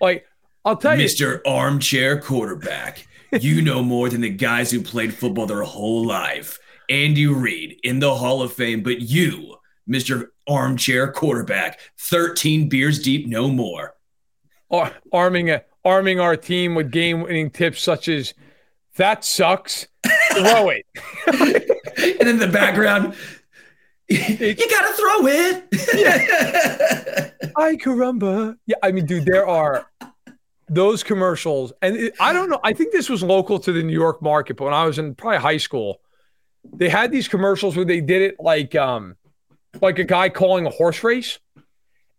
Like 0.00 0.26
I'll 0.64 0.76
tell 0.76 0.92
you, 0.92 1.02
Mister 1.02 1.44
Armchair 1.44 2.20
Quarterback. 2.20 3.08
You 3.40 3.62
know 3.62 3.82
more 3.82 4.08
than 4.08 4.20
the 4.20 4.30
guys 4.30 4.70
who 4.70 4.82
played 4.82 5.14
football 5.14 5.46
their 5.46 5.62
whole 5.62 6.06
life. 6.06 6.58
Andy 6.88 7.26
Reid 7.26 7.80
in 7.82 8.00
the 8.00 8.14
Hall 8.14 8.42
of 8.42 8.52
Fame, 8.52 8.82
but 8.82 9.00
you, 9.00 9.56
Mister 9.86 10.32
Armchair 10.48 11.10
Quarterback, 11.12 11.80
thirteen 11.98 12.68
beers 12.68 12.98
deep, 12.98 13.26
no 13.26 13.48
more. 13.48 13.94
arming 15.12 15.50
a 15.50 15.62
arming 15.84 16.20
our 16.20 16.36
team 16.36 16.74
with 16.74 16.90
game 16.90 17.22
winning 17.22 17.50
tips 17.50 17.82
such 17.82 18.08
as 18.08 18.34
that 18.96 19.24
sucks. 19.24 19.86
Throw 20.32 20.70
it. 20.70 20.86
and 22.20 22.28
in 22.28 22.38
the 22.38 22.48
background, 22.48 23.14
you 24.08 24.54
gotta 24.54 24.94
throw 24.94 25.26
it. 25.26 25.64
yeah. 25.94 27.30
I 27.56 27.76
caramba. 27.76 28.56
Yeah, 28.66 28.76
I 28.82 28.92
mean, 28.92 29.06
dude, 29.06 29.24
there 29.24 29.46
are 29.46 29.86
those 30.74 31.02
commercials, 31.02 31.72
and 31.82 31.96
it, 31.96 32.14
I 32.18 32.32
don't 32.32 32.48
know. 32.48 32.60
I 32.64 32.72
think 32.72 32.92
this 32.92 33.08
was 33.08 33.22
local 33.22 33.58
to 33.60 33.72
the 33.72 33.82
New 33.82 33.92
York 33.92 34.22
market, 34.22 34.56
but 34.56 34.64
when 34.64 34.74
I 34.74 34.84
was 34.84 34.98
in 34.98 35.14
probably 35.14 35.38
high 35.38 35.58
school, 35.58 36.00
they 36.72 36.88
had 36.88 37.10
these 37.10 37.28
commercials 37.28 37.76
where 37.76 37.84
they 37.84 38.00
did 38.00 38.22
it 38.22 38.36
like 38.38 38.74
um 38.74 39.16
like 39.80 39.98
a 39.98 40.04
guy 40.04 40.28
calling 40.28 40.66
a 40.66 40.70
horse 40.70 41.02
race 41.02 41.38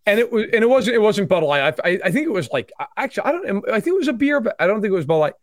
and 0.06 0.20
it 0.20 0.32
was 0.32 0.46
and 0.46 0.64
it 0.64 0.70
wasn't 0.70 0.96
it 0.96 1.00
wasn't 1.00 1.30
Bud 1.30 1.44
Light. 1.44 1.80
I, 1.84 2.00
I 2.04 2.12
think 2.12 2.26
it 2.26 2.32
was 2.32 2.50
like 2.52 2.72
actually 2.98 3.24
I 3.24 3.32
don't 3.32 3.70
I 3.70 3.80
think 3.80 3.96
it 3.96 4.00
was 4.00 4.08
a 4.08 4.14
beer, 4.14 4.40
but 4.42 4.56
I 4.60 4.68
don't 4.68 4.82
think 4.82 4.92
it 4.92 4.96
was 4.96 5.06
Bud 5.06 5.18
Light. 5.18 5.34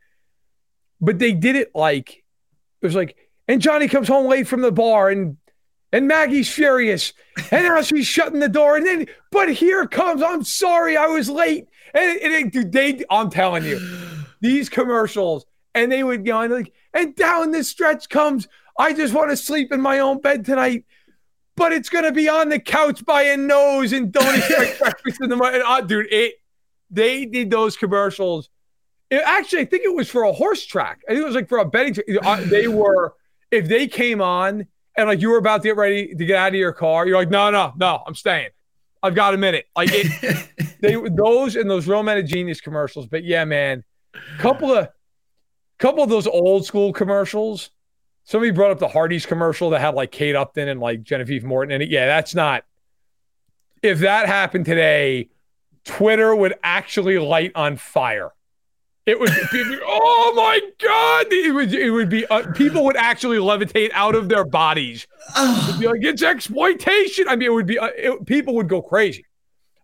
But 1.00 1.18
they 1.18 1.32
did 1.32 1.56
it 1.56 1.70
like 1.74 2.10
it 2.82 2.86
was 2.86 2.94
like 2.94 3.16
and 3.48 3.62
Johnny 3.62 3.88
comes 3.88 4.08
home 4.08 4.26
late 4.26 4.46
from 4.46 4.60
the 4.60 4.72
bar 4.72 5.08
and 5.08 5.38
and 5.92 6.06
Maggie's 6.06 6.52
furious 6.52 7.12
and 7.50 7.64
now 7.64 7.80
she's 7.82 8.06
shutting 8.06 8.40
the 8.40 8.48
door 8.48 8.76
and 8.76 8.86
then 8.86 9.06
but 9.30 9.50
here 9.50 9.86
comes 9.86 10.22
I'm 10.22 10.44
sorry 10.44 10.96
I 10.96 11.06
was 11.06 11.30
late 11.30 11.66
and, 11.94 12.20
and 12.20 12.54
it, 12.54 12.72
they 12.72 13.04
I'm 13.10 13.30
telling 13.30 13.64
you 13.64 13.80
these 14.40 14.68
commercials 14.68 15.46
and 15.74 15.90
they 15.90 16.02
would 16.02 16.24
go 16.24 16.44
like 16.46 16.72
and 16.94 17.14
down 17.14 17.50
this 17.50 17.68
stretch 17.68 18.08
comes 18.08 18.48
I 18.78 18.92
just 18.92 19.14
want 19.14 19.30
to 19.30 19.36
sleep 19.36 19.72
in 19.72 19.80
my 19.80 19.98
own 19.98 20.20
bed 20.20 20.44
tonight 20.44 20.84
but 21.60 21.72
it's 21.72 21.90
gonna 21.90 22.10
be 22.10 22.26
on 22.26 22.48
the 22.48 22.58
couch 22.58 23.04
by 23.04 23.22
a 23.22 23.36
nose 23.36 23.92
and 23.92 24.10
don't 24.10 24.34
expect 24.34 24.78
breakfast 24.80 25.20
in 25.20 25.28
the 25.28 25.36
morning. 25.36 25.60
Uh, 25.62 25.82
dude, 25.82 26.10
it 26.10 26.36
they 26.90 27.26
did 27.26 27.50
those 27.50 27.76
commercials. 27.76 28.48
It, 29.10 29.22
actually, 29.24 29.60
I 29.60 29.64
think 29.66 29.84
it 29.84 29.94
was 29.94 30.08
for 30.08 30.22
a 30.22 30.32
horse 30.32 30.64
track. 30.64 31.02
I 31.06 31.12
think 31.12 31.22
it 31.22 31.26
was 31.26 31.34
like 31.34 31.50
for 31.50 31.58
a 31.58 31.66
betting. 31.66 32.02
Uh, 32.22 32.40
they 32.46 32.66
were 32.66 33.14
if 33.50 33.68
they 33.68 33.88
came 33.88 34.22
on 34.22 34.68
and 34.96 35.08
like 35.08 35.20
you 35.20 35.28
were 35.28 35.36
about 35.36 35.58
to 35.58 35.68
get 35.68 35.76
ready 35.76 36.14
to 36.14 36.24
get 36.24 36.36
out 36.36 36.48
of 36.48 36.54
your 36.54 36.72
car, 36.72 37.06
you're 37.06 37.18
like, 37.18 37.28
no, 37.28 37.50
no, 37.50 37.74
no, 37.76 38.02
I'm 38.06 38.14
staying. 38.14 38.48
I've 39.02 39.14
got 39.14 39.34
a 39.34 39.36
minute. 39.36 39.66
Like 39.76 39.90
it, 39.92 40.48
they 40.80 40.96
those 40.96 41.56
and 41.56 41.70
those 41.70 41.86
Real 41.86 42.02
Men 42.02 42.18
of 42.18 42.26
Genius 42.26 42.60
commercials. 42.60 43.06
But 43.06 43.24
yeah, 43.24 43.44
man, 43.44 43.84
couple 44.38 44.72
of 44.72 44.88
couple 45.78 46.02
of 46.02 46.10
those 46.10 46.26
old 46.26 46.64
school 46.64 46.92
commercials. 46.92 47.70
Somebody 48.24 48.52
brought 48.52 48.70
up 48.70 48.78
the 48.78 48.88
Hardee's 48.88 49.26
commercial 49.26 49.70
that 49.70 49.80
had 49.80 49.94
like 49.94 50.12
Kate 50.12 50.36
Upton 50.36 50.68
and 50.68 50.78
like 50.78 51.02
Genevieve 51.02 51.42
Morton 51.42 51.72
in 51.72 51.82
it. 51.82 51.88
Yeah, 51.88 52.06
that's 52.06 52.34
not. 52.34 52.64
If 53.82 54.00
that 54.00 54.26
happened 54.26 54.66
today, 54.66 55.30
Twitter 55.84 56.36
would 56.36 56.54
actually 56.62 57.18
light 57.18 57.52
on 57.54 57.76
fire. 57.76 58.30
It 59.06 59.18
would 59.18 59.30
be, 59.50 59.78
oh 59.84 60.32
my 60.36 60.60
God. 60.78 61.26
It 61.32 61.54
would, 61.54 61.74
it 61.74 61.90
would 61.90 62.08
be, 62.10 62.26
uh, 62.26 62.52
people 62.52 62.84
would 62.84 62.96
actually 62.96 63.38
levitate 63.38 63.90
out 63.92 64.14
of 64.14 64.28
their 64.28 64.44
bodies. 64.44 65.06
It'd 65.36 65.80
be 65.80 65.88
like, 65.88 66.02
it's 66.02 66.22
exploitation. 66.22 67.26
I 67.26 67.36
mean, 67.36 67.46
it 67.46 67.52
would 67.52 67.66
be, 67.66 67.78
uh, 67.78 67.88
it, 67.96 68.26
people 68.26 68.54
would 68.56 68.68
go 68.68 68.82
crazy. 68.82 69.24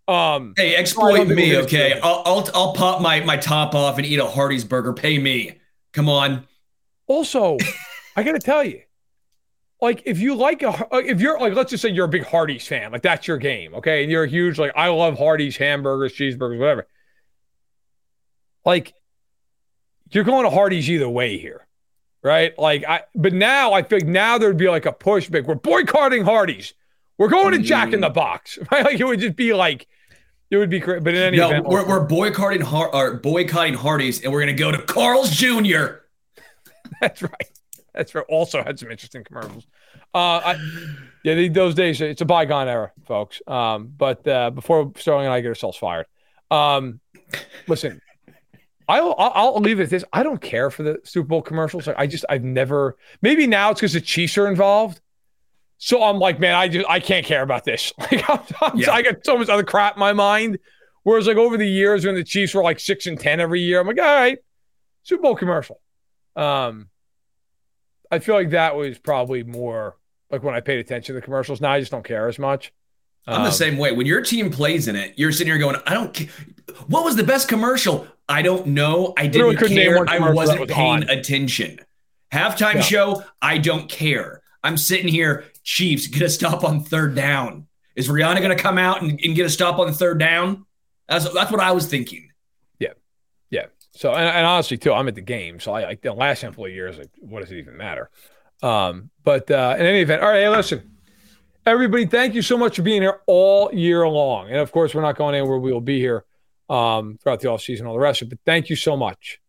Um, 0.09 0.55
hey, 0.57 0.77
exploit 0.77 1.27
me, 1.27 1.57
okay? 1.59 1.99
I'll, 2.01 2.23
I'll, 2.25 2.49
I'll 2.55 2.73
pop 2.75 3.01
my, 3.01 3.21
my 3.21 3.37
top 3.37 3.75
off 3.75 3.99
and 3.99 4.07
eat 4.07 4.19
a 4.19 4.27
Hardee's 4.27 4.65
burger. 4.65 4.93
Pay 4.93 5.19
me. 5.19 5.59
Come 5.93 6.09
on. 6.09 6.47
Also, 7.09 7.59
I 8.17 8.23
got 8.23 8.33
to 8.33 8.39
tell 8.39 8.63
you, 8.63 8.83
like 9.81 10.03
if 10.07 10.19
you 10.19 10.35
like 10.35 10.63
a 10.63 10.89
if 10.93 11.21
you're 11.21 11.39
like 11.39 11.55
let's 11.55 11.71
just 11.71 11.83
say 11.83 11.91
you're 11.91 12.07
a 12.07 12.09
big 12.09 12.25
Hardee's 12.25 12.67
fan, 12.67 12.93
like 12.93 13.03
that's 13.03 13.29
your 13.29 13.37
game, 13.37 13.75
okay? 13.75 14.03
And 14.03 14.11
you're 14.11 14.25
a 14.25 14.29
huge 14.29 14.59
like 14.59 14.73
I 14.75 14.89
love 14.89 15.19
Hardee's 15.19 15.57
hamburgers, 15.57 16.15
cheeseburgers, 16.15 16.59
whatever. 16.59 16.87
Like 18.65 18.95
you're 20.11 20.25
going 20.25 20.45
to 20.45 20.51
Hardee's 20.51 20.89
either 20.89 21.09
way 21.09 21.39
here, 21.39 21.67
right? 22.23 22.59
Like 22.59 22.85
I 22.85 23.03
but 23.15 23.35
now 23.35 23.75
I 23.75 23.83
think 23.83 24.05
like 24.05 24.11
now 24.11 24.39
there'd 24.39 24.57
be 24.57 24.71
like 24.71 24.87
a 24.87 24.93
pushback. 24.93 25.45
We're 25.45 25.57
boycotting 25.57 26.25
Hardee's. 26.25 26.73
We're 27.19 27.29
going 27.29 27.53
to 27.53 27.59
Jack 27.59 27.93
in 27.93 28.01
the 28.01 28.11
Box, 28.11 28.59
right? 28.73 28.85
Like 28.85 28.99
it 28.99 29.05
would 29.05 29.21
just 29.21 29.37
be 29.37 29.53
like 29.53 29.87
it 30.51 30.57
would 30.57 30.71
be 30.71 30.81
great. 30.81 31.03
But 31.03 31.15
in 31.15 31.23
any 31.23 31.37
no, 31.39 31.49
event, 31.49 31.67
we're, 31.67 31.87
we're 31.87 32.05
boycotting 32.05 32.61
Har- 32.61 32.95
or 32.95 33.15
boycotting 33.15 33.75
Hardee's, 33.75 34.23
and 34.23 34.33
we're 34.33 34.41
going 34.41 34.57
to 34.57 34.61
go 34.61 34.71
to 34.71 34.83
Carl's 34.83 35.31
Jr. 35.31 36.03
That's 37.01 37.23
right. 37.23 37.51
That's 37.95 38.15
right. 38.15 38.25
Also 38.29 38.63
had 38.63 38.79
some 38.79 38.91
interesting 38.91 39.25
commercials. 39.25 39.67
Uh, 40.15 40.41
I, 40.45 40.57
yeah, 41.25 41.49
those 41.49 41.75
days 41.75 42.01
it's 42.01 42.21
a 42.21 42.25
bygone 42.25 42.69
era, 42.69 42.93
folks. 43.07 43.43
Um, 43.47 43.93
but 43.97 44.27
uh, 44.29 44.51
before 44.51 44.93
Sterling 44.97 45.27
and 45.27 45.35
I 45.35 45.41
get 45.41 45.49
ourselves 45.49 45.77
fired, 45.77 46.07
um, 46.51 47.01
listen, 47.67 48.01
I'll, 48.89 49.15
I'll 49.19 49.61
leave 49.61 49.81
it 49.81 49.85
at 49.85 49.91
this. 49.91 50.05
I 50.13 50.23
don't 50.23 50.41
care 50.41 50.71
for 50.71 50.85
the 50.85 51.01
Super 51.03 51.27
Bowl 51.27 51.43
commercials. 51.43 51.89
I 51.89 52.07
just 52.07 52.25
I've 52.29 52.45
never. 52.45 52.97
Maybe 53.21 53.47
now 53.47 53.71
it's 53.71 53.81
because 53.81 53.95
the 53.95 54.01
Chiefs 54.01 54.39
are 54.39 54.47
involved. 54.47 55.01
So 55.79 56.03
I'm 56.03 56.19
like, 56.19 56.41
man, 56.41 56.55
I 56.55 56.69
just 56.69 56.87
I 56.89 57.01
can't 57.01 57.27
care 57.27 57.43
about 57.43 57.65
this. 57.65 57.93
Like 57.99 58.29
I'm, 58.31 58.41
I'm, 58.63 58.79
yeah. 58.79 58.93
I 58.93 59.03
got 59.03 59.25
so 59.25 59.37
much 59.37 59.49
other 59.49 59.65
crap 59.65 59.97
in 59.97 60.01
my 60.01 60.13
mind. 60.13 60.59
Whereas 61.03 61.27
like 61.27 61.37
over 61.37 61.57
the 61.57 61.69
years 61.69 62.05
when 62.05 62.15
the 62.15 62.25
Chiefs 62.25 62.55
were 62.55 62.63
like 62.63 62.81
six 62.81 63.07
and 63.07 63.19
ten 63.19 63.41
every 63.41 63.61
year, 63.61 63.81
I'm 63.81 63.87
like, 63.87 63.99
all 63.99 64.05
right, 64.05 64.39
Super 65.03 65.23
Bowl 65.23 65.37
commercial. 65.37 65.81
Um, 66.35 66.89
I 68.11 68.19
feel 68.19 68.35
like 68.35 68.51
that 68.51 68.77
was 68.77 68.99
probably 68.99 69.45
more 69.45 69.97
like 70.31 70.43
when 70.43 70.55
I 70.55 70.61
paid 70.61 70.79
attention 70.79 71.15
to 71.15 71.21
the 71.21 71.25
commercials. 71.25 71.61
Now 71.61 71.73
I 71.73 71.81
just 71.81 71.93
don't 71.93 72.05
care 72.05 72.29
as 72.29 72.39
much. 72.39 72.73
I'm 73.27 73.41
um, 73.41 73.45
the 73.45 73.51
same 73.51 73.77
way. 73.77 73.93
When 73.93 74.07
your 74.07 74.21
team 74.21 74.51
plays 74.51 74.89
in 74.89 74.97
it, 74.97 75.15
you're 75.17 75.33
sitting 75.33 75.53
here 75.53 75.59
going, 75.59 75.77
I 75.87 75.95
don't 75.95 76.13
care. 76.13 76.29
What 76.87 77.05
was 77.05 77.17
the 77.17 77.25
best 77.25 77.49
commercial? 77.49 78.07
I 78.29 78.43
don't 78.43 78.69
know. 78.69 79.15
I 79.17 79.27
didn't 79.27 79.57
care. 79.59 80.09
I 80.09 80.31
wasn't 80.31 80.61
was 80.61 80.71
paying 80.71 81.05
on. 81.05 81.11
attention. 81.11 81.81
Halftime 82.33 82.75
yeah. 82.75 82.81
show, 82.81 83.25
I 83.41 83.59
don't 83.59 83.89
care. 83.89 84.43
I'm 84.63 84.77
sitting 84.77 85.09
here, 85.09 85.45
Chiefs, 85.63 86.07
get 86.07 86.23
a 86.23 86.29
stop 86.29 86.65
on 86.65 86.83
third 86.83 87.15
down. 87.15 87.67
Is 87.95 88.09
Rihanna 88.09 88.39
going 88.39 88.57
to 88.57 88.63
come 88.63 88.79
out 88.79 89.03
and, 89.03 89.19
and, 89.25 89.35
get 89.35 89.47
a 89.47 89.51
stop 89.51 89.79
on 89.79 89.87
the 89.87 89.93
third 89.93 90.19
down? 90.19 90.67
That's, 91.09 91.33
that's 91.33 91.51
what 91.51 91.61
I 91.61 91.73
was 91.73 91.87
thinking. 91.87 92.31
Yeah. 92.79 92.93
Yeah. 93.51 93.67
So, 93.93 94.13
and, 94.13 94.29
and 94.29 94.47
honestly, 94.47 94.77
too, 94.77 94.93
I'm 94.93 95.09
at 95.09 95.15
the 95.15 95.23
game. 95.23 95.61
So, 95.61 95.73
I 95.73 95.85
like 95.85 96.03
the 96.03 96.13
last 96.13 96.43
handful 96.43 96.67
of 96.67 96.73
years, 96.73 96.99
like, 96.99 97.11
what 97.21 97.41
does 97.41 97.51
it 97.51 97.59
even 97.59 97.77
matter? 97.77 98.11
Um, 98.63 99.11
but 99.25 99.51
uh, 99.51 99.77
in 99.79 99.87
any 99.87 100.01
event, 100.01 100.23
all 100.23 100.29
right, 100.29 100.41
hey, 100.41 100.49
listen. 100.49 100.91
Everybody, 101.65 102.07
thank 102.07 102.35
you 102.35 102.43
so 102.43 102.57
much 102.57 102.77
for 102.77 102.83
being 102.83 103.03
here 103.03 103.21
all 103.27 103.73
year 103.73 104.07
long. 104.07 104.49
And 104.49 104.59
of 104.59 104.71
course, 104.71 104.95
we're 104.95 105.03
not 105.03 105.17
going 105.17 105.35
anywhere. 105.35 105.59
We 105.59 105.73
will 105.73 105.81
be 105.81 105.99
here 105.99 106.25
um, 106.69 107.19
throughout 107.21 107.41
the 107.41 107.49
off 107.49 107.61
offseason, 107.61 107.87
all 107.87 107.95
the 107.95 107.99
rest 107.99 108.23
of 108.23 108.29
it. 108.29 108.31
But 108.31 108.39
thank 108.45 108.71
you 108.71 108.77
so 108.77 108.97
much 108.97 109.41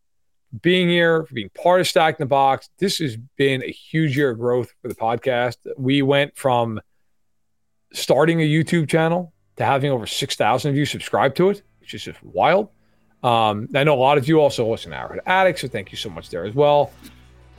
being 0.61 0.87
here, 0.87 1.23
for 1.23 1.33
being 1.33 1.49
part 1.49 1.81
of 1.81 1.87
Stack 1.87 2.19
in 2.19 2.23
the 2.23 2.27
Box. 2.27 2.69
This 2.77 2.97
has 2.99 3.17
been 3.37 3.63
a 3.63 3.71
huge 3.71 4.17
year 4.17 4.31
of 4.31 4.39
growth 4.39 4.73
for 4.81 4.87
the 4.87 4.95
podcast. 4.95 5.57
We 5.77 6.01
went 6.01 6.37
from 6.37 6.79
starting 7.93 8.41
a 8.41 8.45
YouTube 8.45 8.89
channel 8.89 9.33
to 9.57 9.65
having 9.65 9.91
over 9.91 10.05
6,000 10.05 10.69
of 10.69 10.77
you 10.77 10.85
subscribe 10.85 11.35
to 11.35 11.49
it, 11.49 11.63
which 11.79 11.93
is 11.93 12.03
just 12.03 12.23
wild. 12.23 12.69
Um, 13.23 13.67
I 13.73 13.83
know 13.83 13.95
a 13.95 13.99
lot 13.99 14.17
of 14.17 14.27
you 14.27 14.39
also 14.39 14.69
listen 14.69 14.91
to 14.91 14.97
Arrowhead 14.97 15.21
Addict, 15.25 15.59
so 15.59 15.67
thank 15.67 15.91
you 15.91 15.97
so 15.97 16.09
much 16.09 16.29
there 16.29 16.45
as 16.45 16.53
well. 16.53 16.91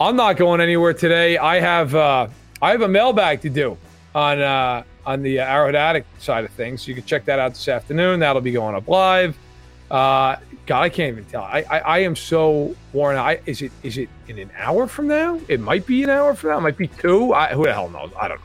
I'm 0.01 0.17
not 0.17 0.37
going 0.37 0.61
anywhere 0.61 0.95
today. 0.95 1.39
I 1.39 1.59
have 1.59 1.95
uh, 1.95 2.29
I 2.63 2.71
have 2.71 2.83
a 2.83 2.89
mailbag 2.89 3.41
to 3.41 3.51
do 3.51 3.77
on 4.15 4.41
uh, 4.41 4.85
on 5.05 5.23
the 5.23 5.41
Arrowhead 5.41 5.75
Addict 5.75 6.23
side 6.23 6.45
of 6.45 6.53
things. 6.53 6.83
So 6.83 6.89
you 6.89 6.95
can 6.95 7.05
check 7.05 7.25
that 7.25 7.41
out 7.41 7.55
this 7.55 7.67
afternoon. 7.67 8.21
That'll 8.21 8.41
be 8.41 8.53
going 8.53 8.77
up 8.77 8.87
live. 8.87 9.37
Uh, 9.91 10.37
God, 10.69 10.83
I 10.83 10.91
can't 10.91 11.13
even 11.13 11.25
tell. 11.25 11.43
I, 11.45 11.65
I, 11.71 11.79
I 11.79 11.99
am 12.01 12.15
so 12.15 12.77
worn 12.93 13.17
out. 13.17 13.27
I, 13.27 13.41
is 13.47 13.63
it 13.63 13.73
is 13.83 13.97
it 13.97 14.11
in 14.29 14.39
an 14.39 14.51
hour 14.55 14.87
from 14.87 15.09
now? 15.09 15.41
It 15.49 15.61
might 15.61 15.87
be 15.87 16.03
an 16.03 16.11
hour 16.11 16.35
from 16.35 16.51
now. 16.51 16.59
It 16.59 16.61
might 16.61 16.77
be 16.77 16.89
two. 16.89 17.33
I, 17.33 17.55
who 17.55 17.65
the 17.65 17.73
hell 17.73 17.89
knows? 17.89 18.13
I 18.21 18.29
don't 18.29 18.39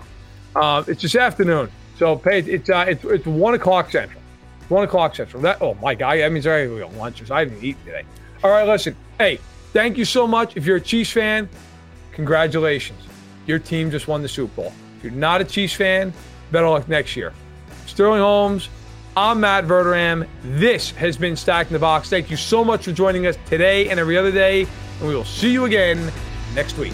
know. 0.56 0.62
Uh, 0.62 0.84
it's 0.88 1.02
this 1.02 1.18
afternoon. 1.18 1.70
So 1.98 2.16
pay. 2.16 2.40
It's 2.40 2.70
uh, 2.70 2.86
it's 2.88 3.04
it's 3.04 3.26
one 3.26 3.56
o'clock 3.56 3.91
central. 3.91 4.22
One 4.70 4.86
o'clock 4.86 5.18
central. 5.18 5.44
That 5.44 5.62
oh 5.62 5.74
my 5.82 5.95
God, 5.95 6.18
that 6.20 6.32
means 6.32 6.48
I 6.48 6.66
got 6.66 6.94
lunch. 6.94 7.30
I 7.30 7.44
didn't 7.44 7.62
eat 7.62 7.76
today. 7.84 8.06
All 8.41 8.52
right, 8.52 8.66
listen. 8.66 8.95
Hey, 9.18 9.41
thank 9.74 9.98
you 9.98 10.06
so 10.06 10.26
much. 10.26 10.56
If 10.56 10.66
you're 10.66 10.78
a 10.78 10.82
Chiefs 10.82 11.12
fan, 11.12 11.50
congratulations. 12.14 13.02
Your 13.48 13.60
team 13.60 13.91
just 13.91 14.08
won 14.08 14.22
the 14.22 14.30
Super 14.30 14.56
Bowl. 14.56 14.74
If 14.98 15.04
you're 15.04 15.12
not 15.12 15.41
a 15.41 15.44
Chiefs 15.44 15.74
fan, 15.74 16.14
better 16.54 16.70
luck 16.70 16.88
next 16.88 17.18
year. 17.18 17.34
Sterling 17.86 18.22
Holmes, 18.22 18.70
I'm 19.15 19.41
Matt 19.41 19.65
Verderame. 19.65 20.27
This 20.44 20.90
has 20.91 21.18
been 21.18 21.35
Stack 21.35 21.68
in 21.68 21.73
the 21.73 21.80
Box. 21.80 22.10
Thank 22.10 22.31
you 22.31 22.38
so 22.38 22.65
much 22.65 22.85
for 22.85 22.91
joining 22.91 23.27
us 23.27 23.38
today 23.45 23.90
and 23.90 23.99
every 23.99 24.18
other 24.18 24.31
day, 24.31 24.61
and 24.61 25.07
we 25.07 25.14
will 25.14 25.23
see 25.23 25.52
you 25.52 25.65
again 25.65 26.11
next 26.56 26.80
week. 26.80 26.94